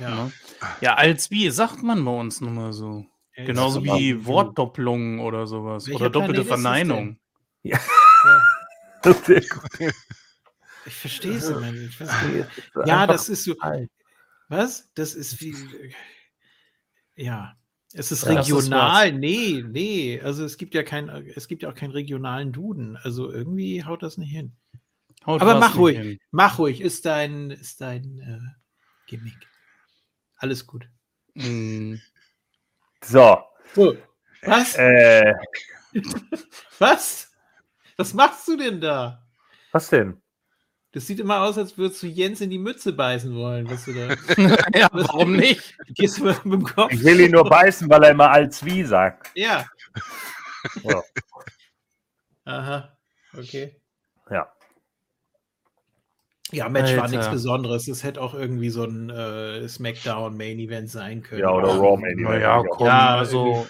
[0.00, 0.24] Ja.
[0.24, 0.32] Ne?
[0.80, 3.06] Ja, als wie, sagt man bei uns nun mal so.
[3.36, 5.86] Ja, Genauso wie Wortdopplungen oder sowas.
[5.86, 7.18] Welcher oder doppelte Planet ist es Verneinung.
[9.24, 9.94] Sehr gut.
[10.86, 11.98] Ich verstehe es immer nicht.
[12.86, 13.54] Ja, das ist so.
[14.48, 14.90] Was?
[14.94, 15.54] Das ist wie.
[17.16, 17.54] Ja.
[17.92, 19.12] Es ist Ja, das ist regional.
[19.12, 20.20] nee, nee.
[20.20, 22.96] Also es gibt ja kein, es gibt ja auch keinen regionalen Duden.
[22.96, 24.52] Also irgendwie haut das nicht hin.
[25.26, 25.98] Haut Aber mach ruhig.
[25.98, 26.18] hin.
[26.30, 28.38] Mach ruhig, ist dein, ist dein äh,
[29.06, 29.48] Gimmick.
[30.40, 30.88] Alles gut.
[31.34, 31.96] Mm,
[33.04, 33.44] So,
[33.74, 33.96] So.
[34.42, 34.74] Was?
[34.76, 35.34] äh,
[36.78, 37.30] Was?
[37.96, 39.22] Was machst du denn da?
[39.72, 40.20] was denn?
[40.92, 43.70] Das sieht immer aus, als würdest du Jens in die Mütze beißen wollen.
[43.70, 44.08] Was du da.
[44.78, 45.76] ja, warum nicht?
[45.94, 46.90] Gehst du mit dem Kopf?
[46.92, 49.30] Ich will ihn nur beißen, weil er immer als wie sagt.
[49.36, 49.66] Ja.
[50.82, 51.02] Ja.
[52.44, 52.98] Aha.
[53.36, 53.80] Okay.
[54.30, 54.50] Ja.
[56.52, 57.16] Ja, Match war Alter.
[57.16, 57.88] nichts Besonderes.
[57.88, 61.42] Es hätte auch irgendwie so ein äh, Smackdown Main Event sein können.
[61.42, 62.22] Ja, oder Raw Main Event.
[62.22, 63.68] Naja, komm, Ja, also,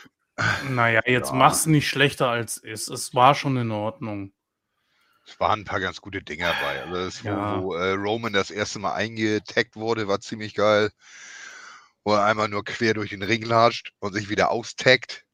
[0.71, 1.37] naja, jetzt Ja.
[1.37, 2.89] mach's nicht schlechter als ist.
[2.89, 4.33] Es war schon in Ordnung.
[5.27, 6.83] Es waren ein paar ganz gute Dinger bei.
[6.83, 7.63] Also das, wo, Ja.
[7.63, 10.91] wo äh, Roman das erste Mal eingetaggt wurde, war ziemlich geil.
[12.03, 15.25] Wo er einmal nur quer durch den Ring latscht und sich wieder austaggt.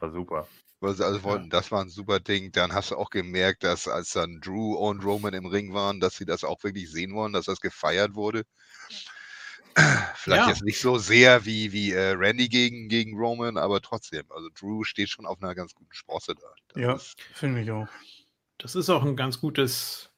[0.00, 0.48] War super.
[0.80, 2.52] Weil sie also wollten, das war ein super Ding.
[2.52, 6.16] Dann hast du auch gemerkt, dass als dann Drew und Roman im Ring waren, dass
[6.16, 8.44] sie das auch wirklich sehen wollen, dass das gefeiert wurde.
[10.16, 10.48] Vielleicht Ja.
[10.48, 14.24] jetzt nicht so sehr wie, wie äh, Randy gegen, gegen Roman, aber trotzdem.
[14.30, 16.46] Also Drew steht schon auf einer ganz guten Sprosse da.
[16.68, 16.98] Das Ja,
[17.32, 17.88] finde ich auch.
[18.58, 20.10] Das ist auch ein ganz gutes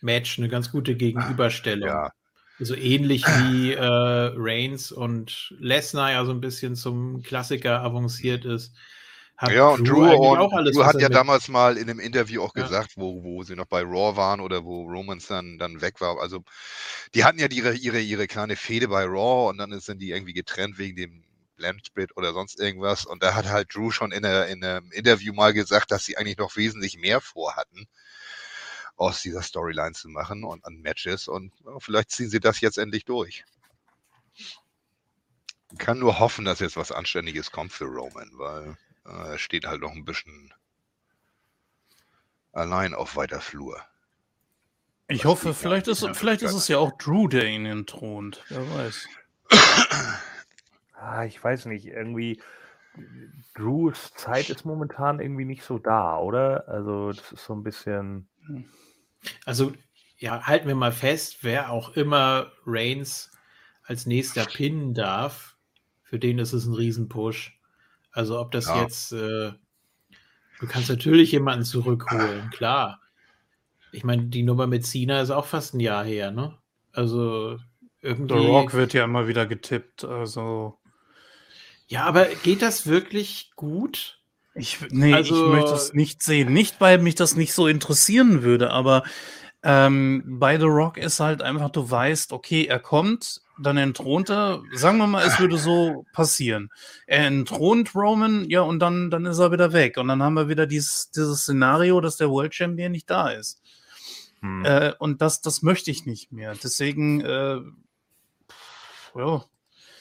[0.00, 1.90] Match, eine ganz gute Gegenüberstellung.
[1.90, 2.10] ja.
[2.60, 8.74] So ähnlich wie äh, Reigns und Lesnar ja so ein bisschen zum Klassiker avanciert ist.
[9.38, 12.54] Hat Ja, und Drew, und alles, Drew hat ja damals mal in einem Interview auch
[12.54, 12.64] Ja.
[12.64, 16.20] gesagt, wo, wo sie noch bei Raw waren oder wo Romans dann, dann weg war.
[16.20, 16.42] Also
[17.14, 20.32] die hatten ja ihre, ihre, ihre kleine Fehde bei Raw und dann sind die irgendwie
[20.34, 21.24] getrennt wegen dem
[21.56, 23.06] Blendsplit oder sonst irgendwas.
[23.06, 26.16] Und da hat halt Drew schon in, einer, in einem Interview mal gesagt, dass sie
[26.16, 27.86] eigentlich noch wesentlich mehr vorhatten,
[28.96, 31.28] aus dieser Storyline zu machen und an Matches.
[31.28, 33.44] Und ja, vielleicht ziehen sie das jetzt endlich durch.
[35.72, 38.76] Ich kann nur hoffen, dass jetzt was Anständiges kommt für Roman, weil
[39.08, 40.52] äh, er steht halt noch ein bisschen
[42.52, 43.80] allein auf weiter Flur.
[45.08, 48.44] Ich Was hoffe, vielleicht ist, vielleicht ist es ja auch Drew, der ihn entthront.
[48.48, 49.08] Wer weiß.
[50.92, 52.42] Ah, ich weiß nicht, irgendwie
[53.54, 56.68] Drews Zeit ist momentan irgendwie nicht so da, oder?
[56.68, 58.28] Also das ist so ein bisschen.
[59.44, 59.72] Also,
[60.16, 63.30] ja, halten wir mal fest, wer auch immer Reigns
[63.84, 65.56] als nächster pinnen darf,
[66.02, 67.57] für den ist es ein Riesenpush.
[68.12, 68.82] Also, ob das Ja.
[68.82, 69.52] jetzt, äh,
[70.60, 73.00] du kannst natürlich jemanden zurückholen, klar.
[73.92, 76.56] Ich meine, die Nummer mit Cena ist auch fast ein Jahr her, ne?
[76.92, 77.58] Also,
[78.02, 78.34] irgendwie.
[78.38, 80.04] The Rock wird ja immer wieder getippt.
[80.04, 80.78] Also,
[81.86, 84.20] Ja, aber geht das wirklich gut?
[84.54, 86.52] ich, nee, Also- ich möchte es nicht sehen.
[86.52, 89.04] Nicht, weil mich das nicht so interessieren würde, aber
[89.62, 94.62] ähm, bei The Rock ist halt einfach, du weißt, okay, er kommt, dann entthront er,
[94.72, 96.70] sagen wir mal, es würde so passieren.
[97.06, 99.96] Er entthront Roman, ja, und dann, dann ist er wieder weg.
[99.96, 103.60] Und dann haben wir wieder dieses, dieses Szenario, dass der World Champion nicht da ist.
[104.40, 104.64] Hm.
[104.64, 106.54] Äh, und das, das möchte ich nicht mehr.
[106.62, 107.60] Deswegen, äh,
[109.16, 109.44] ja,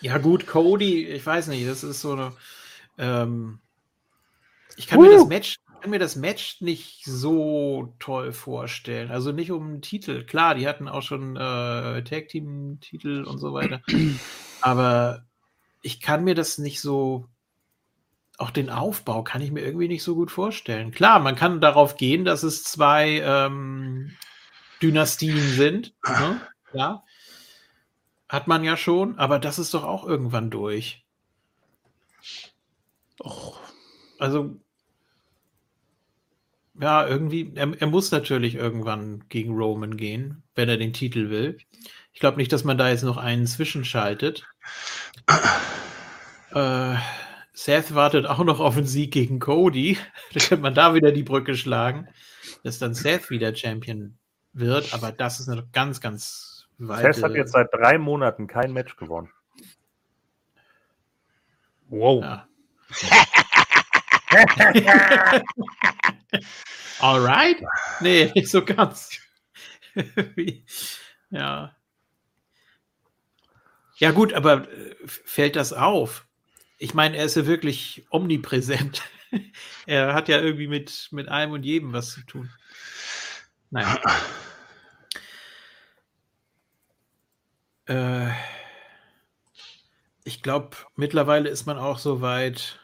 [0.01, 2.33] Ja, gut, Cody, ich weiß nicht, das ist so eine.
[2.97, 3.59] Ähm,
[4.75, 5.27] ich kann mir, das Uh.
[5.27, 9.11] Match, kann mir das Match nicht so toll vorstellen.
[9.11, 10.25] Also nicht um einen Titel.
[10.25, 13.81] Klar, die hatten auch schon äh, Tag Team-Titel und so weiter.
[14.61, 15.25] Aber
[15.81, 17.27] ich kann mir das nicht so.
[18.39, 20.91] Auch den Aufbau kann ich mir irgendwie nicht so gut vorstellen.
[20.91, 24.11] Klar, man kann darauf gehen, dass es zwei ähm,
[24.81, 25.95] Dynastien sind.
[26.05, 26.41] Ne?
[26.73, 27.03] Ja.
[28.29, 31.03] Hat man ja schon, aber das ist doch auch irgendwann durch.
[33.19, 33.59] och,
[34.19, 34.59] Also,
[36.79, 41.57] ja, irgendwie, er, er muss natürlich irgendwann gegen Roman gehen, wenn er den Titel will.
[42.13, 44.47] Ich glaube nicht, dass man da jetzt noch einen zwischenschaltet.
[46.51, 46.95] Äh,
[47.53, 49.97] Seth wartet auch noch auf einen Sieg gegen Cody.
[50.33, 52.07] Da könnte man da wieder die Brücke schlagen,
[52.63, 54.17] dass dann Seth wieder Champion
[54.53, 54.93] wird.
[54.93, 57.13] Aber das ist eine ganz, ganz weite...
[57.13, 59.31] Seth hat jetzt seit drei Monaten kein Match gewonnen.
[61.89, 62.23] wow.
[62.23, 62.47] Ja.
[66.99, 67.63] Alright?
[68.01, 69.19] Nee, nicht so ganz.
[71.29, 71.75] Ja.
[73.97, 76.25] Ja, gut, aber äh, fällt das auf?
[76.77, 79.01] Ich meine, er ist ja wirklich omnipräsent.
[79.87, 82.51] er hat ja irgendwie mit, mit allem und jedem was zu tun.
[83.71, 83.99] Naja.
[87.87, 88.29] Äh,
[90.23, 92.79] ich glaube, mittlerweile ist man auch so weit,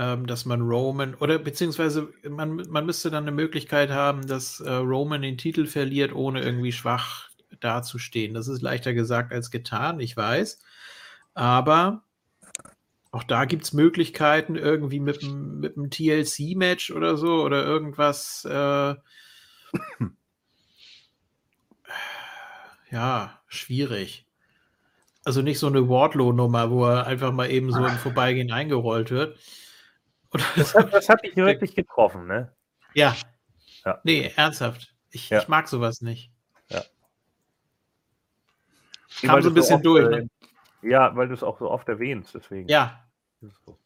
[0.00, 4.70] ähm, dass man Roman oder beziehungsweise man, man müsste dann eine Möglichkeit haben, dass äh,
[4.70, 7.28] Roman den Titel verliert, ohne irgendwie schwach
[7.60, 8.32] dazustehen.
[8.32, 10.58] Das ist leichter gesagt als getan, ich weiß.
[11.34, 12.02] Aber
[13.10, 18.46] auch da gibt es Möglichkeiten, irgendwie mit mit einem TLC-Match oder so oder irgendwas.
[18.46, 18.94] Äh,
[22.90, 24.24] ja, schwierig.
[25.24, 29.38] Also nicht so eine Wardlow-Nummer, wo er einfach mal eben so im Vorbeigehen eingerollt wird.
[30.32, 32.54] Oder Das hat, das hat dich wirklich getroffen, ne?
[32.94, 33.16] ja.
[33.84, 33.98] Ja.
[34.04, 34.94] Nee, ernsthaft.
[35.10, 35.40] Ich, Ja.
[35.40, 36.30] ich mag sowas nicht.
[36.68, 36.82] Weil
[39.30, 40.06] Kam so ein bisschen oft, durch.
[40.06, 40.28] äh, Ne?
[40.82, 42.68] Ja, weil du es auch so oft erwähnst, deswegen.
[42.68, 43.04] Ja,
[43.40, 43.78] so.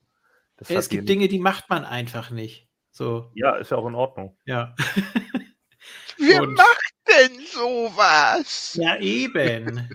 [0.59, 2.69] Es gibt Dinge, die macht man einfach nicht.
[2.93, 4.37] So, Ja, ist ja auch in Ordnung.
[4.45, 4.75] ja.
[6.19, 8.75] Wer Und- macht denn sowas?
[8.81, 9.91] ja, eben.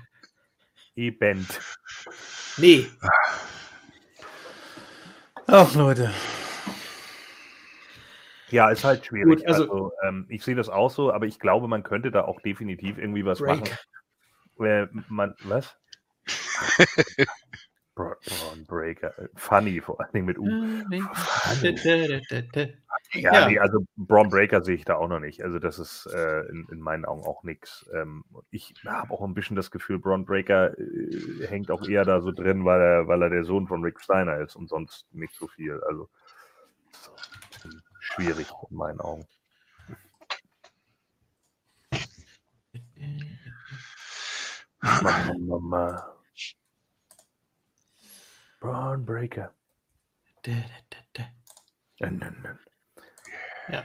[0.96, 1.48] Eben.
[2.58, 2.90] Nee,
[5.52, 6.12] Ach, Leute.
[8.50, 9.40] Ja, ist halt schwierig.
[9.40, 12.24] Gut, also- also, ähm, ich sehe das auch so, aber ich glaube, man könnte da
[12.26, 13.62] auch definitiv irgendwie was Break.
[13.62, 13.78] machen.
[14.64, 15.76] Äh, man, was?
[18.00, 19.20] Bra- Braun Breaker.
[19.20, 20.46] äh, Funny, vor allen Dingen mit U.
[23.14, 23.50] Ja, Ja.
[23.50, 25.44] Nee, also Braun Breaker sehe ich da auch noch nicht.
[25.44, 27.90] Also das ist äh, in, in meinen Augen auch nichts.
[27.94, 32.22] Ähm, ich habe auch ein bisschen das Gefühl, Braun Breaker äh, hängt auch eher da
[32.22, 35.34] so drin, weil er, weil er der Sohn von Rick Steiner ist und sonst nicht
[35.36, 35.82] so viel.
[35.88, 36.10] Also
[37.52, 39.26] bisschen schwierig in meinen Augen.
[45.02, 46.19] Mama, Mama.
[48.60, 49.54] Braun Breaker.
[50.44, 51.24] Da, da, da,
[52.00, 52.10] da.
[53.72, 53.84] Ja.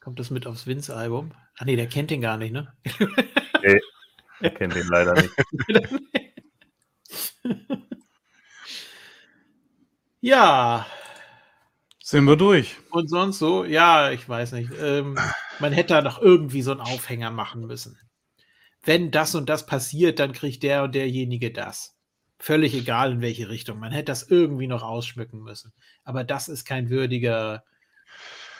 [0.00, 1.32] Kommt das mit aufs Vince-Album?
[1.58, 2.74] Ah nee, der kennt den gar nicht, ne?
[3.62, 3.80] Nee,
[4.40, 5.32] er kennt den leider nicht.
[10.20, 10.86] ja,
[12.02, 12.76] Sind wir durch.
[12.90, 14.70] und sonst so, ja, ich weiß nicht.
[14.80, 15.16] Ähm,
[15.60, 17.98] man hätte da noch irgendwie so einen Aufhänger machen müssen.
[18.84, 21.96] Wenn das und das passiert, dann kriegt der und derjenige das.
[22.42, 23.78] Völlig egal in welche Richtung.
[23.78, 25.72] Man hätte das irgendwie noch ausschmücken müssen.
[26.02, 27.62] Aber das ist kein würdiger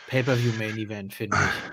[0.07, 1.73] Pay-Per-View-Main-Event, finde ich.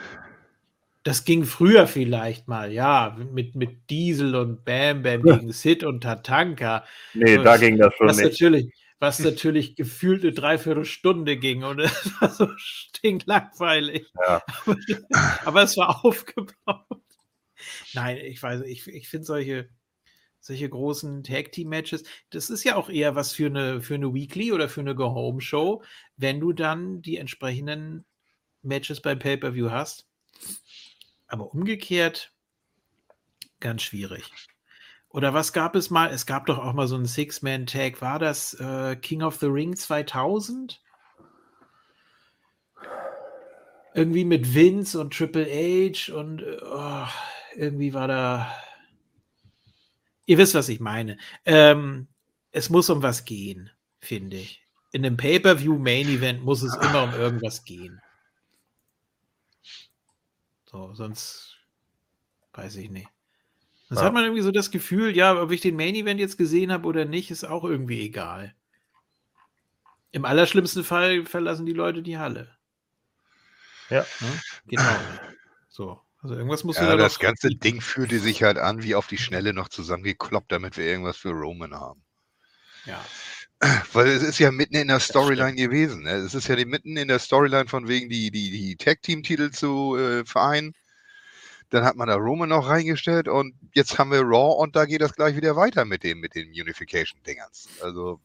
[1.03, 6.01] Das ging früher vielleicht mal, ja, mit, mit Diesel und Bam Bam gegen Sid und
[6.01, 6.83] Tatanka.
[7.13, 8.25] Nee, da ging das schon was nicht.
[8.25, 14.07] natürlich, was natürlich gefühlt eine Dreiviertelstunde ging und es war so stinklangweilig.
[14.15, 14.41] Ja.
[14.65, 14.77] Aber,
[15.45, 17.03] aber es war aufgebaut.
[17.93, 19.69] Nein, ich weiß, ich, ich finde solche,
[20.39, 24.69] solche großen Tag-Team-Matches, das ist ja auch eher was für eine, für eine Weekly oder
[24.69, 25.83] für eine Go-Home-Show,
[26.17, 28.05] wenn du dann die entsprechenden
[28.61, 30.07] Matches beim Pay-Per-View hast.
[31.27, 32.33] Aber umgekehrt
[33.59, 34.23] ganz schwierig.
[35.09, 36.11] Oder was gab es mal?
[36.11, 38.01] Es gab doch auch mal so einen Six-Man-Tag.
[38.01, 40.81] War das äh, King of the Ring 2000?
[43.95, 47.07] Irgendwie mit Vince und Triple H und äh, oh,
[47.55, 48.55] irgendwie war da.
[50.29, 51.17] Ihr wisst, was ich meine.
[51.43, 52.07] Ähm,
[52.51, 54.63] es muss um was gehen, finde ich.
[54.91, 57.99] In einem Pay-Per-View-Main-Event muss es immer um irgendwas gehen.
[60.67, 61.57] So, sonst
[62.53, 63.07] weiß ich nicht.
[63.87, 64.05] Sonst Ja.
[64.05, 66.87] hat man irgendwie so das Gefühl, ja, ob ich den Main Event jetzt gesehen habe
[66.87, 68.53] oder nicht, ist auch irgendwie egal.
[70.11, 72.55] Im allerschlimmsten Fall verlassen die Leute die Halle.
[73.89, 74.05] Ja.
[74.19, 74.41] Ne?
[74.67, 74.95] Genau.
[75.69, 75.99] So.
[76.21, 79.17] Also irgendwas muss Ja, da das ganze Ding fühlte sich halt an, wie auf die
[79.17, 82.03] Schnelle noch zusammengekloppt, damit wir irgendwas für Roman haben.
[82.85, 83.03] Ja.
[83.93, 86.03] Weil es ist ja mitten in der Storyline gewesen.
[86.03, 86.11] Ne?
[86.11, 90.25] Es ist ja mitten in der Storyline von wegen die, die, die Tag-Team-Titel zu äh,
[90.25, 90.73] vereinen.
[91.69, 95.01] Dann hat man da Roman noch reingestellt und jetzt haben wir Raw und da geht
[95.01, 97.69] das gleich wieder weiter mit dem, mit den Unification-Dingerns.
[97.81, 98.19] Also,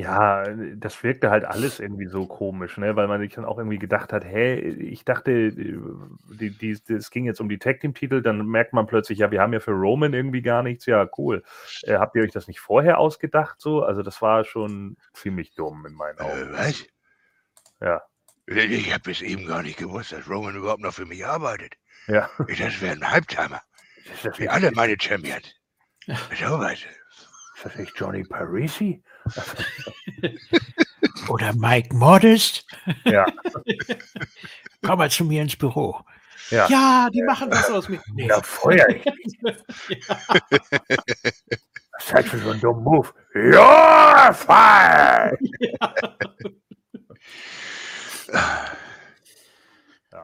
[0.00, 0.44] Ja,
[0.76, 2.96] das wirkte halt alles irgendwie so komisch, ne?
[2.96, 7.26] weil man sich dann auch irgendwie gedacht hat, hä, ich dachte, die, die, es ging
[7.26, 10.40] jetzt um die Tag-Team-Titel, dann merkt man plötzlich, ja, wir haben ja für Roman irgendwie
[10.40, 11.42] gar nichts, ja, cool.
[11.82, 13.82] Äh, habt ihr euch das nicht vorher ausgedacht so?
[13.82, 16.32] Also das war schon ziemlich dumm in meinen Augen.
[16.32, 16.86] äh, was?
[17.82, 18.02] Ja,
[18.46, 21.74] Ich habe bis eben gar nicht gewusst, dass Roman überhaupt noch für mich arbeitet.
[22.06, 22.30] ja.
[22.38, 23.60] Das wäre ein Halbtimer.
[24.38, 25.54] Wie alle meine Champions.
[26.06, 26.78] So was.
[26.80, 29.02] ist das nicht Johnny Parisi?
[31.28, 32.66] Oder Mike Modest.
[33.04, 33.26] Ja,
[34.84, 36.00] Komm mal zu mir ins Büro.
[36.50, 36.66] ja.
[36.68, 38.00] Ja, die machen was aus mir.
[38.14, 38.28] Nee.
[38.28, 39.04] Ja, feuer ich.
[39.04, 39.56] Was
[42.04, 43.08] ist das für so ein dummer Move?
[43.52, 45.36] Ja, fein!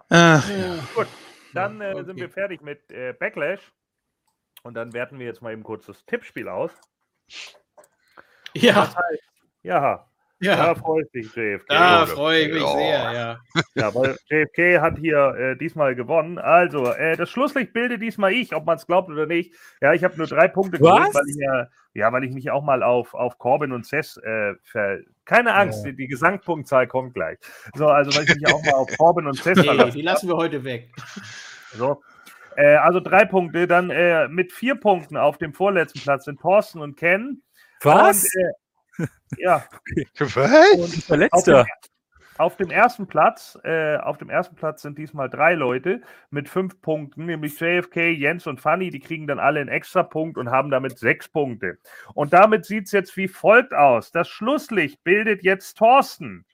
[0.09, 0.49] Ach,
[0.95, 1.07] Gut,
[1.55, 2.05] dann äh, Okay.
[2.05, 3.61] sind wir fertig mit äh, Backlash.
[4.63, 6.73] Und dann werten wir jetzt mal eben kurz das Tippspiel aus.
[8.63, 8.93] Ja,
[9.63, 10.07] Ja,
[10.41, 10.57] ja.
[10.57, 11.67] da freut sich JFK.
[11.69, 12.73] Da freue ich mich Ja.
[12.75, 13.39] sehr, ja.
[13.75, 16.39] Ja, weil JFK hat hier äh, diesmal gewonnen.
[16.39, 19.55] Also, äh, das Schlusslicht bilde diesmal ich, ob man es glaubt oder nicht.
[19.81, 21.15] Ja, ich habe nur drei Punkte geholt, Was?
[21.15, 24.55] weil ich ja, ja, weil ich mich auch mal auf, auf Corbin und Seth äh,
[24.63, 25.91] ver keine Angst, Ja.
[25.91, 27.39] die, die Gesangpunktzahl kommt gleich.
[27.75, 29.93] So, also weil ich mich auch mal auf Corbin und Seth Nee, verlasse.
[29.93, 30.91] die lassen wir heute weg.
[31.73, 32.03] So.
[32.57, 36.81] Äh, also drei Punkte, dann äh, mit vier Punkten auf dem vorletzten Platz sind Thorsten
[36.81, 37.43] und Ken.
[37.83, 38.25] Was?
[38.99, 39.07] Und, äh,
[39.39, 39.65] ja,
[40.19, 40.95] Was?
[40.95, 41.67] Ich war letzter.
[42.39, 46.81] auf dem ersten Platz, äh, auf dem ersten Platz sind diesmal drei Leute mit fünf
[46.81, 50.71] Punkten, nämlich JFK, Jens und Fanny, die kriegen dann alle einen extra Punkt und haben
[50.71, 51.79] damit sechs Punkte.
[52.15, 54.13] Und damit sieht es jetzt wie folgt aus.
[54.13, 56.45] Das Schlusslicht bildet jetzt Thorsten.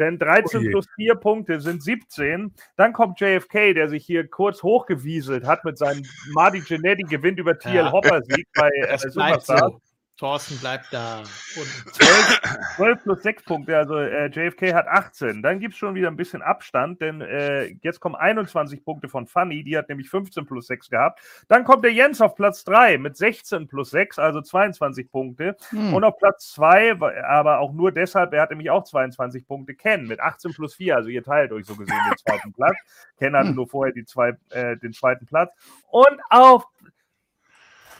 [0.00, 0.70] Denn 13 Oh je.
[0.70, 2.54] plus 4 Punkte sind 17.
[2.76, 7.58] Dann kommt JFK, der sich hier kurz hochgewieselt hat mit seinem Marty Genetti gewinnt über
[7.58, 7.90] TL Ja.
[7.92, 9.70] Hopper Sieg bei äh, Superstar.
[9.70, 9.80] so.
[10.18, 11.20] Thorsten bleibt da.
[11.20, 12.40] Und 12,
[12.76, 15.42] 12 plus 6 Punkte, also äh, JFK hat 18.
[15.42, 19.26] Dann gibt es schon wieder ein bisschen Abstand, denn äh, jetzt kommen 21 Punkte von
[19.26, 21.20] Fanny, die hat nämlich 15 plus 6 gehabt.
[21.46, 25.56] Dann kommt der Jens auf Platz 3 mit 16 plus 6, also 22 Punkte.
[25.70, 25.94] hm.
[25.94, 30.06] Und auf Platz 2, aber auch nur deshalb, er hat nämlich auch 22 Punkte, Ken
[30.06, 32.76] mit 18 plus 4, also ihr teilt euch so gesehen den zweiten Platz.
[33.18, 33.54] Ken hatte Hm.
[33.54, 35.52] nur vorher die zwei, äh, den zweiten Platz.
[35.90, 36.64] Und auf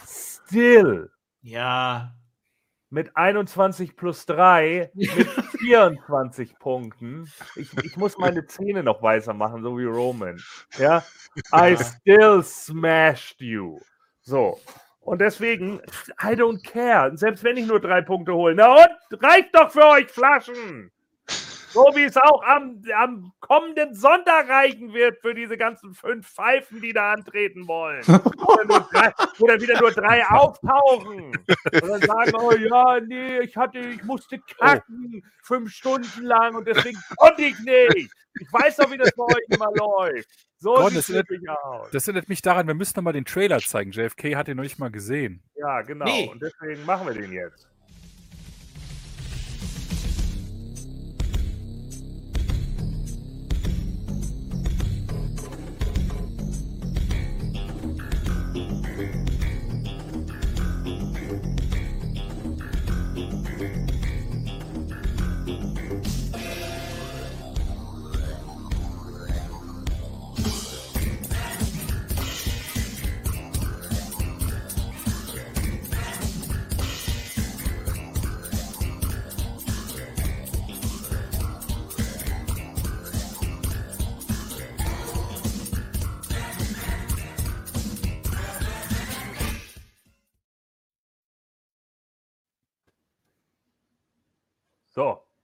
[0.07, 1.11] Still
[1.43, 2.15] ja,
[2.91, 5.11] mit 21 plus 3 mit
[5.59, 7.31] 24 Punkten.
[7.57, 10.41] Ich, ich muss meine Zähne noch weißer machen, so wie Roman.
[10.79, 11.05] Ja,
[11.53, 13.79] I still smashed you.
[14.23, 14.59] So.
[15.01, 15.81] Und deswegen,
[16.23, 17.17] I don't care.
[17.17, 18.55] Selbst wenn ich nur drei Punkte hole.
[18.55, 19.23] Na und?
[19.23, 20.91] Reicht doch für euch Flaschen!
[21.71, 26.81] So wie es auch am, am kommenden Sonntag reichen wird für diese ganzen fünf Pfeifen,
[26.81, 28.03] die da antreten wollen.
[28.47, 31.37] Oder, nur drei, oder wieder nur drei auftauchen.
[31.37, 36.67] Und dann sagen, oh ja, nee, ich hatte, ich musste kacken fünf Stunden lang und
[36.67, 38.11] deswegen konnte ich nicht.
[38.41, 40.29] Ich weiß doch, wie das bei euch immer läuft.
[40.61, 41.95] So Gordon, sieht das es erinnert-.
[41.95, 43.93] Das erinnert mich daran, wir müssen noch mal den Trailer zeigen.
[43.93, 45.43] JFK hat den noch nicht mal gesehen.
[45.55, 46.05] Ja, genau.
[46.05, 46.29] Nee.
[46.31, 47.68] Und deswegen machen wir den jetzt.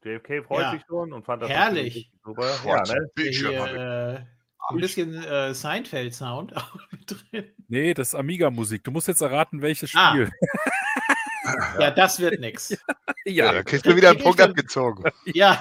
[0.04, 0.70] JFK freut Ja.
[0.72, 2.10] sich schon und fand das Herrlich.
[2.24, 2.48] super.
[2.66, 3.08] Ja, ne?
[3.14, 3.74] Bildschirm Hier,
[4.20, 4.24] äh,
[4.72, 7.50] ein bisschen äh, Seinfeld-Sound auch mit drin.
[7.68, 8.84] Nee, das ist Amiga-Musik.
[8.84, 10.10] Du musst jetzt erraten, welches Ah.
[10.12, 10.30] Spiel.
[11.78, 12.76] Ja, das wird nix.
[13.26, 15.04] Ja, da kriegst du wieder einen Punkt abgezogen.
[15.26, 15.60] Ja.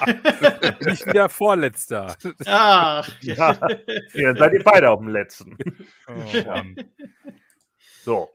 [0.82, 2.16] Nicht wieder Vorletzter.
[2.46, 3.08] Ach.
[3.22, 3.58] Ja.
[4.14, 5.58] Ja, dann seid ihr beide auf dem letzten.
[6.08, 6.64] Oh.
[8.04, 8.30] So.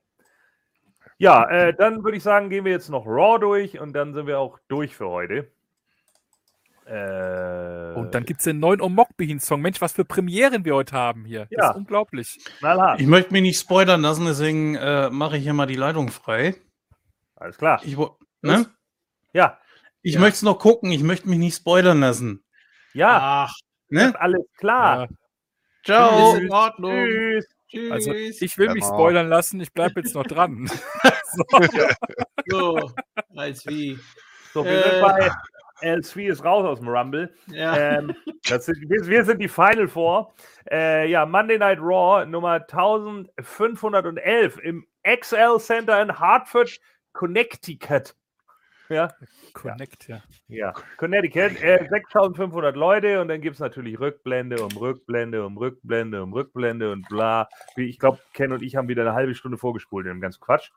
[1.18, 4.26] Ja, äh, dann würde ich sagen, gehen wir jetzt noch Raw durch und dann sind
[4.26, 5.50] wir auch durch für heute.
[6.88, 9.60] Äh, Und dann gibt es den neuen Omokbehin-Song.
[9.60, 11.40] Mensch, was für Premieren wir heute haben hier.
[11.50, 11.70] Das Ja.
[11.70, 12.38] ist unglaublich.
[12.96, 16.54] Ich möchte mich nicht spoilern lassen, deswegen äh, mache ich hier mal die Leitung frei.
[17.36, 17.80] Alles klar.
[17.84, 17.96] Ich,
[18.42, 18.66] ne?
[19.34, 19.58] Ja,
[20.02, 20.20] ich Ja.
[20.20, 22.42] möchte es noch gucken, ich möchte mich nicht spoilern lassen.
[22.94, 23.54] ja, Ach,
[23.90, 24.14] Ne?
[24.18, 25.02] alles klar.
[25.02, 25.08] Ja,
[25.84, 26.32] Ciao.
[26.34, 26.92] ist in Ordnung.
[27.06, 27.46] Tschüss.
[27.68, 27.92] Tschüss.
[27.92, 28.94] also ich will mich Genau.
[28.94, 29.60] spoilern lassen.
[29.60, 30.70] Ich bleibe jetzt noch dran.
[32.46, 32.90] so,
[33.36, 33.98] als wie.
[34.54, 34.90] So, wir Äh.
[34.90, 35.30] sind bei
[35.80, 37.32] L3 ist raus aus dem Rumble.
[37.46, 37.76] Ja.
[37.76, 38.14] Ähm,
[38.48, 40.34] das sind, wir, wir sind die Final Four.
[40.70, 46.78] Äh, ja, Monday Night Raw Nummer 1511 im XL Center in Hartford,
[47.12, 48.14] Connecticut.
[48.88, 49.12] Ja,
[49.52, 50.22] Connect, ja.
[50.48, 50.72] ja.
[50.96, 56.32] Connecticut, äh, 6500 Leute und dann gibt es natürlich Rückblende um Rückblende um Rückblende um
[56.32, 57.48] Rückblende und bla.
[57.76, 60.40] Wie, Ich glaube, Ken und ich haben wieder eine halbe Stunde vorgespult in dem ganzen
[60.40, 60.70] Quatsch.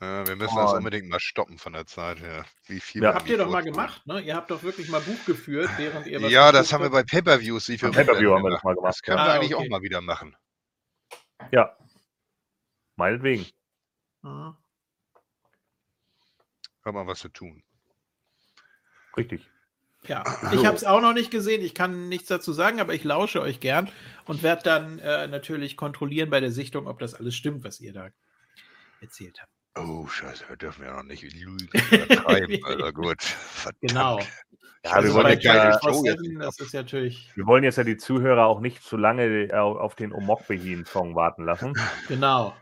[0.00, 0.60] Ja, wir müssen Oh.
[0.62, 2.44] das unbedingt mal stoppen von der Zeit her.
[2.66, 3.10] Wie viel Ja.
[3.10, 4.20] wir Habt ihr doch mal gemacht, ne?
[4.20, 7.02] Ihr habt doch wirklich mal Buch geführt, während ihr was Ja, das haben wir bei
[7.02, 7.68] Pay-Per-Views.
[7.70, 9.24] wie viel Beim Pay-Per-View haben wir das mal gemacht, Das können ja.
[9.24, 9.64] wir Ah, eigentlich okay.
[9.66, 10.36] auch mal wieder machen.
[11.50, 11.74] Ja.
[12.96, 13.46] Meinetwegen.
[14.22, 14.56] Mhm.
[16.82, 17.62] Hör mal was zu tun.
[19.16, 19.48] Richtig.
[20.04, 21.62] Ja, ich habe es auch noch nicht gesehen.
[21.62, 23.90] Ich kann nichts dazu sagen, aber ich lausche euch gern
[24.26, 27.94] und werde dann äh, natürlich kontrollieren bei der Sichtung, ob das alles stimmt, was ihr
[27.94, 28.10] da
[29.00, 29.50] erzählt habt.
[29.76, 31.68] Oh, scheiße, wir dürfen ja noch nicht lügen.
[31.92, 33.22] Übertreiben, Alter, gut.
[33.22, 33.80] Verdammt.
[33.82, 34.18] Genau.
[34.18, 34.24] Ja,
[34.84, 37.96] wir Also wollen bei jetzt ja- 24/7, das ist natürlich, Wir wollen jetzt ja die
[37.96, 41.74] Zuhörer auch nicht zu lange äh, auf den Omokbehin-Song warten lassen.
[42.08, 42.54] genau.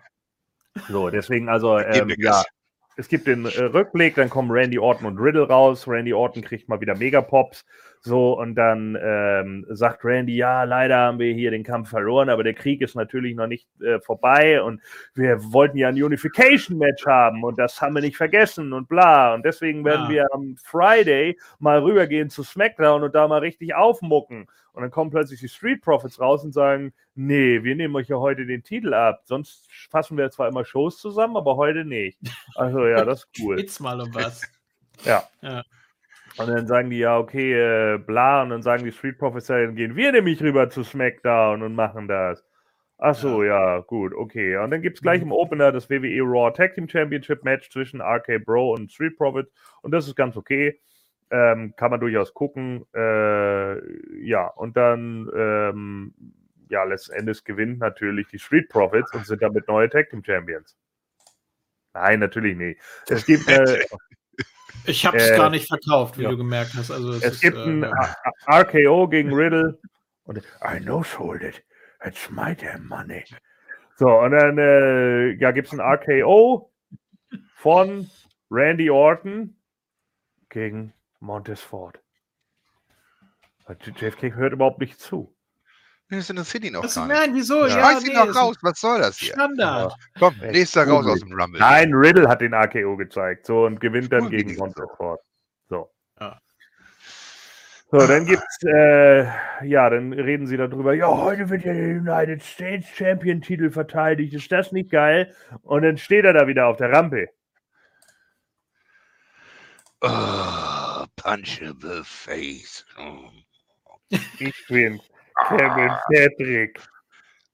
[0.88, 2.42] So, deswegen also, ähm, ja,
[2.96, 5.86] es gibt den äh, Rückblick, dann kommen Randy Orton und Riddle raus.
[5.86, 7.64] Randy Orton kriegt mal wieder Megapops.
[8.06, 12.44] So, und dann ähm, sagt Randy, ja, leider haben wir hier den Kampf verloren, aber
[12.44, 14.82] der Krieg ist natürlich noch nicht äh, vorbei und
[15.14, 19.32] wir wollten ja ein Unification-Match haben und das haben wir nicht vergessen und bla.
[19.32, 20.10] Und deswegen werden Ja.
[20.10, 24.48] wir am Friday mal rübergehen zu SmackDown und da mal richtig aufmucken.
[24.74, 28.16] Und dann kommen plötzlich die Street Profits raus und sagen, nee, wir nehmen euch ja
[28.16, 29.22] heute den Titel ab.
[29.24, 32.18] Sonst fassen wir zwar immer Shows zusammen, aber heute nicht.
[32.54, 33.58] Also ja, das ist cool.
[33.60, 34.42] Jetzt mal um was.
[35.04, 35.22] Ja.
[35.40, 35.62] Ja.
[36.36, 37.54] Und dann sagen die ja, okay,
[37.94, 40.82] äh, bla, und dann sagen die Street Profits, ja, dann gehen wir nämlich rüber zu
[40.82, 42.44] SmackDown und machen das.
[42.98, 44.56] Ach so, ja, gut, okay.
[44.56, 48.00] Und dann gibt es gleich im Opener das WWE Raw Tag Team Championship Match zwischen
[48.00, 49.52] RK Bro und Street Profits.
[49.82, 50.80] Und das ist ganz okay.
[51.30, 52.86] Ähm, kann man durchaus gucken.
[52.94, 56.14] Äh, ja, und dann, ähm,
[56.68, 60.76] ja, letzten Endes gewinnt natürlich die Street Profits und sind damit neue Tag Team Champions.
[61.94, 62.80] Nein, natürlich nicht.
[63.08, 63.84] Es gibt, äh,
[64.86, 66.30] Ich habe es Äh, gar nicht verkauft, wie ja.
[66.30, 66.90] du gemerkt hast.
[66.90, 68.16] Also es Es ist, gibt äh, ein A-
[68.60, 69.78] RKO gegen Riddle
[70.24, 71.62] und I know sold it.
[72.04, 73.24] It's my damn money.
[73.96, 76.70] So, und dann äh, ja, gibt es ein RKO
[77.56, 78.10] von
[78.50, 79.56] Randy Orton
[80.50, 81.98] gegen Montez Ford.
[83.68, 85.34] JFK hört überhaupt nicht zu.
[86.10, 87.16] Das interessiert ihn auch Was, gar nicht.
[87.16, 87.62] nein, wieso?
[87.62, 87.68] Ja.
[87.68, 89.32] Ja, Schmeiß ihn nee, doch raus, was soll das hier?
[89.32, 89.94] Standard.
[90.18, 91.58] Komm, Echt nächster raus aus dem Rumble.
[91.60, 93.46] Nein, Riddle hat den AKO gezeigt.
[93.46, 95.20] So und gewinnt dann Gruselig gegen Ford.
[95.68, 95.90] So.
[96.20, 96.38] Ja.
[97.90, 99.24] So, dann gibt's, äh,
[99.66, 104.34] ja, dann reden sie darüber, ja, heute wird ja der United States Champion Titel verteidigt,
[104.34, 105.34] ist das nicht geil?
[105.62, 107.28] Und dann steht er da wieder auf der Rampe.
[110.00, 112.84] Oh, punchable face.
[112.98, 113.30] Oh,
[114.38, 115.00] Ich bin
[115.48, 116.80] Kevin Patrick.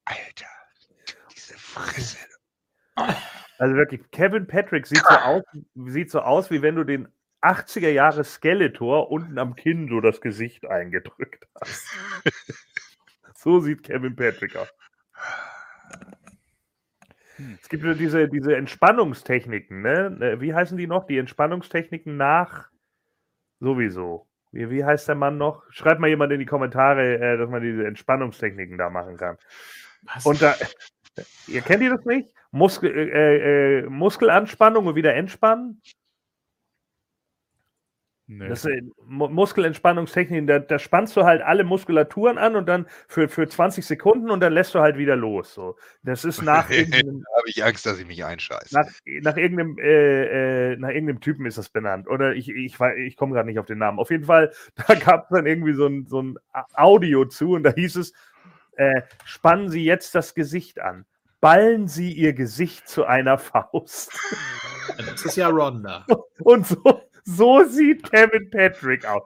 [0.04, 0.46] Alter,
[1.32, 2.18] diese Fresse.
[3.58, 5.42] Also wirklich, Kevin Patrick sieht so aus,
[5.74, 7.08] sieht so aus, wie wenn du den
[7.42, 11.86] 80er Jahre Skeletor unten am Kinn so das Gesicht eingedrückt hast.
[13.34, 14.68] so sieht Kevin Patrick aus.
[17.62, 20.18] Es gibt ja diese, diese Entspannungstechniken, ne?
[20.20, 21.06] Äh, Wie heißen die noch?
[21.06, 22.70] Die Entspannungstechniken nach
[23.60, 24.29] sowieso.
[24.52, 25.62] Wie, wie heißt der Mann noch?
[25.70, 29.36] Schreibt mal jemand in die Kommentare, äh, dass man diese Entspannungstechniken da machen kann.
[30.02, 30.26] Was?
[30.26, 30.54] Und da,
[31.46, 32.28] ihr kennt ihr das nicht?
[32.50, 35.80] Muskel, äh, äh, Muskelanspannung und wieder entspannen?
[38.32, 38.48] Nee.
[38.48, 43.28] Das sind Mu Muskelentspannungstechniken, da, da spannst du halt alle Muskulaturen an und dann für,
[43.28, 45.52] für 20 Sekunden und dann lässt du halt wieder los.
[45.52, 45.76] So.
[46.04, 48.72] Das ist nach irgendeinem, Da habe ich Angst, dass ich mich einscheiße.
[48.72, 48.86] nach,
[49.22, 52.06] nach, irgendeinem, äh, äh, nach irgendeinem Typen ist das benannt.
[52.08, 53.98] Oder ich, ich, wei- ich komme gerade nicht auf den Namen.
[53.98, 54.52] Auf jeden Fall,
[54.86, 57.96] da gab es dann irgendwie so ein, so ein A- Audio zu und da hieß
[57.96, 58.12] es,
[58.76, 61.04] äh, spannen Sie jetzt das Gesicht an.
[61.40, 64.12] Ballen Sie Ihr Gesicht zu einer Faust.
[64.98, 66.06] Das ist ja Ronda.
[66.44, 66.82] Und so,
[67.36, 69.22] so sieht Kevin Patrick aus.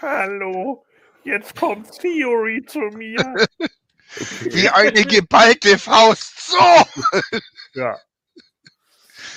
[0.00, 0.84] Hallo,
[1.24, 3.18] jetzt kommt Theory zu mir.
[4.42, 6.50] Wie eine geballte Faust.
[6.50, 6.58] So!
[7.74, 7.92] Ja.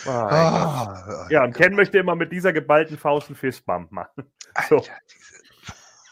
[0.03, 0.13] Gott.
[0.13, 4.23] Ah, Ja, und Ken möchte immer mit dieser geballten Faust einen Fistbump machen.
[4.69, 4.77] So.
[4.77, 5.33] Alter, diese-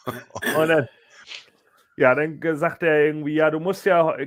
[0.57, 0.87] Und dann,
[1.97, 4.25] ja, dann sagt er irgendwie, ja, du musst ja äh,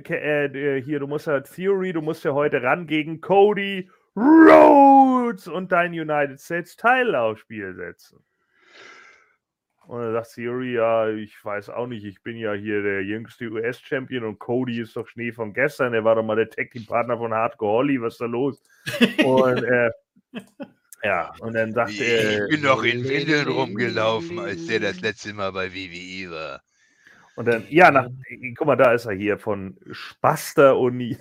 [0.78, 5.73] äh, hier, du musst ja Theory, du musst ja heute ran gegen Cody Rhodes und
[5.73, 8.25] dein United States Title aufs Spiel setzen.
[9.86, 13.51] Und dann sagt Theory, ja, ich weiß auch nicht, ich bin ja hier der jüngste
[13.51, 17.34] US-Champion und Cody ist doch Schnee von gestern, er war doch mal der Tag-Team-Partner von
[17.34, 18.62] Hardcore Holly, was ist da los?
[19.25, 19.91] Und äh,
[21.02, 25.34] ja, und dann sagt er, Ich bin doch in Windeln rumgelaufen, als der das letzte
[25.34, 26.62] Mal bei WWE war.
[27.36, 28.09] Und dann, ja, nach,
[28.57, 31.18] guck mal, da ist er hier von Spaster Uni.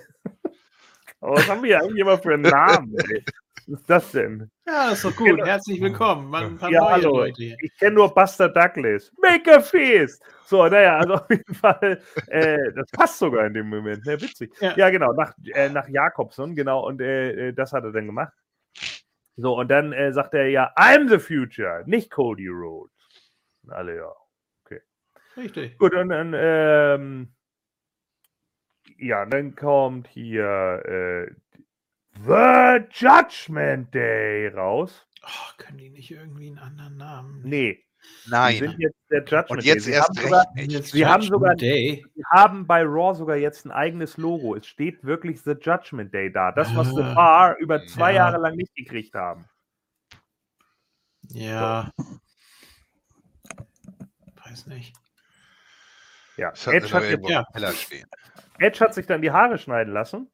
[1.24, 2.94] Aber was haben wir hier eigentlich immer für einen Namen?
[3.08, 3.24] Ey?
[3.66, 4.50] Was ist das denn?
[4.66, 5.26] Ja, ist doch gut.
[5.28, 5.46] Genau.
[5.46, 6.34] Herzlich willkommen.
[6.34, 7.20] Ein paar Ja, hallo.
[7.20, 7.56] Leute.
[7.62, 9.10] Ich kenne nur Buster Douglas.
[9.22, 10.22] Make a Feast!
[10.44, 14.04] So, naja, also auf jeden Fall, äh, das passt sogar in dem Moment.
[14.04, 14.20] Ne?
[14.20, 14.52] Witzig.
[14.60, 14.90] Ja, Ja.
[14.90, 18.34] genau, nach, äh, nach Jakobson, genau, und äh, äh, das hat er dann gemacht.
[19.36, 22.92] So, und dann äh, sagt er ja, I'm the future, nicht Cody Rhodes.
[23.68, 24.12] Alle, ja.
[25.38, 25.78] Richtig.
[25.78, 27.34] Gut, und dann, ähm,
[29.06, 31.34] ja, dann kommt hier äh,
[32.24, 35.06] The Judgment Day raus.
[35.22, 37.42] Oh, können die nicht irgendwie einen anderen Namen?
[37.44, 37.84] Nee,
[38.26, 38.58] die Nein.
[38.58, 39.94] sind jetzt der Judgment Und jetzt Day.
[39.94, 40.84] Erst haben recht sogar, nicht.
[40.84, 42.04] Sie haben Judgment sogar- Day.
[42.14, 44.54] Sie haben bei Raw sogar jetzt ein eigenes Logo.
[44.54, 46.52] Es steht wirklich The Judgment Day da.
[46.52, 47.14] Das, was The Ah.
[47.14, 48.16] Bar über zwei Ja.
[48.28, 49.46] Jahre lang nicht gekriegt haben.
[51.30, 51.90] Ja.
[54.46, 54.94] Weiß nicht.
[56.36, 57.44] Ja, Das hat Edge hat, noch jetzt, ja.
[58.58, 60.30] Edge hat sich dann die Haare schneiden lassen.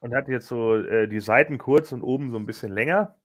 [0.00, 3.16] Und hat jetzt so äh, die Seiten kurz und oben so ein bisschen länger.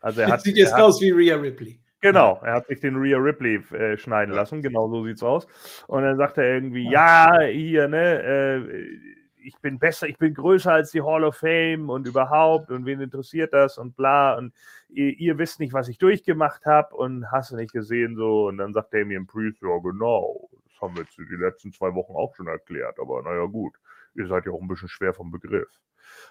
[0.00, 1.80] Also er hat, Sieht jetzt er hat, aus wie Rhea Ripley.
[2.00, 5.48] Genau, er hat sich den Rhea Ripley äh, schneiden lassen, genau so sieht's aus.
[5.88, 9.18] Und dann sagt er irgendwie, ja, hier, ne, äh,
[9.48, 12.70] ich bin besser, ich bin größer als die Hall of Fame und überhaupt.
[12.70, 13.78] Und wen interessiert das?
[13.78, 14.36] Und bla.
[14.36, 14.52] Und
[14.88, 18.46] ihr, ihr wisst nicht, was ich durchgemacht habe und hast du nicht gesehen so?
[18.46, 22.14] Und dann sagt Damien Priest, ja genau, das haben wir jetzt die letzten zwei Wochen
[22.14, 23.74] auch schon erklärt, aber naja gut,
[24.14, 25.68] ihr seid ja auch ein bisschen schwer vom Begriff.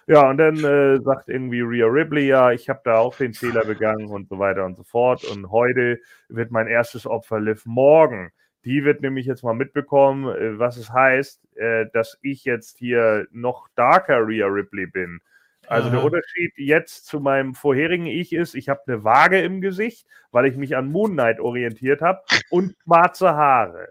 [0.06, 3.64] Ja, und dann äh, sagt irgendwie Rhea Ripley, ja, ich habe da auch den Fehler
[3.64, 5.24] begangen und so weiter und so fort.
[5.24, 8.30] Und heute wird mein erstes Opfer Liv Morgan.
[8.64, 13.26] Die wird nämlich jetzt mal mitbekommen, äh, was es heißt, äh, dass ich jetzt hier
[13.30, 15.20] noch darker Rhea Ripley bin.
[15.68, 16.02] Also der.
[16.02, 20.56] Unterschied jetzt zu meinem vorherigen Ich ist, ich habe eine Waage im Gesicht, weil ich
[20.56, 23.90] mich an Moon Knight orientiert habe und schwarze Haare.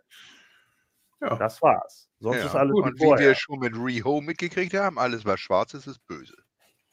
[1.21, 1.35] Ja.
[1.35, 2.09] Das war's.
[2.19, 5.73] Sonst Ja, ist alles Und wie wir schon mit Reho mitgekriegt haben, alles was schwarz
[5.73, 6.35] ist, ist böse.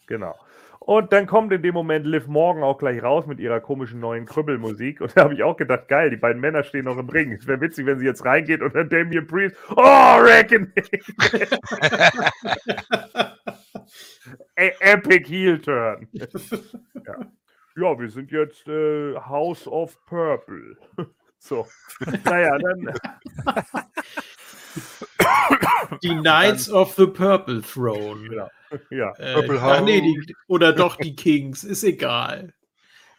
[0.06, 0.34] Genau.
[0.80, 4.26] Und dann kommt in dem Moment Liv Morgan auch gleich raus mit ihrer komischen neuen
[4.26, 5.00] Krüppelmusik.
[5.00, 7.32] Und da habe ich auch gedacht, geil, die beiden Männer stehen noch im Ring.
[7.32, 10.70] Es wäre witzig, wenn sie jetzt reingeht und dann Damien Priest, oh, Reckoning!
[14.56, 16.08] E- Epic Heel Turn.
[16.12, 17.16] ja.
[17.76, 20.76] ja, wir sind jetzt äh, House of Purple.
[21.44, 21.66] So.
[22.24, 22.94] Naja, dann.
[26.02, 28.34] Die Knights of the Purple Throne.
[28.34, 28.50] Ja.
[28.90, 29.12] ja.
[29.18, 32.54] Äh, Purple ach nee, die, oder doch die Kings, ist egal.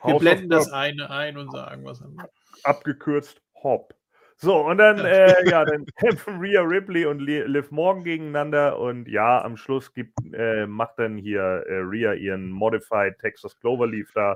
[0.04, 2.30] Wir House blenden das eine ein und sagen, was haben wir.
[2.64, 3.94] abgekürzt Hop.
[4.38, 9.08] So, und dann, äh, ja, dann kämpfen Rhea Ripley und Li- Liv Morgan gegeneinander und
[9.08, 14.36] ja, am Schluss gibt, äh, macht dann hier äh, Rhea ihren Modified Texas Cloverleaf da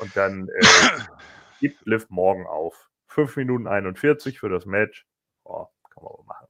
[0.00, 0.66] und dann äh,
[1.60, 2.88] gibt Liv Morgan auf.
[3.18, 5.04] 5 Minuten 41 für das Match.
[5.42, 6.46] Oh, kann man aber machen.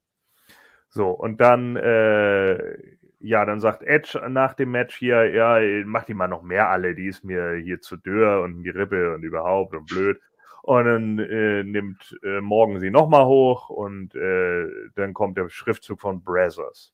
[0.90, 2.76] So, und dann, äh,
[3.20, 6.94] ja, dann sagt Edge nach dem Match hier, ja, mach die mal noch mehr alle,
[6.94, 10.20] die ist mir hier zu dürr und die Rippe und überhaupt und blöd.
[10.62, 16.02] Und dann äh, nimmt äh, Morgan sie nochmal hoch und äh, dann kommt der Schriftzug
[16.02, 16.92] von Brazzers.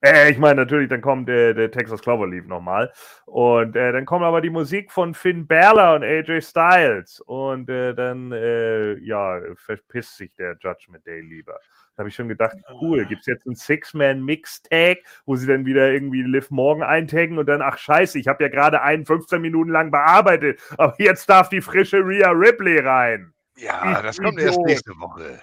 [0.00, 2.92] Äh, ich meine natürlich, dann kommt der, der Texas Cloverleaf nochmal.
[3.26, 7.20] Und äh, dann kommt aber die Musik von Finn Balor und AJ Styles.
[7.20, 11.58] Und äh, dann, äh, ja, verpisst sich der Judgment Day lieber.
[11.96, 15.90] Da habe ich schon gedacht, cool, gibt es jetzt einen Six-Man-Mix-Tag, wo sie dann wieder
[15.90, 19.72] irgendwie Liv Morgan eintaggen und dann, ach scheiße, ich habe ja gerade einen 15 Minuten
[19.72, 23.32] lang bearbeitet, aber jetzt darf die frische Rhea Ripley rein.
[23.56, 25.40] Ja, Ich das kommt erst nächste Woche.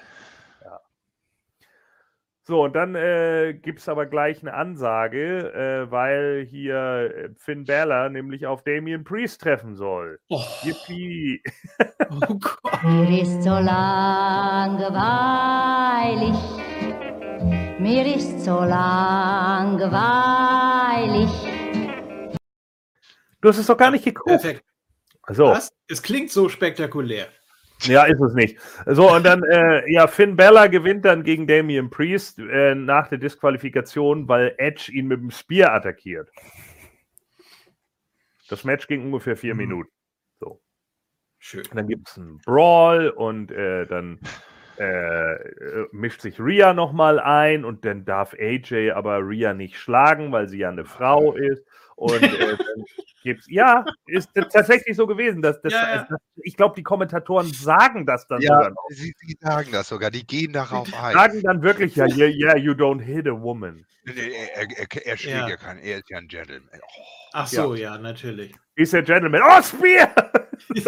[2.48, 7.66] So, und dann äh, gibt es aber gleich eine Ansage, äh, weil hier äh, Finn
[7.66, 10.20] Balor nämlich auf Damien Priest treffen soll.
[10.30, 11.42] Oh, Yippie.
[12.12, 12.84] oh Gott.
[12.84, 13.96] Mir ist so langweilig,
[17.80, 19.96] mir ist so langweilig.
[23.42, 24.28] Du hast es doch gar nicht geguckt.
[24.28, 24.64] Perfekt.
[25.30, 25.46] So.
[25.46, 25.72] Was?
[25.88, 27.28] Es klingt so spektakulär.
[27.84, 28.58] Ja, ist es nicht.
[28.86, 33.18] So, und dann, äh, ja, Finn Bella gewinnt dann gegen Damian Priest äh, nach der
[33.18, 36.30] Disqualifikation, weil Edge ihn mit dem Spear attackiert.
[38.50, 39.60] Das Match ging ungefähr vier Mhm.
[39.60, 39.90] Minuten.
[40.40, 40.62] So.
[41.40, 41.64] Schön.
[41.74, 44.20] Dann gibt es einen Brawl und äh, dann
[44.78, 50.32] äh, äh, mischt sich Rhea nochmal ein und dann darf AJ aber Rhea nicht schlagen,
[50.32, 51.64] weil sie ja eine Frau ist.
[51.96, 52.84] Und äh, dann
[53.24, 55.42] gibt's, ja, ist tatsächlich so gewesen.
[55.42, 56.08] Dass, das, Ja, ja.
[56.10, 58.86] das, ich glaube, die Kommentatoren sagen das dann Ja, sogar noch.
[58.90, 61.14] sie, sie sagen das sogar, die gehen darauf ein.
[61.14, 63.86] Sagen dann wirklich, ja, yeah, yeah, you don't hit a woman.
[64.06, 65.48] Er, er, er, er steht Ja.
[65.48, 65.56] ja.
[65.58, 66.70] kein, er ist ja ein Gentleman.
[66.74, 67.02] Oh,
[67.34, 68.54] Ach so, ja, natürlich.
[68.78, 69.42] He's a gentleman.
[69.44, 70.14] Oh, Spear!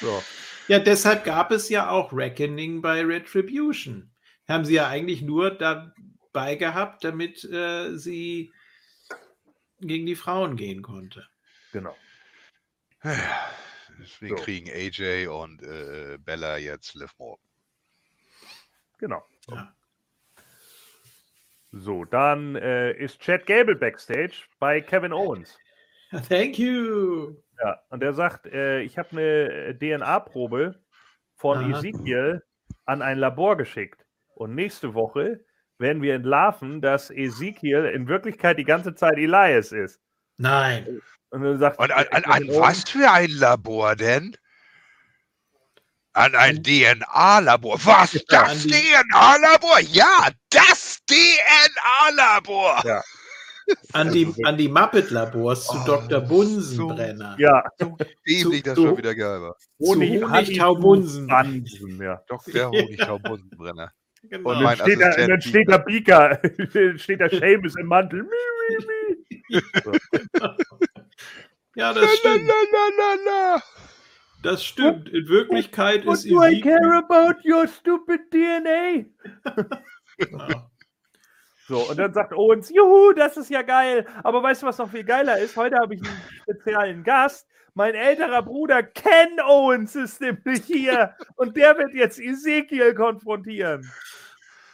[0.00, 0.22] so.
[0.68, 4.10] Ja, deshalb gab es ja auch Reckoning bei Retribution.
[4.46, 8.52] Haben sie ja eigentlich nur dabei gehabt, damit äh, sie
[9.80, 11.26] gegen die Frauen gehen konnte.
[11.72, 11.96] Genau.
[13.98, 14.42] Deswegen So.
[14.44, 17.44] kriegen AJ und äh, Bella jetzt Liv Morgan.
[18.98, 19.24] Genau.
[19.50, 19.74] Ja.
[21.72, 25.58] So, dann äh, ist Chad Gable backstage bei Kevin Owens.
[26.28, 27.36] Thank you.
[27.62, 30.80] Ja, und er sagt, äh, ich habe eine DNA-Probe
[31.36, 31.78] von Aha.
[31.78, 32.42] Ezekiel
[32.84, 34.04] an ein Labor geschickt.
[34.34, 35.44] Und nächste Woche
[35.78, 40.00] werden wir entlarven, dass Ezekiel in Wirklichkeit die ganze Zeit Elias ist.
[40.36, 41.00] Nein.
[41.30, 44.36] Und dann sagt Und an, an, an was für ein Labor denn?
[46.12, 47.78] An ein DNA-Labor.
[47.84, 48.12] Was?
[48.28, 49.80] Das DNA-Labor?
[49.80, 52.82] Ja, das DNA-Labor.
[52.84, 53.02] Ja.
[53.92, 56.20] An die, an die Muppet-Labors zu Oh, Dr.
[56.20, 57.36] Bunsenbrenner.
[57.38, 57.64] Ja,
[58.26, 59.56] Dämlich, das zu- schon wieder geil war.
[59.78, 60.22] Honig.
[60.22, 61.28] Honigtaubunsen,
[62.00, 62.22] ja.
[62.28, 62.70] Dr.
[62.70, 63.92] Honigtaubunsenbrenner.
[64.28, 64.50] Genau.
[64.50, 66.40] Und dann steht, da, dann steht da Bika,
[66.96, 68.28] steht da Seamus im Mantel.
[69.84, 69.92] So.
[71.76, 72.42] Ja, das stimmt.
[72.48, 73.62] Lalalala.
[74.42, 75.08] Das stimmt.
[75.10, 79.04] In Wirklichkeit What ist do I care about your stupid DNA?
[80.18, 80.48] Genau.
[81.68, 84.06] So, und dann sagt Owens, juhu, das ist ja geil.
[84.24, 85.54] Aber weißt du, was noch viel geiler ist?
[85.56, 87.46] Heute habe ich einen speziellen Gast.
[87.74, 91.14] Mein älterer Bruder Ken Owens ist nämlich hier.
[91.36, 93.88] Und der wird jetzt Ezekiel konfrontieren.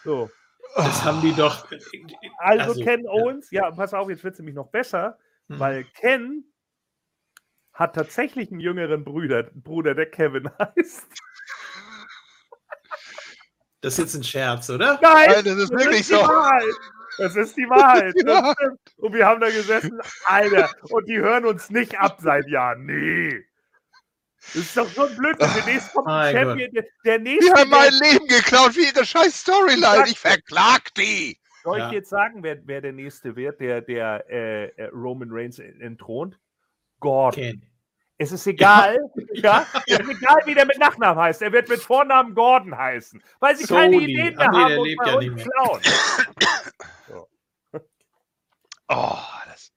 [0.05, 0.31] So,
[0.76, 1.66] Das haben die doch.
[2.39, 3.10] also, Also, Ken ja.
[3.10, 5.58] Owens, ja, pass auf, jetzt wird es nämlich noch besser, Hm.
[5.60, 6.44] weil Ken
[7.73, 11.06] hat tatsächlich einen jüngeren Bruder, Bruder, der Kevin heißt.
[13.85, 14.99] Das ist jetzt ein Scherz, oder?
[15.03, 16.17] Nein, Nein, das ist wirklich die so.
[16.17, 16.65] Wahrheit.
[17.19, 18.15] Das ist die Wahrheit.
[18.17, 18.55] Das Ja.
[18.59, 18.81] stimmt.
[18.97, 22.87] Und wir haben da gesessen, Alter, und die hören uns nicht ab seit Jahren.
[22.87, 23.45] Nee.
[24.47, 25.49] Das ist doch so ein Blödsinn.
[25.55, 26.71] Demnächst kommt ein Mein Champion.
[26.73, 30.05] Der, der Die nächste, haben mein der, Leben geklaut für ihre scheiß Storyline.
[30.09, 31.39] Ich verklag die.
[31.63, 31.93] soll ich Ja.
[31.93, 36.39] jetzt sagen, wer, wer der nächste wird, der, der äh, äh, Roman Reigns entthront?
[37.01, 37.43] Gordon.
[37.43, 37.63] Ken.
[38.17, 38.99] Es ist egal,
[39.33, 41.43] ja, es ist egal, wie der mit Nachnamen heißt.
[41.43, 44.05] Er wird mit Vornamen Gordon heißen, weil sie keine Sony.
[44.05, 45.81] Ideen Ach mehr haben und bei ja uns klauen.
[48.89, 49.73] Oh, das.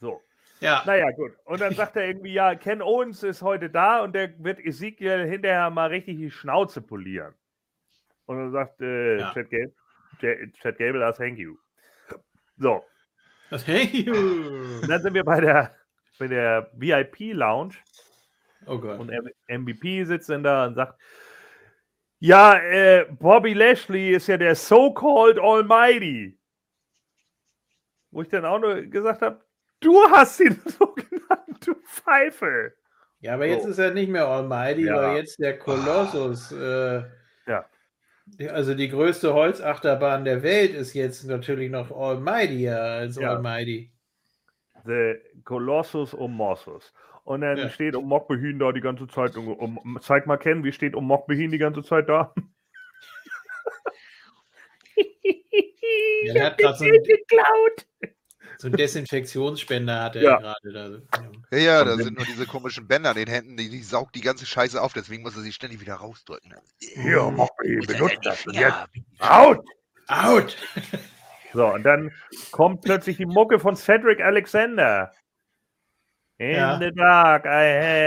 [0.00, 0.22] So.
[0.60, 0.82] Ja.
[0.86, 1.32] Naja, gut.
[1.44, 5.26] Und dann sagt er irgendwie, ja, Ken Owens ist heute da und der wird Ezekiel
[5.26, 7.34] hinterher mal richtig die Schnauze polieren.
[8.26, 9.32] Und dann sagt äh, Ja.
[9.34, 9.72] Chad, Gable,
[10.20, 11.56] Ch- Chad Gable, ah, thank you.
[12.56, 12.84] So,
[13.50, 15.76] Das, hey, und dann sind wir bei der,
[16.18, 17.74] bei der VIP-Lounge
[18.66, 18.98] oh Gott.
[19.00, 19.10] und
[19.48, 21.00] MVP sitzt dann da und sagt,
[22.18, 26.38] ja, äh, Bobby Lashley ist ja der so-called Almighty.
[28.10, 29.40] Wo ich dann auch nur gesagt habe,
[29.80, 32.74] du hast ihn so genannt, du Pfeife.
[33.20, 33.70] Ja, aber jetzt So.
[33.70, 34.96] ist er nicht mehr Almighty, Ja.
[34.96, 36.52] weil jetzt der Kolossus.
[36.52, 37.02] Äh,
[37.46, 37.64] Ja.
[38.50, 43.34] Also die größte Holzachterbahn der Welt ist jetzt natürlich noch Almightier als Ja.
[43.34, 43.91] Almighty.
[44.84, 46.92] The Colossus um Mossus.
[47.24, 47.68] Und dann Ja.
[47.70, 49.36] steht um Mokbehin da die ganze Zeit.
[49.36, 52.34] Um, um, zeig mal, Ken, wie steht um Mokbehin die ganze Zeit da?
[56.24, 57.86] Ja, der hat grad so ein- geklaut.
[58.58, 60.36] So ein Desinfektionsspender hat er Ja.
[60.38, 61.02] gerade
[61.50, 61.56] da.
[61.56, 64.46] Ja, da sind nur diese komischen Bänder an den Händen, die, die saugt die ganze
[64.46, 66.54] Scheiße auf, deswegen muss er sie ständig wieder rausdrücken.
[66.78, 68.46] Hier, Mokbehin, benutzt das.
[68.46, 69.64] Und Ja, jetzt out!
[70.08, 70.56] Out!
[71.52, 72.12] So, und dann
[72.50, 75.12] kommt plötzlich die Mucke von Cedric Alexander.
[76.38, 76.78] In Ja.
[76.78, 77.48] the dark, I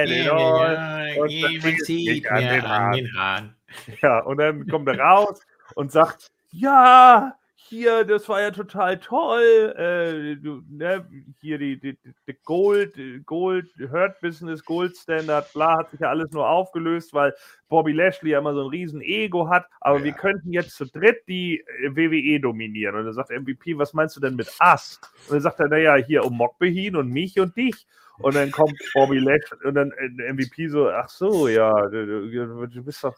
[0.02, 1.14] had it all.
[1.16, 3.56] Ja, und jemand zieht an den an den Haaren.
[4.02, 5.42] Ja, und dann kommt er raus
[5.76, 7.38] und sagt, ja,
[7.68, 9.74] hier, das war ja total toll.
[9.78, 11.06] Äh, du, ne,
[11.42, 12.96] hier die, die, die Gold,
[13.26, 17.34] Gold, Hurt Business, Gold Standard, bla, hat sich ja alles nur aufgelöst, weil
[17.68, 19.68] Bobby Lashley ja immer so ein riesen Ego hat.
[19.82, 20.18] Aber wir Ja.
[20.18, 22.96] könnten jetzt zu dritt die äh, WWE dominieren.
[22.96, 25.00] Und dann sagt MVP, was meinst du denn mit Us?
[25.28, 27.88] Und dann sagt er, naja, hier um Mockbehin und mich und dich.
[28.20, 32.84] Und dann kommt Bobby Lashley und dann äh, MVP so, ach so, ja, du, du,
[32.84, 33.16] bist doch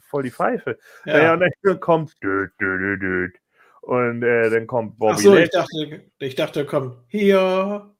[0.00, 0.78] voll die Pfeife.
[1.06, 1.16] Ja.
[1.16, 3.32] Naja, und dann kommt dü, dü, dü.
[3.86, 5.90] Und äh, dann kommt Bobby Ach so, ich Lashley.
[5.90, 7.94] dachte, ich dachte, komm, hier.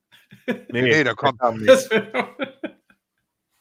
[0.71, 1.91] Nee, da kommt- kam nicht.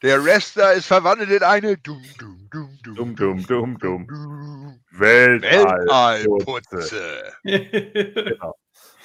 [0.02, 4.06] Der Wrestler ist verwandelt in eine Dum, dum, dum, Dumm, dumm, dumm, dumm.
[4.06, 4.80] dum.
[4.90, 5.78] Weltall.
[5.80, 7.32] Weltallputze.
[7.42, 8.54] Genau.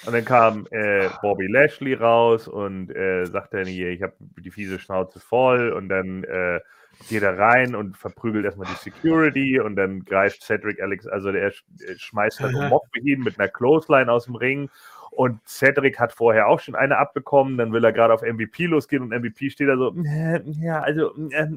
[0.06, 4.52] Und dann kam äh, Bobby Lashley raus und äh, sagt dann hier, ich habe die
[4.52, 6.60] fiese Schnauze voll und dann äh,
[7.08, 11.52] geht er rein und verprügelt erstmal die Security und dann greift Cedric Alex, also der
[11.52, 12.70] sch äh, schmeißt dann um Aha.
[12.70, 14.70] Mockbehin mit einer Clothesline aus dem Ring
[15.12, 19.02] und Cedric hat vorher auch schon eine abbekommen, dann will er gerade auf MVP losgehen
[19.02, 21.14] und MVP steht da so, "Äh, ja, also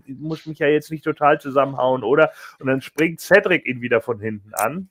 [0.07, 2.31] muss mich ja jetzt nicht total zusammenhauen, oder?
[2.59, 4.89] Und dann springt Cedric ihn wieder von hinten an,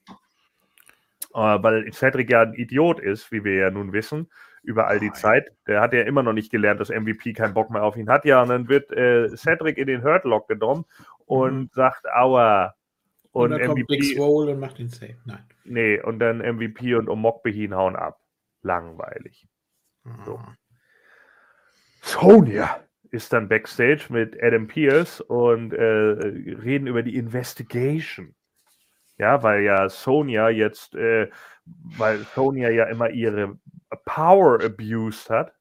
[1.34, 4.30] äh, weil Cedric ja ein Idiot ist, wie wir ja nun wissen,
[4.64, 5.12] über all die.
[5.12, 5.52] Zeit.
[5.68, 8.26] Der hat ja immer noch nicht gelernt, dass MVP keinen Bock mehr auf ihn hat.
[8.26, 10.86] Ja, und dann wird äh, Cedric in den Hurtlock genommen
[11.26, 12.76] und sagt, aua.
[13.32, 15.16] Und, Und dann kommt Big MVP, Swole und macht den Save.
[15.26, 15.44] Nein.
[15.64, 18.20] nee, und dann MVP und Omokbehin hauen ab.
[18.62, 19.48] Langweilig.
[20.26, 20.42] So.
[22.02, 22.80] Sonia
[23.12, 28.36] ist dann backstage mit Adam Pierce und äh, reden über die Investigation.
[29.18, 31.30] Ja, weil ja Sonia jetzt, äh,
[31.66, 33.60] weil Sonia ja immer ihre
[34.06, 35.54] Power abused hat.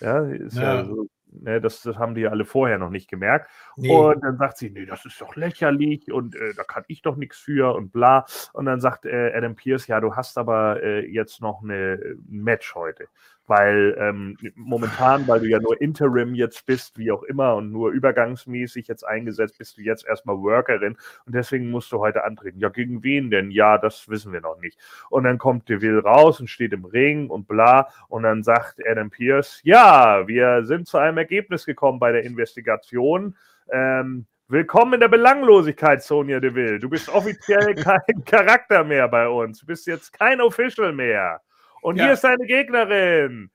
[0.00, 0.84] Ja, ist ja, Ja.
[0.84, 3.50] so, ne, das, das haben die ja alle vorher noch nicht gemerkt.
[3.76, 3.94] Nee.
[3.94, 7.16] Und dann sagt sie, nee, das ist doch lächerlich und äh, da kann ich doch
[7.16, 8.24] nichts für und bla.
[8.52, 12.42] Und dann sagt äh, Adam Pierce, ja, du hast aber äh, jetzt noch eine, ein
[12.42, 13.08] Match heute.
[13.50, 17.90] Weil ähm, momentan, weil du ja nur Interim jetzt bist, wie auch immer, und nur
[17.90, 20.96] übergangsmäßig jetzt eingesetzt, bist du jetzt erstmal Workerin
[21.26, 22.60] und deswegen musst du heute antreten.
[22.60, 23.50] Ja, gegen wen denn?
[23.50, 24.78] Ja, das wissen wir noch nicht.
[25.08, 27.88] Und dann kommt Deville raus und steht im Ring und bla.
[28.06, 33.36] Und dann sagt Adam Pierce, ja, wir sind zu einem Ergebnis gekommen bei der Investigation.
[33.72, 36.78] Ähm, willkommen in der Belanglosigkeit, Sonja Deville.
[36.78, 39.58] Du bist offiziell kein Charakter mehr bei uns.
[39.58, 41.40] Du bist jetzt kein Official mehr.
[41.82, 42.04] Und Ja.
[42.04, 43.50] hier ist deine Gegnerin.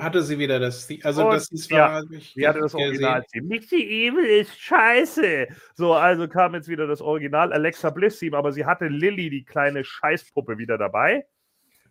[0.00, 0.88] Hatte sie wieder das.
[1.04, 2.02] Also, Und- das ist ja,
[2.34, 2.74] Sie hatte das.
[2.74, 3.24] Original.
[3.34, 5.46] Mickey Evil ist scheiße.
[5.74, 9.44] So, also kam jetzt wieder das Original Alexa Bliss Team, aber sie hatte Lilly, die
[9.44, 11.24] kleine Scheißpuppe, wieder dabei.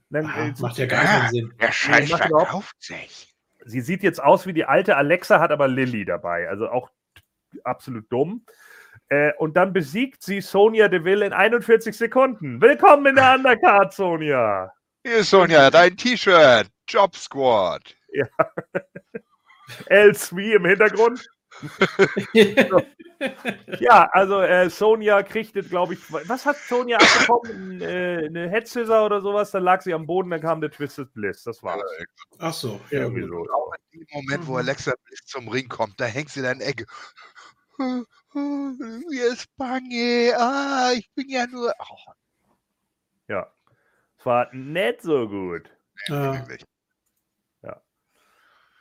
[0.10, 1.54] Dann, Ah, äh, macht ja gar keinen Sinn.
[1.62, 3.34] Der Scheiß überhaupt- verkauft sich.
[3.64, 6.50] Sie sieht jetzt aus wie die alte Alexa, hat aber Lilly dabei.
[6.50, 6.90] Also auch
[7.64, 8.46] absolut dumm.
[9.12, 12.62] Äh, und dann besiegt sie Sonja Deville in 41 Sekunden.
[12.62, 14.72] Willkommen in der Undercard, Sonja.
[15.06, 16.70] Hier ist Sonja, dein T-Shirt.
[16.88, 17.94] Job Squad.
[19.90, 21.28] LSV im Hintergrund.
[23.80, 27.80] Ja, also äh, Sonja kriegte, glaube ich, was hat Sonja abbekommen?
[27.80, 31.14] äh, eine Head Scissor oder sowas, dann lag sie am Boden, dann kam der Twisted
[31.14, 31.44] Bliss.
[31.44, 31.84] Das war's.
[32.40, 32.82] Ach so.
[32.90, 33.48] Ja, Irgendwie gut.
[33.48, 33.54] so.
[33.54, 36.60] Auch in dem Moment, wo Alexa Bliss zum Ring kommt, da hängt sie da in
[36.60, 36.88] der Ecke.
[37.78, 38.06] Mir
[39.32, 40.34] ist bange.
[40.38, 41.74] Ah, ich bin ja nur.
[41.80, 42.12] Oh,
[43.28, 43.52] Ja.
[44.18, 45.70] Es war nicht so gut.
[46.08, 46.34] Ja.
[46.36, 46.66] Wirklich.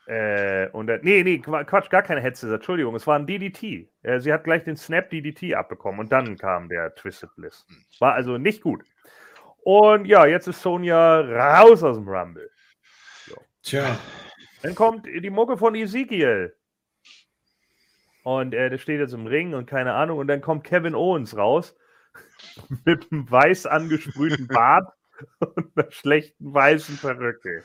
[0.06, 3.88] Äh, und dann, nee, nee, Qua- Quatsch, gar keine Headset, Entschuldigung, es war ein DDT.
[4.02, 7.64] Äh, sie hat gleich den Snap DDT abbekommen und dann kam der Twisted Bliss.
[8.00, 8.82] War also nicht gut.
[9.62, 12.50] Und ja, jetzt ist Sonja raus aus dem Rumble.
[13.62, 13.96] Tja.
[14.62, 16.56] Dann kommt die Mucke von Ezekiel.
[18.22, 20.18] Und äh, der steht jetzt im Ring und keine Ahnung.
[20.18, 21.74] Und dann kommt Kevin Owens raus
[22.84, 24.92] mit einem weiß angesprühten Bart
[25.38, 27.64] und einer schlechten weißen Perücke.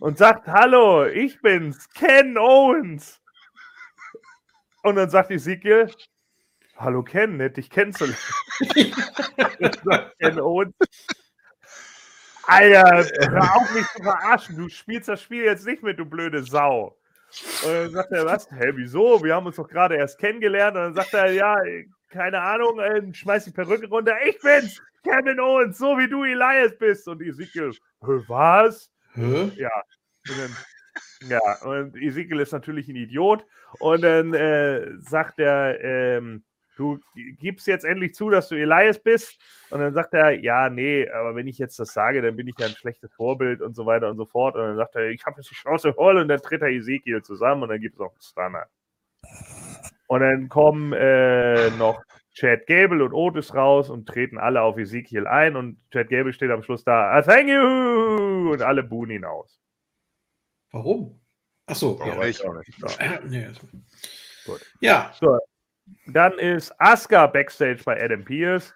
[0.00, 3.20] Und sagt: Hallo, ich bin's, Ken Owens.
[4.82, 5.90] Und dann sagt Ezekiel:
[6.76, 8.18] Hallo Ken, nett dich kennenzulernen.
[10.18, 10.74] Ken Owens:
[12.48, 14.56] Alter, hör auf mich zu verarschen.
[14.56, 16.97] Du spielst das Spiel jetzt nicht mit, du blöde Sau.
[17.64, 18.50] Und dann sagt er, was?
[18.50, 19.22] Hä, wieso?
[19.22, 20.76] Wir haben uns doch gerade erst kennengelernt.
[20.76, 21.56] Und dann sagt er, ja,
[22.10, 24.14] keine Ahnung, äh, schmeiß die Perücke runter.
[24.26, 27.06] Ich bin's, Kevin Owens, so wie du Elias bist.
[27.08, 28.90] Und Ezekiel, "Hä, was?
[29.14, 29.50] Hä?
[29.56, 29.70] Ja.
[30.28, 33.44] Und dann, ja, und Ezekiel ist natürlich ein Idiot.
[33.80, 36.42] Und dann äh, sagt er, ähm,
[36.78, 39.38] du gibst jetzt endlich zu, dass du Elias bist.
[39.70, 42.54] Und dann sagt er, ja, nee, aber wenn ich jetzt das sage, dann bin ich
[42.58, 44.54] ja ein schlechtes Vorbild und so weiter und so fort.
[44.54, 46.16] Und dann sagt er, ich habe jetzt die Chance voll.
[46.16, 48.66] Und dann tritt er Ezekiel zusammen und dann gibt es noch einen Stunner.
[50.06, 52.00] Und dann kommen äh, noch
[52.32, 55.56] Chad Gable und Otis raus und treten alle auf Ezekiel ein.
[55.56, 58.52] Und Chad Gable steht am Schluss da, ah, thank you!
[58.52, 59.60] Und alle buhen ihn aus.
[60.70, 61.20] Warum?
[61.66, 62.26] Achso, Warum ja.
[62.26, 62.44] nicht?
[62.44, 62.72] Auch nicht.
[62.78, 62.86] So.
[63.28, 63.66] Nee, also-
[64.46, 64.64] Gut.
[64.80, 65.12] Ja,
[66.06, 68.74] Dann ist Asuka backstage bei Adam Pierce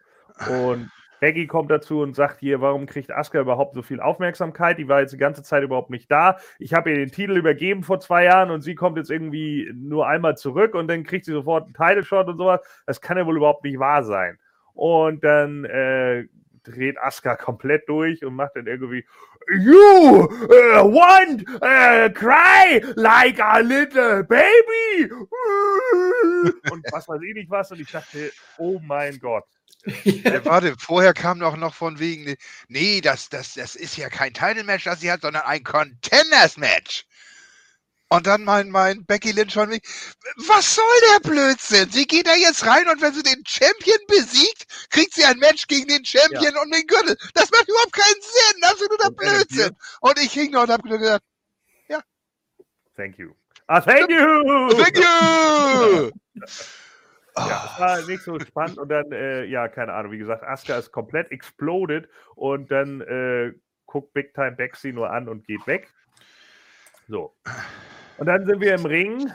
[0.49, 0.91] und
[1.23, 4.77] Becky kommt dazu und sagt hier, warum kriegt Asuka überhaupt so viel Aufmerksamkeit?
[4.79, 6.39] Die war jetzt die ganze Zeit überhaupt nicht da.
[6.59, 10.09] Ich habe ihr den Titel übergeben vor zwei Jahren und sie kommt jetzt irgendwie nur
[10.09, 12.61] einmal zurück und dann kriegt sie sofort einen Title Shot und sowas.
[12.87, 14.37] Das kann ja wohl überhaupt nicht wahr sein.
[14.75, 16.27] Und dann äh,
[16.65, 19.07] dreht Asuka komplett durch und macht dann irgendwie
[19.49, 25.11] You uh, want uh, cry like a little baby
[26.71, 29.45] und was weiß ich nicht was und ich dachte, oh mein Gott.
[30.05, 32.37] Äh, warte, vorher kam doch noch von wegen,
[32.69, 37.05] nee, das, das, das ist ja kein Title-Match, das sie hat, sondern ein Contenders-Match.
[38.13, 39.81] Und dann mein, mein Becky Lynch von mir,
[40.37, 40.85] was soll
[41.15, 41.89] der Blödsinn?
[41.89, 45.67] Sie geht da jetzt rein und wenn sie den Champion besiegt, kriegt sie ein Match
[45.67, 47.17] gegen den Champion und den Gürtel.
[47.33, 49.77] Das macht überhaupt keinen Sinn, absoluter Und Blödsinn.
[50.03, 51.23] Und ich hing noch und hab gedacht,
[52.95, 53.31] Thank you.
[53.67, 54.69] Ah, thank you!
[54.77, 56.11] thank you!
[57.35, 60.77] Ja, es war nicht so spannend und dann, äh, ja, keine Ahnung, wie gesagt, Asuka
[60.77, 63.55] ist komplett exploded und dann äh,
[63.87, 65.89] guckt Big Time Bexy nur an und geht weg.
[67.09, 67.35] So.
[68.23, 69.33] Und dann sind wir im Ring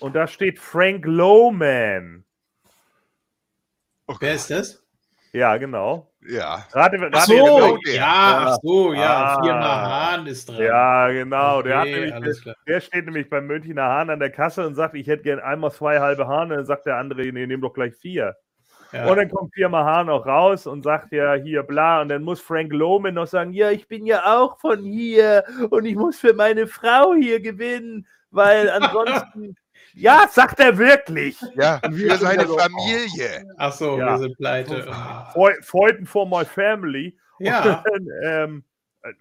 [0.00, 2.24] und da steht Frank Lowman.
[4.08, 4.84] Oh wer ist das?
[5.32, 6.10] Ja, genau.
[6.28, 6.66] Ja.
[6.72, 7.94] Rate, rate, Ach so, der- genau der.
[7.94, 9.44] ja, ach so, ja, Ah.
[9.44, 10.58] Firma Hahn ist dran.
[10.60, 11.62] Ja, genau.
[11.62, 14.96] der, hat Okay, nämlich, der steht nämlich beim Münchner Hahn an der Kasse und sagt,
[14.96, 16.50] ich hätte gern einmal zwei halbe Hahn.
[16.50, 18.34] Und dann sagt der andere, nee, nimm doch gleich vier.
[18.92, 19.06] Ja.
[19.08, 22.00] Und dann kommt Firma Hahn auch raus und sagt ja hier bla.
[22.02, 25.84] Und dann muss Frank Loman noch sagen, ja, ich bin ja auch von hier und
[25.84, 29.54] ich muss für meine Frau hier gewinnen, weil ansonsten.
[29.94, 31.40] ja, sagt er wirklich.
[31.54, 33.44] Ja, für seine Familie.
[33.58, 34.12] Ach so, Ja.
[34.12, 34.88] wir sind pleite.
[35.32, 37.16] Freu- Freuden for my family.
[37.38, 38.64] Ja, Und, ähm,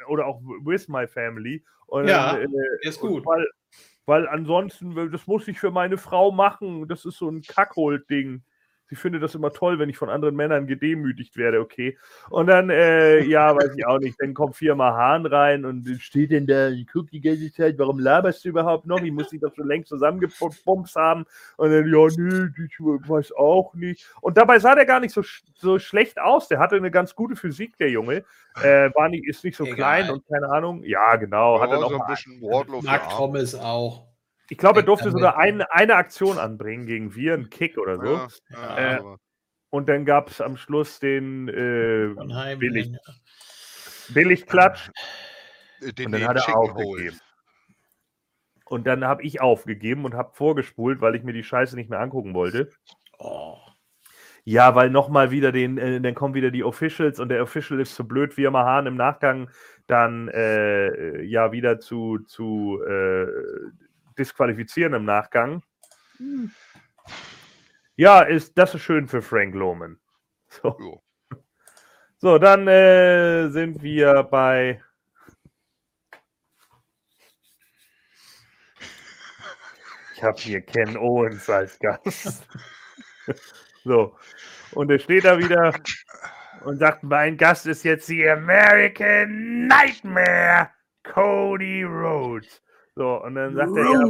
[0.07, 1.63] oder auch with my family.
[1.87, 3.25] Und Ja, dann, äh, ist gut.
[3.25, 3.47] Weil,
[4.05, 6.87] weil ansonsten, das muss ich für meine Frau machen.
[6.87, 8.43] Das ist so ein Kackholt-Ding.
[8.89, 11.97] Sie findet das immer toll, wenn ich von anderen Männern gedemütigt werde, okay.
[12.29, 16.31] Und dann, äh, ja, weiß ich auch nicht, dann kommt Firma Hahn rein und steht
[16.31, 19.01] denn da und guckt die ganze Zeit, warum laberst du überhaupt noch?
[19.01, 21.25] Ich muss dich doch schon längst zusammengepumpt haben.
[21.57, 24.05] Und dann, ja, nee, ich weiß auch nicht.
[24.21, 25.21] Und dabei sah der gar nicht so,
[25.55, 26.47] so schlecht aus.
[26.47, 28.23] Der hatte eine ganz gute Physik, der Junge.
[28.61, 29.75] Äh, war nicht, ist nicht so Egal.
[29.75, 30.83] klein und keine Ahnung.
[30.83, 31.61] Ja, genau.
[31.61, 33.09] Hat Ja, er noch so ein bisschen Wardlow Mark.
[33.09, 34.08] Thomas auch.
[34.49, 37.77] Ich glaube, er durfte an sogar den- eine, eine Aktion anbringen gegen wir, einen Kick
[37.77, 38.13] oder so.
[38.13, 38.27] Ja,
[38.79, 39.01] ja, Äh,
[39.71, 42.09] Und dann gab es am Schluss den äh,
[42.57, 42.91] billig,
[44.09, 44.89] Billigklatsch
[45.81, 47.19] den, und dann hat er Chicken aufgegeben.
[48.65, 51.99] Und dann habe ich aufgegeben und habe vorgespult, weil ich mir die Scheiße nicht mehr
[51.99, 52.69] angucken wollte.
[53.17, 53.57] Oh.
[54.43, 57.93] Ja, weil nochmal wieder den, äh, dann kommen wieder die Officials und der Official ist
[57.95, 59.49] zu blöd, wie immer Hahn im Nachgang
[59.87, 63.25] dann äh, ja wieder zu, zu äh,
[64.19, 65.63] disqualifizieren im Nachgang.
[67.95, 69.99] Ja, ist, das ist schön für Frank Loman.
[70.51, 71.03] So, Jo.
[72.17, 74.81] so dann äh, sind wir bei.
[80.15, 82.47] Ich habe hier Ken Owens als Gast.
[83.83, 84.17] so,
[84.71, 85.71] und er steht da wieder
[86.65, 90.71] und sagt, mein Gast ist jetzt die American Nightmare,
[91.03, 92.61] Cody Rhodes.
[92.99, 94.03] So, und dann sagt er, ja,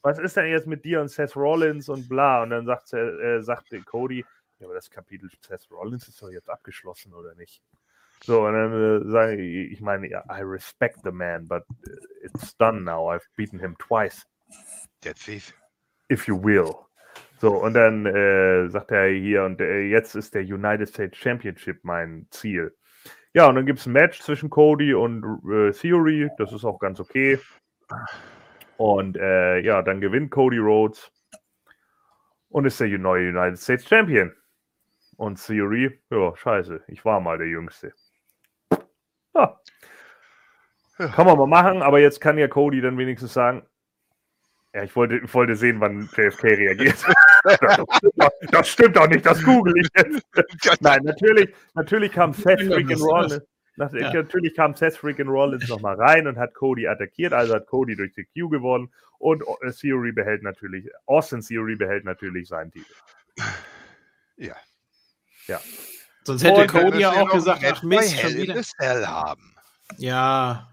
[0.00, 2.42] was ist denn jetzt mit dir und Seth Rollins und bla?
[2.42, 4.24] Und dann sagt, äh, sagt Cody,
[4.58, 7.62] ja, aber das Kapitel Seth Rollins ist doch jetzt abgeschlossen, oder nicht?
[8.24, 11.62] So, und dann äh, sage ich, ich meine, ja, I respect the man, but
[12.22, 13.12] it's done now.
[13.12, 14.26] I've beaten him twice.
[15.02, 15.52] That's it.
[16.10, 16.74] If you will.
[17.38, 21.80] So, und dann äh, sagt er hier, und äh, jetzt ist der United States Championship
[21.82, 22.74] mein Ziel.
[23.34, 25.22] Ja, und dann gibt es ein Match zwischen Cody und
[25.52, 26.30] äh, Theory.
[26.38, 27.38] Das ist auch ganz okay.
[28.76, 31.12] Und äh, ja, dann gewinnt Cody Rhodes
[32.48, 34.32] und ist der neue United States Champion.
[35.16, 37.92] Und Theory, ja, scheiße, ich war mal der Jüngste.
[39.34, 39.60] Ja.
[40.96, 43.66] Kann man mal machen, aber jetzt kann ja Cody dann wenigstens sagen,
[44.72, 47.04] ja, ich wollte, ich wollte sehen, wann JFK reagiert.
[48.52, 50.80] das, stimmt doch nicht, das google ich jetzt.
[50.80, 53.40] Nein, natürlich, natürlich kam Seth freaking Rollins.
[53.76, 54.12] Nach, ja.
[54.12, 58.12] Natürlich kam Seth freaking Rollins nochmal rein und hat Cody attackiert, also hat Cody durch
[58.14, 62.92] die Q gewonnen und äh, Theory behält natürlich, Austin Theory behält natürlich seinen Titel.
[64.36, 64.56] Ja.
[65.46, 65.60] Ja.
[66.24, 68.62] Sonst hätte und Cody ja auch gesagt, ach Mist, schon wieder.
[69.06, 69.54] haben.
[69.98, 70.69] Ja,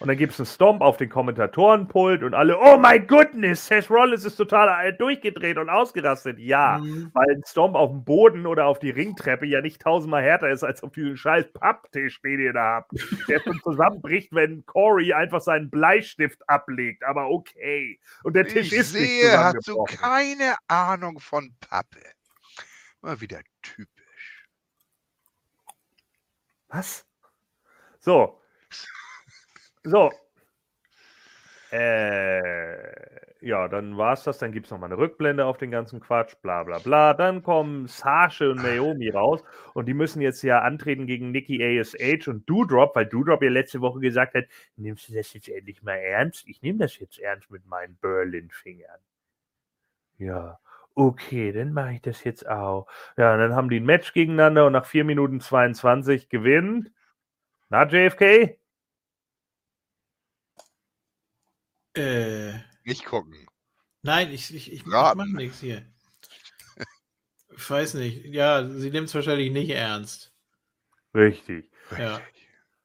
[0.00, 3.90] und dann gibt es einen Stomp auf den Kommentatorenpult und alle, oh my goodness, Seth
[3.90, 6.38] Rollins ist total durchgedreht und ausgerastet.
[6.38, 7.10] Ja, mhm.
[7.12, 10.64] weil ein Stomp auf dem Boden oder auf die Ringtreppe ja nicht tausendmal härter ist
[10.64, 12.92] als auf diesen scheiß Papptisch, den ihr da habt.
[13.28, 17.04] Der schon zusammenbricht, wenn Corey einfach seinen Bleistift ablegt.
[17.04, 18.00] Aber okay.
[18.22, 22.00] Und der Tisch ich ist sehe, nicht hast du keine Ahnung von Pappe.
[23.02, 24.46] Mal wieder typisch.
[26.68, 27.04] Was?
[28.00, 28.39] So,
[29.84, 30.10] so.
[31.72, 33.00] Äh,
[33.46, 34.38] ja, dann war es das.
[34.38, 37.14] Dann gibt es nochmal eine Rückblende auf den ganzen Quatsch, bla bla bla.
[37.14, 39.42] Dann kommen Sasha und Naomi raus
[39.74, 43.80] und die müssen jetzt ja antreten gegen Nikki ASH und Doudrop, weil Doudrop ja letzte
[43.80, 44.44] Woche gesagt hat:
[44.76, 46.48] Nimmst du das jetzt endlich mal ernst?
[46.48, 49.00] Ich nehme das jetzt ernst mit meinen Berlin-Fingern.
[50.18, 50.58] Ja,
[50.94, 52.86] okay, dann mache ich das jetzt auch.
[53.16, 56.90] Ja, und dann haben die ein Match gegeneinander und nach 4 Minuten 22 gewinnt.
[57.70, 58.59] Na, JFK?
[61.94, 62.52] Äh,
[62.84, 63.34] nicht gucken.
[64.02, 65.82] Nein, ich, ich, ich, ich mache nichts hier.
[67.52, 68.24] Ich weiß nicht.
[68.24, 70.32] Ja, sie nimmt es wahrscheinlich nicht ernst.
[71.14, 71.68] Richtig.
[71.98, 72.18] Ja.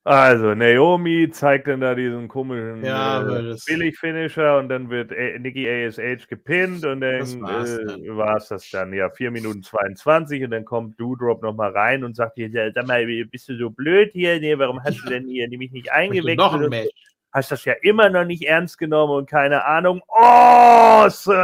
[0.04, 5.66] Also, Naomi zeigt dann da diesen komischen ja, äh, Billig-Finisher und dann wird A Nikki
[5.70, 8.92] ASH gepinnt und dann, äh, war es das dann.
[8.92, 13.06] Ja, 4 Minuten 22 und dann kommt Doudrop nochmal rein und sagt hier, sag mal,
[13.32, 14.40] bist du so blöd hier?
[14.42, 16.38] Nee, warum hast du denn hier nämlich nicht eingewechselt?
[16.38, 20.02] Noch ein Match hast das ja immer noch nicht ernst genommen und keine Ahnung.
[20.08, 21.36] Awesome!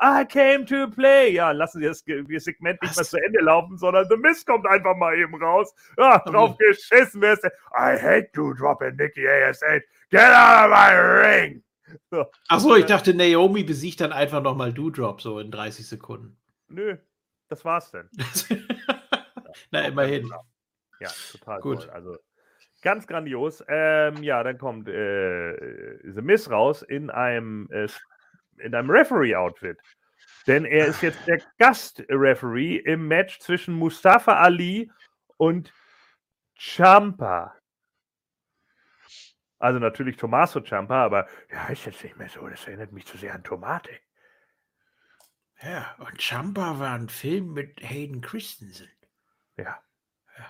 [0.00, 1.32] I came to play.
[1.32, 2.96] Ja, lassen Sie das, Segment nicht Was?
[2.96, 5.72] mehr zu Ende laufen, sondern The Mist kommt einfach mal eben raus.
[5.96, 6.56] Ja, drauf oh.
[6.58, 7.20] geschissen.
[7.20, 7.52] Wer ist der?
[7.72, 9.82] I hate to drop in Nikki AS8.
[10.10, 11.62] Get out of my ring!
[12.10, 12.26] So.
[12.48, 16.36] Achso, ich dachte, Naomi besiegt dann einfach nochmal Doudrop so in 30 Sekunden.
[16.68, 16.96] Nö,
[17.48, 18.10] das war's denn.
[19.70, 20.30] Na, immerhin.
[21.00, 21.82] Ja, total Gut.
[21.82, 21.90] Toll.
[21.90, 22.18] Also,
[22.82, 23.64] Ganz grandios.
[23.68, 27.88] Ähm, ja, dann kommt äh, The Miss raus in einem, äh,
[28.58, 29.78] in einem Referee-Outfit.
[30.46, 34.90] Denn er ist jetzt der Gast-Referee im Match zwischen Mustafa Ali
[35.36, 35.72] und
[36.54, 37.54] Champa.
[39.58, 42.46] Also natürlich Tommaso Champa, aber ja, ist jetzt nicht mehr so.
[42.46, 43.90] Das erinnert mich zu sehr an Tomate.
[45.60, 48.88] Ja, und Champa war ein Film mit Hayden Christensen.
[49.56, 49.82] Ja.
[50.38, 50.46] ja.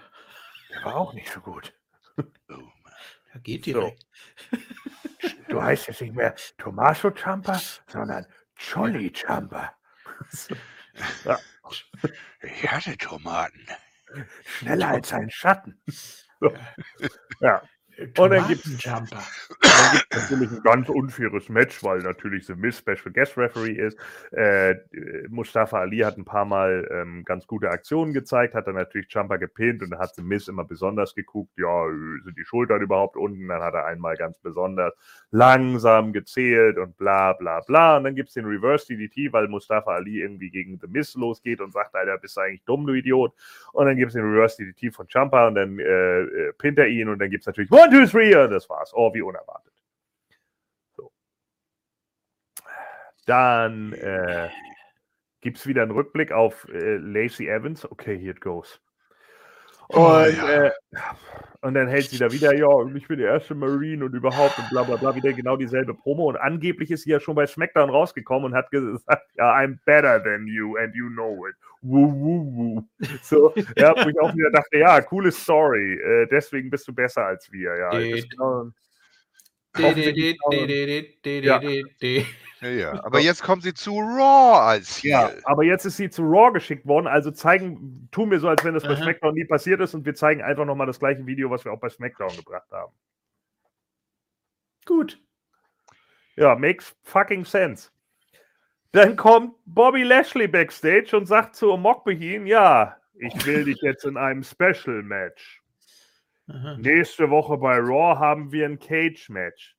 [0.71, 1.78] Der war auch nicht so gut.
[2.51, 2.71] Oh,
[3.35, 4.07] ja, geht direkt.
[4.51, 4.59] So.
[5.49, 9.75] Du heißt jetzt nicht mehr Tommaso Ciampa, sondern Jolly Ciampa.
[11.25, 11.39] ja.
[12.43, 13.67] Ich hatte Tomaten.
[14.45, 15.81] Schneller als ein Schatten.
[16.41, 16.53] So.
[17.41, 17.63] Ja.
[17.99, 23.37] Und dann gibt es natürlich ein ganz unfaires Match, weil natürlich The Miss Special Guest
[23.37, 23.99] Referee ist.
[24.31, 24.77] Äh,
[25.29, 29.39] Mustafa Ali hat ein paar Mal ähm, ganz gute Aktionen gezeigt, hat dann natürlich Jumper
[29.39, 31.87] gepinnt und dann hat The Miss immer besonders geguckt, ja,
[32.25, 33.49] sind die Schultern überhaupt unten?
[33.49, 34.95] Dann hat er einmal ganz besonders
[35.31, 37.97] langsam gezählt und bla bla bla.
[37.97, 41.61] Und dann gibt es den Reverse DDT, weil Mustafa Ali irgendwie gegen The Miss losgeht
[41.61, 43.35] und sagt, Alter, bist du eigentlich dumm, du Idiot.
[43.73, 46.87] Und dann gibt es den Reverse DDT von Jumper und dann äh, äh, pinnt er
[46.87, 48.93] ihn und dann gibt es natürlich One, two, three, und das war's.
[48.95, 49.73] Oh, wie unerwartet.
[50.97, 51.13] So.
[53.27, 54.51] Dann äh,
[55.41, 57.91] gibt es wieder einen Rückblick auf äh, Lacey Evans.
[57.91, 58.81] Okay, here it goes.
[59.89, 60.65] Und, Oh, ja.
[60.67, 60.71] äh,
[61.63, 64.59] und dann hält sie da wieder, ja, und ich bin der erste Marine und überhaupt
[64.59, 66.29] und bla bla bla, wieder genau dieselbe Promo.
[66.29, 70.23] Und angeblich ist sie ja schon bei SmackDown rausgekommen und hat gesagt, ja, I'm better
[70.23, 71.57] than you and you know it.
[71.83, 72.85] Woo, woo, woo.
[73.23, 75.95] So, ja, wo ich auch wieder dachte, ja, coole Story.
[75.95, 77.75] Äh, deswegen bist du besser als wir.
[77.77, 78.71] Ja, genau,
[79.77, 81.61] Ja.
[82.61, 83.05] Ja, ja.
[83.05, 85.41] Aber jetzt kommt sie zu Raw als Ja, Heel.
[85.45, 88.75] aber jetzt ist sie zu Raw geschickt worden, also zeigen, tun wir so, als wenn
[88.75, 89.03] das bei Aha.
[89.03, 91.79] SmackDown nie passiert ist und wir zeigen einfach nochmal das gleiche Video, was wir auch
[91.81, 92.93] bei SmackDown gebracht haben.
[94.87, 95.21] Gut.
[96.37, 97.91] Ja, makes fucking sense.
[98.93, 104.17] Dann kommt Bobby Lashley backstage und sagt zu Mokbehin, ja, ich will dich jetzt in
[104.17, 105.58] einem Special Match.
[106.49, 106.77] Aha.
[106.79, 109.77] Nächste Woche bei Raw haben wir ein Cage-Match.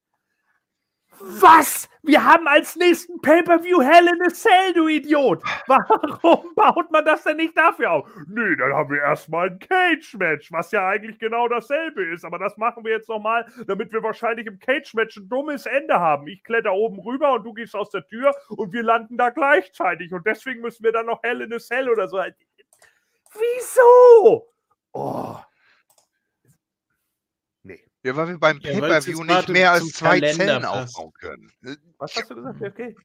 [1.21, 1.89] Was?
[2.01, 5.43] Wir haben als nächsten Pay-Per-View Hell in a Cell, du Idiot!
[5.67, 8.09] Warum baut man das denn nicht dafür auf?
[8.27, 12.23] Nö, dann haben wir erstmal ein Cage-Match, was ja eigentlich genau dasselbe ist.
[12.23, 16.27] Aber das machen wir jetzt nochmal, damit wir wahrscheinlich im Cage-Match ein dummes Ende haben.
[16.27, 20.13] Ich kletter oben rüber und du gehst aus der Tür und wir landen da gleichzeitig.
[20.13, 22.21] Und deswegen müssen wir dann noch Hell in a Cell oder so.
[23.33, 24.47] Wieso?
[24.93, 25.37] Oh.
[28.03, 30.61] Ja, weil wir beim Ja, Pay-Per-View jetzt nicht gerade mehr als zum zwei Kalender Zellen
[30.63, 30.95] passt.
[30.95, 31.51] aufbauen können.
[31.65, 32.61] Äh, Was hast du gesagt?
[32.61, 32.95] Okay.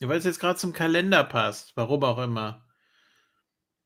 [0.00, 1.72] Ja, weil es jetzt gerade zum Kalender passt.
[1.74, 2.62] Warum auch immer.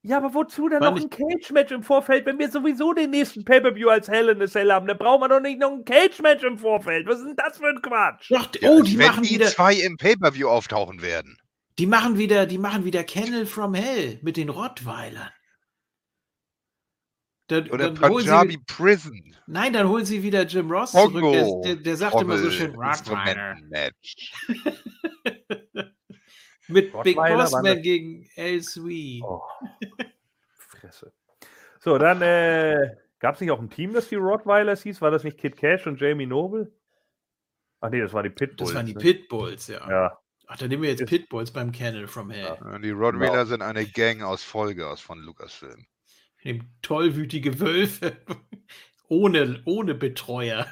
[0.02, 3.44] Ja, aber wozu dann War noch ein Cage-Match im Vorfeld, wenn wir sowieso den nächsten
[3.44, 4.86] Pay-Per-View als Hell in a Cell haben?
[4.86, 7.06] Dann brauchen wir doch nicht noch ein Cage-Match im Vorfeld.
[7.06, 8.30] Was ist denn das für ein Quatsch?
[8.30, 11.36] Doch, Ja, oh, die wenn machen die wieder, zwei im Pay-Per-View auftauchen werden.
[11.78, 15.30] die machen wieder, die machen wieder Kennel from Hell mit den Rottweilern.
[17.50, 19.34] Dann, Oder dann holen sie, Punjabi Prison.
[19.48, 21.32] nein, dann holen sie wieder Jim Ross zurück.
[21.32, 23.52] Der, der, der sagt immer so Trommel, schön Rottweiler.
[23.56, 24.32] Instrumentenmatch.
[26.68, 29.20] Mit Big Rottweiler Boss waren Man das- gegen El Sui.
[29.24, 29.42] Oh.
[30.56, 31.12] Fresse.
[31.80, 35.00] So, dann äh, gab es nicht auch ein Team, das die Rottweilers hieß?
[35.00, 36.72] War das nicht Kid Cash und Jamie Noble?
[37.80, 38.70] Ach nee, das waren die Pitbulls.
[38.70, 39.00] Das waren die ne?
[39.00, 39.88] Pitbulls, ja.
[39.90, 42.58] Ja, Ach, dann nehmen wir jetzt Pitbulls beim Kennel from Hell.
[42.60, 45.86] Ja, Die Rottweiler sind eine Gang aus Vollgas von Lucasfilm.
[46.44, 48.16] Dem tollwütige Wölfe.
[49.08, 50.66] ohne, ohne Betreuer.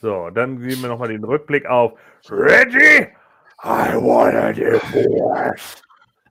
[0.00, 1.92] so, dann sehen wir nochmal den Rückblick auf
[2.28, 3.08] Reggie,
[3.62, 5.82] I wanna divorce.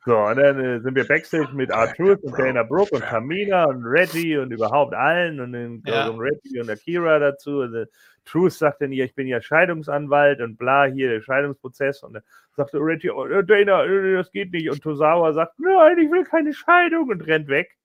[0.06, 3.84] So, und dann äh, sind wir backstage mit Arthur und Dana Brooke und Tamina und
[3.84, 6.08] Reggie und überhaupt allen und dann Ja.
[6.08, 7.60] kommt Reggie und Akira dazu.
[7.60, 7.86] Und, äh,
[8.26, 12.04] Truth sagt dann hier, ich bin ja Scheidungsanwalt und bla, hier der Scheidungsprozess.
[12.04, 12.24] Und dann
[12.56, 14.70] sagte Reggie, oh, äh, Dana, das geht nicht.
[14.70, 17.76] Und Tosawa sagt, nein, ich will keine Scheidung und rennt weg.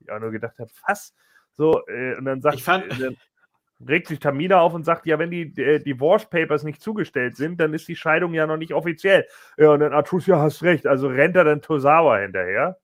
[0.00, 1.14] Ich auch nur gedacht habe, was?
[1.56, 1.82] So,
[2.18, 3.16] und dann sagt, fand- dann
[3.88, 7.58] regt sich Tamina auf und sagt, ja, wenn die äh, Divorce Papers nicht zugestellt sind,
[7.60, 9.26] dann ist die Scheidung ja noch nicht offiziell.
[9.56, 10.86] Ja, und dann Artus, ja, hast recht.
[10.86, 12.78] Also rennt er dann Tosawa hinterher.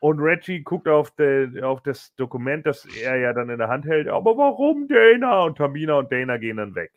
[0.00, 3.84] Und Reggie guckt auf, de, auf das Dokument, das er ja dann in der Hand
[3.84, 4.08] hält.
[4.08, 5.42] Aber warum Dana?
[5.42, 6.92] Und Tamina und Dana gehen dann weg.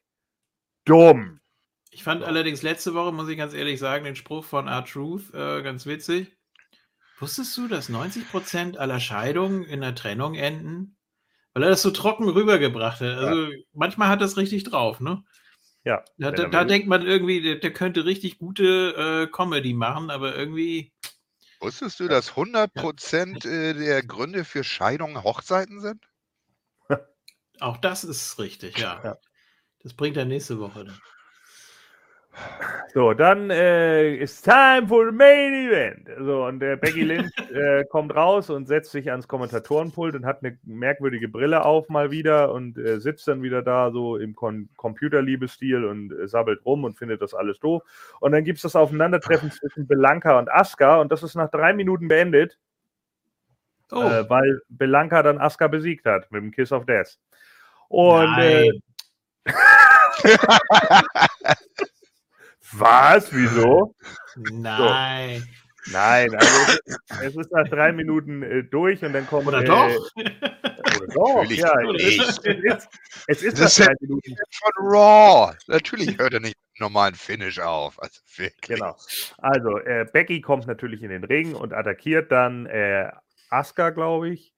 [0.85, 1.41] Dumm.
[1.91, 5.61] Ich fand allerdings letzte Woche, muss ich ganz ehrlich sagen, den Spruch von R-Truth äh,
[5.61, 6.35] ganz witzig.
[7.19, 10.95] Wusstest du, dass 90% aller Scheidungen in der Trennung enden?
[11.53, 13.17] Weil er das so trocken rübergebracht hat.
[13.17, 15.23] Also manchmal hat das richtig drauf, ne?
[15.85, 16.03] Ja.
[16.17, 20.35] Da, da, da denkt man irgendwie, der, der könnte richtig gute äh, Comedy machen, aber
[20.35, 20.93] irgendwie.
[21.59, 26.03] Wusstest du, dass 100% äh, der Gründe für Scheidungen Hochzeiten sind?
[27.59, 28.99] Auch das ist richtig, ja.
[29.03, 29.17] Ja.
[29.81, 30.99] Das bringt er nächste Woche dann.
[32.93, 36.09] So, dann äh, ist time for the main event.
[36.19, 40.43] So, und der Becky Lynch äh, kommt raus und setzt sich ans Kommentatorenpult und hat
[40.43, 44.69] eine merkwürdige Brille auf mal wieder und äh, sitzt dann wieder da so im Kon
[44.77, 47.83] Computerliebestil und äh, sabbelt rum und findet das alles doof.
[48.19, 51.73] Und dann gibt es das Aufeinandertreffen zwischen Belanca und Asuka und das ist nach drei
[51.73, 52.57] Minuten beendet,
[53.91, 57.19] Oh, äh, weil Belanca dann Asuka besiegt hat mit dem Kiss of Death.
[57.89, 58.71] Und äh,
[62.79, 63.33] was?
[63.33, 63.95] Wieso?
[64.51, 65.43] nein.
[65.91, 66.79] Nein, also
[67.21, 69.47] es, ist- nach drei Minuten äh, durch und dann kommt.
[69.47, 70.15] Oder äh, doch?
[70.15, 71.75] Oder doch, Natürlich ja.
[71.91, 72.19] nicht.
[72.19, 72.89] Es ist,
[73.27, 74.35] es ist, Das nach drei Minuten.
[74.51, 75.53] Von Raw.
[75.67, 78.01] Natürlich hört er nicht mit normalen Finish auf.
[78.01, 78.79] Also wirklich.
[78.79, 78.95] Genau.
[79.39, 83.11] Also, äh, Becky kommt natürlich in den Ring und attackiert dann äh,
[83.49, 84.53] Asuka, glaube ich.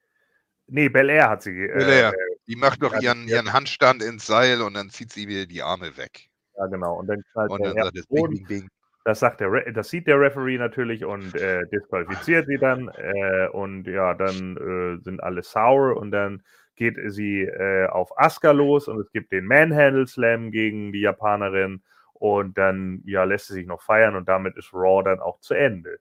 [0.68, 1.64] Nee, Bel Air hat sie.
[1.64, 2.14] Äh, Belair.
[2.48, 5.98] Die macht doch ihren, ihren Handstand ins Seil und dann zieht sie wieder die Arme
[5.98, 6.30] weg.
[6.58, 7.00] Ja, genau.
[7.00, 8.36] Und dann knallt Und dann Air sagt es auf den Bing, Boden.
[8.36, 8.70] Bing, Bing.
[9.04, 13.48] Das sagt der, Re das sieht der Referee natürlich und äh, disqualifiziert sie dann äh,
[13.50, 16.44] und ja, dann äh, sind alle sour und dann
[16.76, 21.84] geht sie äh, auf Asuka los und es gibt den Manhandle Slam gegen die Japanerin
[22.14, 25.54] und dann ja lässt sie sich noch feiern und damit ist Raw dann auch zu
[25.54, 26.00] Ende.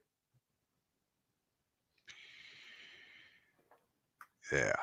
[4.51, 4.73] Ja.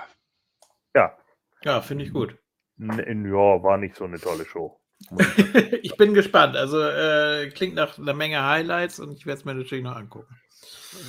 [0.94, 1.16] Ja,
[1.64, 2.38] Ja, finde ich gut.
[2.78, 4.78] n- ja, war nicht so eine tolle Show.
[5.82, 6.56] ich bin gespannt.
[6.56, 10.40] Also äh, klingt nach einer Menge Highlights und ich werde es mir natürlich noch angucken.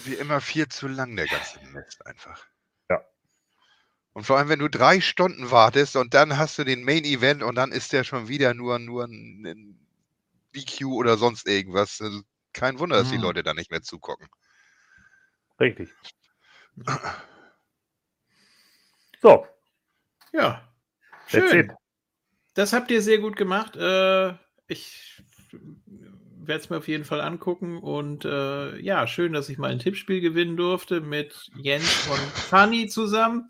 [0.05, 2.45] Wie immer viel zu lang, der ganze Mist einfach.
[2.89, 3.01] Ja.
[4.13, 7.43] Und vor allem, wenn du drei Stunden wartest und dann hast du den Main Event
[7.43, 9.79] und dann ist der schon wieder nur, nur ein,
[10.53, 11.99] BQ oder sonst irgendwas.
[11.99, 12.21] Also
[12.53, 13.23] kein Wunder, dass die Mhm.
[13.23, 14.27] Leute da nicht mehr zugucken.
[15.59, 15.89] Richtig.
[19.21, 19.47] So,
[20.33, 20.69] Ja.
[21.31, 21.71] that's Schön.
[22.53, 23.75] Das habt ihr sehr gut gemacht.
[23.75, 24.33] Äh,
[24.67, 25.21] ich
[26.45, 27.79] werde es mir auf jeden Fall angucken.
[27.79, 32.87] Und äh, ja, schön, dass ich mal ein Tippspiel gewinnen durfte mit Jens und Fanny
[32.87, 33.49] zusammen.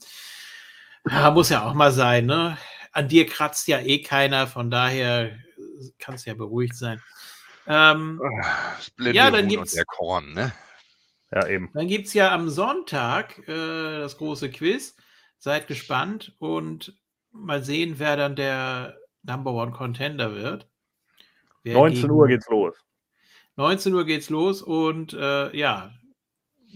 [1.10, 2.58] Ja, muss ja auch mal sein, ne?
[2.94, 5.36] An dir kratzt ja eh keiner, von daher
[6.00, 7.02] kannst du ja beruhigt sein.
[7.68, 8.22] Ähm,
[9.00, 10.54] Ja, dann gibt's- der Korn, ne?
[11.32, 11.72] Ja, eben.
[11.74, 14.96] Dann gibt es ja am Sonntag äh, das große Quiz.
[15.40, 16.94] Seid gespannt und
[17.34, 20.68] mal sehen, wer dann der Number One Contender wird.
[21.64, 22.76] Wer 19 gegen- Uhr geht's los.
[23.56, 25.94] 19 Uhr geht's los und äh, ja,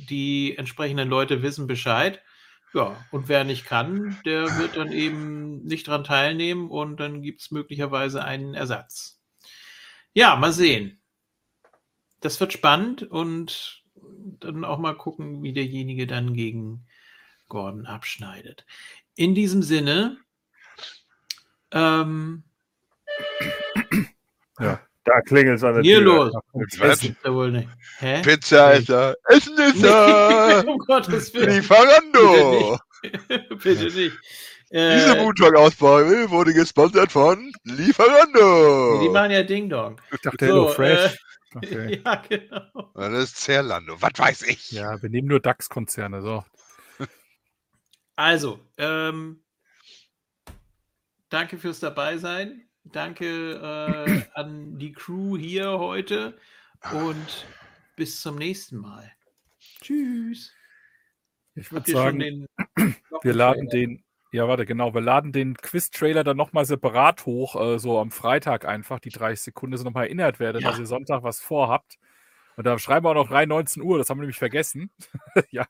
[0.09, 2.21] die entsprechenden Leute wissen Bescheid.
[2.73, 7.41] Ja, und wer nicht kann, der wird dann eben nicht dran teilnehmen und dann gibt
[7.41, 9.19] es möglicherweise einen Ersatz.
[10.13, 10.99] Ja, mal sehen.
[12.19, 13.83] Das wird spannend und
[14.39, 16.85] dann auch mal gucken, wie derjenige dann gegen
[17.47, 18.65] Gordon abschneidet.
[19.15, 20.17] In diesem Sinne,
[21.71, 22.43] ähm,
[24.59, 26.05] Da klingelt es an der hier Tür.
[26.05, 26.33] los.
[26.79, 27.69] Das gibt's ja wohl nicht.
[27.99, 28.21] Hä?
[28.23, 29.13] Pizza ist da.
[29.29, 30.59] Essen ist da.
[30.67, 31.55] um Gottes Willen.
[31.55, 32.77] Lieferando.
[33.63, 34.17] Bitte nicht.
[34.69, 38.99] Diese Äh, Montag-Ausgabe wurde gesponsert von Lieferando.
[39.01, 39.95] die machen ja Ding Dong.
[40.11, 41.13] Ich dachte, Hello So, Fresh.
[41.13, 41.17] Äh,
[41.55, 42.01] Okay.
[42.05, 42.91] ja, genau.
[42.93, 43.95] Das ist Zerlando.
[44.01, 44.71] Was weiß ich?
[44.71, 46.21] Ja, wir nehmen nur DAX-Konzerne.
[46.21, 46.43] So.
[48.17, 49.41] Also, ähm,
[51.29, 52.67] danke fürs Dabeisein.
[52.83, 56.37] Danke äh, an die Crew hier heute
[56.93, 57.47] und
[57.95, 59.11] bis zum nächsten Mal.
[59.81, 60.53] Tschüss.
[61.55, 62.47] Ich würde sagen, den
[63.21, 67.79] wir laden den, ja, warte, genau, wir laden den Quiz-Trailer dann nochmal separat hoch, äh,
[67.79, 70.69] so am Freitag einfach, die 30 Sekunden, dass ihr nochmal erinnert werdet, Ja.
[70.69, 71.97] dass ihr Sonntag was vorhabt.
[72.55, 74.91] Und da schreiben wir auch noch rein 19 Uhr, das haben wir nämlich vergessen.
[75.49, 75.65] ja.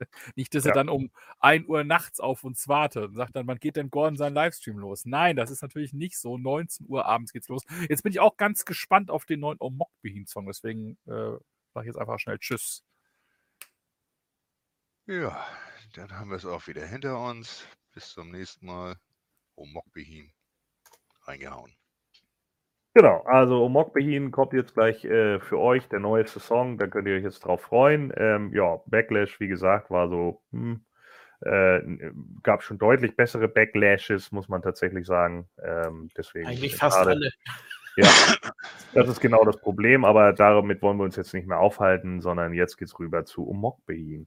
[0.36, 0.72] Nicht, dass Ja.
[0.72, 1.10] dann um
[1.40, 4.78] 1 Uhr nachts auf uns wartet und sagt dann, wann geht denn Gordon seinen Livestream
[4.78, 5.04] los?
[5.06, 6.38] Nein, das ist natürlich nicht so.
[6.38, 7.62] 19 Uhr abends geht's los.
[7.88, 11.40] Jetzt bin ich auch ganz gespannt auf den neuen Omok-Behin-Song, deswegen äh, sage
[11.82, 12.82] ich jetzt einfach schnell Tschüss.
[15.06, 15.44] Ja,
[15.94, 17.64] dann haben wir es auch wieder hinter uns.
[17.92, 18.96] Bis zum nächsten Mal.
[19.56, 20.32] Omokbehin.
[21.22, 21.77] Reingehauen.
[22.98, 27.06] Genau, also Omok Behin kommt jetzt gleich äh, für euch der neueste Song, da könnt
[27.06, 28.12] ihr euch jetzt drauf freuen.
[28.16, 30.80] Ähm, ja, Backlash, wie gesagt, war so, hm,
[31.42, 31.80] äh,
[32.42, 35.48] gab schon deutlich bessere Backlashes, muss man tatsächlich sagen.
[35.62, 37.10] Ähm, deswegen Eigentlich äh, fast schade.
[37.10, 37.30] alle.
[37.98, 38.08] Ja,
[38.94, 42.52] das ist genau das Problem, aber damit wollen wir uns jetzt nicht mehr aufhalten, sondern
[42.52, 44.26] jetzt geht's rüber zu Omok Behin.